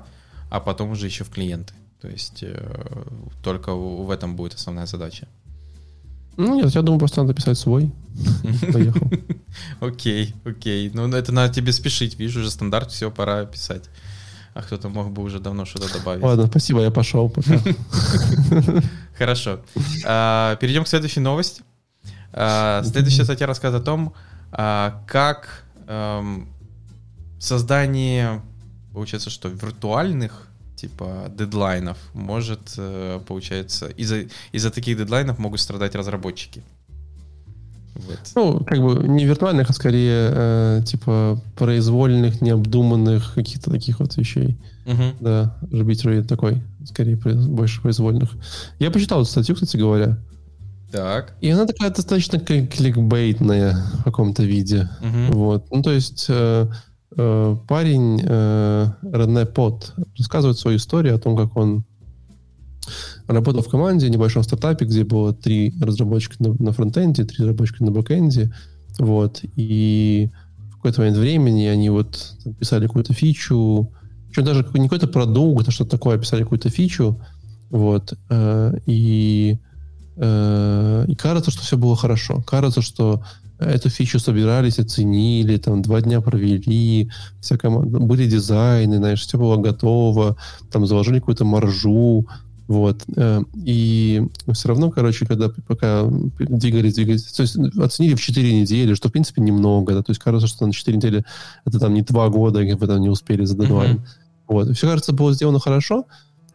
а 0.51 0.61
потом 0.61 0.91
уже 0.91 1.07
еще 1.07 1.25
в 1.25 1.29
клиенты. 1.31 1.75
То 2.01 2.09
есть 2.09 2.43
э, 2.43 2.57
только 3.43 3.75
в 3.75 4.11
этом 4.11 4.35
будет 4.35 4.55
основная 4.55 4.87
задача. 4.87 5.29
Ну 6.39 6.55
нет, 6.55 6.75
я 6.75 6.83
думаю, 6.83 6.99
просто 6.99 7.21
надо 7.23 7.35
писать 7.35 7.59
свой. 7.59 7.91
Поехал. 8.73 9.11
Окей, 9.81 10.35
окей. 10.45 10.91
Ну, 10.95 11.09
это 11.13 11.33
надо 11.33 11.53
тебе 11.53 11.73
спешить. 11.73 12.19
Вижу 12.19 12.41
уже 12.41 12.51
стандарт, 12.51 12.93
все, 12.93 13.11
пора 13.11 13.45
писать. 13.45 13.85
А 14.55 14.63
кто-то 14.63 14.89
мог 14.89 15.11
бы 15.11 15.23
уже 15.23 15.39
давно 15.39 15.67
что-то 15.67 15.93
добавить. 15.93 16.23
Ладно, 16.23 16.47
спасибо, 16.47 16.81
я 16.81 16.91
пошел. 16.91 17.31
Хорошо. 19.19 19.61
А, 20.07 20.57
Перейдем 20.57 20.85
к 20.85 20.89
следующей 20.89 21.21
новости. 21.21 21.63
А, 22.33 22.83
Следующая 22.85 23.25
статья 23.25 23.47
рассказывает 23.47 23.83
о 23.83 23.87
том, 23.87 24.15
а, 24.53 25.03
как 25.07 25.65
эм, 25.87 26.49
создание, 27.39 28.43
получается, 28.93 29.31
что 29.31 29.49
виртуальных 29.49 30.49
типа 30.77 31.31
дедлайнов 31.37 31.97
может, 32.13 32.75
э, 32.77 33.21
получается, 33.27 33.87
из-за 33.89 34.27
из-за 34.53 34.71
таких 34.71 34.99
дедлайнов 34.99 35.39
могут 35.39 35.61
страдать 35.61 35.95
разработчики. 35.95 36.63
Вот. 37.95 38.19
Ну, 38.35 38.65
как 38.65 38.79
бы 38.81 39.09
не 39.09 39.25
виртуальных, 39.25 39.71
а 39.71 39.73
скорее 39.73 40.31
э, 40.31 40.83
типа 40.85 41.41
произвольных, 41.57 42.43
необдуманных 42.43 43.35
каких-то 43.35 43.71
таких 43.71 44.01
вот 44.01 44.17
вещей. 44.17 44.59
Мгм. 44.85 45.17
Да, 45.21 45.57
арбитрary 45.73 46.23
такой, 46.23 46.63
скорее 46.85 47.17
больше 47.17 47.81
произвольных. 47.81 48.31
Я 48.79 48.91
почитал 48.91 49.23
эту 49.23 49.31
статью, 49.31 49.55
кстати 49.55 49.79
говоря, 49.79 50.19
Так. 50.97 51.35
и 51.41 51.51
она 51.51 51.67
такая 51.67 51.91
достаточно 51.91 52.37
кли- 52.39 52.67
кликбейтная 52.67 53.77
в 53.99 54.05
каком-то 54.05 54.43
виде. 54.43 54.89
Мгм. 55.01 55.33
Вот. 55.33 55.67
Ну, 55.71 55.83
то 55.83 55.93
есть 55.93 56.27
э, 56.29 56.67
э, 57.17 57.57
парень 57.69 58.23
э, 58.25 58.87
Рене 59.03 59.47
Пот 59.47 59.95
рассказывает 60.19 60.59
свою 60.59 60.79
историю 60.79 61.15
о 61.15 61.19
том, 61.19 61.37
как 61.37 61.57
он 61.57 61.85
работал 63.27 63.63
в 63.63 63.69
команде, 63.69 64.09
небольшом 64.09 64.43
стартапе, 64.43 64.87
где 64.87 65.05
было 65.05 65.33
три 65.35 65.75
разработчика 65.81 66.37
на, 66.39 66.55
на 66.55 66.73
фронтенде, 66.73 67.25
три 67.25 67.39
разработчика 67.45 67.85
на 67.85 67.91
бэкенде. 67.91 68.53
Вот. 68.99 69.41
И 69.57 70.31
в 70.71 70.77
какой-то 70.77 71.01
момент 71.01 71.19
времени 71.19 71.65
они 71.67 71.91
вот 71.91 72.35
писали 72.59 72.87
какую-то 72.87 73.13
фичу, 73.13 73.93
причем 74.29 74.45
даже 74.45 74.67
не 74.75 74.89
какой-то 74.89 75.09
продукт, 75.09 75.69
а 75.69 75.71
что-то 75.71 75.91
такое, 75.91 76.19
писали 76.19 76.43
какую-то 76.43 76.71
фичу. 76.71 77.21
Вот. 77.71 78.15
э, 78.31 78.79
и, 78.87 79.59
и 80.19 81.15
кажется, 81.17 81.51
что 81.51 81.63
все 81.63 81.77
было 81.77 81.97
хорошо. 81.97 82.43
Кажется, 82.47 82.81
что 82.83 83.23
эту 83.59 83.89
фичу 83.89 84.19
собирались, 84.19 84.79
оценили, 84.79 85.57
там 85.57 85.83
два 85.83 86.01
дня 86.01 86.21
провели, 86.21 87.11
вся 87.41 87.57
команда, 87.57 87.99
были 87.99 88.27
дизайны, 88.29 88.97
знаешь, 88.97 89.23
все 89.23 89.39
было 89.39 89.57
готово, 89.57 90.37
там 90.71 90.87
заложили 90.87 91.21
какую-то 91.21 91.45
маржу, 91.45 92.27
вот. 92.69 93.05
э, 93.17 93.43
И 93.65 94.23
все 94.53 94.69
равно, 94.69 94.91
короче, 94.91 95.25
когда 95.25 95.51
пока 95.67 96.05
двигались, 96.39 96.95
двигались, 96.95 97.25
то 97.25 97.43
есть 97.43 97.57
оценили 97.57 98.15
в 98.15 98.21
4 98.21 98.61
недели, 98.61 98.95
что, 98.95 99.09
в 99.09 99.13
принципе, 99.13 99.41
немного, 99.41 99.95
да, 99.95 100.03
то 100.03 100.11
есть 100.11 100.21
кажется, 100.21 100.49
что 100.49 100.67
на 100.67 100.73
4 100.73 100.97
недели 100.97 101.25
это 101.65 101.79
там 101.79 101.95
не 101.95 102.03
2 102.03 102.29
года, 102.29 102.67
как 102.67 102.81
вы 102.81 102.87
там 102.87 103.01
не 103.01 103.09
успели 103.09 103.45
за 103.45 103.57
дедлайн. 103.57 103.97
Мгм. 103.97 104.05
Вот. 104.49 104.77
Все, 104.77 104.89
кажется, 104.89 105.13
было 105.13 105.33
сделано 105.33 105.61
хорошо, 105.61 106.07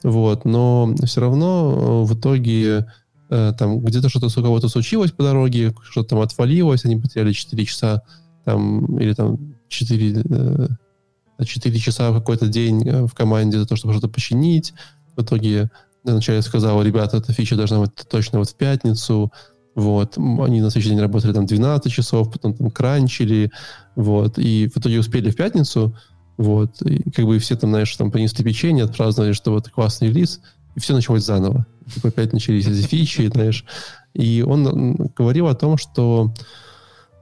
вот, 0.04 0.46
но 0.46 0.94
все 1.06 1.22
равно 1.22 2.04
э, 2.06 2.12
в 2.12 2.14
итоге 2.16 2.80
э, 2.80 2.86
там 3.32 3.80
где-то 3.80 4.10
что-то 4.10 4.28
у 4.28 4.44
кого-то 4.44 4.68
случилось 4.68 5.12
по 5.12 5.24
дороге, 5.24 5.74
что-то 5.84 6.10
там 6.10 6.20
отвалилось, 6.20 6.86
они 6.86 6.98
потеряли 6.98 7.32
4 7.32 7.66
часа 7.66 8.02
там, 8.44 8.98
или 9.00 9.14
там 9.14 9.56
4, 9.70 10.24
э, 10.30 10.68
4 11.44 11.80
часа 11.80 12.12
в 12.12 12.20
какой-то 12.20 12.48
день 12.48 12.88
э, 12.88 13.06
в 13.06 13.14
команде 13.14 13.60
за 13.60 13.66
то, 13.66 13.76
чтобы 13.76 13.94
что-то 13.94 14.10
починить. 14.10 14.74
В 15.16 15.22
итоге 15.22 15.70
вначале 16.04 16.42
сказал, 16.42 16.82
ребята, 16.84 17.18
эта 17.18 17.32
фича 17.34 17.56
должна 17.56 17.80
быть 17.80 17.92
точно 18.10 18.40
вот 18.40 18.50
в 18.50 18.56
пятницу. 18.56 19.32
Вот. 19.76 20.18
Они 20.18 20.62
на 20.62 20.70
следующий 20.70 20.90
день 20.90 21.00
работали 21.00 21.34
там 21.34 21.46
12 21.46 21.92
часов, 21.92 22.32
потом 22.32 22.54
там 22.54 22.72
кранчили. 22.72 23.52
Вот. 23.96 24.38
И 24.38 24.68
в 24.68 24.78
итоге 24.78 25.00
успели 25.00 25.30
в 25.30 25.36
пятницу. 25.36 25.96
Вот. 26.38 26.82
И 26.82 27.10
как 27.12 27.26
бы 27.26 27.40
все 27.40 27.56
там, 27.56 27.70
знаешь, 27.70 27.96
там 27.96 28.12
принесли 28.12 28.44
печенье, 28.44 28.86
отпраздновали, 28.86 29.34
что 29.34 29.52
вот 29.52 29.70
классный 29.70 30.10
релиз, 30.10 30.42
и 30.76 30.80
все 30.80 30.94
началось 30.94 31.24
заново. 31.24 31.66
Типа 31.94 32.10
опять 32.10 32.34
начались 32.34 32.68
эти 32.68 32.86
фичи, 32.86 33.30
знаешь. 33.34 33.66
И 34.14 34.44
он 34.46 34.96
говорил 35.16 35.48
о 35.48 35.56
том, 35.56 35.78
что 35.78 36.34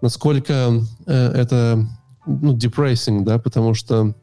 насколько 0.02 0.82
э, 1.06 1.14
это 1.14 1.88
ну, 2.26 2.56
depressing, 2.56 3.24
да, 3.24 3.40
потому 3.40 3.74
что 3.74 4.14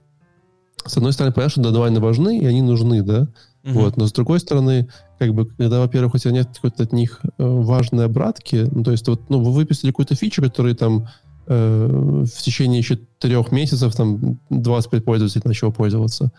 с 0.84 0.96
одной 0.96 1.12
стороны, 1.12 1.32
понятно, 1.32 1.62
что 1.62 1.70
дедлайны 1.70 2.00
важны, 2.00 2.38
и 2.38 2.46
они 2.46 2.62
нужны, 2.62 3.02
да, 3.02 3.26
Мгм. 3.64 3.74
вот, 3.74 3.96
но 3.96 4.06
с 4.06 4.12
другой 4.12 4.38
стороны, 4.38 4.88
как 5.18 5.34
бы, 5.34 5.46
когда, 5.46 5.80
во-первых, 5.80 6.14
у 6.14 6.18
тебя 6.18 6.32
нет 6.32 6.48
какой-то 6.54 6.84
от 6.84 6.92
них 6.92 7.20
э, 7.24 7.28
важной 7.38 8.04
обратки, 8.04 8.68
ну, 8.70 8.84
то 8.84 8.92
есть, 8.92 9.08
вот, 9.08 9.28
ну, 9.28 9.42
вы 9.42 9.50
выпустили 9.52 9.90
какую-то 9.90 10.14
фичу, 10.14 10.40
которая 10.40 10.74
там 10.74 11.08
э, 11.48 12.22
в 12.24 12.42
течение 12.42 12.78
еще 12.78 12.98
трех 13.18 13.50
месяцев 13.50 13.94
там 13.96 14.38
25 14.50 15.04
пользователей 15.04 15.42
начало 15.44 15.72
пользоваться. 15.72 16.30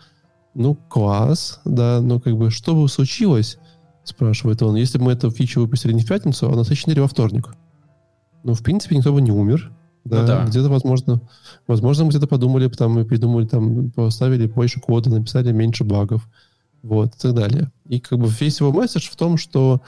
Ну, 0.54 0.74
класс, 0.74 1.60
да, 1.64 2.00
но 2.00 2.20
как 2.20 2.36
бы, 2.36 2.50
что 2.50 2.74
бы 2.74 2.88
случилось, 2.88 3.58
спрашивает 4.04 4.62
он, 4.62 4.76
если 4.76 4.98
бы 4.98 5.04
мы 5.04 5.12
эту 5.12 5.30
фичу 5.30 5.60
выпустили 5.60 5.92
не 5.92 6.02
в 6.02 6.08
пятницу, 6.08 6.46
а 6.46 6.56
на 6.56 6.64
следующей 6.64 6.86
неделе 6.86 7.02
во 7.02 7.08
вторник? 7.08 7.54
Ну, 8.42 8.54
в 8.54 8.62
принципе, 8.62 8.96
никто 8.96 9.12
бы 9.12 9.20
не 9.20 9.30
умер. 9.30 9.72
Да, 10.04 10.20
Ну 10.22 10.26
да. 10.26 10.44
где-то, 10.46 10.68
возможно, 10.70 11.20
возможно, 11.66 12.04
мы 12.04 12.10
где-то 12.10 12.26
подумали, 12.26 12.68
там, 12.68 12.98
и 12.98 13.04
придумали, 13.04 13.46
там, 13.46 13.90
поставили 13.90 14.46
больше 14.46 14.80
кода, 14.80 15.10
написали 15.10 15.52
меньше 15.52 15.84
багов, 15.84 16.26
вот, 16.82 17.14
и 17.14 17.18
так 17.18 17.34
далее. 17.34 17.70
И 17.88 18.00
как 18.00 18.18
бы 18.18 18.26
весь 18.28 18.60
его 18.60 18.72
месседж 18.72 19.10
в 19.10 19.16
том, 19.16 19.36
что 19.36 19.82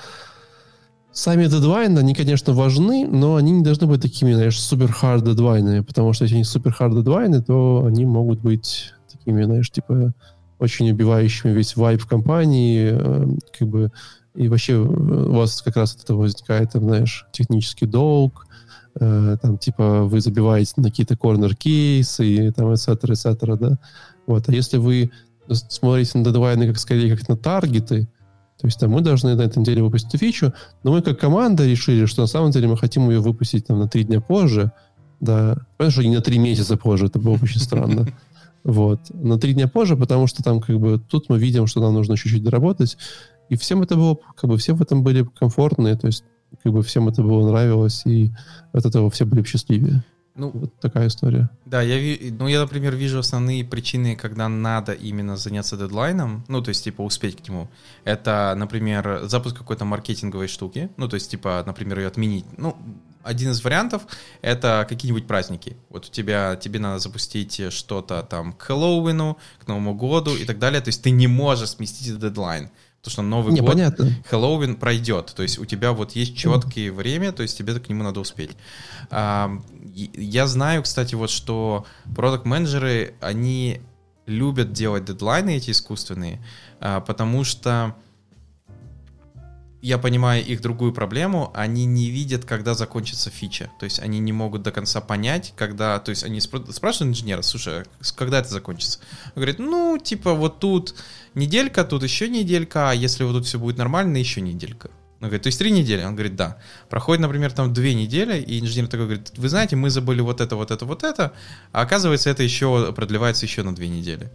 сами 1.12 1.46
дедлайны, 1.46 1.98
они, 1.98 2.14
конечно, 2.14 2.52
важны, 2.52 3.06
но 3.06 3.36
они 3.36 3.52
не 3.52 3.62
должны 3.64 3.86
быть 3.86 4.02
такими, 4.02 4.32
знаешь, 4.32 4.60
супер 4.60 4.94
hard 5.00 5.24
дедлайнами, 5.24 5.80
потому 5.80 6.12
что 6.12 6.24
если 6.24 6.36
они 6.36 6.44
супер 6.44 6.76
hard 6.78 6.96
дедлайны, 6.96 7.42
то 7.42 7.84
они 7.86 8.04
могут 8.04 8.40
быть 8.40 8.92
такими, 9.10 9.42
знаешь, 9.42 9.70
типа 9.70 10.12
очень 10.60 10.90
убивающими 10.90 11.50
весь 11.50 11.74
вайб 11.74 12.00
в 12.00 12.06
компании, 12.06 12.90
э, 12.92 13.26
как 13.58 13.68
бы, 13.68 13.90
и 14.34 14.48
вообще 14.48 14.74
э, 14.74 14.76
у 14.76 15.32
вас 15.32 15.62
как 15.62 15.76
раз 15.76 15.96
от 15.96 16.04
этого 16.04 16.20
возникает, 16.20 16.72
там, 16.72 16.84
знаешь, 16.84 17.26
технический 17.32 17.86
долг, 17.86 18.46
э, 19.00 19.36
там, 19.40 19.58
типа, 19.58 20.04
вы 20.04 20.20
забиваете 20.20 20.74
на 20.76 20.84
какие-то 20.84 21.16
корнер-кейсы 21.16 22.26
и 22.26 22.50
там, 22.50 22.70
et 22.70 22.74
cetera, 22.74 23.12
et 23.12 23.14
cetera, 23.14 23.56
да. 23.56 23.78
Вот. 24.26 24.48
А 24.48 24.52
если 24.52 24.76
вы 24.76 25.10
смотрите 25.48 26.18
на 26.18 26.24
дедлайны 26.24 26.68
как 26.68 26.78
скорее 26.78 27.16
как 27.16 27.28
на 27.28 27.36
таргеты, 27.36 28.06
то 28.60 28.66
есть 28.66 28.78
там 28.78 28.90
мы 28.90 29.00
должны 29.00 29.34
на 29.34 29.40
этой 29.40 29.58
неделе 29.58 29.82
выпустить 29.82 30.20
фичу, 30.20 30.52
но 30.82 30.92
мы 30.92 31.00
как 31.00 31.18
команда 31.18 31.66
решили, 31.66 32.04
что 32.04 32.20
на 32.20 32.26
самом 32.26 32.50
деле 32.50 32.68
мы 32.68 32.76
хотим 32.76 33.08
ее 33.08 33.20
выпустить 33.20 33.66
там 33.66 33.78
на 33.78 33.88
три 33.88 34.04
дня 34.04 34.20
позже, 34.20 34.70
да, 35.20 35.56
понятно, 35.78 36.02
что 36.02 36.08
не 36.08 36.16
на 36.16 36.22
три 36.22 36.38
месяца 36.38 36.76
позже, 36.76 37.06
это 37.06 37.18
было 37.18 37.38
очень 37.42 37.60
странно. 37.60 38.06
Вот. 38.64 39.00
На 39.10 39.38
три 39.38 39.54
дня 39.54 39.68
позже, 39.68 39.96
потому 39.96 40.26
что 40.26 40.42
там 40.42 40.60
как 40.60 40.78
бы 40.78 40.98
тут 40.98 41.28
мы 41.28 41.38
видим, 41.38 41.66
что 41.66 41.80
нам 41.80 41.94
нужно 41.94 42.16
чуть-чуть 42.16 42.42
доработать. 42.42 42.96
И 43.48 43.56
всем 43.56 43.82
это 43.82 43.96
было, 43.96 44.18
как 44.36 44.48
бы 44.48 44.56
все 44.58 44.74
в 44.74 44.82
этом 44.82 45.02
были 45.02 45.28
комфортные, 45.38 45.96
то 45.96 46.06
есть 46.06 46.24
как 46.62 46.72
бы 46.72 46.82
всем 46.82 47.08
это 47.08 47.22
было 47.22 47.48
нравилось, 47.48 48.02
и 48.06 48.30
от 48.72 48.86
этого 48.86 49.10
все 49.10 49.24
были 49.24 49.42
счастливее. 49.44 50.04
Ну, 50.36 50.50
вот 50.54 50.72
такая 50.80 51.08
история. 51.08 51.50
Да, 51.66 51.82
я, 51.82 52.16
ну, 52.38 52.46
я, 52.46 52.60
например, 52.60 52.94
вижу 52.94 53.18
основные 53.18 53.64
причины, 53.64 54.16
когда 54.16 54.48
надо 54.48 54.92
именно 54.92 55.36
заняться 55.36 55.76
дедлайном, 55.76 56.44
ну, 56.48 56.62
то 56.62 56.70
есть, 56.70 56.84
типа, 56.84 57.02
успеть 57.02 57.36
к 57.36 57.48
нему. 57.48 57.68
Это, 58.04 58.54
например, 58.56 59.22
запуск 59.24 59.58
какой-то 59.58 59.84
маркетинговой 59.84 60.48
штуки, 60.48 60.88
ну, 60.96 61.08
то 61.08 61.14
есть, 61.14 61.30
типа, 61.30 61.62
например, 61.66 61.98
ее 61.98 62.06
отменить. 62.06 62.46
Ну, 62.56 62.76
один 63.22 63.50
из 63.50 63.62
вариантов— 63.62 64.02
это 64.42 64.86
какие-нибудь 64.88 65.26
праздники. 65.26 65.76
Вот 65.88 66.06
у 66.06 66.10
тебя, 66.10 66.56
тебе 66.56 66.78
надо 66.80 66.98
запустить 66.98 67.72
что-то 67.72 68.22
там 68.22 68.52
к 68.52 68.62
Хэллоуину, 68.62 69.38
к 69.62 69.68
Новому 69.68 69.94
году 69.94 70.36
и 70.36 70.44
так 70.44 70.58
далее. 70.58 70.80
То 70.80 70.88
есть 70.88 71.02
ты 71.02 71.10
не 71.10 71.26
можешь 71.26 71.70
сместить 71.70 72.08
этот 72.08 72.20
дедлайн. 72.20 72.70
Потому 73.00 73.12
что 73.12 73.22
Новый 73.22 73.54
не, 73.54 73.60
год, 73.60 73.70
понятно. 73.70 74.10
Хэллоуин 74.28 74.76
пройдет. 74.76 75.32
То 75.34 75.42
есть 75.42 75.58
у 75.58 75.64
тебя 75.64 75.92
вот 75.92 76.12
есть 76.12 76.36
четкие 76.36 76.92
время, 76.92 77.32
то 77.32 77.42
есть 77.42 77.56
тебе 77.56 77.78
к 77.80 77.88
нему 77.88 78.02
надо 78.04 78.20
успеть. 78.20 78.50
Я 79.10 80.46
знаю, 80.46 80.82
кстати, 80.82 81.14
вот 81.14 81.30
что 81.30 81.86
продукт-менеджеры, 82.14 83.14
они 83.20 83.80
любят 84.26 84.72
делать 84.72 85.04
дедлайны 85.04 85.56
эти 85.56 85.70
искусственные, 85.70 86.40
а, 86.78 87.00
потому 87.00 87.42
что 87.42 87.96
я 89.82 89.98
понимаю 89.98 90.44
их 90.44 90.60
другую 90.60 90.92
проблему, 90.92 91.50
они 91.54 91.86
не 91.86 92.10
видят, 92.10 92.44
когда 92.44 92.74
закончится 92.74 93.30
фича. 93.30 93.70
То 93.78 93.84
есть 93.84 93.98
они 93.98 94.18
не 94.18 94.32
могут 94.32 94.62
до 94.62 94.72
конца 94.72 95.00
понять, 95.00 95.54
когда... 95.56 95.98
То 95.98 96.10
есть 96.10 96.22
они 96.22 96.38
спр- 96.38 96.70
спрашивают 96.72 97.16
инженера, 97.16 97.42
слушай, 97.42 97.80
а 97.80 97.84
когда 98.14 98.40
это 98.40 98.50
закончится? 98.50 98.98
Он 99.34 99.36
говорит, 99.36 99.58
ну, 99.58 99.98
типа, 99.98 100.34
вот 100.34 100.58
тут 100.58 100.94
неделька, 101.34 101.84
тут 101.84 102.02
еще 102.02 102.28
неделька, 102.28 102.90
а 102.90 102.94
если 102.94 103.24
вот 103.24 103.32
тут 103.32 103.46
все 103.46 103.58
будет 103.58 103.78
нормально, 103.78 104.18
еще 104.18 104.40
неделька. 104.40 104.90
Он 105.20 105.28
говорит, 105.28 105.42
то 105.42 105.48
есть 105.48 105.58
три 105.58 105.70
недели? 105.70 106.02
Он 106.02 106.14
говорит, 106.14 106.36
да. 106.36 106.58
Проходит, 106.88 107.20
например, 107.20 107.52
там 107.52 107.72
две 107.72 107.94
недели, 107.94 108.40
и 108.40 108.60
инженер 108.60 108.88
такой 108.88 109.06
говорит, 109.06 109.32
вы 109.36 109.48
знаете, 109.48 109.76
мы 109.76 109.90
забыли 109.90 110.20
вот 110.20 110.40
это, 110.40 110.56
вот 110.56 110.70
это, 110.70 110.84
вот 110.84 111.04
это, 111.04 111.32
а 111.72 111.82
оказывается, 111.82 112.30
это 112.30 112.42
еще 112.42 112.92
продлевается 112.92 113.46
еще 113.46 113.62
на 113.62 113.74
две 113.74 113.88
недели. 113.88 114.30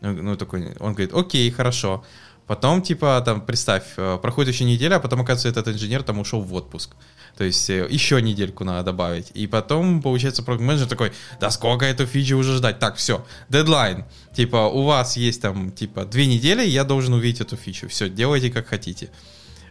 Ну, 0.00 0.36
такой, 0.36 0.74
он 0.80 0.92
говорит, 0.92 1.14
окей, 1.14 1.50
хорошо. 1.50 2.04
Потом, 2.46 2.82
типа, 2.82 3.22
там, 3.24 3.40
представь, 3.40 3.84
э, 3.96 4.18
проходит 4.20 4.52
еще 4.52 4.64
неделя, 4.64 4.96
а 4.96 5.00
потом, 5.00 5.22
оказывается, 5.22 5.48
этот 5.48 5.74
инженер 5.74 6.02
там 6.02 6.18
ушел 6.18 6.42
в 6.42 6.52
отпуск. 6.52 6.94
То 7.38 7.44
есть 7.44 7.70
э, 7.70 7.86
еще 7.88 8.20
недельку 8.20 8.64
надо 8.64 8.84
добавить. 8.84 9.30
И 9.32 9.46
потом, 9.46 10.02
получается, 10.02 10.42
программ-менеджер 10.42 10.86
такой, 10.86 11.12
да 11.40 11.50
сколько 11.50 11.86
эту 11.86 12.04
фичу 12.06 12.36
уже 12.36 12.56
ждать? 12.56 12.78
Так, 12.78 12.96
все, 12.96 13.24
дедлайн. 13.48 14.04
Типа, 14.34 14.68
у 14.68 14.84
вас 14.84 15.16
есть 15.16 15.40
там, 15.40 15.72
типа, 15.72 16.04
две 16.04 16.26
недели, 16.26 16.62
я 16.66 16.84
должен 16.84 17.14
увидеть 17.14 17.40
эту 17.40 17.56
фичу. 17.56 17.88
Все, 17.88 18.10
делайте 18.10 18.50
как 18.50 18.66
хотите. 18.66 19.10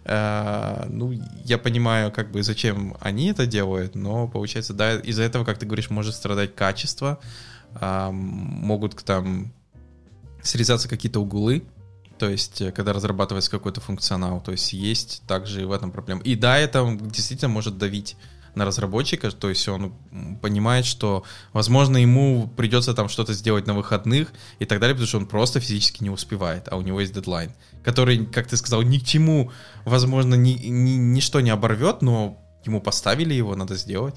Uh, 0.04 0.86
ну, 0.90 1.14
я 1.46 1.58
понимаю, 1.58 2.12
как 2.12 2.30
бы, 2.30 2.44
зачем 2.44 2.98
они 3.00 3.28
это 3.28 3.46
делают, 3.46 3.96
но, 3.96 4.28
получается, 4.28 4.74
да, 4.74 4.96
из-за 4.96 5.24
этого, 5.24 5.46
как 5.46 5.58
ты 5.60 5.66
говоришь, 5.66 5.90
может 5.90 6.14
страдать 6.14 6.56
качество, 6.56 7.20
uh, 7.76 8.12
могут 8.12 8.98
там 9.06 9.54
срезаться 10.42 10.90
какие-то 10.90 11.22
углы, 11.22 11.64
то 12.24 12.30
есть, 12.30 12.62
э, 12.62 12.72
когда 12.72 12.94
разрабатывается 12.94 13.52
какой-то 13.52 13.82
функционал, 13.82 14.40
то 14.40 14.54
есть 14.54 14.72
есть 14.72 15.24
также 15.28 15.62
и 15.62 15.66
в 15.66 15.74
этом 15.74 15.92
проблема. 15.92 16.22
И 16.22 16.36
да, 16.38 16.58
это 16.58 16.98
действительно 17.02 17.50
может 17.50 17.78
давить 17.78 18.16
на 18.56 18.64
разработчика, 18.64 19.30
то 19.30 19.50
есть 19.50 19.68
он 19.68 19.92
понимает, 20.42 20.86
что, 20.86 21.26
возможно, 21.52 21.98
ему 21.98 22.50
придется 22.56 22.94
там 22.94 23.10
что-то 23.10 23.34
сделать 23.34 23.68
на 23.68 23.74
выходных 23.74 24.32
и 24.60 24.66
так 24.66 24.80
далее, 24.80 24.96
потому 24.96 25.08
что 25.08 25.18
он 25.18 25.26
просто 25.26 25.60
физически 25.60 26.02
не 26.02 26.10
успевает, 26.10 26.70
а 26.72 26.78
у 26.78 26.82
него 26.82 27.02
есть 27.02 27.14
дедлайн, 27.14 27.52
который, 27.84 28.26
как 28.26 28.48
ты 28.48 28.56
сказал, 28.56 28.84
ни 28.84 29.00
к 29.00 29.04
чему, 29.04 29.52
возможно, 29.84 30.36
ни, 30.36 30.52
ни, 30.52 30.92
ничто 30.92 31.42
не 31.42 31.50
оборвет, 31.50 32.02
но 32.02 32.38
ему 32.64 32.80
поставили 32.80 33.34
его, 33.34 33.54
надо 33.58 33.76
сделать. 33.76 34.16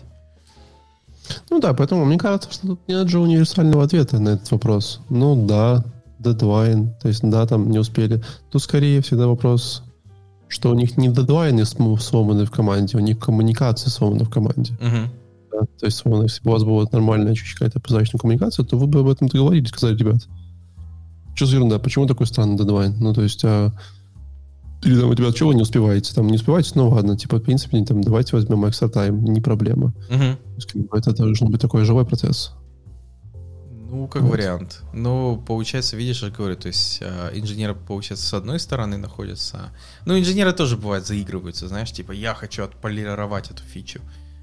Ну 1.50 1.58
да, 1.58 1.74
поэтому 1.74 2.04
мне 2.04 2.18
кажется, 2.18 2.52
что 2.52 2.68
тут 2.68 2.86
нет 2.86 3.08
же 3.08 3.18
универсального 3.18 3.82
ответа 3.82 4.20
на 4.20 4.28
этот 4.28 4.48
вопрос. 4.52 5.00
Ну 5.08 5.44
да, 5.44 5.84
дедлайн, 6.18 6.94
то 7.00 7.08
есть, 7.08 7.22
да, 7.22 7.46
там 7.46 7.70
не 7.70 7.78
успели. 7.78 8.22
Тут 8.50 8.62
скорее 8.62 9.00
всегда 9.02 9.26
вопрос, 9.26 9.82
что 10.48 10.70
у 10.70 10.74
них 10.74 10.96
не 10.96 11.08
дедлайны 11.08 11.64
сломаны 11.64 12.44
в 12.46 12.50
команде, 12.50 12.96
у 12.96 13.00
них 13.00 13.18
коммуникация 13.18 13.90
сломана 13.90 14.24
в 14.24 14.30
команде. 14.30 14.72
Uh-huh. 14.80 15.08
Да, 15.52 15.60
то 15.78 15.86
есть, 15.86 16.02
если 16.04 16.42
бы 16.42 16.50
у 16.50 16.52
вас 16.52 16.64
была 16.64 16.86
нормальная 16.92 17.34
какая-то 17.34 17.80
прозрачная 17.80 18.18
коммуникация, 18.18 18.64
то 18.64 18.76
вы 18.76 18.86
бы 18.86 19.00
об 19.00 19.08
этом 19.08 19.28
договорились, 19.28 19.68
сказали, 19.68 19.96
ребят, 19.96 20.26
что 21.34 21.46
за 21.46 21.56
ерунда, 21.56 21.78
почему 21.78 22.06
такой 22.06 22.26
странный 22.26 22.56
дедлайн? 22.56 22.94
Ну, 22.98 23.12
то 23.12 23.22
есть, 23.22 23.44
а, 23.44 23.72
или 24.82 25.00
там, 25.00 25.12
ребят, 25.12 25.34
чего 25.34 25.50
вы 25.50 25.54
не 25.54 25.62
успеваете? 25.62 26.14
Там, 26.14 26.28
не 26.28 26.36
успеваете? 26.36 26.72
Ну, 26.74 26.88
ладно, 26.88 27.16
типа, 27.16 27.38
в 27.38 27.42
принципе, 27.42 27.84
там, 27.84 28.02
давайте 28.02 28.36
возьмем 28.36 28.64
extra 28.64 28.90
time, 28.90 29.20
не 29.20 29.40
проблема. 29.40 29.92
Uh-huh. 30.08 30.36
есть, 30.56 30.72
как 30.72 30.82
бы, 30.82 30.98
это 30.98 31.12
должен 31.12 31.50
быть 31.50 31.60
такой 31.60 31.84
живой 31.84 32.06
процесс. 32.06 32.52
Ну, 33.96 34.08
как 34.08 34.22
вот. 34.22 34.32
вариант. 34.32 34.82
Но 34.92 35.36
получается, 35.36 35.96
видишь, 35.96 36.22
я 36.22 36.28
говорю, 36.28 36.56
то 36.56 36.68
есть 36.68 36.98
э, 37.00 37.30
инженеры, 37.32 37.74
получается, 37.74 38.26
с 38.26 38.34
одной 38.34 38.60
стороны 38.60 38.98
находятся. 38.98 39.70
Ну, 40.04 40.18
инженеры 40.18 40.52
тоже 40.52 40.76
бывает 40.76 41.06
заигрываются, 41.06 41.66
знаешь, 41.66 41.92
типа, 41.92 42.12
я 42.12 42.34
хочу 42.34 42.62
отполировать 42.62 43.50
эту 43.50 43.62
фичу. 43.62 44.00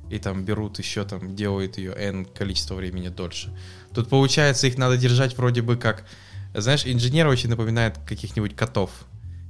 И 0.09 0.17
там 0.17 0.43
берут 0.43 0.79
еще, 0.79 1.03
там, 1.05 1.35
делают 1.35 1.77
ее 1.77 1.93
N 1.93 2.25
количество 2.25 2.73
времени 2.73 3.09
дольше. 3.09 3.55
Тут, 3.93 4.09
получается, 4.09 4.65
их 4.65 4.77
надо 4.77 4.97
держать 4.97 5.37
вроде 5.37 5.61
бы 5.61 5.77
как... 5.77 6.03
Знаешь, 6.55 6.83
инженер 6.85 7.27
очень 7.27 7.49
напоминает 7.49 7.99
каких-нибудь 8.07 8.55
котов. 8.55 8.89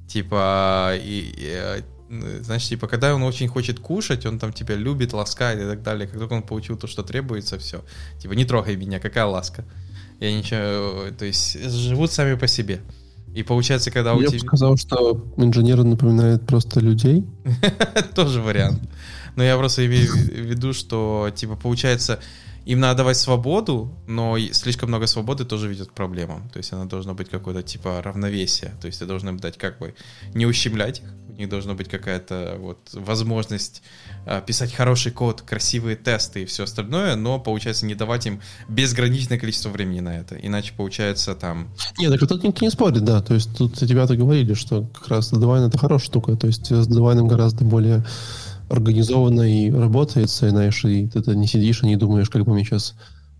Типа, 0.09 0.95
и, 0.97 1.33
и, 1.37 1.81
э, 2.09 2.41
знаешь, 2.41 2.67
типа, 2.67 2.87
когда 2.87 3.15
он 3.15 3.23
очень 3.23 3.47
хочет 3.47 3.79
кушать, 3.79 4.25
он 4.25 4.37
там 4.37 4.51
тебя 4.51 4.75
любит, 4.75 5.13
ласкает 5.13 5.61
и 5.61 5.65
так 5.65 5.81
далее. 5.81 6.07
Как 6.07 6.19
только 6.19 6.33
он 6.33 6.43
получил 6.43 6.77
то, 6.77 6.87
что 6.87 7.03
требуется, 7.03 7.57
все. 7.57 7.85
Типа, 8.19 8.33
не 8.33 8.43
трогай 8.43 8.75
меня, 8.75 8.99
какая 8.99 9.25
ласка. 9.25 9.63
Я 10.23 10.31
ничего, 10.31 11.11
то 11.11 11.25
есть 11.25 11.61
живут 11.69 12.09
сами 12.13 12.35
по 12.35 12.47
себе. 12.47 12.79
И 13.35 13.43
получается, 13.43 13.91
когда 13.91 14.13
у 14.13 14.19
тебя... 14.19 14.27
Я 14.27 14.31
бы 14.31 14.39
сказал, 14.39 14.77
что 14.77 15.27
инженеры 15.35 15.83
напоминают 15.83 16.47
просто 16.47 16.79
людей. 16.79 17.25
Тоже 18.15 18.39
вариант. 18.39 18.79
Но 19.35 19.43
я 19.43 19.57
просто 19.57 19.85
имею 19.85 20.09
в 20.09 20.15
виду, 20.15 20.71
что, 20.71 21.29
типа, 21.35 21.57
получается, 21.57 22.21
им 22.65 22.79
надо 22.79 22.99
давать 22.99 23.17
свободу, 23.17 23.93
но 24.07 24.37
слишком 24.51 24.89
много 24.89 25.07
свободы 25.07 25.45
тоже 25.45 25.67
ведет 25.67 25.89
к 25.89 25.93
проблемам. 25.93 26.49
То 26.49 26.57
есть 26.57 26.71
она 26.73 26.85
должна 26.85 27.13
быть 27.13 27.29
какое-то 27.29 27.61
типа 27.61 28.01
равновесие. 28.01 28.73
То 28.81 28.87
есть 28.87 28.99
ты 28.99 29.05
должен 29.05 29.29
им 29.29 29.37
дать 29.37 29.57
как 29.57 29.79
бы 29.79 29.95
не 30.33 30.45
ущемлять 30.45 30.99
их, 30.99 31.05
у 31.29 31.35
них 31.35 31.49
должна 31.49 31.73
быть 31.73 31.89
какая-то 31.89 32.55
вот 32.59 32.77
возможность 32.93 33.81
э, 34.25 34.41
писать 34.45 34.73
хороший 34.73 35.11
код, 35.11 35.41
красивые 35.41 35.95
тесты 35.95 36.43
и 36.43 36.45
все 36.45 36.63
остальное, 36.63 37.15
но 37.15 37.39
получается 37.39 37.85
не 37.85 37.95
давать 37.95 38.27
им 38.27 38.39
безграничное 38.69 39.39
количество 39.39 39.69
времени 39.69 39.99
на 39.99 40.17
это. 40.17 40.35
Иначе 40.35 40.73
получается 40.77 41.33
там... 41.35 41.69
Нет, 41.97 42.11
так 42.11 42.29
тут 42.29 42.43
никто 42.43 42.63
не 42.63 42.69
спорит, 42.69 43.03
да. 43.03 43.21
То 43.21 43.33
есть 43.33 43.57
тут 43.57 43.81
ребята 43.81 44.15
говорили, 44.15 44.53
что 44.53 44.83
как 44.93 45.07
раз 45.07 45.33
Deadline 45.33 45.67
это 45.67 45.77
хорошая 45.77 46.05
штука. 46.05 46.35
То 46.35 46.47
есть 46.47 46.67
с 46.67 46.87
Deadline 46.87 47.27
гораздо 47.27 47.65
более 47.65 48.05
организованно 48.73 49.41
и 49.41 49.71
работается, 49.71 50.47
и, 50.47 50.49
знаешь, 50.49 50.83
и 50.85 51.07
ты 51.07 51.35
не 51.35 51.47
сидишь 51.47 51.83
и 51.83 51.87
не 51.87 51.95
думаешь, 51.95 52.29
как 52.29 52.43
бы 52.43 52.53
мне 52.53 52.63
сейчас 52.63 52.95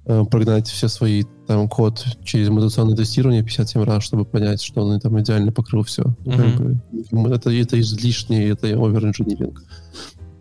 э, 0.06 0.24
прогнать 0.30 0.68
все 0.68 0.88
свои 0.88 1.24
там 1.48 1.68
код 1.68 2.06
через 2.24 2.50
мутационное 2.50 2.96
тестирование 2.96 3.44
57 3.44 3.84
раз, 3.84 4.04
чтобы 4.04 4.26
понять, 4.26 4.62
что 4.62 4.86
он 4.86 5.00
там 5.00 5.20
идеально 5.20 5.52
покрыл 5.52 5.84
все. 5.84 6.04
Mm-hmm. 6.04 6.78
как 7.10 7.20
бы, 7.20 7.30
это, 7.30 7.52
это 7.52 7.80
излишнее, 7.80 8.50
это 8.50 8.68
овер-инжиниринг. 8.68 9.64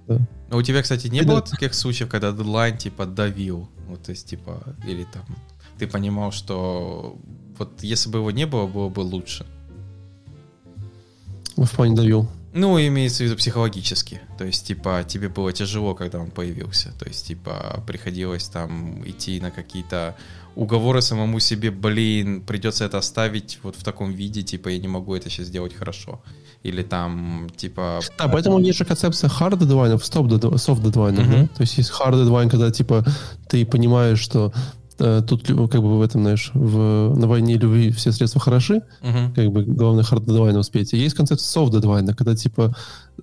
Да. 0.08 0.18
А 0.50 0.56
у 0.56 0.62
тебя, 0.62 0.82
кстати, 0.82 1.08
не 1.08 1.20
и 1.20 1.24
было 1.24 1.40
да. 1.40 1.46
таких 1.46 1.74
случаев, 1.74 2.10
когда 2.10 2.32
дедлайн 2.32 2.76
типа 2.76 3.06
давил? 3.06 3.68
Вот, 3.88 4.02
то 4.02 4.10
есть, 4.10 4.26
типа, 4.26 4.62
или 4.86 5.06
там 5.12 5.24
ты 5.78 5.86
понимал, 5.86 6.32
что 6.32 7.18
вот 7.58 7.82
если 7.82 8.10
бы 8.10 8.18
его 8.18 8.30
не 8.30 8.46
было, 8.46 8.66
было 8.66 8.88
бы 8.88 9.00
лучше? 9.00 9.46
В 11.56 11.70
плане 11.70 11.96
давил. 11.96 12.28
Ну, 12.54 12.78
имеется 12.78 13.22
в 13.22 13.26
виду 13.26 13.36
психологически. 13.36 14.20
То 14.38 14.44
есть, 14.44 14.66
типа, 14.66 15.04
тебе 15.08 15.28
было 15.28 15.52
тяжело, 15.52 15.94
когда 15.94 16.18
он 16.18 16.30
появился. 16.30 16.92
То 16.98 17.06
есть, 17.06 17.26
типа, 17.26 17.82
приходилось 17.86 18.44
там 18.48 19.02
идти 19.08 19.40
на 19.40 19.50
какие-то 19.50 20.14
уговоры 20.54 21.00
самому 21.00 21.40
себе, 21.40 21.70
блин, 21.70 22.42
придется 22.42 22.84
это 22.84 22.98
оставить 22.98 23.58
вот 23.62 23.74
в 23.76 23.82
таком 23.82 24.12
виде, 24.12 24.42
типа, 24.42 24.68
я 24.68 24.78
не 24.78 24.88
могу 24.88 25.14
это 25.14 25.30
сейчас 25.30 25.46
сделать 25.46 25.74
хорошо. 25.74 26.20
Или 26.62 26.82
там, 26.82 27.48
типа... 27.56 28.00
Да, 28.18 28.28
поэтому 28.28 28.58
есть 28.58 28.78
же 28.78 28.84
концепция 28.84 29.30
hard 29.30 29.58
deadline, 29.58 29.96
soft 29.96 30.82
deadline, 30.82 31.12
Мгм. 31.20 31.30
да? 31.30 31.46
То 31.56 31.62
есть 31.62 31.78
есть 31.78 31.90
hard 31.90 32.12
deadline, 32.14 32.50
когда, 32.50 32.70
типа, 32.70 33.02
ты 33.48 33.64
понимаешь, 33.64 34.20
что 34.20 34.52
тут 34.96 35.48
лю- 35.48 35.68
как 35.68 35.80
бы 35.82 35.98
в 35.98 36.02
этом, 36.02 36.22
знаешь, 36.22 36.50
в, 36.54 37.14
на 37.16 37.26
войне 37.26 37.54
любви 37.56 37.90
все 37.90 38.12
средства 38.12 38.40
хороши, 38.40 38.82
Мгм. 39.02 39.34
как 39.34 39.50
бы 39.50 39.64
главное 39.64 40.04
hard 40.04 40.24
deadline 40.24 40.58
успеть. 40.58 40.92
И 40.92 40.98
есть 40.98 41.14
концепция 41.14 41.62
soft 41.62 41.70
deadline, 41.72 42.14
когда, 42.14 42.34
типа, 42.36 42.74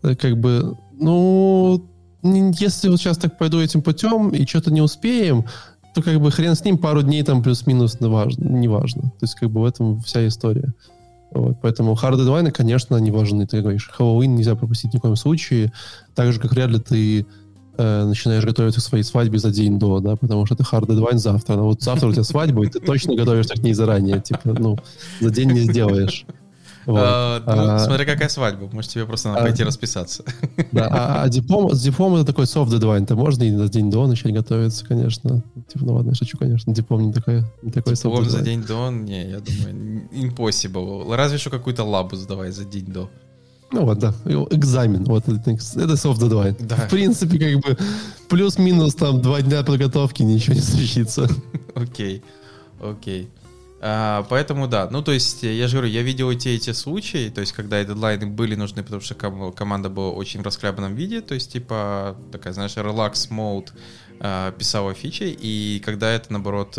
э, 0.03 0.15
как 0.15 0.37
бы, 0.37 0.77
ну, 0.99 1.85
если 2.23 2.89
вот 2.89 2.99
сейчас 2.99 3.17
так 3.17 3.37
пойду 3.37 3.59
этим 3.61 3.81
путем 3.81 4.29
и 4.29 4.45
что-то 4.45 4.71
не 4.71 4.81
успеем, 4.81 5.45
то 5.95 6.01
как 6.01 6.19
бы 6.21 6.31
хрен 6.31 6.55
с 6.55 6.63
ним, 6.65 6.77
пару 6.77 7.01
дней 7.01 7.23
там 7.23 7.41
плюс-минус 7.41 7.99
неважно. 7.99 8.43
неважно. 8.43 9.01
То 9.03 9.23
есть 9.23 9.35
как 9.35 9.49
бы 9.49 9.61
в 9.61 9.65
этом 9.65 10.01
вся 10.01 10.27
история. 10.27 10.73
Вот, 11.31 11.57
поэтому 11.61 11.93
hard 11.93 12.17
deadline, 12.17 12.51
конечно, 12.51 12.97
они 12.97 13.11
важны. 13.11 13.45
Ты 13.47 13.61
говоришь, 13.61 13.89
Хэллоуин 13.93 14.35
нельзя 14.35 14.55
пропустить 14.55 14.93
ни 14.93 14.97
в 14.97 15.01
коем 15.01 15.15
случае. 15.15 15.71
Так 16.15 16.33
же, 16.33 16.39
как 16.39 16.51
вряд 16.51 16.69
ли 16.71 16.79
ты 16.79 17.25
э, 17.79 18.05
начинаешь 18.05 18.43
готовиться 18.43 18.81
к 18.81 18.83
своей 18.83 19.03
свадьбе 19.03 19.39
за 19.39 19.51
день 19.51 19.79
до, 19.79 19.99
да, 19.99 20.15
потому 20.15 20.45
что 20.45 20.55
это 20.55 20.63
hard 20.63 20.87
deadline 20.87 21.17
завтра. 21.17 21.55
Но 21.55 21.65
вот 21.65 21.81
завтра 21.81 22.07
у 22.07 22.11
тебя 22.11 22.23
свадьба, 22.23 22.65
и 22.65 22.69
ты 22.69 22.79
точно 22.79 23.15
готовишься 23.15 23.55
к 23.55 23.63
ней 23.63 23.73
заранее. 23.73 24.21
Типа, 24.21 24.41
ну, 24.45 24.77
за 25.21 25.29
день 25.31 25.51
не 25.51 25.61
сделаешь. 25.61 26.25
Вот. 26.85 26.99
А, 27.03 27.43
ну, 27.45 27.73
А, 27.73 27.79
смотря 27.79 28.05
какая 28.05 28.29
свадьба. 28.29 28.67
Может, 28.71 28.91
тебе 28.91 29.05
просто 29.05 29.29
надо 29.29 29.41
а, 29.41 29.43
пойти 29.43 29.63
расписаться. 29.63 30.23
Да, 30.71 30.87
а, 30.89 31.23
а 31.23 31.29
диплом, 31.29 31.71
с 31.71 31.81
диплом 31.81 32.15
это 32.15 32.25
такой 32.25 32.45
soft 32.45 32.69
deadline. 32.69 33.05
Ты 33.05 33.15
можно 33.15 33.43
и 33.43 33.55
за 33.55 33.69
день 33.69 33.91
до 33.91 34.07
начать 34.07 34.33
готовиться, 34.33 34.85
конечно. 34.85 35.43
Типа, 35.67 35.85
ну 35.85 35.93
ладно, 35.93 36.09
я 36.09 36.15
шучу, 36.15 36.37
конечно. 36.37 36.73
Диплом 36.73 37.07
не 37.07 37.13
такой, 37.13 37.43
не 37.61 37.71
такой 37.71 37.93
soft 37.93 38.03
Диплом 38.03 38.25
за 38.29 38.39
deadline. 38.39 38.43
день 38.43 38.63
до, 38.63 38.89
не, 38.89 39.29
я 39.29 39.39
думаю, 39.39 40.09
impossible. 40.11 41.15
Разве 41.15 41.37
что 41.37 41.49
какую-то 41.49 41.83
лабу 41.83 42.15
сдавай 42.15 42.51
за 42.51 42.65
день 42.65 42.85
до. 42.85 43.09
Ну 43.71 43.85
вот, 43.85 43.99
да. 43.99 44.13
И 44.25 44.33
Экзамен. 44.33 45.03
Вот 45.03 45.27
это, 45.27 45.51
soft 45.51 46.19
deadline. 46.19 46.55
Да. 46.59 46.75
В 46.75 46.89
принципе, 46.89 47.37
как 47.37 47.63
бы 47.63 47.77
плюс-минус 48.27 48.95
там 48.95 49.21
два 49.21 49.41
дня 49.41 49.63
подготовки, 49.63 50.23
ничего 50.23 50.55
не 50.55 50.61
случится. 50.61 51.27
Окей, 51.75 52.23
окей. 52.81 53.29
А, 53.81 54.25
поэтому 54.29 54.67
да, 54.67 54.89
ну 54.91 55.01
то 55.01 55.13
есть 55.13 55.43
я 55.43 55.67
же 55.67 55.77
говорю, 55.77 55.93
я 55.93 56.01
видел 56.01 56.29
эти 56.29 56.49
эти 56.49 56.73
случаи, 56.73 57.29
то 57.29 57.39
есть 57.39 57.53
когда 57.53 57.81
и 57.81 57.85
дедлайны 57.85 58.27
были 58.27 58.55
нужны, 58.55 58.83
потому 58.83 59.01
что 59.01 59.15
ком- 59.15 59.53
команда 59.53 59.87
была 59.89 60.09
очень 60.09 60.41
в 60.41 60.45
расхлябанном 60.45 60.95
виде, 60.95 61.21
то 61.21 61.33
есть 61.33 61.53
типа 61.53 62.17
такая, 62.31 62.51
знаешь, 62.51 62.75
relax 62.75 63.29
mode 63.29 63.69
а, 64.19 64.51
писала 64.51 64.93
фичи, 64.93 65.33
и 65.39 65.81
когда 65.85 66.11
это 66.11 66.33
наоборот 66.33 66.71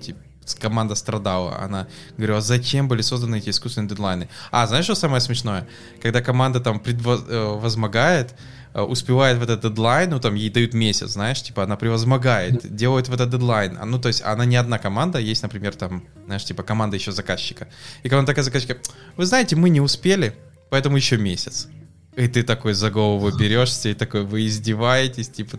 типа 0.00 0.20
команда 0.60 0.94
страдала, 0.94 1.58
она 1.58 1.86
говорила, 2.16 2.40
зачем 2.40 2.88
были 2.88 3.02
созданы 3.02 3.38
эти 3.38 3.50
искусственные 3.50 3.88
дедлайны. 3.88 4.28
А, 4.50 4.66
знаешь, 4.66 4.84
что 4.84 4.94
самое 4.94 5.20
смешное? 5.20 5.66
Когда 6.02 6.20
команда 6.20 6.60
там 6.60 6.80
предвозмогает, 6.80 8.34
успевает 8.74 9.38
в 9.38 9.42
этот 9.42 9.62
дедлайн, 9.62 10.10
ну 10.10 10.20
там 10.20 10.34
ей 10.34 10.50
дают 10.50 10.74
месяц, 10.74 11.10
знаешь, 11.10 11.42
типа 11.42 11.62
она 11.62 11.76
превозмогает, 11.76 12.74
делает 12.74 13.08
в 13.08 13.14
этот 13.14 13.30
дедлайн. 13.30 13.78
А, 13.80 13.84
ну 13.84 13.98
то 13.98 14.08
есть 14.08 14.22
она 14.22 14.44
не 14.44 14.56
одна 14.56 14.78
команда, 14.78 15.18
есть, 15.18 15.42
например, 15.42 15.74
там, 15.74 16.02
знаешь, 16.26 16.44
типа 16.44 16.62
команда 16.62 16.96
еще 16.96 17.12
заказчика. 17.12 17.68
И 18.02 18.08
команда 18.08 18.32
такая 18.32 18.44
заказчика, 18.44 18.78
вы 19.16 19.26
знаете, 19.26 19.54
мы 19.54 19.70
не 19.70 19.80
успели, 19.80 20.34
поэтому 20.70 20.96
еще 20.96 21.16
месяц. 21.16 21.68
И 22.16 22.28
ты 22.28 22.42
такой 22.44 22.74
за 22.74 22.90
голову 22.90 23.36
берешься 23.36 23.88
и 23.88 23.94
такой, 23.94 24.24
вы 24.24 24.46
издеваетесь, 24.46 25.28
типа, 25.28 25.58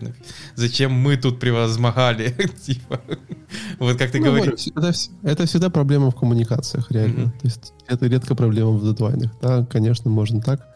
зачем 0.54 0.90
мы 0.92 1.16
тут 1.18 1.38
превозмогали, 1.38 2.34
типа, 2.66 3.00
вот 3.78 3.98
как 3.98 4.10
ты 4.10 4.20
Ну, 4.20 4.26
говоришь. 4.26 4.66
это, 4.74 4.92
это 5.22 5.46
всегда 5.46 5.68
проблема 5.68 6.10
в 6.10 6.14
коммуникациях, 6.14 6.90
реально. 6.90 7.20
Мгм. 7.26 7.30
То 7.32 7.46
есть 7.46 7.72
это 7.86 8.06
редко 8.06 8.34
проблема 8.34 8.70
в 8.70 8.84
дедлайнах. 8.84 9.32
Да, 9.42 9.66
конечно, 9.66 10.10
можно 10.10 10.40
так, 10.40 10.66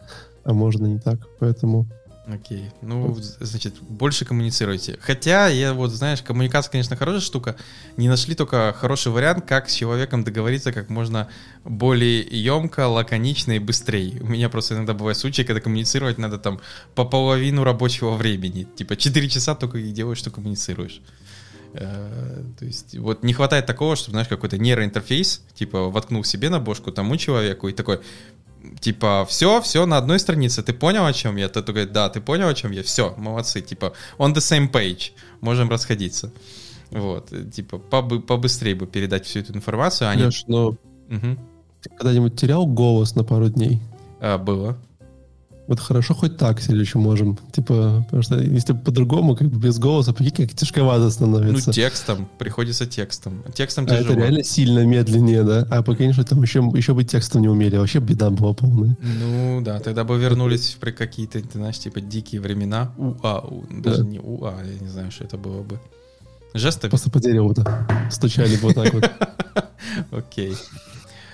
а 0.43 0.53
можно 0.53 0.85
не 0.85 0.99
так. 0.99 1.19
Поэтому 1.39 1.87
Окей. 2.27 2.69
Ну, 2.81 3.15
значит, 3.39 3.81
больше 3.81 4.25
коммуницируйте. 4.25 4.97
Хотя, 5.01 5.47
я 5.47 5.73
вот, 5.73 5.89
знаешь, 5.89 6.21
коммуникация, 6.21 6.71
конечно, 6.71 6.95
хорошая 6.95 7.21
штука. 7.21 7.55
Не 7.97 8.09
нашли 8.09 8.35
только 8.35 8.73
хороший 8.77 9.11
вариант, 9.11 9.45
как 9.47 9.69
с 9.69 9.73
человеком 9.73 10.23
договориться 10.23 10.71
как 10.71 10.89
можно 10.89 11.29
более 11.63 12.21
емко, 12.21 12.87
лаконично 12.87 13.53
и 13.53 13.59
быстрее. 13.59 14.21
У 14.21 14.27
меня 14.27 14.49
просто 14.49 14.75
иногда 14.75 14.93
бывают 14.93 15.17
случаи, 15.17 15.41
когда 15.41 15.61
коммуницировать 15.61 16.19
надо 16.19 16.37
там 16.37 16.61
по 16.93 17.05
половину 17.05 17.63
рабочего 17.63 18.11
времени. 18.11 18.67
Типа 18.75 18.95
4 18.95 19.29
часа 19.29 19.55
только 19.55 19.79
и 19.79 19.91
делаешь, 19.91 20.19
что 20.19 20.29
коммуницируешь. 20.29 21.01
Э, 21.73 22.43
То 22.59 22.65
есть 22.65 22.97
вот 22.97 23.23
не 23.23 23.33
хватает 23.33 23.65
такого, 23.65 23.95
чтобы, 23.95 24.11
знаешь, 24.11 24.27
какой-то 24.27 24.57
нейроинтерфейс, 24.59 25.43
типа, 25.55 25.89
воткнул 25.89 26.23
себе 26.23 26.49
на 26.49 26.59
бошку 26.59 26.91
тому 26.91 27.17
человеку 27.17 27.67
и 27.67 27.73
такой, 27.73 28.01
типа, 28.79 29.25
все, 29.27 29.61
все 29.61 29.85
на 29.85 29.97
одной 29.97 30.19
странице, 30.19 30.61
ты 30.63 30.73
понял, 30.73 31.05
о 31.05 31.13
чем 31.13 31.37
я? 31.37 31.47
Ты 31.49 31.61
такой, 31.61 31.85
да, 31.85 32.09
ты 32.09 32.21
понял, 32.21 32.47
о 32.47 32.53
чем 32.53 32.71
я? 32.71 32.81
Все, 32.83 33.13
молодцы, 33.17 33.61
типа, 33.61 33.93
on 34.17 34.33
the 34.33 34.37
same 34.39 34.71
page, 34.71 35.11
можем 35.41 35.69
расходиться. 35.69 36.31
Вот, 36.91 37.31
типа, 37.53 37.77
побы- 37.77 38.21
побыстрее 38.21 38.75
бы 38.75 38.85
передать 38.87 39.25
всю 39.25 39.39
эту 39.39 39.53
информацию. 39.53 40.09
а 40.09 40.15
не- 40.15 40.25
Леш, 40.25 40.43
но 40.47 40.75
Мгм. 41.09 41.37
ты 41.81 41.89
когда-нибудь 41.89 42.35
терял 42.39 42.65
голос 42.65 43.15
на 43.15 43.23
пару 43.23 43.49
дней? 43.49 43.79
А, 44.19 44.37
было. 44.37 44.77
Вот 45.67 45.79
хорошо, 45.79 46.13
хоть 46.13 46.37
так 46.37 46.59
еще 46.61 46.97
можем. 46.97 47.37
Типа, 47.53 48.03
потому 48.05 48.23
что 48.23 48.37
если 48.39 48.73
по-другому, 48.73 49.35
как 49.35 49.47
бы 49.47 49.57
без 49.59 49.77
голоса, 49.79 50.11
прикинь, 50.11 50.47
как 50.47 50.55
тяжковато 50.57 51.03
Ну, 51.05 51.09
становится. 51.11 51.71
текстом, 51.71 52.27
приходится 52.37 52.85
текстом. 52.85 53.43
Текстом 53.53 53.85
а 53.89 53.93
это 53.93 54.03
тяжело. 54.03 54.19
реально 54.19 54.43
сильно 54.43 54.85
медленнее, 54.85 55.43
да? 55.43 55.65
А 55.69 55.81
прикинь, 55.83 56.11
что 56.13 56.23
там 56.25 56.41
еще, 56.41 56.59
еще 56.75 56.93
бы 56.93 57.03
текстом 57.05 57.41
не 57.41 57.47
умели. 57.47 57.77
Вообще 57.77 57.99
беда 57.99 58.29
была 58.31 58.53
полная. 58.53 58.97
Ну 59.01 59.61
да, 59.61 59.79
тогда 59.79 60.03
бы 60.03 60.17
вернулись 60.17 60.75
при 60.79 60.91
какие-то, 60.91 61.39
ты 61.41 61.57
знаешь, 61.57 61.79
типа 61.79 62.01
дикие 62.01 62.41
времена. 62.41 62.91
УА, 62.97 63.39
у- 63.41 63.63
даже 63.69 64.03
Да. 64.03 64.09
не 64.09 64.19
УА, 64.19 64.55
я 64.65 64.79
не 64.79 64.87
знаю, 64.89 65.11
что 65.11 65.23
это 65.23 65.37
было 65.37 65.61
бы. 65.61 65.79
Жестами? 66.53 66.89
Просто 66.89 67.09
по 67.09 67.19
дереву 67.21 67.47
вот 67.53 67.59
стучали 68.11 68.55
бы 68.57 68.63
вот 68.63 68.75
так 68.75 68.93
вот. 68.93 69.09
Окей. 70.11 70.53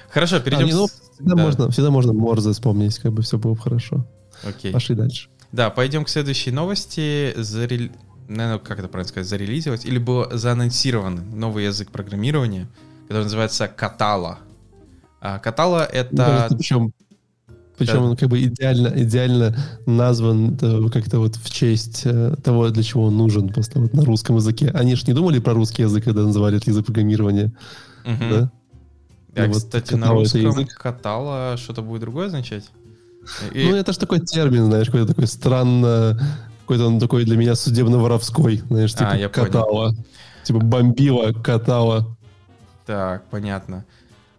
Хорошо, 0.10 0.38
А, 0.38 0.40
перейдем. 0.40 0.88
Ну, 1.20 1.26
всегда, 1.26 1.36
да. 1.36 1.44
можно, 1.44 1.72
всегда 1.72 1.92
можно 1.92 2.14
Морзе 2.14 2.52
вспомнить, 2.52 2.98
как 3.00 3.14
бы 3.14 3.22
все 3.22 3.38
было 3.38 3.54
бы 3.54 3.62
хорошо. 3.62 4.06
Окей. 4.44 4.72
Пошли 4.72 4.96
дальше. 4.96 5.30
Да, 5.52 5.70
пойдем 5.70 6.06
к 6.06 6.10
следующей 6.10 6.52
новости. 6.52 7.34
Зарел... 7.36 7.90
Наверное, 8.28 8.60
как 8.60 8.80
это 8.80 8.88
правильно 8.88 9.08
сказать, 9.08 9.28
зарелизировать? 9.28 9.86
Или 9.86 9.98
был 10.00 10.26
заанонсирован 10.32 11.22
новый 11.40 11.66
язык 11.66 11.92
программирования, 11.92 12.68
который 13.08 13.24
называется 13.24 13.68
Катала. 13.68 14.40
А 15.22 15.40
Катала— 15.40 15.86
это... 15.92 16.48
причем 16.50 16.92
причем 17.78 17.94
Да. 17.94 18.02
он 18.02 18.18
как 18.18 18.30
бы 18.30 18.42
идеально, 18.42 18.92
идеально 19.04 19.56
назван 19.86 20.58
э, 20.60 20.90
как-то 20.90 21.20
вот 21.20 21.36
в 21.36 21.50
честь 21.52 22.02
э, 22.06 22.34
того, 22.44 22.70
для 22.70 22.82
чего 22.82 23.04
он 23.04 23.18
нужен, 23.18 23.50
просто 23.50 23.80
вот 23.80 23.94
на 23.94 24.04
русском 24.04 24.36
языке. 24.38 24.72
Они 24.74 24.96
же 24.96 25.06
не 25.06 25.14
думали 25.14 25.38
про 25.40 25.54
русский 25.54 25.84
язык, 25.84 26.04
когда 26.04 26.24
называли 26.24 26.58
это 26.58 26.72
язык 26.72 26.88
программирования, 26.88 27.54
Мгм. 28.04 28.30
да? 28.32 28.52
Да, 29.30 29.44
Ну 29.44 29.54
вот 29.54 29.58
кстати, 29.58 29.94
на 29.94 30.08
Катала— 30.08 30.22
это 30.24 30.24
русском 30.24 30.42
язык. 30.42 30.74
Катала 30.78 31.58
что-то 31.58 31.82
будет 31.82 32.02
другое 32.02 32.28
означать? 32.28 32.70
И- 33.54 33.68
Ну, 33.70 33.76
это 33.76 33.92
же 33.94 34.00
такой 34.00 34.20
термин, 34.22 34.66
знаешь, 34.66 34.86
какой-то 34.88 35.08
такой 35.08 35.28
странно, 35.28 36.18
какой-то 36.62 36.88
он 36.88 37.00
такой 37.00 37.26
для 37.26 37.36
меня 37.38 37.56
судебно-воровской, 37.56 38.58
знаешь, 38.70 38.94
А, 38.96 38.98
типа 38.98 39.16
я 39.16 39.30
понял. 39.30 39.46
катала. 39.48 39.96
Типа 40.44 40.60
бомбила, 40.60 41.34
катала. 41.34 42.16
Так, 42.86 43.26
понятно. 43.30 43.84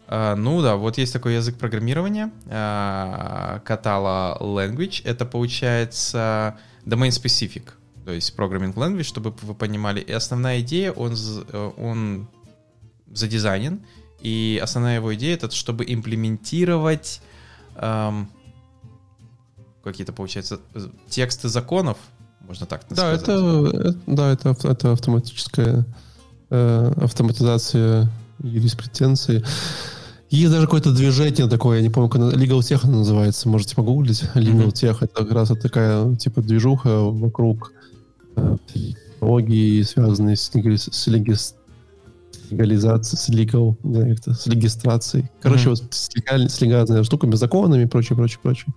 А, 0.07 0.34
ну 0.36 0.62
да, 0.62 0.76
вот 0.76 0.97
есть 0.97 1.12
такой 1.12 1.34
язык 1.34 1.59
программирования, 1.59 2.30
а, 2.47 3.61
Catala 3.66 4.41
Language. 4.41 5.03
Это 5.05 5.26
получается 5.26 6.57
domain 6.86 7.11
specific, 7.11 7.64
то 8.07 8.12
есть 8.12 8.34
programming 8.36 8.72
language, 8.74 9.03
чтобы 9.03 9.34
вы 9.43 9.55
понимали. 9.55 10.01
И 10.01 10.11
основная 10.12 10.61
идея, 10.61 10.93
он, 10.93 11.12
э, 11.53 11.70
он 11.76 12.26
задизайнен, 13.12 13.80
и 14.21 14.61
основная 14.62 14.97
его 14.97 15.14
идея 15.14 15.35
это 15.35 15.51
чтобы 15.51 15.85
имплементировать 15.87 17.21
ам, 17.77 18.31
какие-то, 19.85 20.12
получается, 20.12 20.61
тексты 21.09 21.49
законов, 21.49 21.97
можно 22.41 22.66
так 22.66 22.83
Да, 22.91 23.16
сказать. 23.16 23.23
это, 23.23 23.89
э, 23.89 23.93
да, 24.07 24.31
это, 24.33 24.57
это 24.64 24.93
автоматическая 24.93 25.87
э, 26.51 26.93
автоматизация 27.03 28.11
юриспруденции. 28.43 29.45
Есть 30.31 30.51
даже 30.53 30.66
какое-то 30.66 30.93
движение 30.93 31.49
такое, 31.49 31.79
я 31.79 31.83
не 31.83 31.89
помню, 31.91 32.11
как 32.11 32.21
оно- 32.21 32.33
Legal 32.33 32.59
Tech 32.61 32.81
оно 32.85 32.99
называется, 32.99 33.49
можете 33.49 33.75
погуглить. 33.77 34.23
Legal. 34.35 34.69
Tech 34.73 34.99
это 35.01 35.14
как 35.25 35.33
раз 35.33 35.49
такая 35.61 36.14
типа 36.16 36.43
движуха 36.43 37.01
вокруг 37.01 37.73
э, 38.37 38.57
технологий, 38.73 39.83
связанные 39.85 40.37
с, 40.37 40.51
леги- 40.55 40.77
с 40.77 41.07
легализацией, 42.51 43.19
с 43.21 43.29
legal, 43.31 43.77
да, 43.83 44.03
как-то, 44.09 44.35
с 44.35 44.47
регистрацией. 44.47 45.27
Короче, 45.41 45.69
Мгм. 45.69 45.71
вот 45.71 45.95
с, 45.95 46.09
легаль- 46.15 46.49
с 46.49 46.61
легальными 46.61 47.03
штуками, 47.03 47.35
законами 47.37 47.83
и 47.85 47.87
прочее, 47.87 48.17
прочее, 48.17 48.39
прочее. 48.43 48.75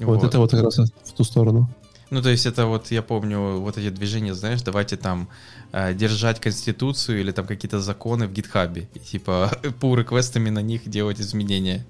Вот, 0.00 0.16
Вот. 0.20 0.24
это 0.24 0.38
вот 0.38 0.50
как 0.50 0.62
раз 0.62 0.78
в 0.78 1.12
ту 1.12 1.24
сторону. 1.24 1.68
Ну, 2.10 2.22
то 2.22 2.28
есть 2.28 2.46
это 2.46 2.66
вот, 2.66 2.90
я 2.90 3.02
помню, 3.02 3.58
вот 3.58 3.78
эти 3.78 3.90
движения, 3.90 4.34
знаешь, 4.34 4.62
давайте 4.62 4.96
там 4.96 5.28
э, 5.72 5.94
держать 5.94 6.38
конституцию 6.38 7.20
или 7.20 7.32
там 7.32 7.46
какие-то 7.46 7.80
законы 7.80 8.26
в 8.26 8.32
гитхабе. 8.32 8.88
И, 8.94 8.98
типа, 8.98 9.50
пул 9.80 9.96
реквестами 9.96 10.50
на 10.50 10.60
них 10.62 10.88
делать 10.88 11.20
изменения. 11.20 11.84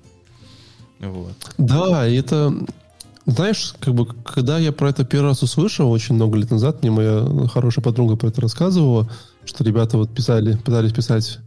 Вот. 1.00 1.34
Да, 1.58 2.06
это... 2.06 2.54
Знаешь, 3.26 3.74
как 3.80 3.94
бы, 3.94 4.06
когда 4.06 4.58
я 4.58 4.70
про 4.70 4.90
это 4.90 5.04
первый 5.04 5.28
раз 5.28 5.42
услышал, 5.42 5.90
очень 5.90 6.14
много 6.14 6.36
лет 6.36 6.50
назад, 6.50 6.82
мне 6.82 6.90
моя 6.90 7.26
хорошая 7.48 7.82
подруга 7.82 8.16
про 8.16 8.28
это 8.28 8.42
рассказывала, 8.42 9.08
что 9.44 9.64
ребята 9.64 9.96
вот 9.96 10.14
писали, 10.14 10.56
пытались 10.56 10.92
писать 10.92 11.38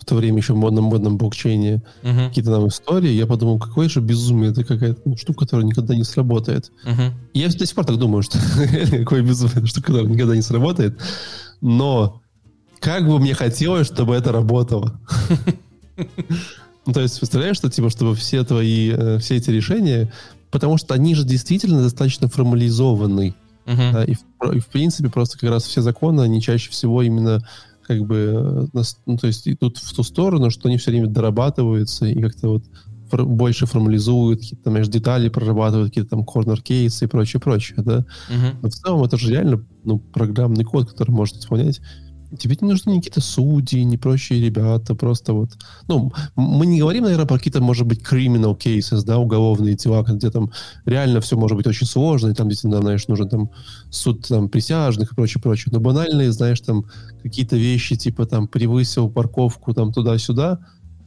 в 0.00 0.04
то 0.06 0.14
время 0.14 0.38
еще 0.38 0.54
в 0.54 0.56
модном-модном 0.56 1.18
блокчейне 1.18 1.82
Мгм, 2.02 2.28
какие-то 2.28 2.50
нам 2.50 2.68
истории, 2.68 3.10
я 3.10 3.26
подумал, 3.26 3.58
какое 3.58 3.90
же 3.90 4.00
безумие, 4.00 4.52
это 4.52 4.64
какая-то 4.64 5.00
ну, 5.04 5.16
штука, 5.18 5.40
которая 5.40 5.66
никогда 5.66 5.94
не 5.94 6.04
сработает. 6.04 6.72
И 7.34 7.40
я 7.40 7.48
до 7.48 7.66
сих 7.66 7.74
пор 7.74 7.84
так 7.84 7.98
думаю, 7.98 8.22
что 8.22 8.38
какое 8.90 9.22
безумие, 9.22 9.66
штука, 9.66 9.88
которая 9.88 10.10
никогда 10.10 10.34
не 10.34 10.42
сработает. 10.42 10.98
Но 11.60 12.22
как 12.80 13.06
бы 13.06 13.18
мне 13.18 13.34
хотелось, 13.34 13.86
чтобы 13.86 14.14
это 14.14 14.32
работало. 14.32 14.98
Ну, 16.86 16.94
то 16.94 17.02
есть, 17.02 17.18
представляешь, 17.18 17.58
что, 17.58 17.68
типа, 17.68 17.90
чтобы 17.90 18.14
все 18.14 18.44
твои, 18.44 18.90
э, 18.90 19.18
все 19.18 19.36
эти 19.36 19.50
решения, 19.50 20.10
потому 20.50 20.78
что 20.78 20.94
они 20.94 21.14
же 21.14 21.24
действительно 21.24 21.82
достаточно 21.82 22.28
формализованы. 22.28 23.34
Мгм. 23.66 23.92
Да, 23.92 24.04
и, 24.04 24.14
в, 24.14 24.52
и 24.52 24.60
в 24.60 24.66
принципе 24.68 25.10
просто 25.10 25.38
как 25.38 25.50
раз 25.50 25.64
все 25.64 25.82
законы, 25.82 26.22
они 26.22 26.40
чаще 26.40 26.70
всего 26.70 27.02
именно 27.02 27.42
как 27.86 28.00
бы, 28.02 28.68
э, 28.74 28.82
ну, 29.06 29.16
то 29.16 29.26
есть 29.26 29.48
идут 29.48 29.78
в 29.78 29.94
ту 29.94 30.02
сторону, 30.02 30.50
что 30.50 30.68
они 30.68 30.76
все 30.76 30.90
время 30.90 31.06
дорабатываются 31.06 32.06
и 32.06 32.20
как-то 32.20 32.48
вот 32.48 32.64
фор- 33.10 33.24
больше 33.24 33.66
формализуют, 33.66 34.40
какие-то, 34.40 34.64
там, 34.64 34.72
знаешь, 34.74 34.88
детали 34.88 35.28
прорабатывают, 35.28 35.90
какие-то 35.90 36.10
там 36.10 36.24
корнер-кейсы 36.24 37.06
и 37.06 37.08
прочее, 37.08 37.40
прочее, 37.40 37.82
да. 37.82 38.04
Мгм. 38.28 38.58
Но 38.62 38.68
в 38.68 38.74
целом 38.74 39.04
это 39.04 39.16
же 39.16 39.30
реально 39.30 39.64
ну, 39.84 39.98
программный 39.98 40.64
код, 40.64 40.90
который 40.90 41.10
может 41.10 41.36
исполнять. 41.36 41.80
Тебе 42.36 42.56
не 42.60 42.68
нужны 42.68 42.96
какие-то 42.96 43.20
судьи, 43.20 43.84
ни 43.84 43.96
прочие 43.96 44.40
ребята, 44.40 44.94
просто 44.94 45.32
вот... 45.32 45.50
Ну, 45.88 46.12
мы 46.36 46.66
не 46.66 46.80
говорим, 46.80 47.04
наверное, 47.04 47.26
про 47.26 47.38
какие-то, 47.38 47.62
может 47.62 47.86
быть, 47.86 48.02
criminal 48.02 48.58
cases, 48.58 49.04
да, 49.04 49.18
уголовные 49.18 49.76
дела, 49.76 50.02
где 50.02 50.30
там 50.30 50.50
реально 50.84 51.20
все 51.20 51.36
может 51.36 51.56
быть 51.56 51.66
очень 51.66 51.86
сложно, 51.86 52.28
и 52.28 52.34
там 52.34 52.48
действительно, 52.48 52.82
знаешь, 52.82 53.08
нужен 53.08 53.28
там 53.28 53.50
суд 53.90 54.26
там 54.28 54.48
присяжных 54.48 55.12
и 55.12 55.14
прочее, 55.14 55.40
прочее. 55.42 55.72
Но 55.72 55.80
банальные, 55.80 56.32
знаешь, 56.32 56.60
там 56.60 56.84
какие-то 57.22 57.56
вещи, 57.56 57.96
типа 57.96 58.26
там 58.26 58.46
превысил 58.48 59.10
парковку 59.10 59.72
там 59.72 59.92
туда-сюда, 59.92 60.58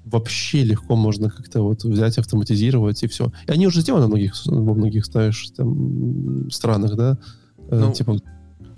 вообще 0.05 0.63
легко 0.63 0.95
можно 0.95 1.29
как-то 1.29 1.61
вот 1.61 1.83
взять, 1.83 2.17
автоматизировать 2.17 3.03
и 3.03 3.07
все. 3.07 3.31
И 3.47 3.51
они 3.51 3.67
уже 3.67 3.81
сделаны 3.81 4.05
во 4.05 4.09
многих, 4.09 4.33
во 4.45 4.73
многих, 4.73 5.05
знаешь, 5.05 5.49
там, 5.55 6.49
странах, 6.49 6.95
да, 6.95 7.17
Э, 7.71 7.79
Ну, 7.79 7.93
типа, 7.93 8.17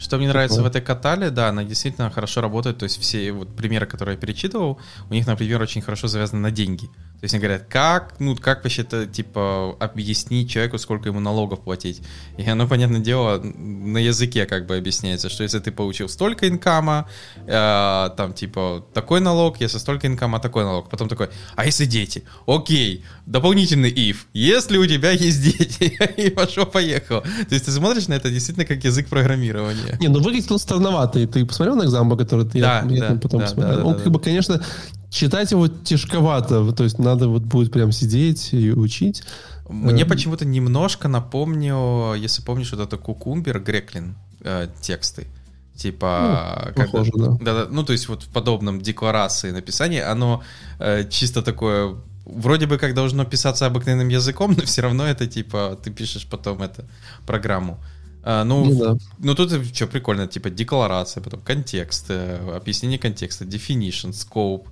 Что 0.04 0.18
мне 0.18 0.28
нравится 0.28 0.62
в 0.62 0.66
этой 0.66 0.82
катале, 0.82 1.30
да, 1.30 1.48
она 1.48 1.64
действительно 1.64 2.12
хорошо 2.12 2.42
работает. 2.42 2.78
То 2.78 2.84
есть 2.84 3.00
все 3.00 3.32
вот 3.32 3.56
примеры, 3.56 3.86
которые 3.86 4.16
я 4.16 4.22
перечитывал, 4.22 4.80
у 5.10 5.14
них, 5.14 5.26
например, 5.26 5.62
очень 5.62 5.82
хорошо 5.82 6.08
завязаны 6.08 6.42
на 6.42 6.52
деньги. 6.52 6.88
То 6.88 7.26
есть 7.26 7.36
они 7.36 7.42
говорят, 7.42 7.68
как, 7.70 8.20
ну, 8.20 8.36
как 8.36 8.66
вообще-то, 8.66 9.06
типа, 9.06 9.78
объяснить 9.80 10.50
человеку, 10.52 10.78
сколько 10.78 11.08
ему 11.08 11.22
налогов 11.22 11.62
платить. 11.62 12.02
И 12.38 12.46
оно, 12.50 12.68
понятное 12.68 13.00
дело, 13.00 13.42
на 13.42 13.98
языке 13.98 14.46
как 14.46 14.66
бы 14.66 14.76
объясняется, 14.76 15.30
что 15.30 15.44
если 15.44 15.60
ты 15.60 15.72
получил 15.72 16.10
столько 16.10 16.50
инкама, 16.50 17.08
э, 17.48 18.10
там, 18.18 18.34
типа, 18.34 18.86
такой 18.94 19.22
налог, 19.22 19.62
если 19.62 19.78
столько 19.78 20.08
инкама, 20.08 20.42
такой 20.42 20.66
налог. 20.66 20.90
Потом 20.90 21.08
такой, 21.08 21.30
а 21.56 21.66
если 21.66 21.86
дети? 21.86 22.26
Окей, 22.46 23.06
дополнительный 23.26 23.92
if. 23.92 24.18
Если 24.34 24.78
у 24.78 24.86
тебя 24.86 25.12
есть 25.12 25.42
дети, 25.42 25.98
и 26.18 26.30
пошло-поехало. 26.30 27.22
То 27.22 27.54
есть 27.54 27.66
ты 27.66 27.72
смотришь 27.72 28.08
на 28.08 28.14
это 28.14 28.30
действительно 28.30 28.66
как 28.66 28.84
язык 28.84 29.08
программирования. 29.08 29.98
Не, 30.00 30.08
ну 30.10 30.22
выглядит 30.22 30.52
он 30.52 30.60
странновато. 30.60 31.20
И 31.20 31.26
ты 31.28 31.46
посмотрел 31.46 31.76
на 31.76 31.84
экзамбо, 31.84 32.18
который 32.18 32.46
ты 32.46 32.60
Да, 32.60 32.86
я, 32.90 33.00
да, 33.00 33.08
там 33.08 33.20
потом 33.20 33.40
да, 33.40 33.46
посмотрел? 33.46 33.78
да, 33.78 33.84
он 33.84 33.92
да, 33.94 33.98
как 33.98 34.06
да. 34.06 34.10
бы, 34.12 34.20
конечно, 34.20 34.62
читать 35.10 35.52
его 35.52 35.68
тяжковато. 35.68 36.72
То 36.74 36.84
есть 36.84 37.00
надо 37.00 37.28
вот 37.28 37.44
будет 37.44 37.72
прям 37.72 37.92
сидеть 37.92 38.54
и 38.54 38.72
учить. 38.72 39.24
Мне 39.70 40.04
Эм. 40.04 40.10
почему-то 40.10 40.46
немножко 40.46 41.08
напомнил, 41.08 42.14
если 42.16 42.42
помнишь, 42.42 42.72
вот 42.72 42.82
это 42.82 42.98
Кукумбер, 42.98 43.60
Греклин 43.60 44.16
э, 44.42 44.68
тексты. 44.82 45.28
Типа, 45.76 46.72
Ну, 46.76 46.84
похоже, 46.84 47.12
да. 47.16 47.38
да, 47.42 47.68
ну, 47.70 47.84
то 47.84 47.94
есть 47.94 48.08
вот 48.08 48.24
в 48.24 48.28
подобном 48.28 48.80
декларации 48.82 49.50
написания, 49.52 50.04
оно 50.04 50.44
э, 50.80 51.10
чисто 51.10 51.42
такое, 51.42 51.96
вроде 52.26 52.66
бы 52.68 52.78
как 52.78 52.94
должно 52.94 53.26
писаться 53.26 53.66
обыкновенным 53.66 54.10
языком, 54.10 54.54
но 54.58 54.64
все 54.64 54.82
равно 54.82 55.06
это 55.06 55.28
типа, 55.28 55.78
ты 55.84 55.92
пишешь 55.92 56.26
потом 56.28 56.62
это 56.62 56.86
программу. 57.26 57.78
А, 58.26 58.44
ну, 58.46 58.66
Ну 58.66 58.80
да. 58.80 58.98
ну 59.20 59.36
тут 59.36 59.52
что 59.76 59.88
прикольно, 59.88 60.28
типа 60.28 60.50
декларация, 60.50 61.22
потом 61.22 61.42
контекст, 61.42 62.06
э, 62.10 62.56
объяснение 62.56 62.98
контекста, 62.98 63.44
definition, 63.44 64.12
scope, 64.12 64.64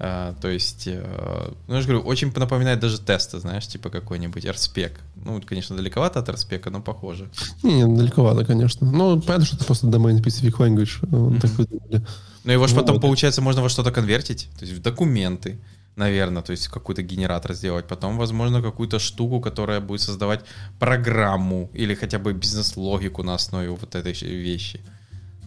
э, 0.00 0.34
то 0.42 0.48
есть, 0.48 0.88
э, 0.88 1.52
ну 1.68 1.74
я 1.74 1.80
же 1.82 1.86
говорю, 1.88 2.04
очень 2.04 2.32
напоминает 2.34 2.80
даже 2.80 2.98
тесты, 2.98 3.38
знаешь, 3.38 3.68
типа 3.68 3.90
какой-нибудь 3.90 4.44
RSpec. 4.44 4.90
Ну, 5.24 5.40
конечно, 5.46 5.76
далековато 5.76 6.18
от 6.18 6.28
RSpec, 6.28 6.68
но 6.70 6.80
похоже. 6.82 7.28
Не, 7.62 7.82
не, 7.84 7.96
далековато, 7.96 8.44
конечно. 8.44 8.90
Ну, 8.90 9.20
понятно, 9.20 9.46
что 9.46 9.56
это 9.56 9.64
просто 9.64 9.86
domain 9.86 10.20
specific 10.20 10.54
language. 10.58 10.98
э, 11.36 11.40
Так 11.40 11.50
выдумали. 11.52 12.04
Но 12.42 12.52
его 12.52 12.66
же 12.66 12.74
Ну 12.74 12.80
потом, 12.80 12.94
вот. 12.96 13.02
получается, 13.02 13.40
можно 13.40 13.62
во 13.62 13.68
что-то 13.68 13.92
конвертить, 13.92 14.48
то 14.58 14.64
есть 14.64 14.76
в 14.76 14.82
документы, 14.82 15.58
наверное, 15.96 16.42
то 16.42 16.52
есть 16.52 16.68
какой-то 16.68 17.02
генератор 17.02 17.54
сделать, 17.54 17.86
потом, 17.86 18.18
возможно, 18.18 18.62
какую-то 18.62 18.98
штуку, 18.98 19.40
которая 19.40 19.80
будет 19.80 20.02
создавать 20.02 20.44
программу 20.78 21.70
или 21.74 21.94
хотя 21.94 22.18
бы 22.18 22.32
бизнес-логику 22.32 23.22
на 23.22 23.34
основе 23.34 23.70
вот 23.70 23.94
этой 23.94 24.12
вещи. 24.12 24.80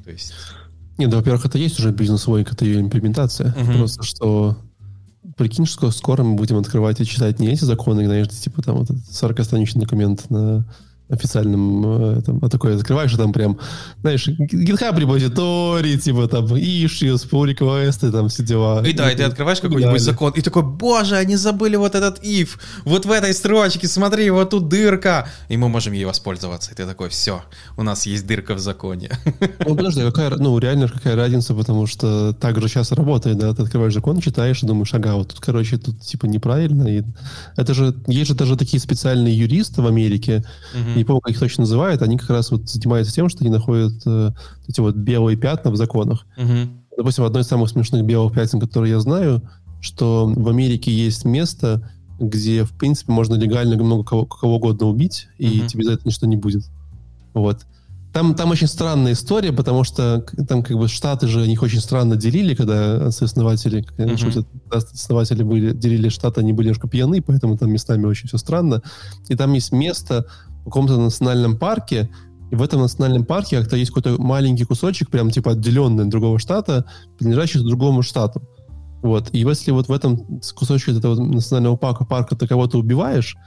То 0.04 0.12
есть... 0.12 0.34
Не, 0.98 1.08
да, 1.08 1.18
во-первых, 1.18 1.46
это 1.46 1.58
есть 1.58 1.80
уже 1.80 1.92
бизнес-логика, 1.92 2.54
это 2.54 2.66
ее 2.66 2.82
имплементация. 2.82 3.56
Мгм. 3.56 3.78
Просто 3.78 4.04
что 4.04 4.58
прикинь, 5.38 5.66
что 5.66 5.92
скоро 5.92 6.24
мы 6.24 6.36
будем 6.36 6.58
открывать 6.58 7.00
и 7.00 7.06
читать 7.06 7.40
не 7.40 7.48
эти 7.48 7.64
законы, 7.64 8.06
знаешь, 8.06 8.30
типа 8.30 8.62
там 8.62 8.76
вот 8.76 8.90
этот 8.90 9.04
40-страничный 9.06 9.82
документ 9.82 10.30
на 10.30 10.66
официальном 11.10 12.02
э, 12.02 12.20
этом, 12.20 12.40
а 12.42 12.50
такой 12.50 12.76
открываешь, 12.76 13.14
и 13.14 13.18
там 13.18 13.34
прям, 13.34 13.58
знаешь, 14.02 14.28
GitHub 14.28 15.00
репозиторий, 15.00 15.98
типа 16.00 16.28
там 16.28 16.46
issues, 16.46 17.28
pull 17.30 17.48
реквесты, 17.48 18.12
там 18.12 18.30
все 18.30 18.44
дела. 18.44 18.86
И 18.86 18.94
да, 18.94 19.12
и 19.12 19.16
ты 19.16 19.24
открываешь 19.24 19.60
какой-нибудь 19.60 20.02
закон, 20.02 20.34
и 20.34 20.42
такой, 20.42 20.64
боже, 20.64 21.16
они 21.16 21.36
забыли 21.36 21.76
вот 21.78 21.96
этот 21.96 22.24
if, 22.24 22.50
вот 22.86 23.06
в 23.06 23.12
этой 23.12 23.34
строчке, 23.34 23.88
смотри, 23.88 24.30
вот 24.30 24.52
тут 24.52 24.68
дырка, 24.70 25.28
и 25.50 25.58
мы 25.58 25.68
можем 25.68 25.94
ей 25.94 26.06
воспользоваться. 26.06 26.72
И 26.72 26.76
ты 26.76 26.86
такой, 26.86 27.10
все, 27.10 27.44
у 27.78 27.84
нас 27.84 28.06
есть 28.06 28.28
дырка 28.28 28.54
в 28.54 28.60
законе. 28.60 29.12
Ну, 29.66 29.76
подожди, 29.76 30.02
а 30.02 30.12
какая, 30.12 30.30
ну, 30.38 30.58
реально 30.58 30.88
какая 30.88 31.16
разница, 31.16 31.54
потому 31.54 31.86
что 31.86 32.34
так 32.34 32.60
же 32.62 32.68
сейчас 32.68 32.92
работает, 32.92 33.38
да, 33.38 33.54
ты 33.54 33.64
открываешь 33.64 33.94
закон, 33.94 34.20
читаешь 34.22 34.64
и 34.64 34.66
думаешь, 34.66 34.94
ага, 34.94 35.16
вот 35.16 35.30
тут, 35.30 35.40
короче, 35.40 35.78
тут 35.78 36.00
типа 36.02 36.26
неправильно, 36.26 36.88
и 36.88 37.04
это 37.56 37.74
же, 37.74 37.96
есть 38.08 38.30
же 38.30 38.36
даже 38.36 38.56
такие 38.56 38.80
специальные 38.80 39.38
юристы 39.38 39.82
в 39.82 39.88
Америке. 39.88 40.44
Не 41.00 41.06
помню, 41.06 41.22
как 41.22 41.34
их 41.34 41.40
точно 41.40 41.62
называют, 41.62 42.02
они 42.02 42.18
как 42.18 42.30
раз 42.30 42.52
вот 42.52 42.70
занимаются 42.70 43.14
тем, 43.14 43.30
что 43.30 43.42
они 43.42 43.50
находят 43.50 43.94
э, 44.06 44.32
эти 44.68 44.80
вот 44.80 44.96
белые 44.96 45.38
пятна 45.38 45.72
в 45.72 45.76
законах. 45.76 46.26
Мгм. 46.38 46.84
Допустим, 46.98 47.24
одно 47.24 47.40
из 47.40 47.48
самых 47.48 47.70
смешных 47.70 48.04
белых 48.04 48.34
пятен, 48.34 48.60
которые 48.60 48.92
я 48.92 49.00
знаю, 49.00 49.42
что 49.82 50.32
в 50.36 50.50
Америке 50.50 50.92
есть 50.92 51.26
место, 51.26 51.90
где, 52.20 52.66
в 52.66 52.72
принципе, 52.72 53.12
можно 53.14 53.36
легально 53.36 53.82
много 53.82 54.04
кого, 54.04 54.26
кого 54.26 54.56
угодно 54.58 54.88
убить, 54.88 55.28
и 55.38 55.62
тебе 55.68 55.86
за 55.86 55.94
это 55.94 56.02
ничто 56.06 56.28
не 56.28 56.36
будет. 56.36 56.64
Вот. 57.34 57.66
Там, 58.12 58.34
там 58.34 58.50
очень 58.50 58.68
странная 58.68 59.14
история, 59.14 59.54
потому 59.54 59.84
что 59.84 60.26
там 60.48 60.64
как 60.64 60.76
бы 60.76 60.88
штаты 60.88 61.28
же 61.28 61.46
их 61.46 61.62
очень 61.62 61.80
странно 61.80 62.16
делили, 62.16 62.56
когда 62.56 63.04
они 64.04 64.14
Мгм. 64.14 64.18
шутят, 64.18 64.48
когда 64.68 64.86
основатели 64.86 65.44
были, 65.44 65.74
делили 65.74 66.10
штаты, 66.10 66.42
они 66.42 66.52
были 66.52 66.68
немножко 66.68 66.88
пьяны, 66.88 67.22
поэтому 67.22 67.56
там 67.56 67.72
местами 67.72 68.06
очень 68.06 68.28
все 68.28 68.38
странно. 68.38 68.82
И 69.28 69.36
там 69.36 69.54
есть 69.54 69.72
место 69.72 70.26
в 70.62 70.66
каком-то 70.66 70.98
национальном 70.98 71.58
парке, 71.58 72.10
и 72.52 72.56
в 72.56 72.62
этом 72.62 72.82
национальном 72.82 73.26
парке 73.26 73.60
как-то 73.60 73.76
есть 73.76 73.92
какой-то 73.92 74.22
маленький 74.22 74.66
кусочек, 74.66 75.10
прям 75.10 75.30
типа 75.30 75.52
отделенный 75.52 76.04
от 76.04 76.10
другого 76.10 76.40
штата, 76.40 76.86
принадлежащий 77.18 77.60
другому 77.60 78.02
штату. 78.02 78.42
Вот. 79.02 79.30
И 79.32 79.40
если 79.40 79.72
вот 79.72 79.88
в 79.88 79.92
этом 79.92 80.42
кусочке 80.56 80.92
этого 80.92 81.16
национального 81.16 81.76
парка, 81.76 82.06
парка 82.06 82.36
ты 82.36 82.48
кого-то 82.48 82.80
убиваешь, 82.80 83.38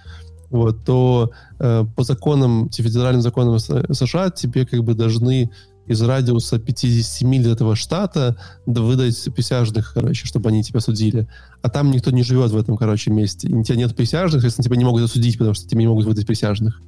вот, 0.50 0.84
то 0.84 1.30
э, 1.58 1.84
по 1.96 2.04
законам, 2.04 2.70
федеральным 2.70 3.22
законам 3.22 3.58
США 3.58 4.30
тебе 4.30 4.66
как 4.66 4.84
бы 4.84 4.94
должны 4.94 5.50
из 5.86 6.00
радиуса 6.02 6.58
50 6.58 7.22
миль 7.22 7.48
этого 7.48 7.74
штата 7.74 8.36
да, 8.66 8.82
выдать 8.82 9.28
присяжных, 9.34 9.92
короче, 9.94 10.26
чтобы 10.26 10.50
они 10.50 10.62
тебя 10.62 10.80
судили. 10.80 11.26
А 11.62 11.68
там 11.68 11.90
никто 11.90 12.10
не 12.10 12.22
живет 12.22 12.50
в 12.52 12.56
этом, 12.56 12.76
короче, 12.76 13.10
месте. 13.10 13.48
И 13.48 13.54
у 13.54 13.64
тебя 13.64 13.76
нет 13.76 13.96
присяжных, 13.96 14.42
соответственно, 14.42 14.64
тебя 14.64 14.76
не 14.76 14.84
могут 14.84 15.02
осудить, 15.02 15.38
потому 15.38 15.54
что 15.54 15.66
тебе 15.66 15.80
не 15.80 15.88
могут 15.88 16.06
выдать 16.06 16.26
присяжных. 16.26 16.80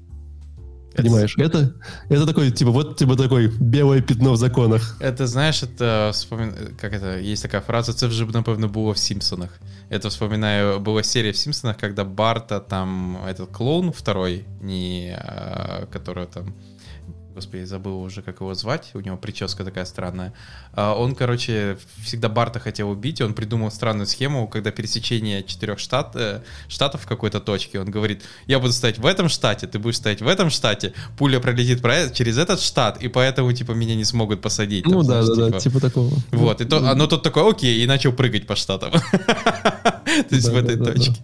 Понимаешь? 0.96 1.34
Это, 1.38 1.74
это 2.08 2.26
такой, 2.26 2.50
типа, 2.50 2.70
вот 2.70 2.96
типа 2.96 3.16
такой 3.16 3.48
белое 3.48 4.00
пятно 4.00 4.32
в 4.32 4.36
законах. 4.36 4.96
Это, 5.00 5.26
знаешь, 5.26 5.62
это 5.62 6.10
вспомин... 6.12 6.54
как 6.80 6.92
это, 6.92 7.18
есть 7.18 7.42
такая 7.42 7.60
фраза, 7.60 7.92
це 7.92 8.06
вже, 8.06 8.26
напевно, 8.26 8.68
було 8.68 8.92
в 8.92 8.98
Симпсонах. 8.98 9.60
Это 9.90 10.08
вспоминаю, 10.08 10.80
была 10.80 11.02
серия 11.02 11.32
в 11.32 11.36
Симпсонах, 11.36 11.76
когда 11.76 12.04
Барта 12.04 12.60
там, 12.60 13.18
этот 13.28 13.50
клоун 13.50 13.92
второй, 13.92 14.44
не, 14.60 15.16
а, 15.18 15.86
который 15.92 16.26
там 16.26 16.54
господи, 17.34 17.64
забыл 17.64 18.00
уже, 18.00 18.22
как 18.22 18.40
его 18.40 18.54
звать, 18.54 18.90
у 18.94 19.00
него 19.00 19.16
прическа 19.16 19.64
такая 19.64 19.84
странная. 19.84 20.32
А, 20.72 20.94
он, 20.94 21.14
короче, 21.14 21.78
всегда 22.02 22.28
Барта 22.28 22.60
хотел 22.60 22.90
убить, 22.90 23.20
он 23.20 23.34
придумал 23.34 23.70
странную 23.70 24.06
схему, 24.06 24.46
когда 24.48 24.70
пересечение 24.70 25.42
четырех 25.42 25.78
штат, 25.78 26.12
э, 26.14 26.42
штатов 26.68 27.02
в 27.02 27.06
какой-то 27.06 27.40
точке, 27.40 27.80
он 27.80 27.90
говорит, 27.90 28.22
я 28.46 28.58
буду 28.58 28.72
стоять 28.72 28.98
в 28.98 29.06
этом 29.06 29.28
штате, 29.28 29.66
ты 29.66 29.78
будешь 29.78 29.96
стоять 29.96 30.22
в 30.22 30.28
этом 30.28 30.50
штате, 30.50 30.92
пуля 31.18 31.40
пролетит 31.40 31.82
через 32.14 32.38
этот 32.38 32.60
штат, 32.60 33.02
и 33.02 33.08
поэтому, 33.08 33.52
типа, 33.52 33.72
меня 33.72 33.94
не 33.94 34.04
смогут 34.04 34.40
посадить. 34.40 34.86
Ну 34.86 35.02
да, 35.02 35.22
да, 35.22 35.50
да, 35.50 35.60
типа 35.60 35.80
такого. 35.80 36.10
Вот, 36.30 36.60
и 36.60 36.64
то, 36.64 36.78
оно 36.78 36.94
ну, 36.94 37.06
тут 37.06 37.22
такое, 37.22 37.50
окей, 37.50 37.82
и 37.82 37.86
начал 37.86 38.12
прыгать 38.12 38.46
по 38.46 38.56
штатам. 38.56 38.92
То 40.28 40.34
есть 40.34 40.48
в 40.48 40.56
этой 40.56 40.76
точке. 40.76 41.20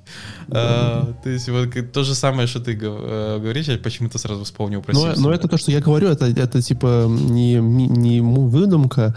А, 0.53 1.15
то 1.23 1.31
есть 1.31 1.49
вот 1.49 1.69
то 1.93 2.03
же 2.03 2.15
самое, 2.15 2.49
что 2.49 2.61
ты 2.61 2.73
э, 2.73 3.39
говоришь, 3.39 3.67
я 3.67 3.79
почему-то 3.79 4.19
сразу 4.19 4.43
вспомнил 4.45 4.83
про 4.83 4.93
но 4.93 5.33
это 5.33 5.49
то, 5.49 5.57
что 5.59 5.71
я 5.71 5.81
говорю, 5.81 6.00
это, 6.09 6.27
это 6.27 6.63
типа 6.63 7.07
не, 7.09 7.55
не 7.55 8.21
выдумка, 8.21 9.15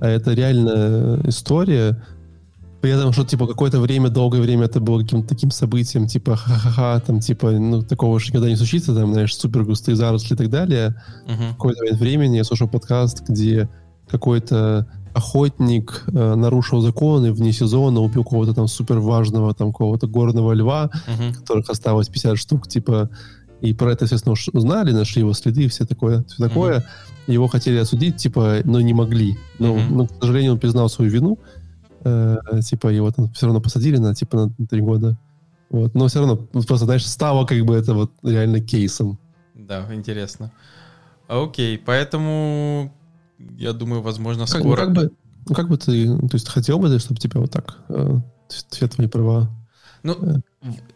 а 0.00 0.08
это 0.08 0.32
реальная 0.32 1.20
история. 1.28 2.02
При 2.80 2.92
этом, 2.92 3.12
что 3.12 3.24
типа 3.24 3.46
какое-то 3.46 3.80
время, 3.80 4.10
долгое 4.10 4.40
время 4.40 4.66
это 4.66 4.80
было 4.80 5.00
каким-то 5.00 5.28
таким 5.28 5.50
событием, 5.50 6.06
типа 6.06 6.36
ха-ха-ха, 6.36 7.00
там 7.00 7.20
типа, 7.20 7.50
ну, 7.50 7.82
такого 7.82 8.20
же 8.20 8.28
никогда 8.28 8.48
не 8.48 8.56
случится, 8.56 8.94
там, 8.94 9.12
знаешь, 9.12 9.34
супер 9.34 9.64
густые 9.64 9.96
заросли 9.96 10.34
и 10.34 10.36
так 10.36 10.50
далее. 10.50 10.94
Uh-huh. 11.26 11.50
Какое-то 11.52 11.82
время 11.82 11.98
времени 11.98 12.36
я 12.36 12.44
слушал 12.44 12.68
подкаст, 12.68 13.28
где 13.28 13.68
какой-то 14.08 14.86
охотник 15.14 16.04
э, 16.06 16.34
нарушил 16.34 16.80
законы 16.80 17.32
вне 17.32 17.52
сезона, 17.52 18.00
убил 18.00 18.22
кого-то 18.22 18.52
там 18.52 18.68
супер 18.68 18.98
важного, 19.00 19.54
там 19.54 19.72
какого-то 19.72 20.06
горного 20.06 20.52
льва, 20.52 20.90
uh-huh. 20.92 21.34
которых 21.34 21.70
осталось 21.70 22.08
50 22.08 22.38
штук, 22.38 22.68
типа, 22.68 23.10
и 23.60 23.72
про 23.72 23.92
это, 23.92 24.04
естественно, 24.04 24.32
уж 24.32 24.48
узнали, 24.52 24.92
нашли 24.92 25.20
его 25.20 25.32
следы, 25.32 25.68
все 25.68 25.86
такое, 25.86 26.24
все 26.24 26.48
такое. 26.48 26.78
Uh-huh. 26.78 27.32
Его 27.32 27.48
хотели 27.48 27.78
осудить, 27.78 28.16
типа, 28.16 28.58
но 28.64 28.80
не 28.80 28.94
могли. 28.94 29.38
Но, 29.58 29.76
uh-huh. 29.76 29.88
но 29.90 30.06
к 30.06 30.12
сожалению, 30.20 30.52
он 30.52 30.58
признал 30.58 30.88
свою 30.88 31.10
вину. 31.10 31.38
Э, 32.04 32.36
типа, 32.62 32.88
его 32.88 33.10
там 33.10 33.32
все 33.32 33.46
равно 33.46 33.60
посадили 33.60 33.96
на, 33.96 34.14
типа, 34.14 34.52
на 34.58 34.66
три 34.66 34.80
года. 34.80 35.18
Вот. 35.70 35.94
Но 35.94 36.06
все 36.06 36.20
равно, 36.20 36.46
ну, 36.52 36.62
просто, 36.62 36.84
знаешь, 36.84 37.06
стало 37.06 37.46
как 37.46 37.64
бы 37.64 37.74
это 37.74 37.94
вот 37.94 38.12
реально 38.22 38.60
кейсом. 38.60 39.18
Да, 39.54 39.86
интересно. 39.92 40.52
Окей, 41.26 41.78
поэтому 41.78 42.94
я 43.58 43.72
думаю, 43.72 44.02
возможно, 44.02 44.46
как, 44.46 44.60
скоро... 44.60 44.76
Как 44.76 44.92
бы, 44.92 45.10
как 45.54 45.68
бы 45.68 45.76
ты, 45.76 46.06
то 46.06 46.34
есть 46.34 46.48
хотел 46.48 46.78
бы 46.78 46.96
чтобы 46.98 47.18
тебя 47.18 47.40
вот 47.40 47.50
так, 47.50 47.78
э, 47.88 48.18
все 48.48 48.86
твои 48.86 49.08
права... 49.08 49.50
Ну, 50.14 50.42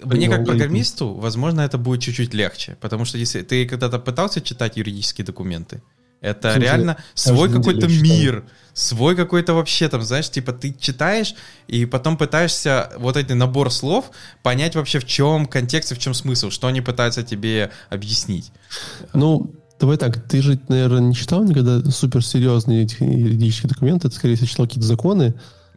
мне 0.04 0.28
как 0.28 0.44
программисту, 0.44 1.14
возможно, 1.14 1.62
это 1.62 1.78
будет 1.78 2.00
чуть-чуть 2.00 2.34
легче, 2.34 2.76
потому 2.80 3.04
что 3.04 3.18
если 3.18 3.42
ты 3.42 3.66
когда-то 3.66 3.98
пытался 3.98 4.40
читать 4.40 4.76
юридические 4.76 5.24
документы, 5.24 5.82
это 6.20 6.52
Слушай, 6.52 6.62
реально 6.62 6.96
свой 7.14 7.50
какой-то 7.50 7.88
мир, 7.88 8.44
свой 8.74 9.16
какой-то 9.16 9.54
вообще 9.54 9.88
там, 9.88 10.02
знаешь, 10.02 10.30
типа 10.30 10.52
ты 10.52 10.76
читаешь 10.78 11.34
и 11.66 11.86
потом 11.86 12.18
пытаешься 12.18 12.92
вот 12.98 13.16
этот 13.16 13.36
набор 13.36 13.72
слов 13.72 14.10
понять 14.42 14.76
вообще 14.76 14.98
в 14.98 15.06
чем 15.06 15.46
контекст 15.46 15.92
и 15.92 15.94
в 15.94 15.98
чем 15.98 16.12
смысл, 16.12 16.50
что 16.50 16.66
они 16.66 16.82
пытаются 16.82 17.22
тебе 17.22 17.70
объяснить. 17.88 18.52
Ну, 19.14 19.54
Давай 19.80 19.96
так, 19.96 20.22
ты 20.28 20.42
же, 20.42 20.60
наверное, 20.68 21.00
не 21.00 21.14
читал 21.14 21.42
никогда 21.42 21.80
суперсерьезные 21.90 22.86
юридические 22.98 23.70
документы, 23.70 24.10
ты, 24.10 24.14
скорее 24.14 24.34
всего, 24.34 24.46
читал 24.46 24.66
какие-то 24.66 24.86
законы. 24.86 25.34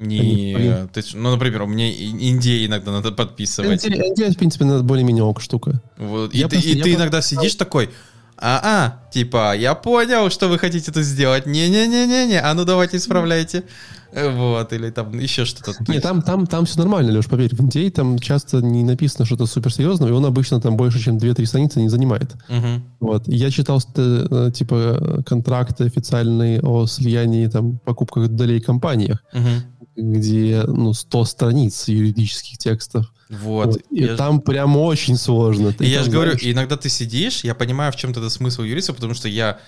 Не, 0.08 0.88
ты, 0.94 1.02
ну, 1.14 1.32
например, 1.32 1.64
у 1.64 1.68
меня 1.68 1.92
Индии 1.92 2.66
иногда 2.66 2.92
надо 2.92 3.12
подписывать. 3.12 3.86
Индия, 3.86 4.32
в 4.32 4.38
принципе, 4.38 4.66
более-менее 4.66 5.24
ок 5.24 5.42
штука. 5.42 5.82
Вот. 5.98 6.34
И, 6.34 6.42
ты, 6.44 6.50
просто, 6.50 6.70
и 6.70 6.82
ты 6.82 6.94
иногда 6.94 7.22
сидишь 7.22 7.56
такой, 7.56 7.90
а-а, 8.38 9.00
типа, 9.12 9.56
я 9.56 9.74
понял, 9.74 10.30
что 10.30 10.50
вы 10.50 10.60
хотите 10.60 10.92
это 10.92 11.02
сделать. 11.04 11.46
Не-не-не-не-не, 11.46 12.42
а 12.42 12.54
ну 12.54 12.66
давайте 12.66 12.98
исправляйте. 12.98 13.64
Вот, 14.14 14.74
или 14.74 14.92
там 14.92 15.18
еще 15.18 15.46
что-то. 15.46 15.74
Нет, 15.88 16.04
там, 16.04 16.22
там, 16.22 16.46
там 16.46 16.66
все 16.66 16.80
нормально, 16.80 17.12
Леш, 17.12 17.26
поверь. 17.26 17.56
В 17.56 17.60
Индии 17.62 17.90
там 17.90 18.20
часто 18.20 18.62
не 18.62 18.84
написано 18.84 19.26
что-то 19.26 19.46
суперсерьезное, 19.46 20.10
и 20.10 20.12
он 20.12 20.26
обычно 20.26 20.62
там 20.62 20.78
больше, 20.78 21.00
чем 21.00 21.18
2-3 21.18 21.46
страницы 21.46 21.82
не 21.82 21.90
занимает. 21.90 22.34
Угу. 22.50 22.82
Вот. 23.00 23.28
Я 23.28 23.50
читал, 23.50 23.82
э, 23.96 24.52
типа, 24.54 25.24
контракты 25.26 25.86
официальные 25.86 26.62
о 26.62 26.86
слиянии, 26.86 27.48
там, 27.48 27.80
покупках 27.80 28.28
долей 28.28 28.60
компаниях, 28.60 29.24
угу. 29.34 29.50
Где, 29.96 30.64
ну, 30.66 30.94
100 30.94 31.26
страниц 31.26 31.88
юридических 31.88 32.58
текстов. 32.58 33.12
Вот. 33.30 33.68
вот. 33.68 33.82
И 33.90 34.04
я... 34.04 34.16
там 34.16 34.42
прям 34.42 34.78
очень 34.78 35.18
сложно. 35.18 35.74
Ты 35.74 35.86
и 35.86 35.90
я 35.90 36.04
же 36.04 36.12
говорю, 36.12 36.34
иногда 36.42 36.78
ты 36.78 36.90
сидишь, 36.90 37.44
я 37.44 37.56
понимаю, 37.56 37.92
в 37.92 37.96
чем-то 37.96 38.20
это 38.20 38.30
смысл 38.30 38.64
юриста, 38.64 38.94
потому 38.94 39.14
что 39.14 39.28
я 39.28 39.60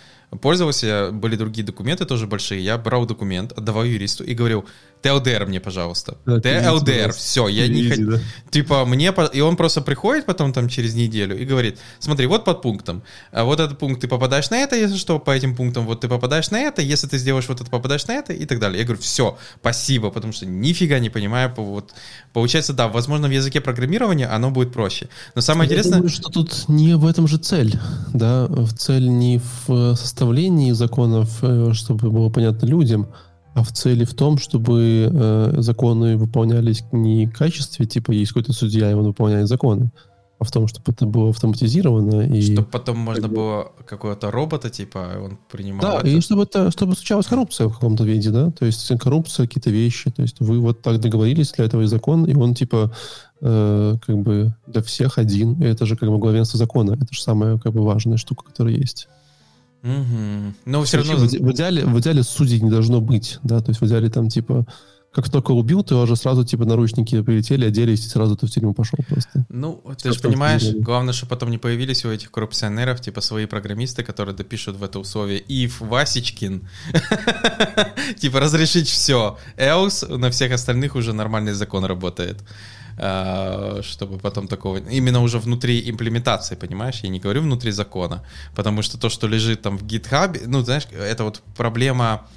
пользовался, 0.41 1.09
были 1.11 1.35
другие 1.35 1.65
документы 1.65 2.05
тоже 2.05 2.27
большие, 2.27 2.63
я 2.63 2.77
брал 2.77 3.05
документ, 3.05 3.51
отдавал 3.51 3.83
юристу 3.83 4.23
и 4.23 4.33
говорил, 4.33 4.65
ТЛДР 5.05 5.45
мне, 5.45 5.59
пожалуйста. 5.59 6.17
Да, 6.25 6.39
ТЛДР, 6.39 7.13
все, 7.13 7.47
я 7.47 7.67
не 7.67 7.89
хочу. 7.89 8.11
Да. 8.11 8.19
Типа, 8.49 8.85
мне... 8.85 9.13
И 9.33 9.41
он 9.41 9.55
просто 9.55 9.81
приходит 9.81 10.25
потом 10.25 10.51
там 10.51 10.67
через 10.67 10.95
неделю 10.95 11.37
и 11.37 11.45
говорит, 11.45 11.77
смотри, 11.99 12.25
вот 12.25 12.43
под 12.43 12.63
пунктом, 12.63 13.03
а 13.31 13.43
вот 13.43 13.59
этот 13.59 13.77
пункт 13.77 14.01
ты 14.01 14.07
попадаешь 14.07 14.49
на 14.49 14.57
это, 14.57 14.75
если 14.75 14.97
что, 14.97 15.19
по 15.19 15.31
этим 15.31 15.55
пунктам 15.55 15.85
вот 15.85 16.01
ты 16.01 16.07
попадаешь 16.07 16.49
на 16.49 16.59
это, 16.59 16.81
если 16.81 17.07
ты 17.07 17.19
сделаешь 17.19 17.47
вот 17.47 17.61
это, 17.61 17.69
попадаешь 17.69 18.07
на 18.07 18.13
это 18.13 18.33
и 18.33 18.45
так 18.45 18.59
далее. 18.59 18.79
Я 18.79 18.85
говорю, 18.85 19.01
все, 19.01 19.37
спасибо, 19.59 20.09
потому 20.09 20.33
что 20.33 20.47
нифига 20.47 20.97
не 20.99 21.09
понимаю. 21.09 21.53
Вот, 21.55 21.93
получается, 22.33 22.73
да, 22.73 22.87
возможно, 22.87 23.27
в 23.27 23.31
языке 23.31 23.61
программирования 23.61 24.27
оно 24.27 24.49
будет 24.49 24.73
проще. 24.73 25.07
Но 25.35 25.41
самое 25.41 25.69
я 25.69 25.75
интересное... 25.75 25.97
Думаю, 25.97 26.09
что 26.09 26.29
тут 26.29 26.67
не 26.67 26.95
в 26.95 27.05
этом 27.05 27.27
же 27.27 27.37
цель, 27.37 27.79
да, 28.13 28.47
в 28.47 28.73
цель 28.73 29.07
не 29.07 29.39
в 29.67 29.95
составлении 29.95 30.71
законов, 30.71 31.43
э, 31.43 31.73
чтобы 31.73 32.09
было 32.09 32.29
понятно 32.29 32.65
людям, 32.65 33.07
а 33.55 33.63
в 33.63 33.71
цели 33.71 34.03
в 34.03 34.13
том, 34.13 34.37
чтобы 34.37 35.09
э, 35.09 35.53
законы 35.61 36.17
выполнялись 36.17 36.83
не 36.91 37.25
в 37.25 37.31
качестве, 37.33 37.85
типа 37.85 38.11
есть 38.11 38.31
какой-то 38.31 38.51
судья, 38.51 38.91
и 38.91 38.93
он 38.93 39.05
выполняет 39.05 39.47
законы, 39.47 39.91
а 40.39 40.43
в 40.43 40.51
том, 40.51 40.67
чтобы 40.67 40.91
это 40.91 41.05
было 41.05 41.29
автоматизировано. 41.29 42.23
И... 42.35 42.53
Чтобы 42.53 42.67
потом 42.67 42.97
можно 42.97 43.29
было 43.29 43.71
какого-то 43.87 44.29
робота, 44.29 44.69
типа, 44.69 45.07
он 45.23 45.39
принимал 45.49 45.81
Да, 45.81 45.97
это. 45.99 46.07
и 46.07 46.19
чтобы, 46.19 46.43
это, 46.43 46.69
чтобы 46.69 46.95
случалась 46.95 47.27
коррупция 47.27 47.69
в 47.69 47.73
каком-то 47.75 48.03
виде, 48.03 48.29
да, 48.29 48.51
то 48.51 48.65
есть 48.65 48.91
коррупция, 48.99 49.47
какие-то 49.47 49.69
вещи, 49.69 50.11
то 50.11 50.21
есть 50.21 50.41
вы 50.41 50.59
вот 50.59 50.81
так 50.81 50.99
договорились, 50.99 51.53
для 51.53 51.63
этого 51.63 51.83
и 51.83 51.85
закон, 51.85 52.25
и 52.25 52.35
он, 52.35 52.55
типа, 52.55 52.91
э, 53.39 53.95
как 54.05 54.17
бы 54.17 54.53
для 54.67 54.81
всех 54.81 55.17
один, 55.17 55.53
и 55.61 55.65
это 55.65 55.85
же 55.85 55.95
как 55.95 56.09
бы 56.09 56.17
главенство 56.17 56.57
закона, 56.57 56.91
это 56.91 57.07
же 57.09 57.21
самая 57.21 57.57
как 57.57 57.71
бы 57.71 57.85
важная 57.85 58.17
штука, 58.17 58.43
которая 58.43 58.73
есть. 58.73 59.07
Угу. 59.85 60.53
Но 60.65 60.83
все 60.83 60.97
равно... 60.97 61.15
В, 61.15 61.29
в, 61.29 61.51
идеале, 61.51 61.85
в 61.85 61.99
идеале 61.99 62.23
судей 62.23 62.59
не 62.59 62.71
должно 62.71 63.01
быть, 63.01 63.39
да, 63.43 63.59
то 63.61 63.69
есть 63.69 63.79
в 63.81 63.85
идеале 63.85 64.09
там 64.09 64.29
типа 64.29 64.65
как 65.15 65.29
только 65.29 65.51
убил, 65.51 65.81
ты 65.81 65.95
уже 65.95 66.17
сразу 66.17 66.43
типа 66.43 66.65
наручники 66.65 67.21
прилетели, 67.21 67.65
оделись, 67.65 68.05
и 68.05 68.09
сразу 68.09 68.35
ты 68.35 68.47
в 68.47 68.51
тюрьму 68.51 68.73
пошел 68.73 68.99
просто. 69.07 69.45
Ну, 69.47 69.81
ты 69.97 70.11
же 70.11 70.19
понимаешь, 70.19 70.73
главное, 70.73 71.13
что 71.13 71.25
потом 71.25 71.51
не 71.51 71.57
появились 71.57 72.03
у 72.03 72.09
этих 72.09 72.31
коррупционеров, 72.31 72.99
типа 72.99 73.21
свои 73.21 73.45
программисты, 73.45 74.03
которые 74.03 74.35
допишут 74.35 74.75
в 74.75 74.83
это 74.83 74.99
условие 74.99 75.41
if 75.47 75.75
Васечкин, 75.79 76.67
типа 78.17 78.41
разрешить 78.41 78.89
все, 78.89 79.37
else 79.55 80.17
на 80.17 80.29
всех 80.31 80.51
остальных 80.51 80.95
уже 80.95 81.13
нормальный 81.13 81.53
закон 81.53 81.85
работает. 81.85 82.43
А, 82.97 83.81
чтобы 83.83 84.17
потом 84.17 84.47
такого... 84.47 84.77
Именно 84.77 85.21
уже 85.21 85.39
внутри 85.39 85.89
имплементации, 85.89 86.55
понимаешь? 86.55 86.99
Я 87.03 87.09
не 87.09 87.19
говорю 87.19 87.41
внутри 87.41 87.71
закона, 87.71 88.23
потому 88.55 88.81
что 88.81 88.97
то, 88.97 89.09
что 89.09 89.27
лежит 89.27 89.61
там 89.61 89.77
в 89.77 89.83
GitHub, 89.83 90.41
ну, 90.47 90.61
знаешь, 90.61 90.87
это 90.91 91.23
вот 91.23 91.41
проблема... 91.57 92.27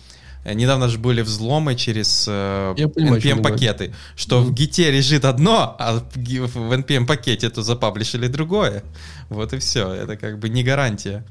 Недавно 0.44 0.88
же 0.88 0.98
были 0.98 1.20
взломы 1.20 1.74
через 1.74 2.26
э, 2.26 2.74
NPM-пакеты, 2.76 3.92
что 4.16 4.38
mm-hmm. 4.38 4.44
в 4.44 4.54
гите 4.54 4.90
лежит 4.90 5.24
одно, 5.24 5.76
а 5.78 5.98
в 5.98 6.72
NPM-пакете 6.72 7.50
то 7.50 7.62
запаблишили 7.62 8.28
другое. 8.28 8.82
Вот 9.28 9.52
и 9.52 9.58
все. 9.58 9.92
Это 9.92 10.16
как 10.16 10.38
бы 10.38 10.48
не 10.48 10.62
гарантия. 10.62 11.26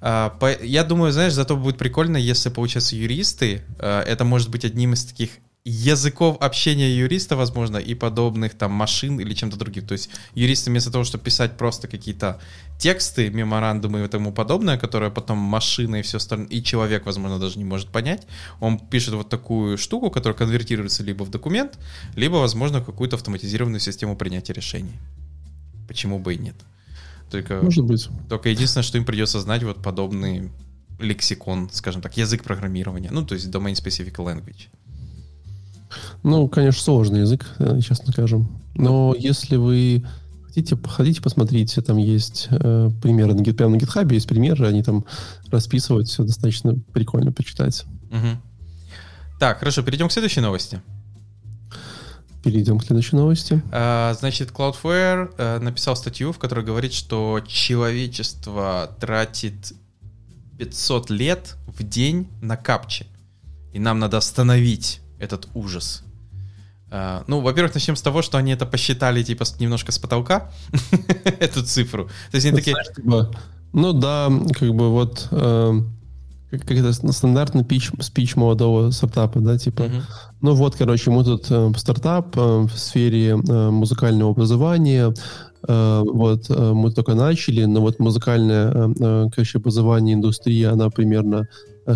Uh, 0.00 0.30
по, 0.38 0.62
я 0.62 0.84
думаю, 0.84 1.12
знаешь, 1.12 1.32
зато 1.32 1.56
будет 1.56 1.76
прикольно, 1.76 2.18
если, 2.18 2.50
получается, 2.50 2.94
юристы, 2.94 3.62
uh, 3.78 4.00
это 4.02 4.24
может 4.24 4.48
быть 4.48 4.64
одним 4.64 4.92
из 4.92 5.04
таких 5.04 5.30
языков 5.64 6.38
общения 6.40 6.90
юриста, 6.90 7.36
возможно, 7.36 7.76
и 7.76 7.94
подобных 7.94 8.54
там 8.54 8.72
машин 8.72 9.20
или 9.20 9.34
чем-то 9.34 9.58
другим. 9.58 9.86
То 9.86 9.92
есть 9.92 10.08
юристы 10.34 10.70
вместо 10.70 10.90
того, 10.90 11.04
чтобы 11.04 11.24
писать 11.24 11.58
просто 11.58 11.86
какие-то 11.86 12.40
тексты, 12.78 13.28
меморандумы 13.30 14.04
и 14.04 14.08
тому 14.08 14.32
подобное, 14.32 14.78
которые 14.78 15.10
потом 15.10 15.38
машина 15.38 15.96
и 15.96 16.02
все 16.02 16.16
остальное, 16.16 16.48
и 16.48 16.62
человек, 16.62 17.04
возможно, 17.04 17.38
даже 17.38 17.58
не 17.58 17.64
может 17.64 17.88
понять, 17.88 18.26
он 18.58 18.78
пишет 18.78 19.14
вот 19.14 19.28
такую 19.28 19.76
штуку, 19.76 20.10
которая 20.10 20.36
конвертируется 20.36 21.02
либо 21.02 21.24
в 21.24 21.30
документ, 21.30 21.78
либо, 22.16 22.36
возможно, 22.36 22.80
в 22.80 22.86
какую-то 22.86 23.16
автоматизированную 23.16 23.80
систему 23.80 24.16
принятия 24.16 24.54
решений. 24.54 24.94
Почему 25.86 26.18
бы 26.18 26.34
и 26.34 26.38
нет? 26.38 26.56
Только, 27.30 27.60
Может 27.62 27.84
быть. 27.84 28.08
только 28.28 28.48
единственное, 28.48 28.82
что 28.82 28.96
им 28.96 29.04
придется 29.04 29.40
знать 29.40 29.62
вот 29.62 29.82
подобный 29.82 30.50
лексикон, 30.98 31.68
скажем 31.72 32.00
так, 32.02 32.16
язык 32.16 32.42
программирования. 32.42 33.10
Ну, 33.12 33.24
то 33.24 33.34
есть 33.34 33.48
domain 33.48 33.74
specific 33.74 34.14
language. 34.16 34.68
Ну, 36.22 36.48
конечно, 36.48 36.82
сложный 36.82 37.20
язык, 37.20 37.46
э, 37.58 37.80
честно 37.80 38.12
скажем. 38.12 38.60
Но 38.74 39.14
если 39.18 39.56
вы 39.56 40.04
хотите, 40.46 40.76
походите, 40.76 41.22
посмотрите, 41.22 41.80
там 41.80 41.96
есть 41.96 42.48
э, 42.50 42.90
примеры, 43.02 43.34
на, 43.34 43.44
прямо 43.44 43.76
на 43.76 43.78
GitHub 43.78 44.12
есть 44.12 44.28
примеры, 44.28 44.66
они 44.66 44.82
там 44.82 45.04
расписывают, 45.50 46.08
все 46.08 46.24
достаточно 46.24 46.74
прикольно 46.92 47.32
почитать. 47.32 47.84
Мгм. 48.10 48.40
Так, 49.38 49.60
хорошо, 49.60 49.82
перейдем 49.82 50.08
к 50.08 50.12
следующей 50.12 50.40
новости. 50.40 50.80
Перейдем 52.42 52.78
к 52.78 52.84
следующей 52.84 53.16
новости. 53.16 53.62
А, 53.70 54.14
Значит, 54.14 54.50
Cloudflare 54.50 55.32
э, 55.36 55.58
написал 55.60 55.94
статью, 55.94 56.32
в 56.32 56.38
которой 56.38 56.64
говорит, 56.64 56.92
что 56.92 57.40
человечество 57.46 58.96
тратит 58.98 59.72
500 60.58 61.10
лет 61.10 61.56
в 61.66 61.82
день 61.82 62.28
на 62.40 62.56
капчи. 62.56 63.06
И 63.72 63.78
нам 63.78 63.98
надо 63.98 64.16
остановить 64.16 65.00
этот 65.20 65.48
ужас. 65.54 66.02
А, 66.90 67.22
Ну, 67.28 67.40
во-первых, 67.40 67.74
начнем 67.74 67.94
с 67.96 68.02
того, 68.02 68.22
что 68.22 68.38
они 68.38 68.52
это 68.52 68.66
посчитали 68.66 69.22
типа 69.22 69.44
немножко 69.60 69.92
с 69.92 69.98
потолка, 69.98 70.50
эту 71.24 71.62
цифру. 71.62 72.04
То 72.30 72.36
есть 72.36 72.46
они 72.46 72.56
такие, 72.56 72.74
Знаешь, 72.74 72.88
типа, 72.96 73.30
ну 73.72 73.92
да, 73.92 74.30
как 74.58 74.74
бы 74.74 74.90
вот 74.90 75.28
э, 75.30 75.80
как, 76.50 76.70
это 76.72 76.92
стандартный 76.92 77.64
пич, 77.64 77.90
спич 78.00 78.34
молодого 78.36 78.90
стартапа, 78.90 79.40
да, 79.40 79.56
типа, 79.56 79.84
Мгм. 79.84 80.02
ну 80.40 80.54
вот, 80.54 80.74
короче, 80.74 81.10
мы 81.10 81.24
тут 81.24 81.46
э, 81.50 81.72
стартап 81.76 82.36
э, 82.36 82.40
в 82.40 82.76
сфере 82.76 83.30
э, 83.30 83.70
музыкального 83.70 84.32
образования, 84.32 85.14
э, 85.68 86.02
вот 86.04 86.50
э, 86.50 86.72
мы 86.72 86.90
только 86.90 87.14
начали, 87.14 87.64
но 87.66 87.80
вот 87.80 88.00
музыкальное, 88.00 88.72
э, 88.74 88.92
э, 88.98 89.26
короче, 89.32 89.58
образование, 89.58 90.14
индустрия, 90.14 90.72
она 90.72 90.90
примерно 90.90 91.46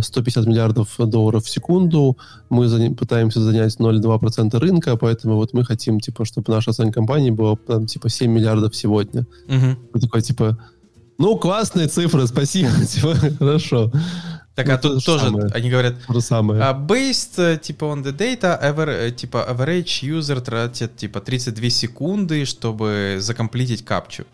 150 0.02 0.46
миллиардов 0.46 0.94
долларов 0.98 1.44
в 1.44 1.50
секунду, 1.50 2.16
мы 2.50 2.66
заня- 2.66 2.94
пытаемся 2.94 3.40
занять 3.40 3.76
0,2% 3.78 4.58
рынка, 4.58 4.96
поэтому 4.96 5.36
вот 5.36 5.52
мы 5.54 5.64
хотим, 5.64 6.00
типа, 6.00 6.24
чтобы 6.24 6.52
наша 6.52 6.70
оценка 6.70 6.94
компании 6.94 7.30
была, 7.30 7.56
там, 7.56 7.86
типа, 7.86 8.08
7 8.08 8.30
миллиардов 8.30 8.74
сегодня. 8.76 9.26
Вы 9.48 10.00
такой, 10.00 10.22
типа, 10.22 10.58
ну, 11.18 11.36
классные 11.38 11.86
цифры, 11.88 12.26
спасибо, 12.26 12.70
типа, 12.86 13.14
хорошо. 13.38 13.90
Так, 14.56 14.68
Ну, 14.68 14.74
а 14.74 14.78
то 14.78 14.88
тут 14.90 15.00
же 15.00 15.06
тоже 15.06 15.24
самое. 15.24 15.46
они 15.52 15.68
говорят, 15.70 15.94
То 16.06 16.20
самое. 16.20 16.62
А 16.62 16.72
based, 16.72 17.38
э, 17.42 17.58
типа, 17.58 17.86
on 17.86 18.04
the 18.04 18.16
data, 18.16 18.56
aver- 18.62 19.08
э, 19.08 19.10
типа, 19.10 19.44
average 19.50 20.02
user 20.04 20.40
тратит, 20.40 20.96
типа, 20.96 21.20
32 21.20 21.70
секунды, 21.70 22.44
чтобы 22.44 23.16
закомплитить 23.20 23.84
капчу. 23.84 24.24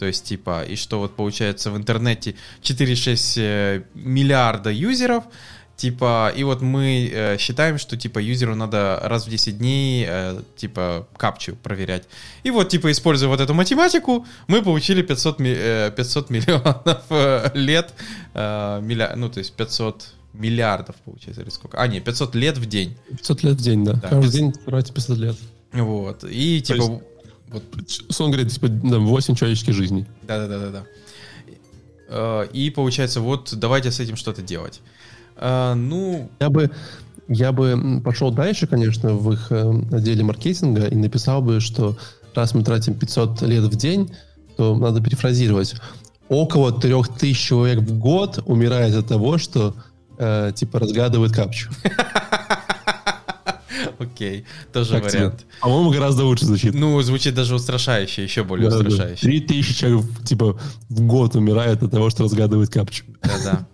То 0.00 0.06
есть, 0.06 0.24
типа, 0.24 0.62
и 0.64 0.76
что 0.76 0.98
вот 0.98 1.14
получается 1.14 1.70
в 1.70 1.76
интернете 1.76 2.34
4,6 2.62 3.34
э, 3.36 3.82
миллиарда 3.94 4.70
юзеров, 4.70 5.24
типа, 5.76 6.32
и 6.34 6.42
вот 6.42 6.62
мы 6.62 7.10
э, 7.12 7.36
считаем, 7.38 7.76
что, 7.78 7.98
типа, 7.98 8.18
юзеру 8.18 8.54
надо 8.54 8.98
раз 9.04 9.26
в 9.26 9.30
10 9.30 9.58
дней, 9.58 10.06
э, 10.08 10.40
типа, 10.56 11.06
капчу 11.18 11.54
проверять. 11.62 12.04
И 12.44 12.50
вот, 12.50 12.70
типа, 12.70 12.90
используя 12.90 13.28
вот 13.28 13.40
эту 13.40 13.52
математику, 13.52 14.26
мы 14.46 14.62
получили 14.62 15.02
500, 15.02 15.38
ми- 15.38 15.54
э, 15.54 15.90
500 15.94 16.30
миллионов 16.30 17.02
э, 17.10 17.50
лет, 17.52 17.92
э, 18.32 18.80
милля- 18.82 19.14
ну, 19.16 19.28
то 19.28 19.38
есть 19.40 19.52
500 19.52 20.14
миллиардов, 20.32 20.96
получается, 21.04 21.42
или 21.42 21.50
сколько? 21.50 21.76
А, 21.78 21.86
не, 21.88 22.00
500 22.00 22.34
лет 22.34 22.56
в 22.56 22.64
день. 22.64 22.96
500 23.10 23.42
лет 23.42 23.56
в 23.56 23.62
день, 23.62 23.84
да. 23.84 23.92
Да. 23.94 24.08
Каждый 24.08 24.30
день 24.30 24.52
тратить 24.52 24.94
500 24.94 25.18
лет. 25.18 25.36
Вот. 25.72 26.24
И, 26.24 26.60
То 26.60 26.72
типа, 26.72 26.82
есть- 26.84 27.02
вот 27.52 27.62
Он 28.20 28.30
говорит, 28.30 28.52
типа, 28.52 28.68
да, 28.68 28.98
8 28.98 29.34
человеческих 29.34 29.74
жизней. 29.74 30.06
Да-да-да-да-да. 30.22 30.84
Э, 32.08 32.46
И 32.52 32.70
получается, 32.70 33.20
вот 33.20 33.52
давайте 33.56 33.90
с 33.90 34.00
этим 34.00 34.16
что-то 34.16 34.42
делать. 34.42 34.80
Э, 35.36 35.74
Ну, 35.74 36.30
Я 36.40 36.50
бы, 36.50 36.70
я 37.28 37.52
бы 37.52 38.00
пошел 38.04 38.30
дальше, 38.30 38.66
конечно, 38.66 39.14
в 39.14 39.32
их 39.32 39.46
э, 39.50 39.72
отделе 39.92 40.24
маркетинга 40.24 40.86
и 40.86 40.94
написал 40.96 41.42
бы, 41.42 41.60
что 41.60 41.96
раз 42.34 42.54
мы 42.54 42.62
тратим 42.62 42.94
500 42.94 43.42
лет 43.42 43.64
в 43.64 43.76
день, 43.76 44.10
то 44.56 44.76
надо 44.76 45.00
перефразировать. 45.02 45.74
Около 46.28 46.72
3000 46.72 47.34
человек 47.34 47.78
в 47.80 47.98
год 47.98 48.40
умирает 48.46 48.94
от 48.94 49.08
того, 49.08 49.38
что 49.38 49.74
э, 50.18 50.52
типа 50.54 50.78
разгадывают 50.78 51.32
капчу. 51.32 51.70
окей, 54.20 54.44
тоже 54.72 55.00
Как 55.00 55.08
тебе? 55.10 55.18
вариант. 55.20 55.46
По-моему, 55.60 55.90
гораздо 55.90 56.24
лучше 56.24 56.44
звучит. 56.46 56.74
Ну, 56.74 57.00
звучит 57.02 57.34
даже 57.34 57.54
устрашающе, 57.54 58.22
еще 58.22 58.44
более 58.44 58.68
Да, 58.70 58.76
устрашающе. 58.78 59.22
3000 59.22 59.74
человек 59.74 60.04
типа 60.24 60.58
в 60.88 61.00
год 61.02 61.34
умирает 61.36 61.82
от 61.82 61.90
того, 61.90 62.10
что 62.10 62.24
разгадывают 62.24 62.70
капчу. 62.70 63.04
Да-да. 63.22 63.66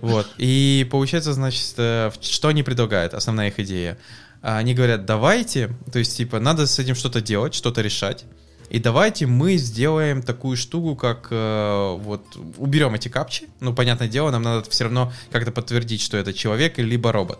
Вот. 0.00 0.26
И 0.38 0.86
получается, 0.90 1.32
значит, 1.32 1.74
э, 1.76 2.10
что 2.20 2.48
они 2.48 2.62
предлагают? 2.62 3.14
Основная 3.14 3.48
их 3.48 3.58
идея. 3.60 3.98
Они 4.40 4.74
говорят, 4.74 5.06
давайте, 5.06 5.70
то 5.92 6.00
есть, 6.00 6.16
типа, 6.16 6.40
надо 6.40 6.66
с 6.66 6.78
этим 6.80 6.96
что-то 6.96 7.20
делать, 7.20 7.54
что-то 7.54 7.80
решать. 7.80 8.24
И 8.72 8.78
давайте 8.78 9.26
мы 9.26 9.58
сделаем 9.58 10.22
такую 10.22 10.56
штуку, 10.56 10.96
как 10.96 11.28
э, 11.30 11.96
вот 11.98 12.24
уберем 12.56 12.94
эти 12.94 13.08
капчи. 13.08 13.50
Ну, 13.60 13.74
понятное 13.74 14.08
дело, 14.08 14.30
нам 14.30 14.40
надо 14.40 14.70
все 14.70 14.84
равно 14.84 15.12
как-то 15.30 15.52
подтвердить, 15.52 16.00
что 16.00 16.16
это 16.16 16.32
человек 16.32 16.78
либо 16.78 17.12
робот. 17.12 17.38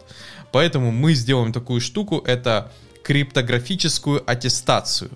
Поэтому 0.52 0.92
мы 0.92 1.14
сделаем 1.14 1.54
такую 1.54 1.80
штуку, 1.80 2.18
это 2.18 2.70
криптографическую 3.02 4.22
аттестацию, 4.30 5.10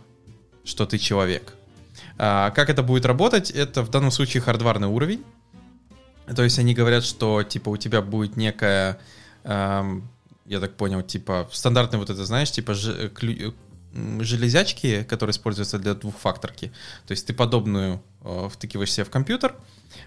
что 0.65 0.87
ты 0.87 0.97
человек. 0.97 1.53
А, 2.17 2.51
как 2.53 2.71
это 2.71 2.83
будет 2.83 3.05
работать? 3.05 3.51
Это 3.51 3.83
в 3.83 3.91
данном 3.91 4.11
случае 4.11 4.41
хардварный 4.41 4.89
уровень. 4.89 5.23
То 6.35 6.43
есть 6.45 6.59
они 6.59 6.73
говорят, 6.73 7.05
что 7.05 7.43
типа 7.43 7.69
у 7.69 7.77
тебя 7.77 8.01
будет 8.01 8.39
некая, 8.39 8.99
эм, 9.45 10.09
я 10.47 10.61
так 10.61 10.77
понял, 10.77 11.03
типа 11.03 11.47
стандартный 11.53 11.99
вот 11.99 12.09
это, 12.09 12.25
знаешь, 12.25 12.51
типа 12.51 12.73
ж- 12.73 13.11
клю- 13.11 13.49
м, 13.49 13.55
железячки, 14.21 15.05
которые 15.05 15.33
используются 15.33 15.79
для 15.79 15.95
двухфакторки. 15.95 16.73
То 17.07 17.13
есть 17.13 17.27
ты 17.27 17.35
подобную 17.35 18.03
э, 18.23 18.49
втыкиваешь 18.53 18.93
себе 18.93 19.05
в 19.05 19.11
компьютер, 19.11 19.55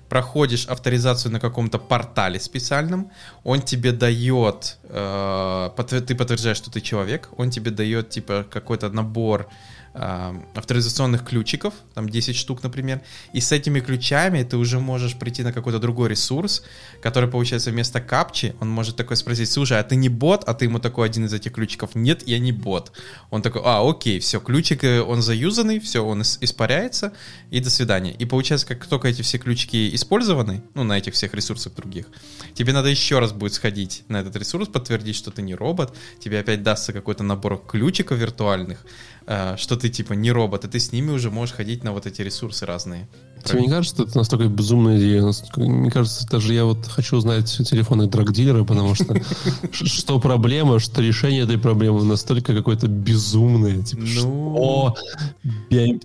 проходишь 0.09 0.67
авторизацию 0.67 1.31
на 1.31 1.39
каком-то 1.39 1.79
портале 1.79 2.39
специальном, 2.39 3.11
он 3.43 3.61
тебе 3.61 3.91
дает, 3.91 4.77
э, 4.83 5.69
подтвер- 5.75 6.01
ты 6.01 6.15
подтверждаешь, 6.15 6.57
что 6.57 6.71
ты 6.71 6.81
человек, 6.81 7.29
он 7.37 7.49
тебе 7.49 7.71
дает 7.71 8.09
типа 8.09 8.45
какой-то 8.49 8.89
набор 8.89 9.49
авторизационных 9.93 11.25
ключиков, 11.25 11.73
там 11.93 12.07
10 12.09 12.35
штук, 12.35 12.63
например, 12.63 13.01
и 13.33 13.41
с 13.41 13.51
этими 13.51 13.79
ключами 13.79 14.43
ты 14.43 14.57
уже 14.57 14.79
можешь 14.79 15.15
прийти 15.15 15.43
на 15.43 15.51
какой-то 15.51 15.79
другой 15.79 16.09
ресурс, 16.09 16.63
который, 17.01 17.29
получается, 17.29 17.71
вместо 17.71 18.01
капчи, 18.01 18.55
он 18.59 18.69
может 18.69 18.95
такой 18.95 19.17
спросить, 19.17 19.51
слушай, 19.51 19.79
а 19.79 19.83
ты 19.83 19.95
не 19.95 20.09
бот? 20.09 20.43
А 20.45 20.53
ты 20.53 20.65
ему 20.65 20.79
такой 20.79 21.07
один 21.07 21.25
из 21.25 21.33
этих 21.33 21.53
ключиков, 21.53 21.95
нет, 21.95 22.27
я 22.27 22.39
не 22.39 22.51
бот. 22.51 22.91
Он 23.29 23.41
такой, 23.41 23.61
а, 23.65 23.87
окей, 23.87 24.19
все, 24.19 24.39
ключик, 24.39 24.83
э, 24.83 25.01
он 25.01 25.21
заюзанный, 25.21 25.79
все, 25.79 26.05
он 26.05 26.21
ис- 26.21 26.37
испаряется, 26.41 27.13
и 27.51 27.59
до 27.59 27.69
свидания. 27.69 28.13
И 28.13 28.25
получается, 28.25 28.67
как 28.67 28.85
только 28.85 29.07
эти 29.07 29.21
все 29.21 29.37
ключики 29.37 29.93
использованы, 29.95 30.63
ну, 30.73 30.83
на 30.83 30.97
этих 30.97 31.13
всех 31.13 31.33
ресурсах 31.33 31.73
других, 31.75 32.05
тебе 32.53 32.73
надо 32.73 32.89
еще 32.89 33.19
раз 33.19 33.31
будет 33.31 33.53
сходить 33.53 34.03
на 34.07 34.17
этот 34.17 34.35
ресурс, 34.35 34.67
подтвердить, 34.67 35.15
что 35.15 35.31
ты 35.31 35.41
не 35.41 35.55
робот, 35.55 35.95
тебе 36.19 36.39
опять 36.39 36.63
дастся 36.63 36.93
какой-то 36.93 37.23
набор 37.23 37.63
ключиков 37.67 38.17
виртуальных, 38.17 38.85
что 39.25 39.75
ты 39.75 39.89
типа 39.89 40.13
не 40.13 40.31
робот, 40.31 40.65
и 40.65 40.67
ты 40.67 40.79
с 40.79 40.91
ними 40.91 41.11
уже 41.11 41.29
можешь 41.31 41.55
ходить 41.55 41.83
на 41.83 41.91
вот 41.91 42.05
эти 42.05 42.21
ресурсы 42.21 42.65
разные. 42.65 43.07
Тебе 43.43 43.61
не 43.61 43.69
кажется, 43.69 43.95
что 43.95 44.03
это 44.03 44.17
настолько 44.17 44.45
безумная 44.47 44.97
идея? 44.97 45.31
Мне 45.55 45.89
кажется, 45.91 46.27
даже 46.27 46.53
я 46.53 46.65
вот 46.65 46.85
хочу 46.87 47.17
узнать 47.17 47.45
телефоны 47.45 48.07
драгдилера, 48.07 48.63
потому 48.63 48.95
что 48.95 49.15
что 49.71 50.19
проблема, 50.19 50.79
что 50.79 51.01
решение 51.01 51.43
этой 51.43 51.57
проблемы 51.57 52.03
настолько 52.03 52.53
какое-то 52.53 52.87
безумное. 52.87 53.81
Типа, 53.81 54.01
Ну. 54.01 54.07
что? 54.09 54.97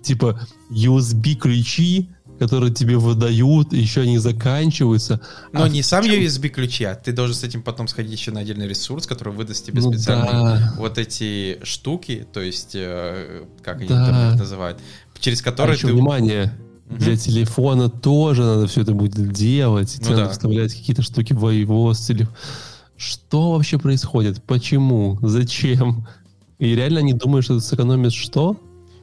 Типа 0.01 0.39
USB-ключи, 0.69 2.09
которые 2.39 2.73
тебе 2.73 2.97
выдают, 2.97 3.73
еще 3.73 4.01
они 4.01 4.17
заканчиваются. 4.17 5.21
Но 5.51 5.63
А 5.63 5.69
не 5.69 5.81
сам 5.81 6.03
чем- 6.03 6.15
USB 6.21 6.49
ключи, 6.49 6.83
а 6.83 6.95
ты 6.95 7.11
должен 7.11 7.35
с 7.35 7.43
этим 7.43 7.61
потом 7.63 7.87
сходить 7.87 8.11
еще 8.11 8.31
на 8.31 8.41
отдельный 8.41 8.67
ресурс, 8.67 9.07
который 9.07 9.33
выдаст 9.33 9.65
тебе 9.65 9.81
Ну 9.81 9.91
специальные 9.91 10.31
да. 10.31 10.73
вот 10.77 10.97
эти 10.97 11.59
штуки, 11.63 12.27
то 12.33 12.41
есть, 12.41 12.71
э, 12.75 13.43
как 13.63 13.77
они 13.79 13.87
Да. 13.87 14.05
там 14.05 14.33
их 14.33 14.39
называют, 14.39 14.79
через 15.19 15.41
А 15.41 15.43
которые 15.45 15.75
еще, 15.75 15.87
ты... 15.87 15.93
внимание, 15.93 16.53
Мгм. 16.87 16.99
для 16.99 17.17
телефона 17.17 17.89
тоже 17.89 18.43
надо 18.43 18.67
все 18.67 18.81
это 18.81 18.93
будет 18.93 19.31
делать. 19.33 19.95
Ну 19.99 20.03
Тебе 20.05 20.15
надо 20.15 20.27
да. 20.27 20.31
вставлять 20.33 20.73
какие-то 20.73 21.01
штуки 21.01 21.33
в 21.33 21.43
iOS. 21.45 22.07
Телеф... 22.07 22.29
Что 22.97 23.51
вообще 23.53 23.77
происходит? 23.79 24.43
Почему? 24.43 25.17
Зачем? 25.21 26.07
И 26.59 26.75
реально 26.75 26.99
они 26.99 27.13
думают, 27.13 27.43
что 27.45 27.55
это 27.55 27.63
сэкономит 27.63 28.13
что? 28.13 28.57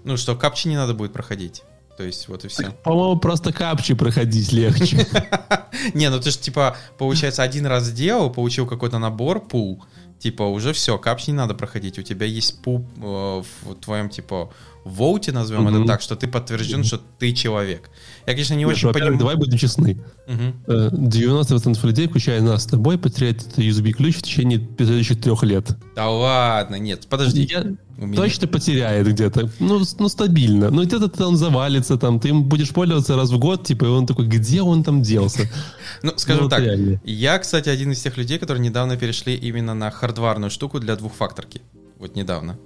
Ну 0.05 0.17
что, 0.17 0.35
капчи 0.37 0.69
не 0.69 0.77
надо 0.77 0.95
будет 0.95 1.13
проходить. 1.13 1.63
То 2.03 2.07
есть 2.07 2.27
вот 2.27 2.45
и 2.45 2.49
все. 2.49 2.73
По-моему, 2.83 3.17
просто 3.21 3.53
капчи 3.53 3.95
проходить 3.95 4.51
легче. 4.51 5.07
Не, 5.95 6.11
ну 6.11 6.19
ты 6.19 6.33
же 6.33 6.39
типа, 6.39 6.77
получается, 6.99 7.45
один 7.45 7.65
раз 7.65 7.85
сделал, 7.85 8.29
получил 8.29 8.67
какой-то 8.67 8.99
набор, 8.99 9.39
пул, 9.39 9.85
типа 10.19 10.43
уже 10.43 10.73
все, 10.73 10.99
капч 10.99 11.29
не 11.29 11.33
надо 11.33 11.55
проходить, 11.55 12.01
у 12.01 12.03
тебя 12.03 12.27
есть 12.27 12.61
пуп 12.61 12.85
э, 12.97 13.43
в 13.63 13.75
твоем 13.77 14.09
типа 14.09 14.53
воуте, 14.85 15.33
назовем 15.33 15.65
Мгм. 15.65 15.77
это 15.77 15.87
так, 15.87 16.01
что 16.01 16.17
ты 16.17 16.27
подтвержден, 16.27 16.85
что 16.85 17.01
ты 17.19 17.33
человек. 17.33 17.91
Я, 18.27 18.33
конечно, 18.33 18.55
не 18.55 18.61
Нет, 18.65 18.71
очень 18.71 18.89
во-первых, 18.89 19.19
понимаю. 19.19 19.19
Давай 19.19 19.37
будем 19.37 19.59
честны. 19.59 19.99
Э, 20.27 20.89
90% 20.93 21.83
людей, 21.85 22.09
включая 22.09 22.41
нас 22.41 22.63
с 22.65 22.67
тобой, 22.67 22.99
потеряет 22.99 23.43
этот 23.43 23.59
USB-ключ 23.59 24.17
в 24.17 24.23
течение 24.23 24.67
следующих 24.77 25.21
трех 25.21 25.43
лет. 25.45 25.77
Да 25.95 26.11
ладно, 26.11 26.77
нет, 26.77 27.07
подожди. 27.09 27.49
Я 27.51 27.65
меня- 27.97 28.17
точно 28.17 28.49
потеряет 28.49 29.07
где-то. 29.07 29.51
Ну, 29.61 29.83
ну 29.99 30.09
стабильно. 30.09 30.71
Ну, 30.71 30.85
где-то 30.85 31.27
он 31.27 31.37
завалится, 31.37 31.97
там, 31.97 32.19
ты 32.19 32.29
им 32.31 32.45
будешь 32.45 32.71
пользоваться 32.71 33.17
раз 33.17 33.31
в 33.31 33.39
год, 33.39 33.65
типа, 33.67 33.85
и 33.85 33.89
он 33.89 34.07
такой, 34.07 34.27
где 34.27 34.63
он 34.63 34.83
там 34.85 35.03
делся? 35.03 35.49
Ну, 36.03 36.13
скажем 36.17 36.45
вот 36.45 36.51
так, 36.51 36.63
я, 37.05 37.39
кстати, 37.39 37.69
один 37.69 37.93
из 37.93 38.01
тех 38.03 38.17
людей, 38.17 38.39
которые 38.39 38.65
недавно 38.65 38.97
перешли 38.97 39.35
именно 39.37 39.75
на 39.75 39.91
хардварную 39.91 40.51
штуку 40.51 40.81
для 40.81 40.97
двухфакторки. 40.97 41.63
Вот 41.99 42.17
недавно. 42.17 42.59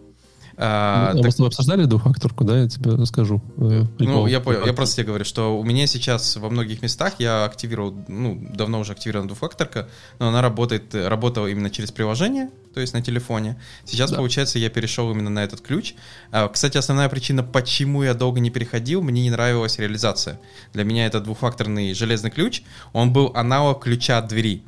А, 0.58 1.10
Ну, 1.12 1.18
так- 1.18 1.24
Мы 1.26 1.30
с 1.30 1.34
тобой 1.34 1.48
обсуждали 1.48 1.84
двухфакторку, 1.84 2.44
да, 2.44 2.60
я 2.62 2.68
тебе 2.68 2.92
расскажу. 2.92 3.42
э, 3.58 3.60
Ну, 3.60 3.86
прикол. 3.98 4.26
я 4.26 4.40
понял. 4.40 4.64
Я 4.64 4.72
просто 4.72 4.96
тебе 4.96 5.08
говорю, 5.08 5.24
что 5.26 5.58
у 5.58 5.62
меня 5.64 5.86
сейчас 5.86 6.36
во 6.36 6.48
многих 6.48 6.80
местах 6.82 7.14
я 7.18 7.44
активировал, 7.44 7.94
ну, 8.08 8.42
давно 8.54 8.80
уже 8.80 8.92
активирована 8.92 9.28
двухфакторка, 9.28 9.88
но 10.18 10.28
она 10.28 10.40
работает, 10.40 10.94
работала 10.94 11.46
именно 11.46 11.68
через 11.68 11.90
приложение, 11.92 12.48
то 12.72 12.80
есть 12.80 12.94
на 12.94 13.02
телефоне. 13.02 13.60
Сейчас, 13.84 14.10
Да. 14.10 14.16
получается, 14.16 14.58
я 14.58 14.70
перешел 14.70 15.10
именно 15.10 15.28
на 15.28 15.44
этот 15.44 15.60
ключ. 15.60 15.94
А, 16.32 16.48
Кстати, 16.48 16.78
основная 16.78 17.10
причина, 17.10 17.42
почему 17.42 18.02
я 18.02 18.14
долго 18.14 18.40
не 18.40 18.48
переходил, 18.50 19.02
мне 19.02 19.22
не 19.22 19.30
нравилась 19.30 19.78
реализация. 19.78 20.40
Для 20.72 20.84
меня 20.84 21.04
это 21.06 21.20
двухфакторный 21.20 21.92
железный 21.92 22.30
ключ, 22.30 22.62
он 22.94 23.12
был 23.12 23.30
аналог 23.34 23.82
ключа 23.84 24.18
от 24.18 24.28
двери. 24.28 24.62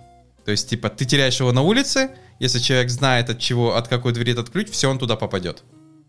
То 0.45 0.51
есть, 0.51 0.68
типа, 0.68 0.91
ты 0.91 1.07
теряешь 1.07 1.41
его 1.41 1.53
на 1.53 1.62
улице, 1.62 2.11
если 2.41 2.59
человек 2.59 2.91
знает, 2.91 3.30
от 3.30 3.39
чего, 3.39 3.74
от 3.76 3.89
какой 3.89 4.12
двери 4.12 4.32
этот 4.32 4.51
ключ, 4.51 4.68
все, 4.70 4.91
он 4.91 4.99
туда 4.99 5.16
попадет. 5.16 5.62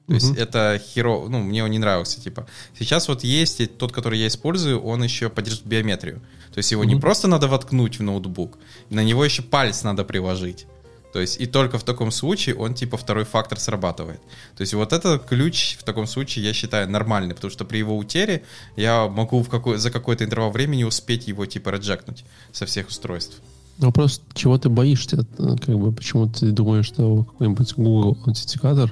То 0.09 0.15
есть 0.15 0.31
Мгм. 0.31 0.39
это 0.39 0.81
херо, 0.83 1.27
ну, 1.29 1.39
мне 1.39 1.63
он 1.63 1.69
не 1.69 1.77
нравился, 1.79 2.19
типа. 2.19 2.45
Сейчас 2.77 3.07
вот 3.07 3.23
есть 3.23 3.61
и 3.61 3.67
тот, 3.67 3.91
который 3.91 4.19
я 4.19 4.25
использую, 4.27 4.81
он 4.81 5.03
еще 5.03 5.29
поддерживает 5.29 5.67
биометрию. 5.69 6.15
То 6.53 6.57
есть 6.59 6.71
его 6.71 6.83
не 6.83 6.95
Мгм. 6.95 7.01
просто 7.01 7.27
надо 7.27 7.47
воткнуть 7.47 7.99
в 7.99 8.03
ноутбук, 8.03 8.57
на 8.89 9.03
него 9.03 9.23
еще 9.23 9.41
палец 9.43 9.83
надо 9.83 10.03
приложить. 10.03 10.65
То 11.13 11.19
есть 11.19 11.39
и 11.41 11.45
только 11.45 11.77
в 11.77 11.83
таком 11.83 12.11
случае 12.11 12.55
он 12.55 12.73
типа 12.73 12.97
второй 12.97 13.23
фактор 13.23 13.59
срабатывает. 13.59 14.19
То 14.57 14.61
есть 14.61 14.73
вот 14.73 14.93
этот 14.93 15.25
ключ 15.25 15.77
в 15.79 15.83
таком 15.83 16.07
случае 16.07 16.45
я 16.45 16.53
считаю 16.53 16.89
нормальный, 16.89 17.33
потому 17.35 17.51
что 17.51 17.65
при 17.65 17.77
его 17.79 17.95
утере 17.97 18.41
я 18.77 19.07
могу 19.07 19.41
в 19.43 19.49
какой, 19.49 19.77
за 19.77 19.89
какой-то 19.91 20.23
интервал 20.23 20.51
времени 20.51 20.83
успеть 20.83 21.27
его 21.27 21.45
типа 21.45 21.69
реджекнуть 21.69 22.25
со 22.51 22.65
всех 22.65 22.87
устройств. 22.89 23.41
Вопрос, 23.79 24.21
чего 24.33 24.57
ты 24.57 24.69
боишься? 24.69 25.25
э, 25.37 25.55
Как 25.65 25.77
бы, 25.79 25.91
почему 25.91 26.27
ты 26.27 26.51
думаешь, 26.51 26.85
что 26.85 27.23
какой-нибудь 27.23 27.73
Google 27.75 28.09
аутентификатор 28.09 28.91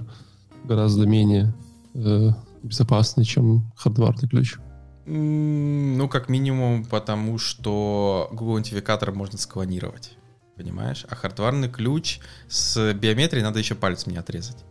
гораздо 0.67 1.07
менее 1.07 1.53
э, 1.95 2.29
безопасный, 2.63 3.23
чем 3.23 3.71
хардварный 3.75 4.27
ключ? 4.27 4.57
Ну, 5.05 6.09
как 6.09 6.27
минимум, 6.27 6.83
потому 6.85 7.37
что 7.37 8.27
Google 8.31 8.57
аутентификатор 8.57 9.13
можно 9.13 9.37
склонировать. 9.37 10.17
Понимаешь? 10.57 11.05
А 11.09 11.15
хардварный 11.15 11.69
ключ 11.69 12.19
с 12.49 12.93
биометрией 12.93 13.43
надо 13.43 13.59
еще 13.59 13.75
палец 13.75 14.05
мне 14.05 14.19
отрезать. 14.19 14.65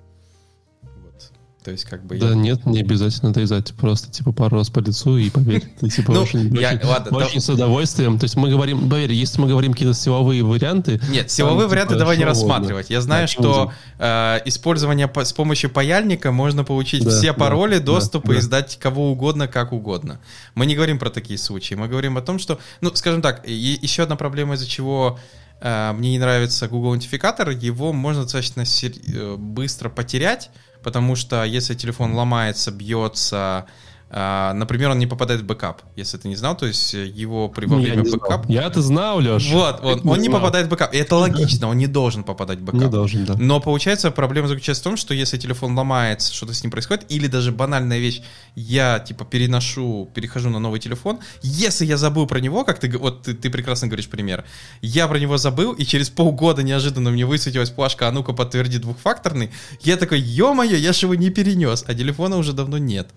То 1.66 1.72
есть, 1.72 1.84
как 1.84 2.06
бы 2.06 2.16
Да 2.16 2.28
я... 2.28 2.34
нет, 2.36 2.64
не 2.64 2.78
обязательно 2.78 3.32
отрезать. 3.32 3.74
Просто, 3.74 4.08
типа, 4.08 4.30
пару 4.30 4.56
раз 4.56 4.70
по 4.70 4.78
лицу 4.78 5.16
и 5.18 5.30
поверь, 5.30 5.64
ты, 5.80 5.88
типа, 5.88 6.12
Ну, 6.12 6.22
очень, 6.22 6.56
я- 6.56 6.74
очень- 6.74 6.86
ладно, 6.86 7.10
да- 7.10 7.26
очень 7.26 7.40
с 7.40 7.48
удовольствием. 7.48 8.20
То 8.20 8.24
есть 8.24 8.36
мы 8.36 8.48
говорим, 8.50 8.88
поверь, 8.88 9.12
если 9.12 9.40
мы 9.40 9.48
говорим 9.48 9.72
какие-то 9.72 9.92
силовые 9.92 10.44
варианты, 10.44 11.00
Нет, 11.10 11.28
силовые 11.28 11.62
Там, 11.62 11.70
варианты 11.70 11.94
типа, 11.94 11.98
давай 11.98 12.18
не 12.18 12.24
рассматривать. 12.24 12.88
Я 12.88 13.00
знаю, 13.00 13.24
Да, 13.24 13.26
что 13.26 13.72
э, 13.98 14.38
использование 14.44 15.08
по- 15.08 15.24
с 15.24 15.32
помощью 15.32 15.68
паяльника 15.68 16.30
можно 16.30 16.62
получить 16.62 17.02
Да, 17.02 17.10
все 17.10 17.32
да, 17.32 17.34
пароли, 17.34 17.78
да, 17.78 17.84
доступы 17.86 18.34
и 18.34 18.36
да. 18.36 18.42
сдать 18.42 18.78
кого 18.80 19.10
угодно, 19.10 19.48
как 19.48 19.72
угодно. 19.72 20.20
Мы 20.54 20.66
не 20.66 20.76
говорим 20.76 21.00
про 21.00 21.10
такие 21.10 21.36
случаи. 21.36 21.74
Мы 21.74 21.88
говорим 21.88 22.16
о 22.16 22.20
том, 22.22 22.38
что, 22.38 22.60
ну, 22.80 22.92
скажем 22.94 23.22
так, 23.22 23.42
и- 23.44 23.76
еще 23.82 24.04
одна 24.04 24.14
проблема, 24.14 24.54
из-за 24.54 24.68
чего 24.68 25.18
э, 25.60 25.92
мне 25.94 26.10
не 26.12 26.18
нравится 26.18 26.68
Google 26.68 26.90
аутентификатор, 26.90 27.48
его 27.48 27.92
можно 27.92 28.22
достаточно 28.22 28.62
э, 28.62 29.36
быстро 29.36 29.88
потерять, 29.88 30.50
потому 30.86 31.16
что 31.16 31.42
если 31.42 31.74
телефон 31.74 32.14
ломается, 32.14 32.70
бьется, 32.70 33.66
например, 34.08 34.90
он 34.90 35.00
не 35.00 35.06
попадает 35.08 35.40
в 35.40 35.44
бэкап, 35.44 35.82
если 35.96 36.16
ты 36.16 36.28
не 36.28 36.36
знал, 36.36 36.56
то 36.56 36.64
есть 36.64 36.94
э, 36.94 37.06
его 37.06 37.48
при 37.48 37.66
во 37.66 37.76
ну, 37.76 37.82
я 37.82 37.92
время 37.92 38.04
знал. 38.04 38.20
бэкапа 38.20 38.44
Я-то 38.48 38.80
знал, 38.80 39.20
Леш. 39.20 39.50
вот, 39.50 39.80
он, 39.82 40.00
не 40.04 40.10
он 40.10 40.18
не 40.18 40.28
знал. 40.28 40.38
попадает 40.38 40.66
в 40.66 40.70
бэкап. 40.70 40.94
И 40.94 40.98
это 40.98 41.16
логично, 41.16 41.68
он 41.68 41.76
не 41.78 41.88
должен 41.88 42.22
попадать 42.22 42.60
в 42.60 42.62
бэкап. 42.62 42.80
Не 42.80 42.88
должен, 42.88 43.24
да. 43.24 43.34
Но 43.36 43.58
получается, 43.58 44.12
проблема 44.12 44.46
заключается 44.46 44.82
в 44.82 44.84
том, 44.84 44.96
что 44.96 45.12
если 45.12 45.38
телефон 45.38 45.76
ломается, 45.76 46.32
что-то 46.32 46.54
с 46.54 46.62
ним 46.62 46.70
происходит, 46.70 47.04
или 47.08 47.26
даже 47.26 47.50
банальная 47.50 47.98
вещь, 47.98 48.22
я 48.54 49.00
типа 49.00 49.24
переношу, 49.24 50.08
перехожу 50.14 50.50
на 50.50 50.60
новый 50.60 50.78
телефон, 50.78 51.18
если 51.42 51.84
я 51.84 51.96
забыл 51.96 52.28
про 52.28 52.38
него, 52.38 52.64
как 52.64 52.78
ты, 52.78 52.96
вот 52.96 53.22
ты, 53.22 53.34
ты 53.34 53.50
прекрасно 53.50 53.88
говоришь 53.88 54.08
пример, 54.08 54.44
я 54.82 55.08
про 55.08 55.18
него 55.18 55.36
забыл, 55.36 55.72
и 55.72 55.84
через 55.84 56.10
полгода 56.10 56.62
неожиданно 56.62 57.10
мне 57.10 57.26
высветилась 57.26 57.70
плашка, 57.70 58.06
а 58.06 58.12
ну-ка 58.12 58.32
подтверди 58.32 58.78
двухфакторный, 58.78 59.50
я 59.80 59.96
такой, 59.96 60.20
ё-моё, 60.20 60.76
я 60.76 60.92
же 60.92 61.06
его 61.06 61.16
не 61.16 61.30
перенес, 61.30 61.84
а 61.88 61.94
телефона 61.94 62.36
уже 62.36 62.52
давно 62.52 62.78
нет. 62.78 63.08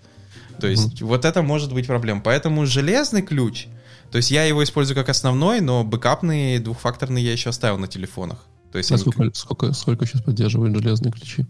То 0.60 0.66
есть 0.68 1.02
вот 1.02 1.24
это 1.24 1.42
может 1.42 1.72
быть 1.72 1.86
проблема. 1.86 2.20
Поэтому 2.20 2.66
железный 2.66 3.22
ключ, 3.22 3.66
то 4.10 4.16
есть 4.18 4.30
я 4.30 4.44
его 4.44 4.62
использую 4.62 4.96
как 4.96 5.08
основной, 5.08 5.60
но 5.60 5.84
бэкапный 5.84 6.58
двухфакторный 6.58 7.22
я 7.22 7.32
еще 7.32 7.50
оставил 7.50 7.78
на 7.78 7.86
телефонах. 7.88 8.44
То 8.72 8.78
есть 8.78 8.90
А 8.92 8.94
они- 8.94 9.02
сколько, 9.02 9.30
сколько, 9.34 9.72
сколько 9.72 10.06
сейчас 10.06 10.22
поддерживают 10.22 10.76
железные 10.76 11.12
ключи? 11.12 11.46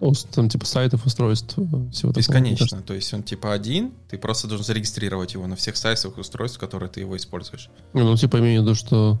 Ну, 0.00 0.14
с- 0.14 0.24
Там 0.24 0.48
типа 0.48 0.64
сайтов, 0.64 1.04
устройств, 1.04 1.54
э, 1.58 1.62
всего 1.92 2.12
такого. 2.12 2.16
Бесконечно. 2.16 2.80
То 2.82 2.94
есть 2.94 3.12
он 3.12 3.22
типа 3.22 3.52
один, 3.52 3.92
ты 4.08 4.16
просто 4.16 4.48
должен 4.48 4.64
зарегистрировать 4.64 5.34
его 5.34 5.46
на 5.46 5.54
всех 5.56 5.76
сайтах 5.76 6.16
устройств, 6.18 6.58
которые 6.58 6.88
ты 6.88 7.00
его 7.00 7.14
используешь. 7.16 7.68
Не, 7.92 8.02
Ну, 8.02 8.16
типа, 8.16 8.38
имею 8.38 8.62
в 8.62 8.64
виду, 8.64 8.74
что 8.74 9.20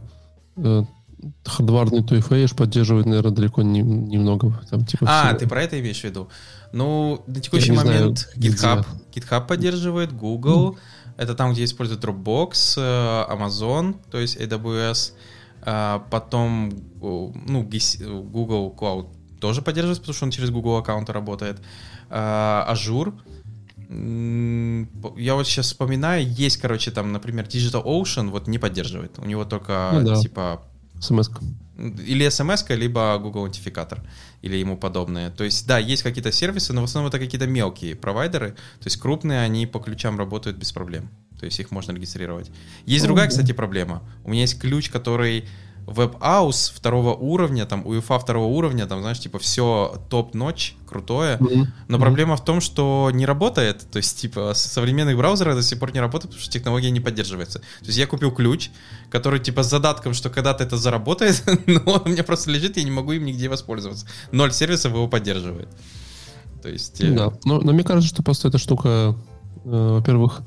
э, 0.56 0.82
хардварный 1.44 2.00
2FH 2.00 2.56
поддерживает, 2.56 3.06
наверное, 3.06 3.32
далеко 3.32 3.62
не, 3.62 3.80
немного. 3.82 4.58
Там, 4.70 4.84
типа, 4.86 5.06
А, 5.08 5.26
всего. 5.28 5.38
ты 5.40 5.46
про 5.46 5.62
это 5.62 5.78
имеешь 5.78 6.00
в 6.00 6.04
виду? 6.04 6.28
Ну, 6.72 7.22
на 7.26 7.40
текущий 7.40 7.72
знаю, 7.72 7.86
момент 7.86 8.28
где. 8.34 8.48
GitHub, 8.48 8.86
GitHub 9.14 9.46
поддерживает, 9.46 10.12
Google. 10.12 10.78
Это 11.18 11.34
там, 11.34 11.52
где 11.52 11.64
используют 11.64 12.02
Dropbox, 12.02 12.74
э, 12.78 13.32
Amazon, 13.32 13.96
то 14.10 14.18
есть 14.18 14.36
AWS. 14.38 15.12
А, 15.64 15.98
Потом, 16.10 16.70
э, 16.70 16.72
ну, 17.00 17.62
Google 17.62 18.74
Cloud 18.76 19.08
тоже 19.40 19.60
поддерживает, 19.62 20.00
потому 20.00 20.14
что 20.14 20.24
он 20.24 20.30
через 20.30 20.50
Google 20.50 20.76
аккаунты 20.76 21.12
работает. 21.12 21.60
Azure. 22.10 23.14
Я 25.16 25.34
вот 25.34 25.46
сейчас 25.46 25.66
вспоминаю, 25.66 26.26
есть, 26.26 26.56
короче, 26.58 26.90
там, 26.90 27.12
например, 27.12 27.44
Digital 27.46 27.84
Ocean 27.84 28.30
вот 28.30 28.48
не 28.48 28.58
поддерживает. 28.58 29.18
У 29.18 29.24
него 29.24 29.44
только, 29.44 29.90
Ну 29.92 30.08
да. 30.08 30.16
типа, 30.16 30.62
SMS-ка. 31.02 31.40
или 32.06 32.28
смс 32.28 32.64
либо 32.68 33.18
Google 33.18 33.42
аутентификатор 33.42 34.02
или 34.40 34.56
ему 34.56 34.76
подобное. 34.76 35.30
То 35.30 35.44
есть, 35.44 35.66
да, 35.66 35.78
есть 35.78 36.02
какие-то 36.02 36.32
сервисы, 36.32 36.72
но 36.72 36.80
в 36.80 36.84
основном 36.84 37.08
это 37.08 37.18
какие-то 37.18 37.46
мелкие 37.46 37.94
провайдеры. 37.96 38.50
То 38.50 38.86
есть 38.86 38.98
крупные, 38.98 39.40
они 39.40 39.66
по 39.66 39.80
ключам 39.80 40.18
работают 40.18 40.56
без 40.56 40.72
проблем. 40.72 41.10
То 41.38 41.46
есть 41.46 41.58
их 41.58 41.72
можно 41.72 41.92
регистрировать. 41.92 42.50
Есть 42.86 43.02
Ну, 43.02 43.08
другая, 43.08 43.28
кстати, 43.28 43.52
проблема. 43.52 44.02
У 44.24 44.30
меня 44.30 44.42
есть 44.42 44.60
ключ, 44.60 44.90
который 44.90 45.48
WebAuth 45.86 46.72
второго 46.74 47.14
уровня, 47.14 47.66
там, 47.66 47.82
UEFA 47.86 48.18
второго 48.18 48.46
уровня, 48.46 48.86
там, 48.86 49.00
знаешь, 49.00 49.18
типа, 49.18 49.38
все 49.38 50.00
топ-ночь, 50.08 50.76
крутое. 50.86 51.36
Мгм. 51.40 51.72
Но 51.88 51.96
Мгм. 51.96 52.00
проблема 52.00 52.36
в 52.36 52.44
том, 52.44 52.60
что 52.60 53.10
не 53.12 53.26
работает. 53.26 53.90
То 53.90 53.96
есть, 53.98 54.20
типа, 54.20 54.52
современных 54.54 55.16
браузеров 55.16 55.56
до 55.56 55.62
сих 55.62 55.78
пор 55.78 55.92
не 55.92 56.00
работает, 56.00 56.30
потому 56.30 56.42
что 56.42 56.52
технология 56.52 56.90
не 56.90 57.00
поддерживается. 57.00 57.58
То 57.58 57.86
есть 57.86 57.98
я 57.98 58.06
купил 58.06 58.30
ключ, 58.30 58.70
который, 59.10 59.40
типа, 59.40 59.62
с 59.62 59.70
задатком, 59.70 60.14
что 60.14 60.30
когда-то 60.30 60.64
это 60.64 60.76
заработает, 60.76 61.42
но 61.66 61.80
он 61.92 62.02
у 62.04 62.08
меня 62.08 62.22
просто 62.24 62.50
лежит, 62.50 62.76
я 62.76 62.84
не 62.84 62.90
могу 62.90 63.12
им 63.12 63.24
нигде 63.24 63.48
воспользоваться. 63.48 64.06
Ноль 64.30 64.52
сервисов 64.52 64.92
его 64.92 65.08
поддерживает. 65.08 65.68
То 66.62 66.68
есть... 66.68 67.00
э, 67.00 67.10
Да. 67.10 67.32
Но, 67.44 67.60
но 67.60 67.72
мне 67.72 67.82
кажется, 67.82 68.08
что 68.08 68.22
просто 68.22 68.48
эта 68.48 68.58
штука, 68.58 69.16
э, 69.64 69.94
во-первых, 69.98 70.42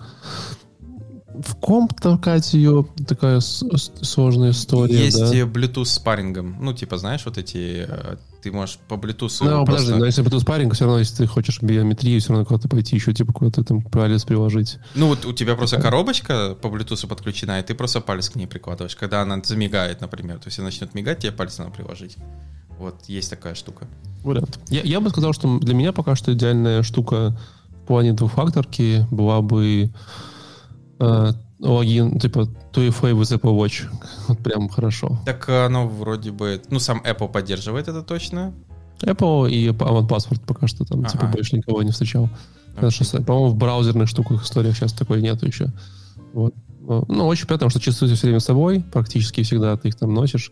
в 1.42 1.56
комп 1.56 2.00
толкать 2.00 2.54
ее 2.54 2.86
такая 3.08 3.40
сложная 3.40 4.52
история. 4.52 5.06
Есть 5.06 5.20
да? 5.20 5.32
Bluetooth 5.42 5.86
с 5.86 6.00
парингом. 6.00 6.58
Ну, 6.60 6.74
типа, 6.74 6.98
знаешь, 6.98 7.22
вот 7.26 7.38
эти... 7.38 7.86
э, 7.88 8.16
Ты 8.44 8.52
можешь 8.52 8.78
по 8.88 8.96
Bluetooth 8.96 9.32
Ну, 9.42 9.66
просто- 9.66 9.66
подожди, 9.66 9.94
но 9.94 10.06
если 10.06 10.24
Bluetooth 10.24 10.46
парень, 10.46 10.70
все 10.72 10.86
равно, 10.86 11.00
если 11.00 11.18
ты 11.18 11.28
хочешь 11.28 11.62
биометрию, 11.62 12.20
все 12.20 12.30
равно 12.30 12.46
куда-то 12.46 12.70
пойти, 12.70 12.96
еще 12.96 13.14
типа 13.14 13.34
куда-то 13.34 13.64
там 13.64 13.82
палец 13.82 14.24
приложить. 14.24 14.78
Ну, 14.96 15.08
вот 15.08 15.26
у 15.26 15.34
тебя 15.34 15.56
просто 15.56 15.82
коробочка 15.82 16.56
по 16.62 16.68
Bluetooth 16.68 17.08
подключена, 17.08 17.60
и 17.60 17.64
ты 17.64 17.74
просто 17.74 18.02
палец 18.02 18.30
к 18.30 18.36
ней 18.36 18.48
прикладываешь. 18.48 18.96
Когда 18.96 19.22
она 19.22 19.42
замигает, 19.44 20.02
например, 20.02 20.40
то 20.40 20.48
есть 20.48 20.60
она 20.60 20.68
начнет 20.68 20.94
мигать, 20.94 21.20
тебе 21.20 21.32
палец 21.32 21.58
надо 21.58 21.72
приложить. 21.72 22.18
Вот, 22.78 22.96
есть 23.08 23.30
такая 23.30 23.56
штука. 23.56 23.88
Вариант. 24.24 24.60
Я, 24.70 24.82
я 24.82 25.00
бы 25.00 25.10
сказал, 25.10 25.34
что 25.34 25.60
для 25.60 25.74
меня 25.74 25.92
пока 25.94 26.16
что 26.16 26.34
идеальная 26.34 26.84
штука 26.84 27.38
в 27.84 27.88
плане 27.88 28.14
двухфакторки 28.14 29.06
была 29.12 29.42
бы 29.42 29.92
логин, 31.60 32.20
типа, 32.20 32.48
2FA 32.74 33.14
with 33.14 33.40
Apple 33.40 33.58
Watch. 33.58 33.86
Вот 34.28 34.40
прям 34.40 34.70
хорошо. 34.70 35.20
Так 35.26 35.48
оно 35.50 35.88
вроде 35.88 36.32
бы... 36.32 36.62
Ну, 36.70 36.80
сам 36.80 37.02
Apple 37.06 37.32
поддерживает 37.32 37.88
это 37.88 38.02
точно. 38.02 38.54
Apple 39.02 39.50
и 39.50 39.70
Avant 39.70 40.08
Password 40.08 40.42
пока 40.46 40.68
что 40.68 40.86
там, 40.86 41.06
типа, 41.06 41.26
Ага. 41.26 41.34
больше 41.34 41.58
никого 41.58 41.84
не 41.84 41.92
встречал. 41.92 42.30
Что, 42.90 43.22
По-моему, 43.24 43.50
в 43.50 43.56
браузерных 43.56 44.10
штуках, 44.10 44.44
историях 44.44 44.76
сейчас 44.76 44.94
такой 44.94 45.22
нету 45.22 45.46
еще. 45.46 45.72
Вот. 46.34 46.54
Ну, 47.08 47.26
очень 47.28 47.48
приятно, 47.48 47.70
что 47.70 47.80
часы 47.80 48.06
все 48.14 48.28
время 48.28 48.40
с 48.40 48.46
собой, 48.46 48.84
практически 48.92 49.42
всегда 49.44 49.76
ты 49.78 49.88
их 49.88 49.96
там 49.96 50.14
носишь. 50.14 50.52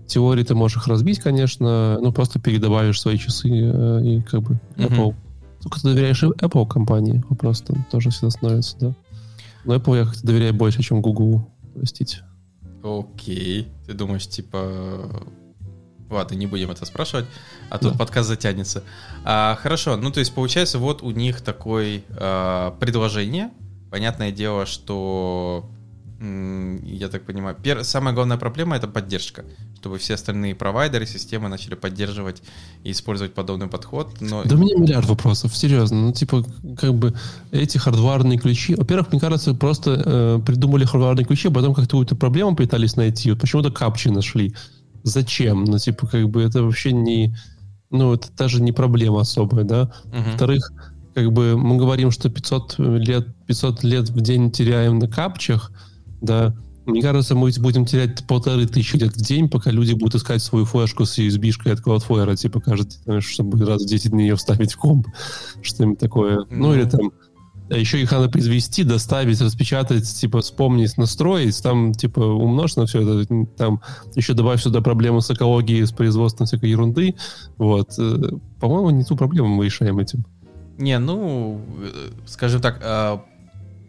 В 0.00 0.06
теории 0.06 0.42
ты 0.42 0.54
можешь 0.54 0.78
их 0.78 0.88
разбить, 0.88 1.20
конечно, 1.20 1.98
ну, 2.00 2.12
просто 2.12 2.40
передобавишь 2.40 3.00
свои 3.00 3.16
часы 3.16 3.48
э, 3.48 4.00
и 4.04 4.22
как 4.22 4.42
бы. 4.42 4.60
Apple. 4.76 5.14
Только 5.62 5.80
ты 5.80 5.88
доверяешь 5.94 6.22
Apple 6.22 6.66
компании, 6.66 7.22
вопрос 7.28 7.60
там 7.62 7.86
тоже 7.90 8.10
всегда 8.10 8.30
становится, 8.30 8.76
да. 8.80 8.94
Но 9.64 9.74
Apple 9.76 9.96
я 9.98 10.06
доверяю 10.22 10.54
больше, 10.54 10.82
чем 10.82 11.00
Google, 11.02 11.50
простите. 11.74 12.22
Окей. 12.82 13.68
Ты 13.86 13.94
думаешь, 13.94 14.26
типа... 14.26 15.26
Ладно, 16.10 16.34
не 16.34 16.46
будем 16.48 16.70
это 16.72 16.84
спрашивать, 16.86 17.26
а 17.68 17.78
тут 17.78 17.92
Да. 17.92 17.98
подкаст 17.98 18.28
затянется. 18.28 18.82
А, 19.24 19.54
хорошо, 19.62 19.96
ну 19.96 20.10
то 20.10 20.18
есть 20.18 20.34
получается 20.34 20.80
вот 20.80 21.02
у 21.02 21.12
них 21.12 21.40
такое 21.40 22.02
а, 22.10 22.72
предложение. 22.80 23.50
Понятное 23.92 24.32
дело, 24.32 24.66
что 24.66 25.70
я 26.20 27.08
так 27.08 27.24
понимаю, 27.24 27.56
пер- 27.62 27.84
самая 27.84 28.12
главная 28.12 28.36
проблема 28.38 28.76
это 28.76 28.88
поддержка, 28.88 29.44
чтобы 29.80 29.96
все 29.96 30.14
остальные 30.14 30.54
провайдеры 30.54 31.06
системы 31.06 31.48
начали 31.48 31.74
поддерживать 31.74 32.42
и 32.84 32.90
использовать 32.90 33.32
подобный 33.32 33.66
подход. 33.66 34.20
Но 34.20 34.44
Да 34.44 34.56
у 34.56 34.58
меня 34.58 34.76
миллиард 34.76 35.08
вопросов, 35.08 35.56
серьезно. 35.56 36.02
Ну, 36.02 36.12
типа, 36.12 36.44
как 36.78 36.94
бы 36.94 37.14
эти 37.50 37.78
хардварные 37.78 38.38
ключи. 38.38 38.74
Во-первых, 38.74 39.10
мне 39.10 39.20
кажется, 39.20 39.54
просто 39.54 40.02
э, 40.04 40.40
придумали 40.44 40.84
хардварные 40.84 41.24
ключи, 41.24 41.48
а 41.48 41.50
потом 41.50 41.72
какую-то 41.72 42.14
проблему 42.14 42.54
пытались 42.54 42.96
найти. 42.96 43.30
Вот 43.30 43.40
почему-то 43.40 43.70
капчи 43.70 44.08
нашли. 44.08 44.54
Зачем? 45.02 45.64
Ну, 45.64 45.78
типа, 45.78 46.06
как 46.06 46.28
бы 46.28 46.42
это 46.42 46.62
вообще 46.62 46.92
не... 46.92 47.34
Ну, 47.88 48.12
это 48.12 48.28
даже 48.36 48.60
не 48.60 48.72
проблема 48.72 49.22
особая, 49.22 49.64
да? 49.64 49.90
Мгм. 50.04 50.24
Во-вторых, 50.24 50.72
как 51.14 51.32
бы 51.32 51.56
мы 51.56 51.78
говорим, 51.78 52.10
что 52.10 52.28
500 52.28 52.74
лет, 52.78 53.28
500 53.46 53.82
лет 53.82 54.10
в 54.10 54.20
день 54.20 54.50
теряем 54.50 54.98
на 54.98 55.08
капчах, 55.08 55.72
да, 56.20 56.54
мне 56.86 57.02
кажется, 57.02 57.34
мы 57.34 57.50
будем 57.60 57.84
терять 57.84 58.26
полторы 58.26 58.66
тысячи 58.66 58.96
лет 58.96 59.14
в 59.14 59.22
день, 59.22 59.48
пока 59.48 59.70
люди 59.70 59.92
будут 59.92 60.16
искать 60.16 60.42
свою 60.42 60.64
флешку 60.64 61.04
с 61.04 61.18
USB-шкой 61.18 61.72
от 61.72 61.80
Cloudflare, 61.80 62.36
типа, 62.36 62.60
каждый, 62.60 62.92
знаешь, 63.04 63.26
чтобы 63.26 63.64
раз 63.64 63.82
в 63.82 63.86
10 63.86 64.10
дней 64.10 64.28
ее 64.28 64.36
вставить 64.36 64.72
в 64.72 64.78
комп, 64.78 65.06
что-нибудь 65.62 65.98
такое. 65.98 66.46
Ну, 66.50 66.68
Ну. 66.68 66.74
или 66.74 66.84
там, 66.84 67.12
а 67.70 67.76
еще 67.76 68.02
их 68.02 68.10
надо 68.10 68.28
произвести, 68.28 68.82
доставить, 68.82 69.40
распечатать, 69.40 70.04
типа, 70.04 70.40
вспомнить, 70.40 70.96
настроить, 70.96 71.62
там, 71.62 71.92
типа, 71.92 72.20
умножь 72.20 72.76
на 72.76 72.86
все 72.86 73.02
это, 73.02 73.46
там, 73.56 73.80
еще 74.16 74.32
добавь 74.34 74.60
сюда 74.60 74.80
проблемы 74.80 75.20
с 75.20 75.30
экологией, 75.30 75.86
с 75.86 75.92
производством 75.92 76.46
всякой 76.46 76.70
ерунды, 76.70 77.14
вот. 77.58 77.90
Э, 77.98 78.30
По-моему, 78.58 78.90
не 78.90 79.04
ту 79.04 79.16
проблему 79.16 79.48
мы 79.48 79.66
решаем 79.66 79.98
этим. 80.00 80.24
Не, 80.78 80.98
ну, 80.98 81.60
э, 81.78 82.10
скажем 82.26 82.60
так, 82.60 82.80
а, 82.82 83.22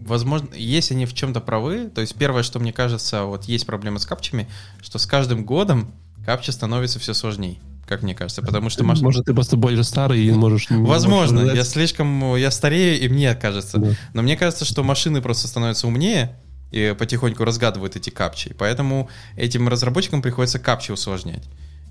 возможно, 0.05 0.49
если 0.55 0.93
они 0.93 1.05
в 1.05 1.13
чем-то 1.13 1.39
правы, 1.41 1.89
то 1.93 2.01
есть 2.01 2.15
первое, 2.15 2.43
что 2.43 2.59
мне 2.59 2.73
кажется, 2.73 3.23
вот 3.23 3.45
есть 3.45 3.65
проблема 3.65 3.99
с 3.99 4.05
капчами, 4.05 4.47
что 4.81 4.99
с 4.99 5.05
каждым 5.05 5.45
годом 5.45 5.93
капча 6.25 6.51
становится 6.51 6.99
все 6.99 7.13
сложнее, 7.13 7.57
как 7.87 8.03
мне 8.03 8.13
кажется, 8.15 8.41
потому 8.41 8.69
что 8.69 8.83
машина... 8.83 9.05
Может, 9.05 9.25
ты 9.25 9.33
просто 9.33 9.57
больше 9.57 9.83
старый 9.83 10.23
и 10.23 10.31
можешь... 10.31 10.67
Возможно, 10.69 11.41
можешь 11.41 11.55
я 11.55 11.63
слишком, 11.63 12.35
я 12.35 12.51
старею, 12.51 12.99
и 12.99 13.07
мне 13.09 13.33
кажется. 13.35 13.77
Да. 13.77 13.91
Но 14.13 14.21
мне 14.21 14.37
кажется, 14.37 14.65
что 14.65 14.83
машины 14.83 15.21
просто 15.21 15.47
становятся 15.47 15.87
умнее 15.87 16.35
и 16.71 16.95
потихоньку 16.97 17.43
разгадывают 17.43 17.95
эти 17.95 18.09
капчи. 18.09 18.55
Поэтому 18.57 19.09
этим 19.35 19.67
разработчикам 19.67 20.21
приходится 20.21 20.57
капчи 20.59 20.91
усложнять. 20.91 21.43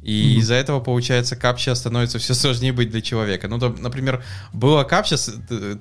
И 0.02 0.30
Мгм. 0.30 0.40
из-за 0.40 0.54
этого, 0.54 0.80
получается, 0.80 1.36
капча 1.36 1.74
становится 1.74 2.18
все 2.18 2.32
сложнее 2.32 2.72
быть 2.72 2.90
для 2.90 3.02
человека. 3.02 3.48
Ну, 3.48 3.58
то, 3.58 3.68
например, 3.68 4.24
была 4.54 4.84
капча, 4.84 5.16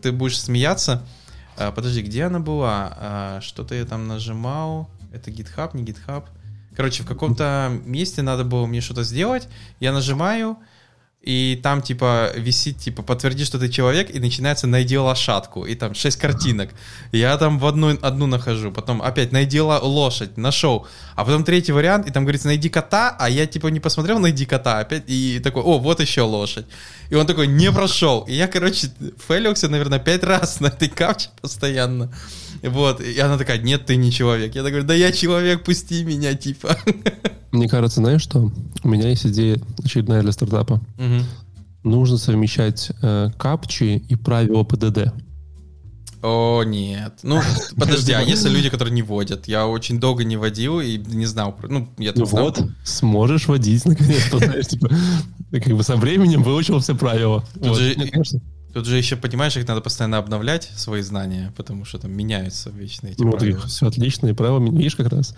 ты 0.02 0.12
будешь 0.12 0.40
смеяться. 0.40 1.06
А, 1.60 1.74
подожди, 1.74 2.02
где 2.02 2.24
она 2.24 2.40
была? 2.40 2.94
А, 2.96 3.42
что-то 3.42 3.76
я 3.76 3.84
там 3.84 4.08
нажимал. 4.08 4.90
Это 5.12 5.30
GitHub, 5.30 5.72
не 5.74 5.84
GitHub. 5.84 6.24
Короче, 6.74 7.04
в 7.04 7.06
каком-то 7.06 7.78
месте 7.84 8.22
надо 8.22 8.46
было 8.46 8.66
мне 8.66 8.80
что-то 8.80 9.04
сделать. 9.04 9.50
Я 9.82 9.92
нажимаю, 9.92 10.58
и 11.22 11.60
там, 11.62 11.82
типа, 11.82 12.32
висит, 12.36 12.78
типа, 12.78 13.04
подтверди, 13.04 13.44
что 13.44 13.60
ты 13.60 13.68
человек, 13.68 14.10
и 14.10 14.20
начинается 14.20 14.68
«найди 14.68 14.98
лошадку», 14.98 15.66
и 15.66 15.76
там 15.76 15.94
шесть 15.94 16.18
картинок. 16.18 16.70
Я 17.12 17.38
там 17.38 17.60
в 17.60 17.66
одну, 17.66 17.98
одну 18.02 18.26
нахожу, 18.26 18.72
потом 18.72 19.02
опять 19.02 19.34
«найди 19.34 19.60
лошадь», 19.60 20.38
нашел, 20.38 20.88
а 21.16 21.26
потом 21.26 21.44
третий 21.44 21.74
вариант, 21.74 22.08
и 22.08 22.12
там 22.12 22.24
говорится 22.24 22.48
«найди 22.48 22.70
кота», 22.70 23.16
а 23.20 23.30
я, 23.30 23.46
типа, 23.46 23.68
не 23.68 23.82
посмотрел 23.82 24.20
«найди 24.20 24.46
кота», 24.46 24.80
опять, 24.80 25.04
и 25.08 25.40
такой 25.44 25.62
«о, 25.62 25.78
вот 25.78 26.00
еще 26.00 26.22
лошадь». 26.22 26.66
И 27.10 27.16
он 27.16 27.28
такой 27.28 27.48
«не 27.48 27.70
прошел». 27.72 28.22
И 28.22 28.34
я, 28.34 28.48
короче, 28.48 28.88
фейлился, 29.28 29.68
наверное, 29.68 30.00
пять 30.00 30.24
раз 30.24 30.62
на 30.62 30.68
этой 30.68 30.88
капче 30.88 31.30
постоянно. 31.42 32.14
Вот, 32.64 33.02
и 33.02 33.18
она 33.20 33.38
такая 33.38 33.60
«нет, 33.60 33.86
ты 33.86 33.96
не 33.96 34.12
человек». 34.12 34.56
Я 34.56 34.64
такой 34.64 34.84
«да 34.84 34.94
я 34.94 35.12
человек, 35.12 35.64
пусти 35.64 36.04
меня», 36.04 36.34
типа. 36.36 36.78
Мне 37.52 37.68
кажется, 37.68 38.02
знаешь 38.02 38.22
что? 38.22 38.52
У 38.84 38.88
меня 38.90 39.10
есть 39.10 39.26
идея 39.26 39.60
очередная 39.84 40.22
для 40.22 40.32
стартапа. 40.32 40.82
Мгм. 40.98 41.24
Нужно 41.84 42.18
совмещать 42.18 42.92
э, 43.02 43.30
капчи 43.38 44.04
и 44.10 44.16
правила 44.16 44.64
ПДД. 44.64 45.14
О, 46.22 46.64
нет. 46.64 47.14
Ну, 47.24 47.40
подожди, 47.78 48.12
а 48.12 48.22
если 48.22 48.50
люди, 48.50 48.70
которые 48.70 48.94
не 48.94 49.02
водят? 49.02 49.48
Я 49.48 49.68
очень 49.68 50.00
долго 50.00 50.24
не 50.26 50.36
водил 50.38 50.82
и 50.82 50.98
не 50.98 51.26
знал. 51.26 51.58
Ну, 51.68 51.88
я 51.98 52.12
Ну 52.16 52.26
знал. 52.26 52.46
вот, 52.46 52.62
сможешь 52.84 53.48
водить 53.48 53.86
наконец-то, 53.86 54.38
знаешь, 54.40 54.68
типа, 54.68 54.90
как 55.52 55.76
бы 55.76 55.84
со 55.84 55.96
временем 55.96 56.44
выучил 56.44 56.80
все 56.80 56.94
правила. 56.96 57.46
Вот. 57.56 57.78
же- 57.80 57.96
Нет, 57.96 58.12
конечно. 58.12 58.42
Тут 58.74 58.86
же 58.86 58.98
еще, 58.98 59.16
понимаешь, 59.16 59.58
их 59.58 59.68
надо 59.68 59.82
постоянно 59.82 60.18
обновлять, 60.18 60.70
свои 60.76 61.02
знания, 61.02 61.52
потому 61.58 61.86
что 61.86 61.98
там 61.98 62.12
меняются 62.12 62.70
вечно 62.70 63.08
эти 63.08 63.22
Ну, 63.22 63.32
вот 63.32 63.40
правила. 63.40 63.62
все 63.66 63.88
отлично, 63.88 64.28
и 64.28 64.34
правила, 64.34 64.60
видишь, 64.60 64.96
как 64.96 65.08
раз. 65.08 65.36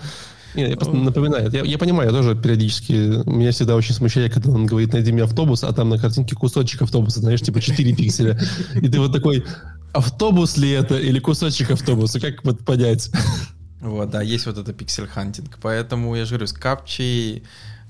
Не, 0.53 0.69
я 0.69 0.75
просто 0.75 0.95
напоминаю. 0.95 1.49
Я, 1.49 1.63
я 1.63 1.77
понимаю, 1.77 2.09
я 2.09 2.15
тоже 2.15 2.35
периодически... 2.35 2.91
Меня 3.29 3.51
всегда 3.51 3.75
очень 3.75 3.93
смущает, 3.95 4.33
когда 4.33 4.51
он 4.51 4.65
говорит, 4.65 4.91
найди 4.91 5.13
мне 5.13 5.23
автобус, 5.23 5.63
а 5.63 5.71
там 5.71 5.87
на 5.89 5.97
картинке 5.97 6.35
кусочек 6.35 6.81
автобуса, 6.81 7.21
знаешь, 7.21 7.41
типа 7.41 7.61
4 7.61 7.95
пикселя. 7.95 8.37
И 8.75 8.89
ты 8.89 8.99
вот 8.99 9.13
такой, 9.13 9.45
автобус 9.93 10.57
ли 10.57 10.71
это 10.71 10.97
или 10.97 11.19
кусочек 11.19 11.71
автобуса? 11.71 12.19
Как 12.19 12.43
вот 12.43 12.65
понять? 12.65 13.09
Вот, 13.79 14.09
да, 14.09 14.21
есть 14.21 14.45
вот 14.45 14.57
это 14.57 14.73
пиксель-хантинг. 14.73 15.57
Поэтому 15.61 16.13
я 16.15 16.25
же 16.25 16.31
говорю, 16.31 16.47
с 16.47 16.53
капчей... 16.53 17.43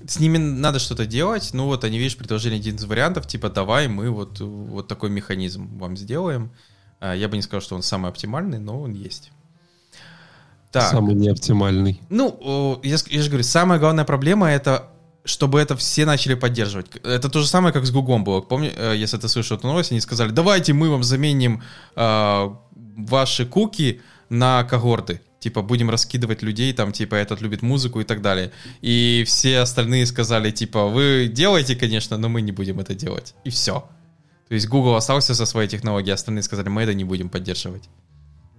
С 0.06 0.20
ними 0.20 0.38
надо 0.38 0.78
что-то 0.78 1.06
делать. 1.06 1.50
Ну 1.52 1.66
вот 1.66 1.84
они, 1.84 1.98
видишь, 1.98 2.16
предложили 2.16 2.56
один 2.56 2.76
из 2.76 2.84
вариантов, 2.84 3.26
типа, 3.26 3.50
давай 3.50 3.88
мы 3.88 4.10
вот, 4.10 4.40
вот 4.40 4.88
такой 4.88 5.10
механизм 5.10 5.78
вам 5.78 5.96
сделаем. 5.96 6.50
А, 7.00 7.14
Я 7.14 7.28
бы 7.28 7.36
не 7.36 7.42
сказал, 7.42 7.60
что 7.60 7.74
он 7.74 7.82
самый 7.82 8.10
оптимальный, 8.10 8.58
но 8.58 8.80
он 8.80 8.92
есть. 8.92 9.30
Так. 10.70 10.90
Самый 10.90 11.14
неоптимальный. 11.14 12.00
Ну, 12.08 12.80
я, 12.82 12.96
я 13.06 13.22
же 13.22 13.28
говорю, 13.28 13.44
самая 13.44 13.78
главная 13.78 14.04
проблема 14.04 14.48
это 14.50 14.88
чтобы 15.24 15.60
это 15.60 15.76
все 15.76 16.04
начали 16.04 16.34
поддерживать. 16.34 16.86
Это 17.04 17.28
то 17.28 17.40
же 17.40 17.46
самое, 17.46 17.72
как 17.72 17.86
с 17.86 17.90
Гуглом 17.90 18.24
было. 18.24 18.40
Помни, 18.40 18.72
э, 18.74 18.94
если 18.96 19.18
ты 19.18 19.28
слышал 19.28 19.56
эту 19.56 19.66
новость, 19.66 19.92
они 19.92 20.00
сказали, 20.00 20.30
давайте 20.30 20.72
мы 20.72 20.90
вам 20.90 21.04
заменим 21.04 21.62
э, 21.94 22.54
ваши 22.96 23.46
куки 23.46 24.00
на 24.28 24.64
когорты. 24.64 25.20
Типа, 25.42 25.60
будем 25.60 25.90
раскидывать 25.90 26.40
людей, 26.42 26.72
там, 26.72 26.92
типа, 26.92 27.16
этот 27.16 27.40
любит 27.40 27.62
музыку 27.62 28.00
и 28.00 28.04
так 28.04 28.22
далее. 28.22 28.52
И 28.80 29.24
все 29.26 29.58
остальные 29.58 30.06
сказали, 30.06 30.52
типа, 30.52 30.86
вы 30.86 31.28
делаете, 31.32 31.74
конечно, 31.74 32.16
но 32.16 32.28
мы 32.28 32.42
не 32.42 32.52
будем 32.52 32.78
это 32.78 32.94
делать. 32.94 33.34
И 33.42 33.50
все. 33.50 33.84
То 34.48 34.54
есть 34.54 34.68
Google 34.68 34.94
остался 34.94 35.34
со 35.34 35.44
своей 35.44 35.68
технологией, 35.68 36.14
остальные 36.14 36.44
сказали, 36.44 36.68
мы 36.68 36.82
это 36.82 36.94
не 36.94 37.02
будем 37.02 37.28
поддерживать. 37.28 37.82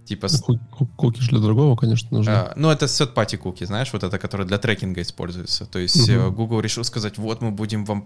Типа, 0.06 0.28
ку- 0.46 0.60
Куки 0.98 1.22
же 1.22 1.30
для 1.30 1.40
другого, 1.40 1.78
конечно, 1.78 2.10
нужны. 2.12 2.30
а, 2.30 2.54
ну, 2.58 2.70
это 2.70 2.86
third 2.88 3.14
party 3.14 3.38
куки, 3.38 3.64
знаешь, 3.66 3.94
вот 3.94 4.04
это, 4.04 4.20
которое 4.20 4.44
для 4.44 4.58
трекинга 4.58 5.02
используется. 5.02 5.66
То 5.66 5.80
есть 5.80 6.10
э, 6.10 6.30
Google 6.30 6.60
решил 6.60 6.84
сказать, 6.84 7.18
вот 7.18 7.42
мы 7.42 7.52
будем 7.52 7.86
вам... 7.86 8.06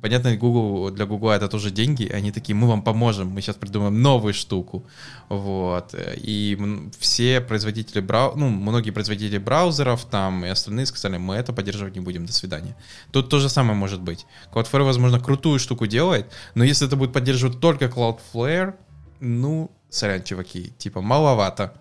Понятно, 0.00 0.36
Google, 0.36 0.90
для 0.92 1.04
Google 1.06 1.30
это 1.30 1.48
тоже 1.48 1.70
деньги, 1.70 2.06
они 2.08 2.30
такие, 2.32 2.54
мы 2.54 2.68
вам 2.68 2.82
поможем, 2.82 3.28
мы 3.28 3.40
сейчас 3.40 3.56
придумаем 3.56 4.00
новую 4.02 4.34
штуку. 4.34 4.84
Вот. 5.28 5.94
э, 5.94 6.14
И 6.16 6.56
все 7.00 7.40
производители 7.40 8.00
брау... 8.00 8.36
ну, 8.36 8.48
многие 8.48 8.90
производители 8.92 9.38
браузеров 9.38 10.04
там 10.04 10.44
и 10.44 10.48
остальные 10.48 10.86
сказали, 10.86 11.18
мы 11.18 11.34
это 11.34 11.52
поддерживать 11.52 11.94
не 11.96 12.00
будем, 12.00 12.24
до 12.24 12.32
свидания. 12.32 12.76
Тут 13.10 13.28
то 13.30 13.38
же 13.40 13.48
самое 13.48 13.74
может 13.76 14.00
быть. 14.00 14.26
Cloudflare, 14.52 14.84
возможно, 14.84 15.18
крутую 15.18 15.58
штуку 15.58 15.86
делает, 15.88 16.26
но 16.54 16.62
если 16.62 16.86
это 16.86 16.94
будет 16.96 17.12
поддерживать 17.12 17.58
только 17.58 17.86
Cloudflare, 17.86 18.74
ну, 19.20 19.70
сорян, 19.92 20.22
чуваки, 20.22 20.72
типа 20.78 21.00
маловато. 21.00 21.72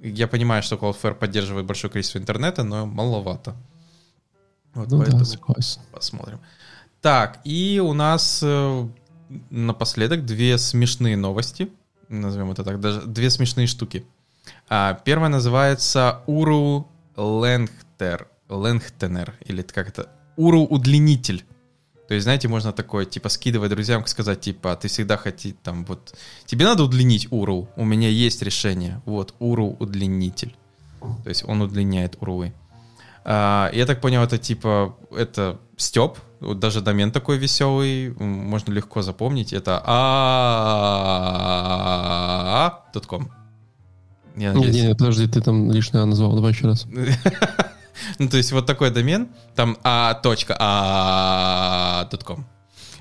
Я 0.00 0.26
понимаю, 0.26 0.62
что 0.62 0.76
Cloudflare 0.76 1.14
поддерживает 1.14 1.66
большое 1.66 1.90
количество 1.90 2.18
интернета, 2.18 2.64
но 2.64 2.86
маловато. 2.86 3.54
Вот 4.74 4.90
ну 4.90 4.98
поэтому 4.98 5.20
да, 5.20 5.24
согласен. 5.24 5.80
посмотрим. 5.92 6.40
Так, 7.00 7.40
и 7.44 7.80
у 7.84 7.92
нас 7.92 8.40
э, 8.42 8.88
напоследок 9.50 10.24
две 10.24 10.58
смешные 10.58 11.16
новости. 11.16 11.68
Назовем 12.08 12.50
это 12.50 12.64
так, 12.64 12.80
даже 12.80 13.02
две 13.02 13.30
смешные 13.30 13.66
штуки. 13.66 14.04
А, 14.68 14.94
первая 15.04 15.28
называется 15.30 16.22
Уру 16.26 16.88
Лэнгтер, 17.16 18.28
Лэнгтенер, 18.48 19.34
или 19.44 19.62
как 19.62 19.88
это? 19.88 20.08
Уру 20.36 20.62
удлинитель. 20.62 21.44
То 22.08 22.14
есть, 22.14 22.24
знаете, 22.24 22.48
можно 22.48 22.72
такое, 22.72 23.04
типа, 23.04 23.28
скидывать 23.28 23.70
друзьям, 23.70 24.06
сказать, 24.06 24.40
типа, 24.40 24.76
ты 24.76 24.88
всегда 24.88 25.16
хотите, 25.16 25.56
там, 25.62 25.84
вот, 25.84 26.14
тебе 26.46 26.64
надо 26.64 26.84
удлинить 26.84 27.28
уру, 27.30 27.68
у 27.76 27.84
меня 27.84 28.08
есть 28.08 28.42
решение, 28.42 29.00
вот, 29.06 29.34
уру 29.38 29.76
удлинитель. 29.78 30.54
То 31.00 31.28
есть 31.28 31.44
он 31.46 31.62
удлиняет 31.62 32.16
урлы. 32.20 32.52
А, 33.24 33.70
я 33.72 33.86
так 33.86 34.00
понял, 34.00 34.22
это 34.22 34.38
типа, 34.38 34.96
это 35.16 35.58
Степ, 35.76 36.18
вот 36.40 36.58
даже 36.58 36.80
домен 36.80 37.12
такой 37.12 37.38
веселый, 37.38 38.10
можно 38.18 38.72
легко 38.72 39.02
запомнить, 39.02 39.52
это 39.52 39.80
a.com. 42.92 43.30
Нет, 44.34 44.54
нет, 44.56 44.98
подожди, 44.98 45.26
ты 45.28 45.40
там 45.40 45.70
лишнее 45.70 46.04
назвал, 46.04 46.34
давай 46.34 46.52
еще 46.52 46.66
раз. 46.66 46.86
Ну, 48.18 48.28
то 48.28 48.36
есть 48.36 48.52
вот 48.52 48.66
такой 48.66 48.90
домен, 48.90 49.28
там 49.54 49.78
a.a.com. 49.82 50.46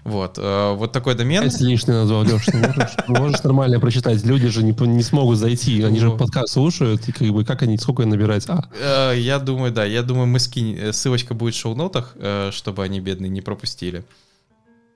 Вот, 0.03 0.39
э, 0.39 0.73
вот 0.73 0.91
такой 0.91 1.13
домен. 1.13 1.43
Если 1.43 1.63
лишний 1.65 1.93
назвал, 1.93 2.23
Леш, 2.23 2.45
ты 2.45 2.57
можешь, 2.57 2.91
можешь 3.07 3.43
нормально 3.43 3.79
прочитать. 3.79 4.23
Люди 4.25 4.47
же 4.47 4.63
не, 4.63 4.73
не 4.87 5.03
смогут 5.03 5.37
зайти, 5.37 5.83
они 5.83 5.99
же 5.99 6.11
подкаст 6.11 6.53
слушают, 6.53 7.07
и 7.07 7.11
как 7.11 7.27
бы 7.27 7.45
как 7.45 7.61
они, 7.61 7.77
сколько 7.77 8.05
набирать? 8.05 8.45
А. 8.49 8.63
Э, 8.79 9.13
я 9.15 9.37
думаю, 9.37 9.71
да, 9.71 9.85
я 9.85 10.01
думаю, 10.01 10.25
мы 10.25 10.39
э, 10.39 10.91
ссылочка 10.91 11.35
будет 11.35 11.53
в 11.53 11.59
шоу-нотах, 11.59 12.15
чтобы 12.51 12.83
они, 12.83 12.99
бедные, 12.99 13.29
не 13.29 13.41
пропустили 13.41 14.03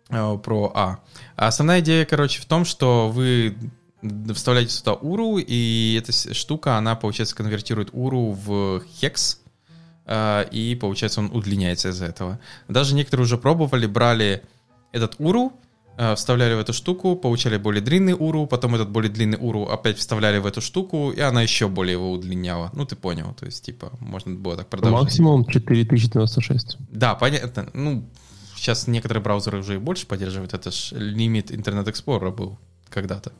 про 0.08 0.72
А. 0.76 1.00
Основная 1.36 1.80
идея, 1.80 2.06
короче, 2.06 2.40
в 2.40 2.46
том, 2.46 2.64
что 2.64 3.10
вы 3.10 3.56
вставляете 4.34 4.72
сюда 4.72 4.94
уру, 4.94 5.38
и 5.40 6.00
эта 6.00 6.12
штука, 6.34 6.78
она, 6.78 6.96
получается, 6.96 7.36
конвертирует 7.36 7.90
уру 7.92 8.32
в 8.32 8.84
хекс, 9.00 9.40
и, 10.08 10.78
получается, 10.80 11.20
он 11.20 11.32
удлиняется 11.34 11.90
из-за 11.90 12.06
этого. 12.06 12.40
Даже 12.68 12.94
некоторые 12.96 13.24
уже 13.24 13.38
пробовали, 13.38 13.88
брали 13.88 14.44
этот 14.96 15.16
уру, 15.20 15.54
э, 15.98 16.16
вставляли 16.16 16.54
в 16.56 16.60
эту 16.60 16.74
штуку, 16.74 17.16
получали 17.16 17.58
более 17.58 17.82
длинный 17.82 18.14
уру, 18.14 18.48
потом 18.48 18.76
этот 18.76 18.90
более 18.90 19.12
длинный 19.12 19.38
уру 19.38 19.64
опять 19.64 19.98
вставляли 19.98 20.40
в 20.40 20.46
эту 20.46 20.62
штуку, 20.62 21.12
и 21.12 21.20
она 21.20 21.42
еще 21.42 21.68
более 21.68 21.94
его 21.94 22.12
удлиняла. 22.12 22.72
Ну, 22.74 22.86
ты 22.86 22.96
понял, 22.96 23.34
то 23.34 23.46
есть, 23.46 23.66
типа, 23.66 23.92
можно 24.00 24.36
было 24.36 24.56
так 24.56 24.68
продолжать. 24.68 25.02
Максимум 25.02 25.46
4096. 25.46 26.78
Да, 26.92 27.16
понятно. 27.16 27.70
Ну, 27.74 28.10
сейчас 28.56 28.88
некоторые 28.88 29.22
браузеры 29.24 29.60
уже 29.60 29.76
и 29.76 29.78
больше 29.80 30.08
поддерживают. 30.08 30.54
Это 30.54 30.72
ж 30.72 30.92
лимит 30.94 31.52
Internet 31.52 31.86
Explorer 31.86 32.34
был 32.34 32.58
когда-то. 32.90 33.32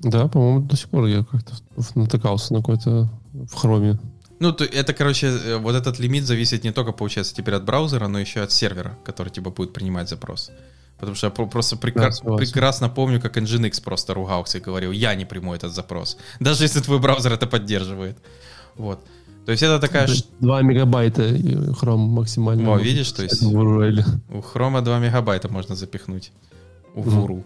Да, 0.00 0.28
по-моему, 0.28 0.60
до 0.60 0.76
сих 0.76 0.90
пор 0.90 1.06
я 1.06 1.24
как-то 1.24 1.54
натыкался 1.94 2.52
на 2.52 2.60
какой-то 2.60 3.08
в 3.32 3.54
хроме. 3.54 3.98
Ну, 4.40 4.52
то 4.52 4.64
это, 4.64 4.92
короче, 4.92 5.26
э, 5.26 5.56
вот 5.58 5.74
этот 5.74 5.98
лимит 5.98 6.24
зависит 6.24 6.64
не 6.64 6.72
только, 6.72 6.92
получается, 6.92 7.34
теперь 7.34 7.54
от 7.54 7.64
браузера, 7.64 8.08
но 8.08 8.18
еще 8.18 8.40
от 8.40 8.52
сервера, 8.52 8.96
который, 9.04 9.30
типа, 9.30 9.50
будет 9.50 9.72
принимать 9.72 10.08
запрос. 10.08 10.50
Потому 10.98 11.16
что 11.16 11.26
я 11.26 11.30
просто 11.30 11.76
прекра- 11.76 12.12
да, 12.24 12.36
прекрасно 12.36 12.88
помню, 12.88 13.20
как 13.20 13.36
Nginx 13.36 13.82
просто 13.82 14.14
ругался 14.14 14.58
и 14.58 14.60
говорил, 14.60 14.92
я 14.92 15.14
не 15.14 15.24
приму 15.24 15.54
этот 15.54 15.72
запрос. 15.72 16.18
Даже 16.40 16.64
если 16.64 16.80
твой 16.80 16.98
браузер 16.98 17.32
это 17.32 17.46
поддерживает. 17.46 18.16
Вот. 18.76 19.04
То 19.46 19.52
есть 19.52 19.62
это 19.62 19.78
такая... 19.78 20.08
2 20.40 20.62
мегабайта 20.62 21.22
Chrome 21.22 22.08
максимально. 22.08 22.72
О, 22.72 22.78
видишь, 22.78 23.12
то 23.12 23.22
есть 23.22 23.42
у 23.42 24.40
Chrome 24.40 24.82
2 24.82 24.98
мегабайта 24.98 25.48
можно 25.48 25.74
запихнуть. 25.74 26.32
У 26.94 27.02
mm. 27.02 27.44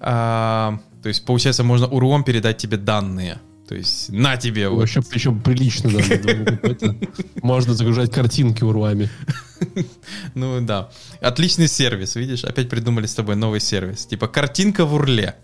А, 0.00 0.78
то 1.02 1.08
есть, 1.08 1.24
получается, 1.24 1.62
можно 1.62 1.84
URL 1.84 2.24
передать 2.24 2.56
тебе 2.56 2.78
данные. 2.78 3.38
То 3.70 3.76
есть 3.76 4.10
на 4.10 4.36
тебе. 4.36 4.68
Вообще, 4.68 4.98
вот. 4.98 5.08
причем 5.08 5.40
прилично, 5.40 5.90
да. 5.92 6.94
Можно 7.40 7.74
загружать 7.74 8.10
картинки 8.10 8.64
урлами. 8.64 9.08
Ну 10.34 10.60
да. 10.62 10.90
Отличный 11.20 11.68
сервис, 11.68 12.16
видишь? 12.16 12.44
Опять 12.44 12.68
придумали 12.68 13.06
с 13.06 13.14
тобой 13.14 13.36
новый 13.36 13.60
сервис. 13.60 14.06
Типа 14.06 14.26
картинка 14.26 14.84
в 14.84 14.94
урле. 14.94 15.36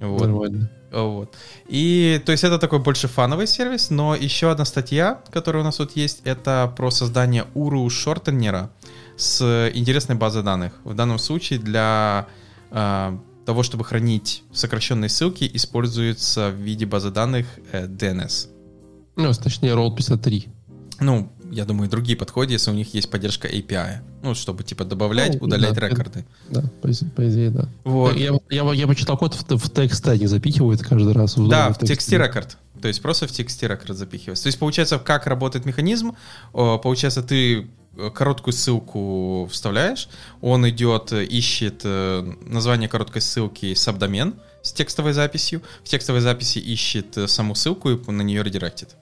Вот. 0.00 0.22
Нормально. 0.22 0.70
Вот. 0.90 1.36
И, 1.68 2.20
то 2.24 2.32
есть, 2.32 2.42
это 2.42 2.58
такой 2.58 2.80
больше 2.80 3.06
фановый 3.06 3.46
сервис, 3.46 3.90
но 3.90 4.16
еще 4.16 4.50
одна 4.50 4.64
статья, 4.64 5.20
которая 5.30 5.62
у 5.62 5.64
нас 5.64 5.76
тут 5.76 5.96
есть, 5.96 6.22
это 6.24 6.72
про 6.76 6.90
создание 6.90 7.44
URU 7.54 7.88
шортенера 7.90 8.70
с 9.16 9.70
интересной 9.72 10.16
базой 10.16 10.42
данных. 10.42 10.72
В 10.82 10.94
данном 10.94 11.20
случае 11.20 11.60
для 11.60 12.26
а, 12.70 13.16
того, 13.46 13.62
чтобы 13.62 13.84
хранить 13.84 14.42
сокращенные 14.52 15.08
ссылки, 15.08 15.48
используется 15.54 16.50
в 16.50 16.56
виде 16.56 16.84
базы 16.84 17.10
данных 17.10 17.46
э, 17.72 17.86
DNS. 17.86 18.48
Ну, 19.16 19.32
точнее, 19.32 19.70
Roll 19.70 19.94
53. 19.94 20.48
Ну, 21.00 21.32
я 21.50 21.64
думаю, 21.64 21.88
другие 21.88 22.16
подходы, 22.16 22.52
если 22.52 22.70
у 22.70 22.74
них 22.74 22.94
есть 22.94 23.10
поддержка 23.10 23.48
API. 23.48 23.98
Ну, 24.22 24.34
чтобы, 24.34 24.64
типа, 24.64 24.84
добавлять, 24.84 25.40
ну, 25.40 25.46
удалять 25.46 25.74
да, 25.74 25.88
рекорды. 25.88 26.24
Да, 26.48 26.62
по, 26.82 26.88
по 26.88 27.28
идее, 27.28 27.50
да. 27.50 27.68
Вот. 27.84 28.16
Я, 28.16 28.38
я, 28.50 28.72
я 28.72 28.86
почитал 28.86 29.16
код 29.16 29.34
в, 29.34 29.56
в 29.56 29.70
текст 29.72 30.06
они 30.08 30.26
запихивают 30.26 30.82
каждый 30.82 31.12
раз. 31.12 31.34
Да, 31.36 31.72
в, 31.72 31.76
в 31.76 31.86
тексте 31.86 32.18
рекорд. 32.18 32.56
То 32.80 32.88
есть 32.88 33.00
просто 33.00 33.26
в 33.26 33.32
тексте 33.32 33.68
рекорд 33.68 33.96
запихивается. 33.96 34.44
То 34.44 34.48
есть, 34.48 34.58
получается, 34.58 34.98
как 34.98 35.26
работает 35.26 35.64
механизм? 35.64 36.16
Получается, 36.52 37.22
ты 37.22 37.68
короткую 38.14 38.52
ссылку 38.52 39.48
вставляешь, 39.50 40.08
он 40.40 40.68
идет, 40.68 41.12
ищет 41.12 41.80
э, 41.84 42.34
название 42.42 42.88
короткой 42.88 43.22
ссылки 43.22 43.74
сабдомен 43.74 44.34
с 44.62 44.72
текстовой 44.72 45.12
записью, 45.12 45.62
в 45.82 45.88
текстовой 45.88 46.20
записи 46.20 46.58
ищет 46.58 47.16
э, 47.16 47.26
саму 47.26 47.54
ссылку 47.54 47.90
и 47.90 48.10
на 48.10 48.22
нее 48.22 48.42
редиректит. 48.42 48.96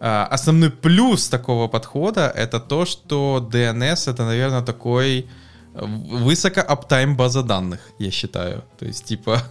А, 0.00 0.26
основной 0.26 0.70
плюс 0.70 1.28
такого 1.28 1.68
подхода 1.68 2.32
это 2.34 2.60
то, 2.60 2.84
что 2.84 3.48
DNS 3.52 4.10
это, 4.10 4.24
наверное, 4.24 4.62
такой 4.62 5.26
высоко 5.74 6.60
аптайм 6.60 7.16
база 7.16 7.42
данных, 7.42 7.80
я 7.98 8.10
считаю. 8.10 8.64
То 8.78 8.86
есть, 8.86 9.04
типа, 9.04 9.42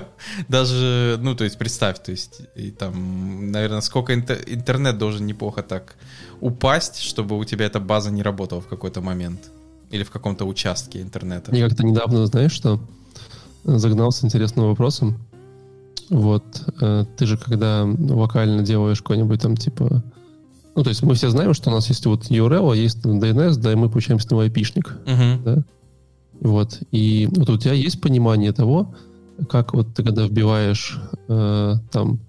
даже, 0.48 1.16
ну, 1.20 1.34
то 1.34 1.44
есть, 1.44 1.58
представь, 1.58 2.02
то 2.02 2.10
есть, 2.10 2.40
и 2.54 2.70
там, 2.70 3.50
наверное, 3.50 3.80
сколько 3.80 4.14
интернет 4.14 4.98
должен 4.98 5.26
неплохо 5.26 5.62
так 5.62 5.96
упасть, 6.40 6.98
чтобы 6.98 7.38
у 7.38 7.44
тебя 7.44 7.66
эта 7.66 7.80
база 7.80 8.10
не 8.10 8.22
работала 8.22 8.60
в 8.60 8.66
какой-то 8.66 9.00
момент. 9.00 9.40
Или 9.90 10.02
в 10.02 10.10
каком-то 10.10 10.44
участке 10.44 11.00
интернета. 11.00 11.54
Я 11.54 11.68
как-то 11.68 11.86
недавно, 11.86 12.26
знаешь 12.26 12.52
что, 12.52 12.80
загнался 13.64 14.26
интересным 14.26 14.66
вопросом. 14.66 15.16
Вот, 16.10 16.44
э, 16.80 17.04
ты 17.16 17.26
же 17.26 17.36
когда 17.36 17.84
вокально 17.84 18.62
делаешь 18.62 19.02
какой-нибудь 19.02 19.40
там, 19.40 19.56
типа, 19.56 20.02
ну, 20.76 20.82
то 20.82 20.90
есть 20.90 21.02
мы 21.02 21.14
все 21.14 21.30
знаем, 21.30 21.54
что 21.54 21.70
у 21.70 21.72
нас 21.72 21.88
есть 21.88 22.04
вот 22.06 22.30
URL, 22.30 22.72
а 22.72 22.76
есть 22.76 22.98
DNS, 23.04 23.56
да, 23.56 23.72
и 23.72 23.74
мы 23.74 23.88
получаем 23.88 24.20
с 24.20 24.30
него 24.30 24.44
IP-шник, 24.44 24.92
uh-huh. 25.04 25.42
да? 25.42 25.64
Вот. 26.40 26.80
И 26.92 27.28
вот 27.34 27.48
у 27.48 27.58
тебя 27.58 27.72
есть 27.72 28.00
понимание 28.00 28.52
того, 28.52 28.94
как 29.48 29.72
вот 29.72 29.94
ты 29.94 30.04
когда 30.04 30.26
вбиваешь 30.26 30.98
э, 31.28 31.74
там 31.90 32.20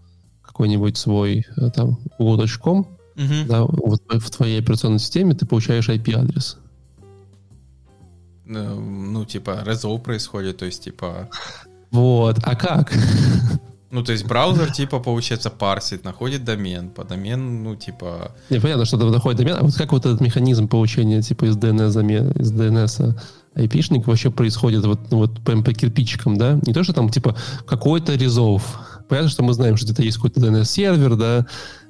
какой-нибудь 0.41 0.97
свой 0.97 1.45
э, 1.57 1.69
там 1.71 1.99
google.com, 2.17 2.87
uh-huh. 3.15 3.45
да, 3.47 3.63
вот 3.63 4.01
в 4.07 4.29
твоей 4.31 4.59
операционной 4.59 4.99
системе 4.99 5.33
ты 5.33 5.45
получаешь 5.45 5.89
IP-адрес. 5.89 6.57
Ну, 8.45 8.79
ну, 8.79 9.25
типа, 9.25 9.61
резол 9.65 9.99
происходит, 9.99 10.57
то 10.57 10.65
есть, 10.65 10.85
типа... 10.85 11.29
Вот, 11.91 12.39
а 12.43 12.55
как? 12.55 12.93
Ну, 13.89 14.03
то 14.03 14.11
есть 14.11 14.25
браузер, 14.25 14.69
типа, 14.69 14.99
получается, 14.99 15.49
парсит, 15.49 16.03
находит 16.03 16.43
домен, 16.43 16.89
по 16.89 17.05
домен, 17.05 17.63
ну, 17.63 17.77
типа... 17.77 18.35
Не, 18.49 18.59
понятно, 18.59 18.83
что 18.83 18.97
находит 18.97 19.39
домен, 19.39 19.55
а 19.57 19.63
вот 19.63 19.75
как 19.75 19.93
вот 19.93 20.05
этот 20.05 20.19
механизм 20.19 20.67
получения, 20.67 21.21
типа, 21.21 21.45
из 21.45 21.55
DNS, 21.55 22.39
из 22.39 22.51
DNS 22.51 23.17
айпишник 23.55 24.05
вообще 24.05 24.29
происходит 24.29 24.85
вот, 24.85 24.99
ну, 25.09 25.17
вот 25.19 25.39
прям 25.39 25.63
по 25.63 25.73
кирпичикам, 25.73 26.37
да? 26.37 26.59
Не 26.65 26.73
то, 26.73 26.83
что 26.83 26.93
там, 26.93 27.09
типа, 27.09 27.35
какой-то 27.65 28.15
резолв. 28.15 28.63
Понятно, 29.07 29.29
что 29.29 29.43
мы 29.43 29.53
знаем, 29.53 29.77
что 29.77 29.85
где-то 29.85 30.03
есть 30.03 30.17
какой-то 30.17 30.41
DNS-сервер, 30.41 31.15
да, 31.15 31.47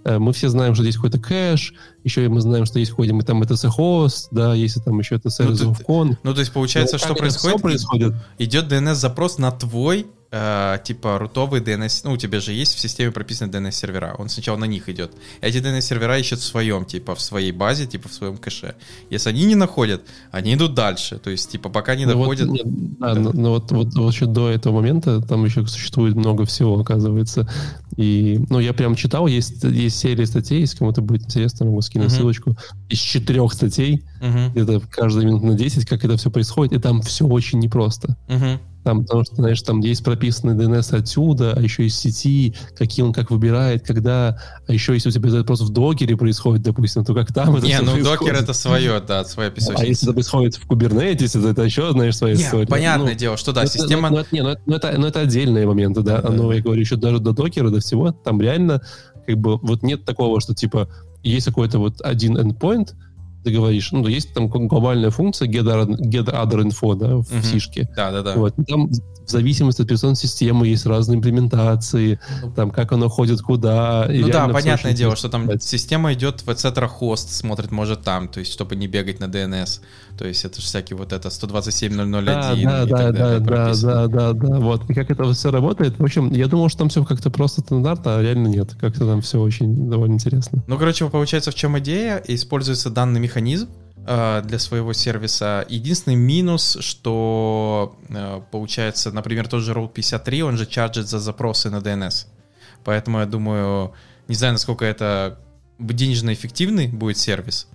мы 0.08 0.34
все 0.34 0.50
знаем, 0.50 0.74
что 0.74 0.84
здесь 0.84 0.96
какой-то 0.96 1.20
кэш, 1.20 1.74
еще 2.04 2.26
и 2.26 2.28
мы 2.28 2.42
знаем, 2.42 2.66
что 2.66 2.80
есть 2.80 2.92
какой-нибудь 2.92 3.26
там 3.26 3.42
etc-хост, 3.44 4.30
да, 4.32 4.54
если 4.54 4.80
там 4.80 4.98
еще 5.00 5.16
это 5.16 5.30
сервис 5.30 5.62
ну, 5.62 5.76
ну, 6.24 6.34
то 6.34 6.40
есть 6.40 6.52
получается, 6.52 6.96
ну, 6.96 7.00
что 7.00 7.16
происходит? 7.16 7.62
происходит? 7.62 8.14
Идет 8.38 8.72
DNS-запрос 8.72 9.38
на 9.38 9.52
твой 9.52 10.08
э, 10.32 10.78
типа 10.84 11.18
рутовый 11.20 11.62
DNS, 11.62 12.02
ну, 12.04 12.14
у 12.14 12.18
тебя 12.18 12.40
же 12.40 12.54
есть 12.54 12.76
в 12.76 12.80
системе 12.80 13.12
прописаны 13.12 13.52
DNS-сервера, 13.52 14.16
он 14.18 14.30
сначала 14.30 14.58
на 14.58 14.66
них 14.66 14.90
идет. 14.90 15.12
Эти 15.42 15.58
DNS-сервера 15.58 16.18
ищут 16.20 16.40
в 16.40 16.44
своем, 16.44 16.86
типа, 16.86 17.16
в 17.16 17.22
своей 17.22 17.52
базе, 17.52 17.86
типа, 17.86 18.10
в 18.10 18.14
своем 18.14 18.38
кэше. 18.38 18.76
Если 19.10 19.30
они 19.30 19.46
не 19.46 19.56
находят, 19.56 20.04
они 20.32 20.54
идут 20.54 20.74
дальше, 20.74 21.18
то 21.18 21.30
есть, 21.30 21.52
типа, 21.52 21.70
пока 21.70 21.96
не 21.96 22.06
ну, 22.06 22.14
доходят... 22.14 22.48
Вот, 22.48 22.62
да, 22.64 23.14
да. 23.14 23.20
Но, 23.20 23.32
но 23.34 23.50
вот, 23.52 23.72
вот, 23.72 23.94
вот 23.96 24.14
еще 24.14 24.26
до 24.26 24.50
этого 24.50 24.76
момента 24.76 25.22
там 25.22 25.46
еще 25.46 25.66
существует 25.66 26.16
много 26.16 26.46
всего, 26.46 26.80
оказывается. 26.80 27.50
И, 27.98 28.40
ну, 28.50 28.60
я 28.60 28.74
прям 28.74 28.96
читал, 28.96 29.26
есть, 29.26 29.64
есть 29.64 29.98
серия 29.98 30.26
статей, 30.28 30.62
если 30.62 30.78
кому-то 30.78 31.02
будет 31.02 31.24
интересно, 31.24 31.66
могу 31.66 31.82
скинуть 31.82 32.12
uh-huh. 32.12 32.18
ссылочку, 32.18 32.56
из 32.90 33.00
четырех 33.00 33.52
статей, 33.52 34.04
uh-huh. 34.22 34.52
где-то 34.52 34.82
каждую 34.92 35.26
минуту 35.26 35.48
на 35.48 35.56
10, 35.56 35.86
как 35.86 36.06
это 36.06 36.16
все 36.16 36.30
происходит, 36.30 36.74
и 36.74 36.80
там 36.80 37.02
все 37.02 37.26
очень 37.26 37.58
непросто. 37.58 38.16
Uh-huh. 38.28 38.60
Там, 38.88 39.02
потому 39.02 39.26
что, 39.26 39.36
знаешь, 39.36 39.62
там 39.64 39.82
есть 39.82 40.02
прописанный 40.02 40.56
DNS 40.56 40.96
отсюда, 40.98 41.52
а 41.52 41.60
еще 41.62 41.86
из 41.86 41.98
сети, 42.00 42.56
какие 42.74 43.04
он 43.04 43.12
как 43.12 43.32
выбирает, 43.32 43.86
когда, 43.86 44.42
а 44.66 44.72
еще 44.72 44.94
если 44.94 45.10
у 45.10 45.12
тебя 45.12 45.28
это 45.28 45.44
просто 45.44 45.66
в 45.66 45.72
докере 45.72 46.16
происходит, 46.16 46.64
допустим, 46.64 47.04
то 47.04 47.14
как 47.14 47.34
там 47.34 47.58
это 47.58 47.66
Не, 47.68 47.80
ну 47.82 47.92
происходит. 47.92 48.06
докер 48.22 48.36
это 48.36 48.54
свое, 48.54 49.02
да, 49.06 49.26
своя 49.26 49.50
А 49.50 49.52
песочница. 49.52 49.86
если 49.86 50.08
это 50.08 50.14
происходит 50.14 50.56
в 50.56 50.66
Kubernetes, 50.70 51.34
то 51.42 51.50
это 51.50 51.64
еще, 51.64 51.92
знаешь, 51.92 52.16
своя 52.16 52.36
Не, 52.36 52.42
история. 52.44 52.66
понятное 52.68 53.12
Ну, 53.12 53.20
дело, 53.20 53.36
что 53.36 53.52
да, 53.52 53.64
ну, 53.64 53.68
система... 53.68 54.10
Ну, 54.10 54.20
это, 54.20 54.30
не, 54.34 54.42
ну, 54.42 54.50
это, 54.52 54.62
ну, 54.66 54.76
это, 54.78 54.96
ну, 54.98 55.08
это 55.08 55.20
отдельные 55.20 55.68
моменты, 55.68 56.02
да. 56.02 56.22
Да, 56.22 56.30
Но 56.30 56.54
я 56.54 56.62
говорю, 56.62 56.80
еще 56.80 56.96
даже 56.96 57.20
до 57.20 57.34
докера, 57.34 57.70
до 57.70 57.82
всего, 57.82 58.12
там 58.14 58.40
реально 58.40 58.82
как 59.26 59.38
бы 59.38 59.58
вот 59.58 59.84
нет 59.84 60.06
такого, 60.06 60.40
что 60.40 60.56
типа 60.56 60.88
есть 61.24 61.48
какой-то 61.48 61.80
вот 61.80 62.00
один 62.02 62.38
endpoint, 62.38 62.94
ты 63.48 63.54
говоришь, 63.56 63.92
ну, 63.92 64.06
есть 64.08 64.34
там 64.34 64.48
глобальная 64.48 65.10
функция 65.10 65.48
get 65.48 65.64
other, 65.64 65.88
get 65.88 66.26
other 66.26 66.62
info, 66.68 66.96
да, 66.96 67.16
в 67.18 67.32
Мгм. 67.32 67.44
сишке. 67.44 67.90
Да, 67.96 68.12
да, 68.12 68.22
да. 68.22 68.34
Вот. 68.36 68.54
И 68.60 68.64
Там 68.66 68.90
в 68.90 69.30
зависимости 69.30 69.82
от 69.82 69.86
операционной 69.88 70.16
системы 70.16 70.68
есть 70.68 70.86
разные 70.86 71.18
имплементации, 71.18 72.20
там 72.56 72.72
как 72.72 72.92
оно 72.92 73.10
ходит 73.10 73.42
куда. 73.42 74.06
и 74.12 74.20
Ну 74.20 74.30
да, 74.30 74.48
понятное 74.48 74.94
дело, 74.94 75.16
что 75.16 75.30
там 75.30 75.44
читать. 75.44 75.64
система 75.64 76.14
идет 76.14 76.42
в 76.42 76.50
etc. 76.50 76.88
хост, 76.88 77.30
смотрит, 77.32 77.72
может, 77.72 78.02
там, 78.04 78.28
то 78.28 78.40
есть, 78.40 78.52
чтобы 78.54 78.76
не 78.76 78.88
бегать 78.88 79.20
на 79.20 79.26
DNS. 79.26 79.82
То 80.18 80.26
есть, 80.26 80.46
это 80.46 80.60
же 80.62 80.66
всякий 80.66 80.96
вот 80.96 81.14
это 81.14 81.30
127.001 81.30 82.26
Да, 82.26 82.54
и 82.54 82.64
да, 82.66 82.80
так 82.86 82.90
да, 82.90 83.12
далее 83.12 83.14
да, 83.14 83.40
да, 83.40 83.46
прописано. 83.46 84.08
да, 84.08 84.08
да, 84.08 84.34
да, 84.34 84.60
вот. 84.60 84.90
И 84.90 84.94
как 84.94 85.12
это 85.12 85.32
все 85.34 85.52
работает? 85.52 86.00
В 86.00 86.04
общем, 86.04 86.32
я 86.32 86.48
думал, 86.48 86.70
что 86.70 86.80
там 86.80 86.90
все 86.90 87.04
как-то 87.06 87.30
просто 87.30 87.62
стандартно, 87.62 88.18
а 88.18 88.22
реально 88.22 88.48
нет. 88.48 88.76
Как-то 88.80 89.06
там 89.06 89.22
все 89.22 89.40
очень 89.40 89.90
довольно 89.90 90.14
интересно. 90.14 90.64
Ну, 90.68 90.78
короче, 90.78 91.08
получается, 91.10 91.52
в 91.52 91.56
чем 91.56 91.78
идея? 91.80 92.22
Используется 92.28 92.90
данный 92.90 93.20
механизм 93.20 93.37
э, 94.06 94.42
для 94.44 94.60
своего 94.60 94.94
сервиса. 94.94 95.66
Единственный 95.70 96.16
минус, 96.16 96.78
что 96.80 97.98
э, 98.10 98.42
получается, 98.52 99.12
например, 99.12 99.48
тот 99.48 99.64
же 99.64 99.74
Route 99.74 99.94
53, 99.94 100.44
он 100.44 100.58
же 100.58 100.66
чарджит 100.66 101.08
за 101.08 101.20
запросы 101.20 101.70
на 101.70 101.78
DNS. 101.78 102.28
Поэтому 102.84 103.20
я 103.20 103.26
думаю, 103.26 103.94
не 104.28 104.36
знаю, 104.36 104.54
насколько 104.54 104.86
это 104.86 105.40
денежно 105.80 106.34
эффективный 106.34 106.88
будет 106.88 107.18
сервис. 107.18 107.68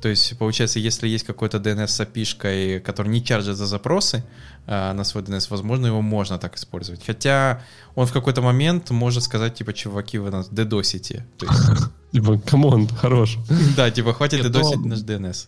То 0.00 0.08
есть, 0.08 0.38
получается, 0.38 0.78
если 0.78 1.08
есть 1.08 1.26
какой-то 1.26 1.58
DNS 1.58 1.88
с 1.88 2.00
API, 2.00 2.80
который 2.80 3.08
не 3.08 3.24
чаржит 3.24 3.56
за 3.56 3.66
запросы 3.66 4.22
э, 4.66 4.92
на 4.92 5.04
свой 5.04 5.24
DNS, 5.24 5.46
возможно, 5.50 5.86
его 5.86 6.02
можно 6.02 6.38
так 6.38 6.56
использовать. 6.56 7.04
Хотя 7.04 7.62
он 7.96 8.06
в 8.06 8.12
какой-то 8.12 8.40
момент 8.40 8.90
может 8.90 9.24
сказать, 9.24 9.54
типа, 9.54 9.72
чуваки, 9.72 10.18
вы 10.18 10.30
нас 10.30 10.48
ддосите. 10.50 11.26
То 11.36 11.46
есть, 11.46 11.82
Типа, 12.12 12.38
come 12.38 12.67
on, 12.67 12.88
хорош. 12.88 13.38
да, 13.76 13.90
типа, 13.90 14.14
хватит 14.14 14.42
ддосить 14.42 14.78
но- 14.80 14.88
наш 14.88 15.00
DNS. 15.00 15.46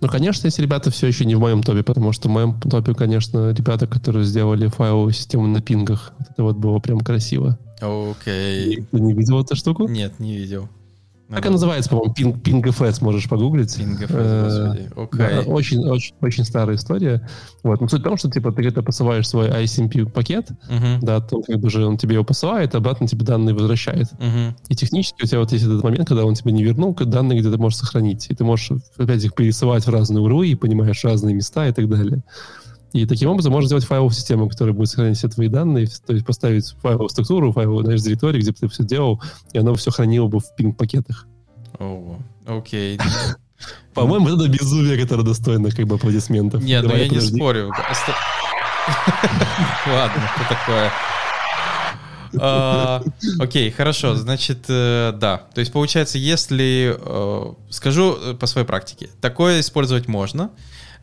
Ну, 0.00 0.08
конечно, 0.08 0.46
эти 0.46 0.60
ребята 0.60 0.90
все 0.90 1.06
еще 1.06 1.24
не 1.24 1.34
в 1.34 1.40
моем 1.40 1.62
топе, 1.62 1.82
потому 1.82 2.12
что 2.12 2.28
в 2.28 2.30
моем 2.32 2.60
топе, 2.60 2.94
конечно, 2.94 3.52
ребята, 3.52 3.86
которые 3.86 4.24
сделали 4.24 4.66
файловую 4.66 5.12
систему 5.12 5.46
на 5.46 5.62
пингах. 5.62 6.12
Это 6.20 6.42
вот 6.42 6.56
было 6.56 6.78
прям 6.78 7.00
красиво. 7.00 7.58
Окей. 7.80 8.84
Ты 8.90 9.00
не 9.00 9.14
видел 9.14 9.40
эту 9.40 9.56
штуку? 9.56 9.88
Нет, 9.88 10.20
не 10.20 10.36
видел. 10.36 10.68
Как 11.34 11.44
она 11.46 11.52
называется, 11.52 11.90
по-моему, 11.90 12.14
пинг, 12.14 12.42
пинг 12.42 12.66
можешь 13.00 13.28
погуглить. 13.28 13.76
Пингов, 13.76 14.10
Э, 14.10 14.44
господи. 14.44 15.16
Да, 15.18 15.26
Окей. 15.26 15.52
очень, 15.52 15.78
очень, 15.88 16.14
очень 16.20 16.44
старая 16.44 16.76
история. 16.76 17.28
Вот. 17.62 17.80
Но 17.80 17.88
суть 17.88 18.00
в 18.00 18.04
том, 18.04 18.16
что 18.16 18.30
типа 18.30 18.52
ты 18.52 18.62
где-то 18.62 18.82
посылаешь 18.82 19.28
свой 19.28 19.48
ICMP 19.48 20.10
пакет, 20.10 20.48
Мгм, 20.68 21.00
да, 21.00 21.20
то 21.20 21.40
как 21.42 21.58
бы 21.58 21.70
же 21.70 21.86
он 21.86 21.96
тебе 21.96 22.14
его 22.14 22.24
посылает, 22.24 22.74
а 22.74 22.78
обратно 22.78 23.06
тебе 23.06 23.24
данные 23.24 23.54
возвращает. 23.54 24.12
мгм. 24.18 24.56
И 24.68 24.74
технически 24.74 25.24
у 25.24 25.26
тебя 25.26 25.40
вот 25.40 25.52
есть 25.52 25.64
этот 25.64 25.82
момент, 25.82 26.08
когда 26.08 26.24
он 26.24 26.34
тебе 26.34 26.52
не 26.52 26.62
вернул, 26.64 26.94
данные, 26.94 27.40
где 27.40 27.50
ты 27.50 27.58
можешь 27.58 27.78
сохранить. 27.78 28.26
И 28.30 28.34
ты 28.34 28.44
можешь 28.44 28.70
опять 28.96 29.24
их 29.24 29.34
пересылать 29.34 29.86
в 29.86 29.90
разные 29.90 30.22
урлы, 30.22 30.48
и 30.48 30.54
понимаешь 30.54 31.04
разные 31.04 31.34
места 31.34 31.66
и 31.68 31.72
так 31.72 31.88
далее. 31.88 32.22
И 32.94 33.06
таким 33.06 33.28
образом 33.28 33.52
можно 33.52 33.66
сделать 33.66 33.84
файловую 33.84 34.12
систему, 34.14 34.48
которая 34.48 34.72
будет 34.72 34.88
сохранять 34.88 35.18
все 35.18 35.28
твои 35.28 35.48
данные, 35.48 35.88
то 36.06 36.12
есть 36.12 36.24
поставить 36.24 36.74
файловую 36.80 37.08
структуру, 37.08 37.52
файловую, 37.52 37.84
знаешь, 37.84 38.00
директорию, 38.00 38.40
где 38.40 38.52
бы 38.52 38.56
ты 38.56 38.68
все 38.68 38.84
делал, 38.84 39.20
и 39.52 39.58
оно 39.58 39.74
все 39.74 39.90
хранило 39.90 40.28
бы 40.28 40.38
в 40.38 40.54
пинг-пакетах. 40.56 41.26
О, 41.80 42.16
Окей. 42.46 43.00
По-моему, 43.94 44.28
это 44.28 44.48
безумие, 44.48 44.96
которое 44.96 45.24
достойно 45.24 45.70
как 45.72 45.86
бы 45.88 45.96
аплодисментов. 45.96 46.62
Нет, 46.62 46.82
ну 46.84 46.88
Давай, 46.90 47.02
я 47.04 47.08
не 47.08 47.16
подожди. 47.16 47.36
спорю. 47.36 47.70
Оста- 47.70 48.14
Ладно, 49.86 50.22
что 50.36 50.48
такое? 50.54 50.92
А, 52.36 53.02
Окей, 53.38 53.70
хорошо, 53.70 54.14
значит, 54.16 54.64
э, 54.68 55.12
да. 55.16 55.42
То 55.54 55.60
есть, 55.60 55.72
получается, 55.72 56.18
если... 56.18 56.96
э, 56.98 57.52
Скажу 57.70 58.16
э, 58.20 58.34
по 58.34 58.46
своей 58.46 58.66
практике. 58.66 59.08
Такое 59.20 59.60
использовать 59.60 60.08
можно. 60.08 60.50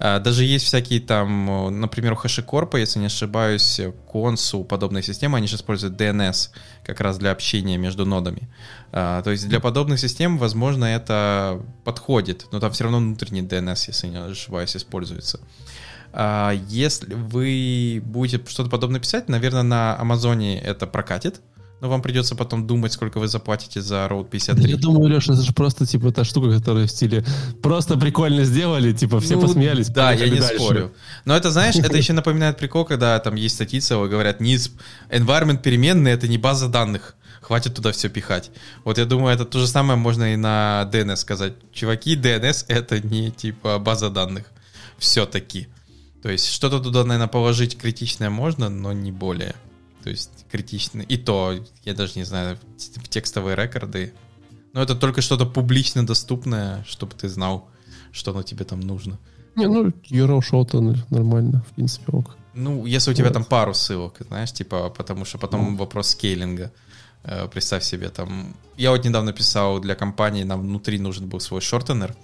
А, 0.03 0.19
Даже 0.19 0.43
есть 0.43 0.65
всякие 0.65 0.99
там, 0.99 1.79
например, 1.79 2.13
у 2.13 2.15
HashiCorp, 2.15 2.79
если 2.79 2.99
не 2.99 3.05
ошибаюсь, 3.05 3.79
Консу, 4.11 4.63
подобные 4.63 5.03
системы, 5.03 5.37
они 5.37 5.47
же 5.47 5.57
используют 5.57 5.95
DNS 6.01 6.49
как 6.83 6.99
раз 7.01 7.19
для 7.19 7.29
общения 7.31 7.77
между 7.77 8.05
нодами. 8.05 8.49
А, 8.91 9.21
То 9.21 9.29
есть 9.29 9.47
для 9.47 9.59
подобных 9.59 9.99
систем, 9.99 10.39
возможно, 10.39 10.85
это 10.85 11.61
подходит, 11.83 12.47
но 12.51 12.59
там 12.59 12.71
все 12.71 12.85
равно 12.85 12.97
внутренний 12.97 13.43
DNS, 13.43 13.83
если 13.87 14.07
не 14.07 14.17
ошибаюсь, 14.17 14.75
используется. 14.75 15.39
А, 16.13 16.51
Если 16.67 17.13
вы 17.13 18.01
будете 18.03 18.43
что-то 18.49 18.71
подобное 18.71 18.99
писать, 18.99 19.29
наверное, 19.29 19.63
на 19.63 19.99
Амазоне 19.99 20.59
это 20.59 20.87
прокатит, 20.87 21.41
но 21.81 21.89
вам 21.89 22.01
придется 22.03 22.35
потом 22.35 22.67
думать, 22.67 22.93
сколько 22.93 23.19
вы 23.19 23.27
заплатите 23.27 23.81
за 23.81 24.05
Road 24.05 24.25
Я 24.25 24.29
53. 24.29 24.75
думаю, 24.75 25.07
Леша, 25.09 25.33
это 25.33 25.41
же 25.41 25.51
просто 25.51 25.87
типа 25.87 26.11
та 26.11 26.23
штука, 26.23 26.51
которая 26.55 26.85
в 26.85 26.91
стиле 26.91 27.25
просто 27.61 27.97
прикольно 27.97 28.43
сделали, 28.45 28.93
типа 28.93 29.19
все 29.19 29.35
Ну, 29.35 29.41
посмеялись. 29.41 29.89
Да, 29.89 30.11
я 30.13 30.29
не 30.29 30.39
дальше. 30.39 30.55
спорю. 30.55 30.91
Но 31.25 31.35
это, 31.35 31.49
знаешь, 31.49 31.75
это 31.75 31.97
еще 32.01 32.13
напоминает 32.13 32.57
прикол, 32.57 32.85
когда 32.85 33.19
там 33.19 33.33
есть 33.35 33.55
статьи 33.55 33.81
целые, 33.81 34.09
говорят, 34.11 34.39
не 34.39 34.55
environment 35.09 35.61
переменный, 35.63 36.11
это 36.11 36.27
не 36.27 36.37
база 36.37 36.67
данных. 36.67 37.15
Хватит 37.41 37.73
туда 37.73 37.91
все 37.91 38.07
пихать. 38.09 38.51
Вот 38.83 38.99
я 38.99 39.05
думаю, 39.05 39.33
это 39.33 39.45
то 39.45 39.57
же 39.57 39.65
самое 39.67 39.97
можно 39.97 40.33
и 40.33 40.35
на 40.37 40.87
DNS 40.93 41.15
сказать. 41.15 41.53
Чуваки, 41.73 42.15
DNS 42.15 42.65
это 42.67 42.99
не 42.99 43.31
типа 43.31 43.79
база 43.79 44.11
данных. 44.11 44.45
Все-таки. 44.99 45.67
То 46.21 46.29
есть 46.29 46.47
что-то 46.53 46.79
туда, 46.79 47.03
наверное, 47.03 47.27
положить 47.27 47.75
критичное 47.75 48.29
можно, 48.29 48.69
но 48.69 48.93
не 48.93 49.11
более. 49.11 49.55
То 50.03 50.09
есть 50.09 50.45
критичное. 50.51 51.05
И 51.05 51.17
то, 51.17 51.53
я 51.83 51.93
даже 51.93 52.13
не 52.15 52.23
знаю, 52.23 52.57
в 52.77 53.07
текстовые 53.07 53.55
рекорды. 53.55 54.13
Но 54.73 54.81
это 54.81 54.95
только 54.95 55.21
что-то 55.21 55.45
публично 55.45 56.05
доступное, 56.05 56.83
чтобы 56.87 57.13
ты 57.13 57.29
знал, 57.29 57.69
что 58.11 58.31
оно 58.31 58.43
тебе 58.43 58.65
там 58.65 58.79
нужно. 58.79 59.19
Не, 59.55 59.67
ну, 59.67 59.87
Euro 60.09 60.39
Shot 60.39 61.05
нормально, 61.09 61.63
в 61.69 61.75
принципе, 61.75 62.11
ок. 62.11 62.37
Ну, 62.53 62.85
если 62.85 63.11
у 63.11 63.13
тебя 63.13 63.27
Вот. 63.27 63.33
там 63.33 63.45
пару 63.45 63.73
ссылок, 63.73 64.17
знаешь, 64.27 64.51
типа, 64.51 64.89
потому 64.89 65.25
что 65.25 65.37
потом 65.37 65.77
вопрос 65.77 66.09
скейлинга. 66.09 66.71
Э, 67.23 67.47
Представь 67.47 67.83
себе, 67.83 68.09
там... 68.09 68.55
Я 68.77 68.91
вот 68.91 69.05
недавно 69.05 69.33
писал 69.33 69.79
для 69.79 69.95
компании, 69.95 70.43
нам 70.43 70.61
внутри 70.61 70.99
нужен 70.99 71.27
был 71.27 71.39
свой 71.39 71.61
шортенер. 71.61 72.15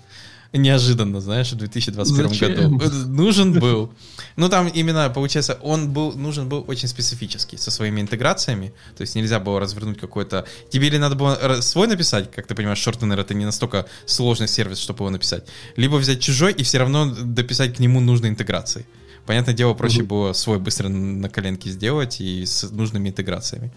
Неожиданно, 0.53 1.21
знаешь, 1.21 1.51
в 1.51 1.55
2021 1.57 2.29
Зачем? 2.29 2.77
году. 2.77 2.85
Э, 2.85 2.89
Нужен 3.07 3.59
был. 3.59 3.91
Ну, 4.35 4.49
там 4.49 4.67
именно, 4.67 5.09
получается, 5.09 5.57
он 5.61 5.91
был, 5.91 6.13
нужен 6.13 6.47
был 6.47 6.63
очень 6.67 6.87
специфический, 6.87 7.57
со 7.57 7.69
своими 7.71 8.01
интеграциями. 8.01 8.73
То 8.95 9.01
есть 9.01 9.15
нельзя 9.15 9.39
было 9.39 9.59
развернуть 9.59 9.99
какой-то... 9.99 10.45
Тебе 10.69 10.87
или 10.87 10.97
надо 10.97 11.15
было 11.15 11.59
свой 11.61 11.87
написать, 11.87 12.31
как 12.31 12.47
ты 12.47 12.55
понимаешь, 12.55 12.79
шортенер 12.79 13.19
это 13.19 13.33
не 13.33 13.45
настолько 13.45 13.85
сложный 14.05 14.47
сервис, 14.47 14.79
чтобы 14.79 14.99
его 15.03 15.09
написать. 15.09 15.45
Либо 15.75 15.95
взять 15.97 16.19
чужой 16.21 16.53
и 16.53 16.63
все 16.63 16.77
равно 16.79 17.13
дописать 17.13 17.75
к 17.75 17.79
нему 17.79 17.99
нужные 17.99 18.29
интеграции. 18.31 18.85
Понятное 19.25 19.53
дело, 19.53 19.73
проще 19.73 19.99
Мгм. 19.99 20.07
было 20.07 20.33
свой 20.33 20.57
быстро 20.59 20.87
на 20.87 21.29
коленке 21.29 21.69
сделать 21.69 22.21
и 22.21 22.45
с 22.45 22.63
нужными 22.71 23.09
интеграциями. 23.09 23.71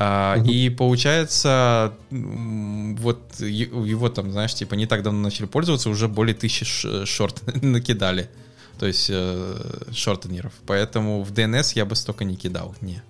А. 0.00 0.40
И 0.44 0.70
получается, 0.70 1.92
вот 2.10 3.40
его 3.40 4.08
там, 4.08 4.30
знаешь, 4.30 4.54
типа 4.54 4.74
не 4.74 4.86
так 4.86 5.02
давно 5.02 5.20
начали 5.20 5.46
пользоваться, 5.46 5.90
уже 5.90 6.06
более 6.06 6.36
тысячи 6.36 6.64
шорт 7.04 7.42
накидали. 7.62 8.30
То 8.78 8.86
есть 8.86 9.08
э, 9.10 9.56
шортенеров. 9.92 10.52
Поэтому 10.66 11.24
в 11.24 11.32
DNS 11.32 11.72
я 11.74 11.84
бы 11.84 11.96
столько 11.96 12.22
не 12.22 12.36
кидал. 12.36 12.76
Не. 12.80 13.02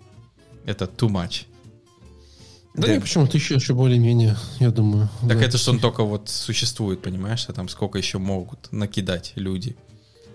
Это 0.64 0.86
too 0.86 1.10
much. 1.10 1.44
Да, 2.74 2.86
Да. 2.86 2.94
не, 2.94 3.00
почему? 3.00 3.26
Тысяча 3.26 3.56
еще 3.56 3.74
более-менее, 3.74 4.38
я 4.58 4.70
думаю. 4.70 5.10
Так 5.20 5.38
да. 5.40 5.44
это 5.44 5.58
что 5.58 5.72
он 5.72 5.80
только 5.80 6.04
вот 6.04 6.30
существует, 6.30 7.02
понимаешь, 7.02 7.44
а 7.48 7.52
там 7.52 7.68
сколько 7.68 7.98
еще 7.98 8.16
могут 8.16 8.72
накидать 8.72 9.32
люди. 9.34 9.76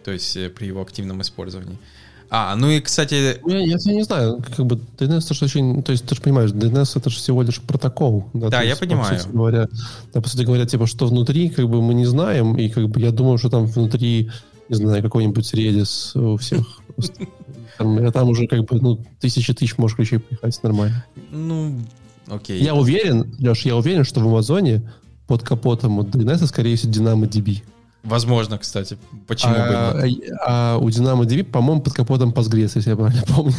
То 0.06 0.12
есть 0.12 0.38
э, 0.38 0.50
при 0.50 0.68
его 0.68 0.84
активном 0.84 1.24
использовании. 1.24 1.80
А, 2.30 2.56
ну 2.56 2.70
и, 2.70 2.80
кстати, 2.80 3.40
Я, 3.46 3.60
я, 3.60 3.78
я 3.80 3.94
не 3.94 4.04
знаю, 4.04 4.44
как 4.56 4.66
бы 4.66 4.80
DNS 4.98 5.26
это 5.26 5.34
же 5.34 5.46
очень, 5.46 5.84
то 5.84 5.92
есть 5.92 6.06
ты 6.06 6.16
же 6.16 6.22
понимаешь, 6.22 6.52
DNS 6.52 6.98
это 6.98 7.10
же 7.10 7.18
всего 7.18 7.44
лишь 7.44 7.62
протокол. 7.62 8.30
Да, 8.34 8.50
то 8.50 8.58
я 8.58 8.64
есть, 8.64 8.80
по 8.80 8.86
понимаю. 8.88 9.20
сути 9.20 9.32
говоря, 9.32 9.68
да, 10.14 10.22
по 10.22 10.30
сути 10.30 10.44
говоря, 10.44 10.66
типа, 10.66 10.88
что 10.88 11.06
внутри, 11.08 11.50
как 11.50 11.70
бы 11.70 11.82
мы 11.82 11.94
не 11.94 12.06
знаем, 12.06 12.56
и 12.56 12.70
как 12.70 12.90
бы 12.90 13.00
я 13.00 13.12
думаю, 13.12 13.38
что 13.38 13.50
там 13.50 13.66
внутри, 13.66 14.32
не 14.70 14.76
знаю, 14.76 15.04
какой-нибудь 15.04 15.54
Redis 15.54 16.20
у 16.20 16.38
всех. 16.38 16.66
Там, 17.78 17.98
а 17.98 18.12
там 18.12 18.30
уже 18.30 18.46
как 18.46 18.66
бы, 18.66 18.80
ну, 18.80 19.00
тысячи 19.20 19.52
тысяч 19.52 19.80
можешь 19.80 19.96
ключей 19.98 20.20
пихать 20.20 20.62
нормально. 20.62 21.04
ну, 21.32 21.82
окей. 22.28 22.62
Я 22.62 22.76
уверен, 22.76 23.36
Леш, 23.40 23.66
я 23.66 23.76
уверен, 23.76 24.04
что 24.04 24.20
в 24.20 24.28
Амазоне 24.28 24.84
под 25.26 25.42
капотом 25.42 26.00
от 26.00 26.10
DNS, 26.10 26.46
скорее 26.46 26.76
всего, 26.76 26.92
DynamoDB. 26.92 27.64
Возможно, 28.04 28.58
кстати. 28.58 28.98
Почему 29.28 29.54
бы 29.54 29.60
А, 29.62 30.02
нет? 30.06 30.20
а 30.46 30.78
у 30.78 30.90
DynamoDB, 30.90 31.44
по-моему, 31.46 31.82
под 31.82 31.94
капотом 31.94 32.32
Postgres, 32.32 32.72
если 32.76 32.90
я 32.90 32.96
правильно 32.98 33.24
помню. 33.28 33.54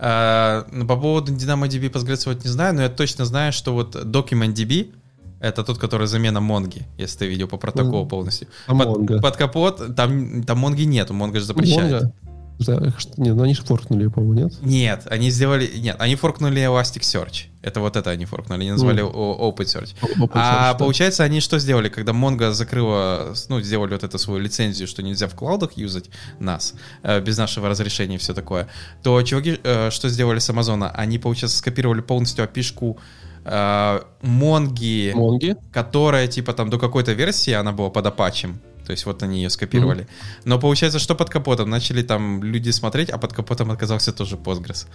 А, 0.00 0.66
ну, 0.72 0.86
по 0.86 0.96
поводу 0.96 1.32
DynamoDB 1.32 1.90
Postgres 1.90 2.22
вот 2.26 2.44
не 2.44 2.50
знаю, 2.50 2.74
но 2.74 2.82
я 2.82 2.88
точно 2.88 3.24
знаю, 3.24 3.52
что 3.52 3.72
вот 3.72 3.94
DocumentDB 3.94 4.92
это 5.40 5.62
тот, 5.62 5.78
который 5.78 6.06
замена 6.06 6.40
Монги, 6.40 6.82
если 6.98 7.18
ты 7.18 7.26
видел 7.28 7.48
по 7.48 7.56
протоколу 7.56 8.06
полностью. 8.06 8.48
А 8.66 8.74
Под, 8.74 9.20
под 9.20 9.36
капот, 9.36 9.94
там, 9.94 10.42
там 10.42 10.58
Монги 10.58 10.82
нету, 10.84 11.14
Монго 11.14 11.38
же 11.38 11.44
запрещает. 11.44 12.02
Mongo? 12.04 12.12
Да, 12.58 12.80
Нет, 13.16 13.34
ну 13.34 13.42
они 13.42 13.54
же 13.54 13.62
форкнули, 13.62 14.06
по-моему, 14.06 14.44
нет? 14.44 14.52
Нет, 14.62 15.06
они 15.10 15.30
сделали... 15.30 15.70
Нет, 15.76 15.96
они 15.98 16.14
форкнули 16.14 16.62
Elasticsearch. 16.62 17.46
Это 17.62 17.80
вот 17.80 17.96
это 17.96 18.10
они 18.10 18.26
форкнули. 18.26 18.60
Они 18.60 18.70
назвали 18.70 19.00
о- 19.00 19.50
OpenSearch. 19.50 19.94
Open 20.18 20.30
А 20.34 20.72
да. 20.72 20.74
получается, 20.74 21.24
они 21.24 21.40
что 21.40 21.58
сделали, 21.58 21.88
когда 21.88 22.12
Mongo 22.12 22.52
закрыла, 22.52 23.34
ну, 23.48 23.60
сделали 23.60 23.94
вот 23.94 24.04
эту 24.04 24.18
свою 24.18 24.38
лицензию, 24.40 24.86
что 24.86 25.02
нельзя 25.02 25.26
в 25.26 25.34
клаудах 25.34 25.72
юзать 25.76 26.10
нас, 26.38 26.74
э, 27.02 27.20
без 27.20 27.38
нашего 27.38 27.68
разрешения 27.68 28.16
и 28.16 28.18
все 28.18 28.34
такое, 28.34 28.68
то 29.02 29.20
чуваки 29.22 29.58
э, 29.64 29.90
что 29.90 30.08
сделали 30.08 30.38
с 30.38 30.48
Амазона? 30.50 30.90
Они, 30.90 31.18
получается, 31.18 31.58
скопировали 31.58 32.02
полностью 32.02 32.44
опишку 32.44 32.98
э, 33.44 34.00
Монги, 34.22 35.12
Монги? 35.14 35.56
которая, 35.72 36.28
типа, 36.28 36.52
там 36.52 36.70
до 36.70 36.78
какой-то 36.78 37.12
версии 37.12 37.52
она 37.52 37.72
была 37.72 37.90
под 37.90 38.06
апачем. 38.06 38.60
То 38.84 38.92
есть 38.92 39.06
вот 39.06 39.22
они 39.22 39.42
ее 39.42 39.50
скопировали. 39.50 40.06
Но 40.44 40.58
получается, 40.58 40.98
что 40.98 41.14
под 41.14 41.30
капотом? 41.30 41.70
Начали 41.70 42.02
там 42.02 42.42
люди 42.42 42.70
смотреть, 42.70 43.10
а 43.10 43.18
под 43.18 43.32
капотом 43.32 43.70
оказался 43.70 44.12
тоже 44.12 44.36
Postgres. 44.36 44.86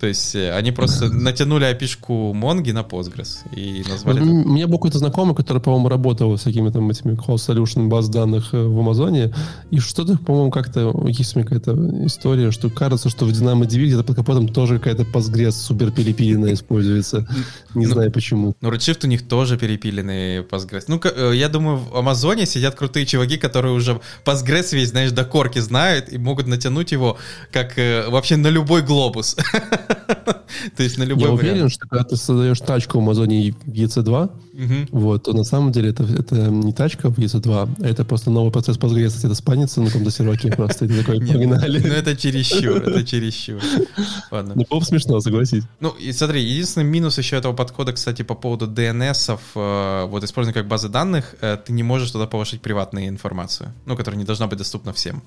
То 0.00 0.08
есть 0.08 0.34
э, 0.34 0.52
они 0.52 0.72
просто 0.72 1.08
натянули 1.12 1.64
опишку 1.64 2.32
Монги 2.34 2.72
на 2.72 2.80
Postgres 2.80 3.38
и 3.54 3.84
назвали 3.88 4.20
это 4.20 4.28
У 4.28 4.52
меня 4.52 4.66
был 4.66 4.78
какой-то 4.78 4.98
знакомый, 4.98 5.34
который, 5.34 5.62
по-моему, 5.62 5.88
работал 5.88 6.36
с 6.36 6.40
всякими 6.40 6.70
там 6.70 6.90
этими 6.90 7.14
call 7.14 7.36
solution 7.36 7.88
баз 7.88 8.08
данных 8.08 8.52
э, 8.52 8.62
в 8.62 8.78
Амазоне, 8.78 9.32
и 9.70 9.78
что-то, 9.78 10.18
по-моему, 10.18 10.50
как-то 10.50 10.92
есть 11.06 11.36
у 11.36 11.38
меня 11.38 11.48
какая-то 11.48 12.06
история, 12.06 12.50
что 12.50 12.70
кажется, 12.70 13.08
что 13.08 13.24
в 13.24 13.30
DynamoDB 13.30 13.86
где-то 13.86 14.02
под 14.02 14.16
капотом 14.16 14.48
тоже 14.48 14.78
какая-то 14.78 15.04
Postgres 15.04 15.52
супер 15.52 15.90
перепиленная 15.92 16.54
используется. 16.54 17.26
Не 17.74 17.86
Ну, 17.86 17.92
знаю 17.92 18.10
почему. 18.10 18.54
Ну, 18.60 18.70
Redshift 18.70 19.00
у 19.04 19.06
них 19.06 19.26
тоже 19.26 19.56
перепиленный 19.56 20.40
Postgres. 20.40 20.84
Ну, 20.88 21.00
э, 21.02 21.32
я 21.34 21.48
думаю, 21.48 21.78
в 21.78 21.96
Амазоне 21.96 22.46
сидят 22.46 22.74
крутые 22.74 23.06
чуваки, 23.06 23.36
которые 23.36 23.72
уже 23.72 24.00
Postgres 24.24 24.74
весь, 24.74 24.90
знаешь, 24.90 25.12
до 25.12 25.24
корки 25.24 25.60
знают 25.60 26.12
и 26.12 26.18
могут 26.18 26.46
натянуть 26.46 26.92
его 26.92 27.16
как 27.52 27.74
вообще 28.08 28.36
на 28.36 28.48
любой 28.48 28.82
глобус. 28.82 29.36
То 30.76 30.82
есть 30.82 30.98
на 30.98 31.02
любой 31.04 31.24
Я 31.28 31.32
уверен, 31.32 31.54
вариант. 31.54 31.72
что 31.72 31.86
когда 31.88 32.04
ты 32.04 32.16
создаешь 32.16 32.60
тачку 32.60 32.98
в 32.98 33.02
Амазоне 33.02 33.50
EC2, 33.66 34.30
Мгм. 34.54 34.88
вот, 34.92 35.24
то 35.24 35.32
на 35.32 35.44
самом 35.44 35.72
деле 35.72 35.90
это, 35.90 36.04
это 36.04 36.36
не 36.48 36.72
тачка 36.72 37.10
в 37.10 37.18
EC2, 37.18 37.68
а 37.82 37.86
это 37.86 38.04
просто 38.04 38.30
новый 38.30 38.52
процесс 38.52 38.78
Postgres 38.78 39.18
где-то 39.18 39.34
спанится 39.34 39.80
на 39.80 39.86
каком-то 39.88 40.10
серваке 40.10 40.50
просто. 40.52 40.86
Ты 40.86 40.98
такой, 40.98 41.18
погнали. 41.26 41.80
Ну, 41.80 41.92
это 41.92 42.16
чересчур, 42.16 42.76
это 42.76 43.04
чересчур. 43.04 43.60
Ладно. 44.30 44.54
Ну, 44.56 44.78
бы 44.78 44.84
смешно, 44.84 45.20
согласись. 45.20 45.64
Ну, 45.80 45.90
и 45.90 46.12
смотри, 46.12 46.42
единственный 46.42 46.84
минус 46.84 47.18
еще 47.18 47.36
этого 47.36 47.52
подхода, 47.52 47.92
кстати, 47.92 48.22
по 48.22 48.34
поводу 48.34 48.66
DNS, 48.66 49.38
э, 49.54 50.06
вот 50.06 50.24
использования 50.24 50.54
как 50.54 50.68
базы 50.68 50.88
данных, 50.88 51.34
э, 51.40 51.58
ты 51.64 51.72
не 51.72 51.82
можешь 51.82 52.10
туда 52.10 52.26
положить 52.26 52.60
приватную 52.60 53.08
информацию, 53.08 53.72
ну, 53.86 53.96
которая 53.96 54.18
не 54.18 54.24
должна 54.24 54.46
быть 54.46 54.58
доступна 54.58 54.92
всем. 54.92 55.22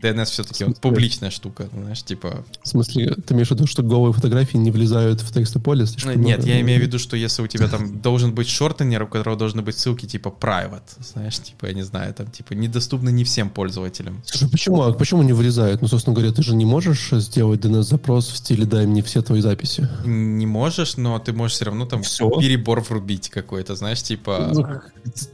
DNS 0.00 0.24
все-таки 0.26 0.64
В 0.64 0.66
смысле? 0.66 0.80
публичная 0.80 1.30
штука, 1.30 1.68
знаешь, 1.72 2.02
типа... 2.02 2.44
В 2.62 2.68
смысле, 2.68 3.14
ты 3.26 3.34
имеешь 3.34 3.48
в 3.48 3.52
виду, 3.52 3.66
что 3.66 3.82
голые 3.82 4.12
фотографии 4.12 4.56
не 4.56 4.70
влезают 4.70 5.20
в 5.20 5.32
текст 5.32 5.56
поле? 5.62 5.84
Ну, 6.04 6.12
Нет, 6.12 6.38
много? 6.38 6.48
я 6.48 6.60
имею 6.60 6.80
в 6.80 6.82
виду, 6.82 6.98
что 6.98 7.16
если 7.16 7.42
у 7.42 7.46
тебя 7.46 7.68
там 7.68 8.00
должен 8.00 8.34
быть 8.34 8.48
шортенер, 8.48 9.02
у 9.02 9.06
которого 9.06 9.36
должны 9.36 9.62
быть 9.62 9.78
ссылки 9.78 10.06
типа 10.06 10.34
private, 10.40 10.82
знаешь, 11.00 11.38
типа, 11.38 11.66
я 11.66 11.74
не 11.74 11.82
знаю, 11.82 12.14
там, 12.14 12.26
типа, 12.26 12.54
недоступны 12.54 13.10
не 13.10 13.24
всем 13.24 13.50
пользователям. 13.50 14.22
Слушай, 14.24 14.50
почему, 14.50 14.82
а 14.82 14.92
почему 14.92 15.22
не 15.22 15.32
влезают? 15.32 15.82
Ну, 15.82 15.88
собственно 15.88 16.14
говоря, 16.14 16.32
ты 16.32 16.42
же 16.42 16.54
не 16.54 16.64
можешь 16.64 17.10
сделать 17.10 17.60
DNS-запрос 17.64 18.28
в 18.28 18.36
стиле 18.36 18.64
«дай 18.64 18.86
мне 18.86 19.02
все 19.02 19.22
твои 19.22 19.40
записи». 19.40 19.88
Не 20.04 20.46
можешь, 20.46 20.96
но 20.96 21.18
ты 21.18 21.32
можешь 21.32 21.56
все 21.56 21.64
равно 21.66 21.86
там 21.86 22.02
Всё? 22.02 22.30
перебор 22.40 22.80
врубить 22.80 23.28
какой-то, 23.28 23.74
знаешь, 23.74 24.02
типа... 24.02 24.50
Ну, 24.54 24.66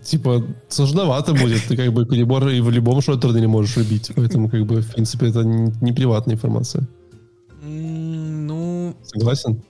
типа, 0.04 0.44
сложновато 0.68 1.32
будет. 1.34 1.62
Ты 1.64 1.76
как 1.76 1.92
бы 1.92 2.06
перебор 2.06 2.48
и 2.48 2.60
в 2.60 2.70
любом 2.70 3.00
шотере 3.00 3.40
не 3.40 3.46
можешь 3.46 3.76
убить. 3.76 4.10
Поэтому, 4.14 4.48
как 4.54 4.66
бы, 4.66 4.80
в 4.80 4.92
принципе, 4.92 5.26
это 5.28 5.42
не 5.44 5.92
приватная 5.92 6.34
информация. 6.36 6.86
Ну, 7.62 8.94
Согласен? 9.04 9.62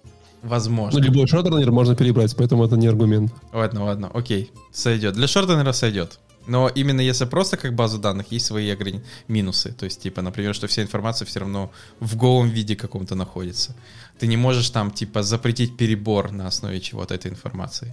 возможно. 0.43 0.98
Ну, 0.98 1.05
любой 1.05 1.27
шотернер 1.27 1.70
можно 1.73 1.94
перебрать, 1.97 2.35
поэтому 2.36 2.65
это 2.65 2.77
не 2.77 2.86
аргумент. 2.86 3.32
Ладно, 3.52 3.85
ладно, 3.85 4.11
окей, 4.12 4.51
сойдет. 4.73 5.15
Для 5.15 5.27
шортенера 5.27 5.73
сойдет. 5.73 6.19
Но 6.47 6.69
именно 6.69 7.01
если 7.01 7.24
просто 7.24 7.56
как 7.56 7.74
базу 7.74 7.98
данных, 7.98 8.31
есть 8.31 8.44
свои 8.44 8.70
ограни- 8.70 9.01
минусы. 9.28 9.73
То 9.73 9.85
есть, 9.86 10.02
типа, 10.02 10.20
например, 10.20 10.55
что 10.55 10.66
вся 10.66 10.82
информация 10.82 11.24
все 11.24 11.40
равно 11.40 11.70
в 12.01 12.16
голом 12.16 12.51
виде 12.51 12.77
каком-то 12.77 13.15
находится. 13.15 13.74
Ты 14.19 14.27
не 14.27 14.36
можешь 14.36 14.69
там, 14.69 14.90
типа, 14.90 15.23
запретить 15.23 15.77
перебор 15.78 16.32
на 16.32 16.47
основе 16.47 16.81
чего-то 16.81 17.15
этой 17.15 17.31
информации. 17.31 17.86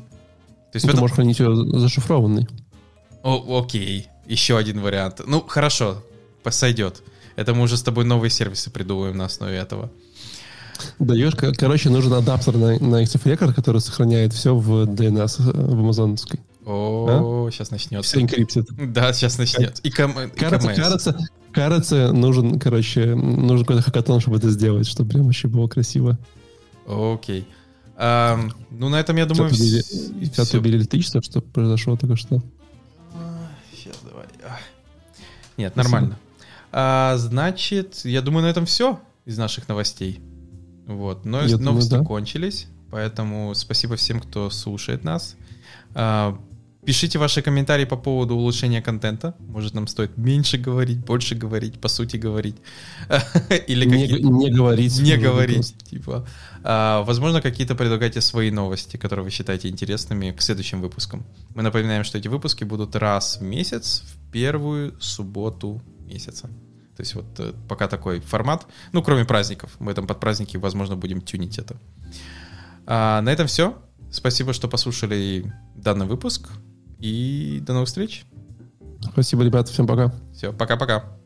То 0.73 0.75
есть, 0.75 0.85
Ну, 0.85 0.89
Ты 0.91 0.97
этом- 0.97 0.99
можешь 1.01 1.15
хранить 1.15 1.39
ее 1.39 1.55
зашифрованной. 1.79 2.47
О, 3.23 3.61
окей, 3.63 4.07
еще 4.25 4.57
один 4.57 4.81
вариант. 4.81 5.21
Ну, 5.25 5.41
хорошо, 5.47 6.03
сойдет. 6.49 7.03
Это 7.35 7.53
мы 7.53 7.63
уже 7.63 7.77
с 7.77 7.83
тобой 7.83 8.03
новые 8.05 8.29
сервисы 8.31 8.69
придумываем 8.71 9.17
на 9.17 9.25
основе 9.25 9.55
этого. 9.57 9.91
Даешь, 10.99 11.35
кор- 11.35 11.53
короче, 11.55 11.89
нужен 11.89 12.11
адаптер 12.13 12.57
на, 12.57 12.79
на 12.79 13.03
XF 13.03 13.23
Record, 13.23 13.53
который 13.53 13.81
сохраняет 13.81 14.33
все 14.33 14.55
в 14.55 14.85
DNS 14.85 15.35
э, 15.39 15.51
в 15.75 15.79
амазоновской. 15.79 16.39
О, 16.65 17.49
сейчас 17.51 17.69
начнется. 17.71 18.09
Все 18.09 18.21
инкриптит. 18.21 18.67
Да, 18.91 19.13
сейчас 19.13 19.37
начнется. 19.37 19.81
И, 19.83 19.89
ком- 19.91 20.19
и 20.19 20.27
Кажется, 20.29 20.69
КМС. 20.69 20.77
кажется, 20.77 21.17
кажется, 21.53 22.11
нужен, 22.11 22.59
короче, 22.59 23.13
нужен 23.15 23.65
какой-то 23.65 23.83
хакатон, 23.83 24.19
чтобы 24.21 24.37
это 24.37 24.49
сделать, 24.49 24.87
чтобы 24.87 25.09
прям 25.11 25.25
вообще 25.25 25.47
было 25.47 25.67
красиво. 25.67 26.17
Окей. 26.87 27.47
Ам, 27.97 28.51
ну, 28.71 28.89
на 28.89 28.99
этом, 28.99 29.15
я 29.17 29.25
думаю, 29.27 29.51
Тебя 29.51 29.63
убили- 29.63 29.81
вс- 29.81 30.25
тебя 30.33 30.43
всё. 30.43 30.57
убили 30.59 30.77
электричество, 30.77 31.21
что 31.21 31.41
произошло 31.41 31.95
только 31.95 32.15
что. 32.15 32.41
Сейчас 33.75 33.97
давай. 34.09 34.25
А. 34.43 34.57
Нет, 35.57 35.75
нормально. 35.75 36.17
А, 36.71 37.17
значит, 37.17 38.01
я 38.03 38.21
думаю, 38.21 38.43
на 38.43 38.49
этом 38.49 38.65
все 38.65 38.99
из 39.25 39.37
наших 39.37 39.67
новостей. 39.67 40.19
Вот. 40.87 41.25
Но 41.25 41.41
Я 41.41 41.47
думаю, 41.57 41.63
новости 41.65 41.91
да. 41.91 42.03
кончились, 42.03 42.67
поэтому 42.89 43.53
спасибо 43.55 43.95
всем, 43.95 44.19
кто 44.19 44.49
слушает 44.49 45.03
нас. 45.03 45.35
А, 45.93 46.37
Пишите 46.83 47.19
ваши 47.19 47.43
комментарии 47.43 47.85
по 47.85 47.95
поводу 47.95 48.35
улучшения 48.35 48.81
контента. 48.81 49.35
Может, 49.39 49.75
нам 49.75 49.85
стоит 49.85 50.17
меньше 50.17 50.57
говорить, 50.57 50.97
больше 51.05 51.35
говорить, 51.35 51.79
по 51.79 51.87
сути 51.87 52.17
говорить. 52.17 52.55
Или 53.67 53.85
Не, 53.85 54.07
не 54.07 54.49
говорить. 54.49 54.99
не 54.99 55.15
говорить, 55.15 55.75
типа. 55.83 56.25
А, 56.63 57.03
возможно, 57.03 57.39
какие-то 57.39 57.75
предлагайте 57.75 58.19
свои 58.19 58.49
новости, 58.49 58.97
которые 58.97 59.23
вы 59.23 59.29
считаете 59.29 59.69
интересными 59.69 60.31
к 60.31 60.41
следующим 60.41 60.81
выпускам. 60.81 61.23
Мы 61.53 61.61
напоминаем, 61.61 62.03
что 62.03 62.17
эти 62.17 62.27
выпуски 62.27 62.63
будут 62.63 62.95
раз 62.95 63.37
в 63.37 63.43
месяц, 63.43 64.03
в 64.03 64.31
первую 64.31 64.95
субботу 64.99 65.83
месяца. 66.11 66.47
То 66.95 67.01
есть 67.01 67.15
вот 67.15 67.39
э, 67.39 67.53
пока 67.67 67.87
такой 67.87 68.19
формат. 68.19 68.67
Ну, 68.91 69.01
кроме 69.01 69.25
праздников. 69.25 69.75
Мы 69.79 69.93
там 69.93 70.07
под 70.07 70.19
праздники, 70.19 70.57
возможно, 70.57 70.95
будем 70.95 71.21
тюнить 71.21 71.57
это. 71.57 71.77
А, 72.85 73.21
на 73.21 73.29
этом 73.29 73.47
все. 73.47 73.81
Спасибо, 74.11 74.53
что 74.53 74.67
послушали 74.67 75.53
данный 75.75 76.05
выпуск. 76.05 76.49
И 76.99 77.59
до 77.65 77.73
новых 77.73 77.87
встреч. 77.87 78.25
Спасибо, 79.01 79.43
ребята, 79.43 79.71
всем 79.71 79.87
пока. 79.87 80.13
Все, 80.33 80.53
пока-пока. 80.53 81.20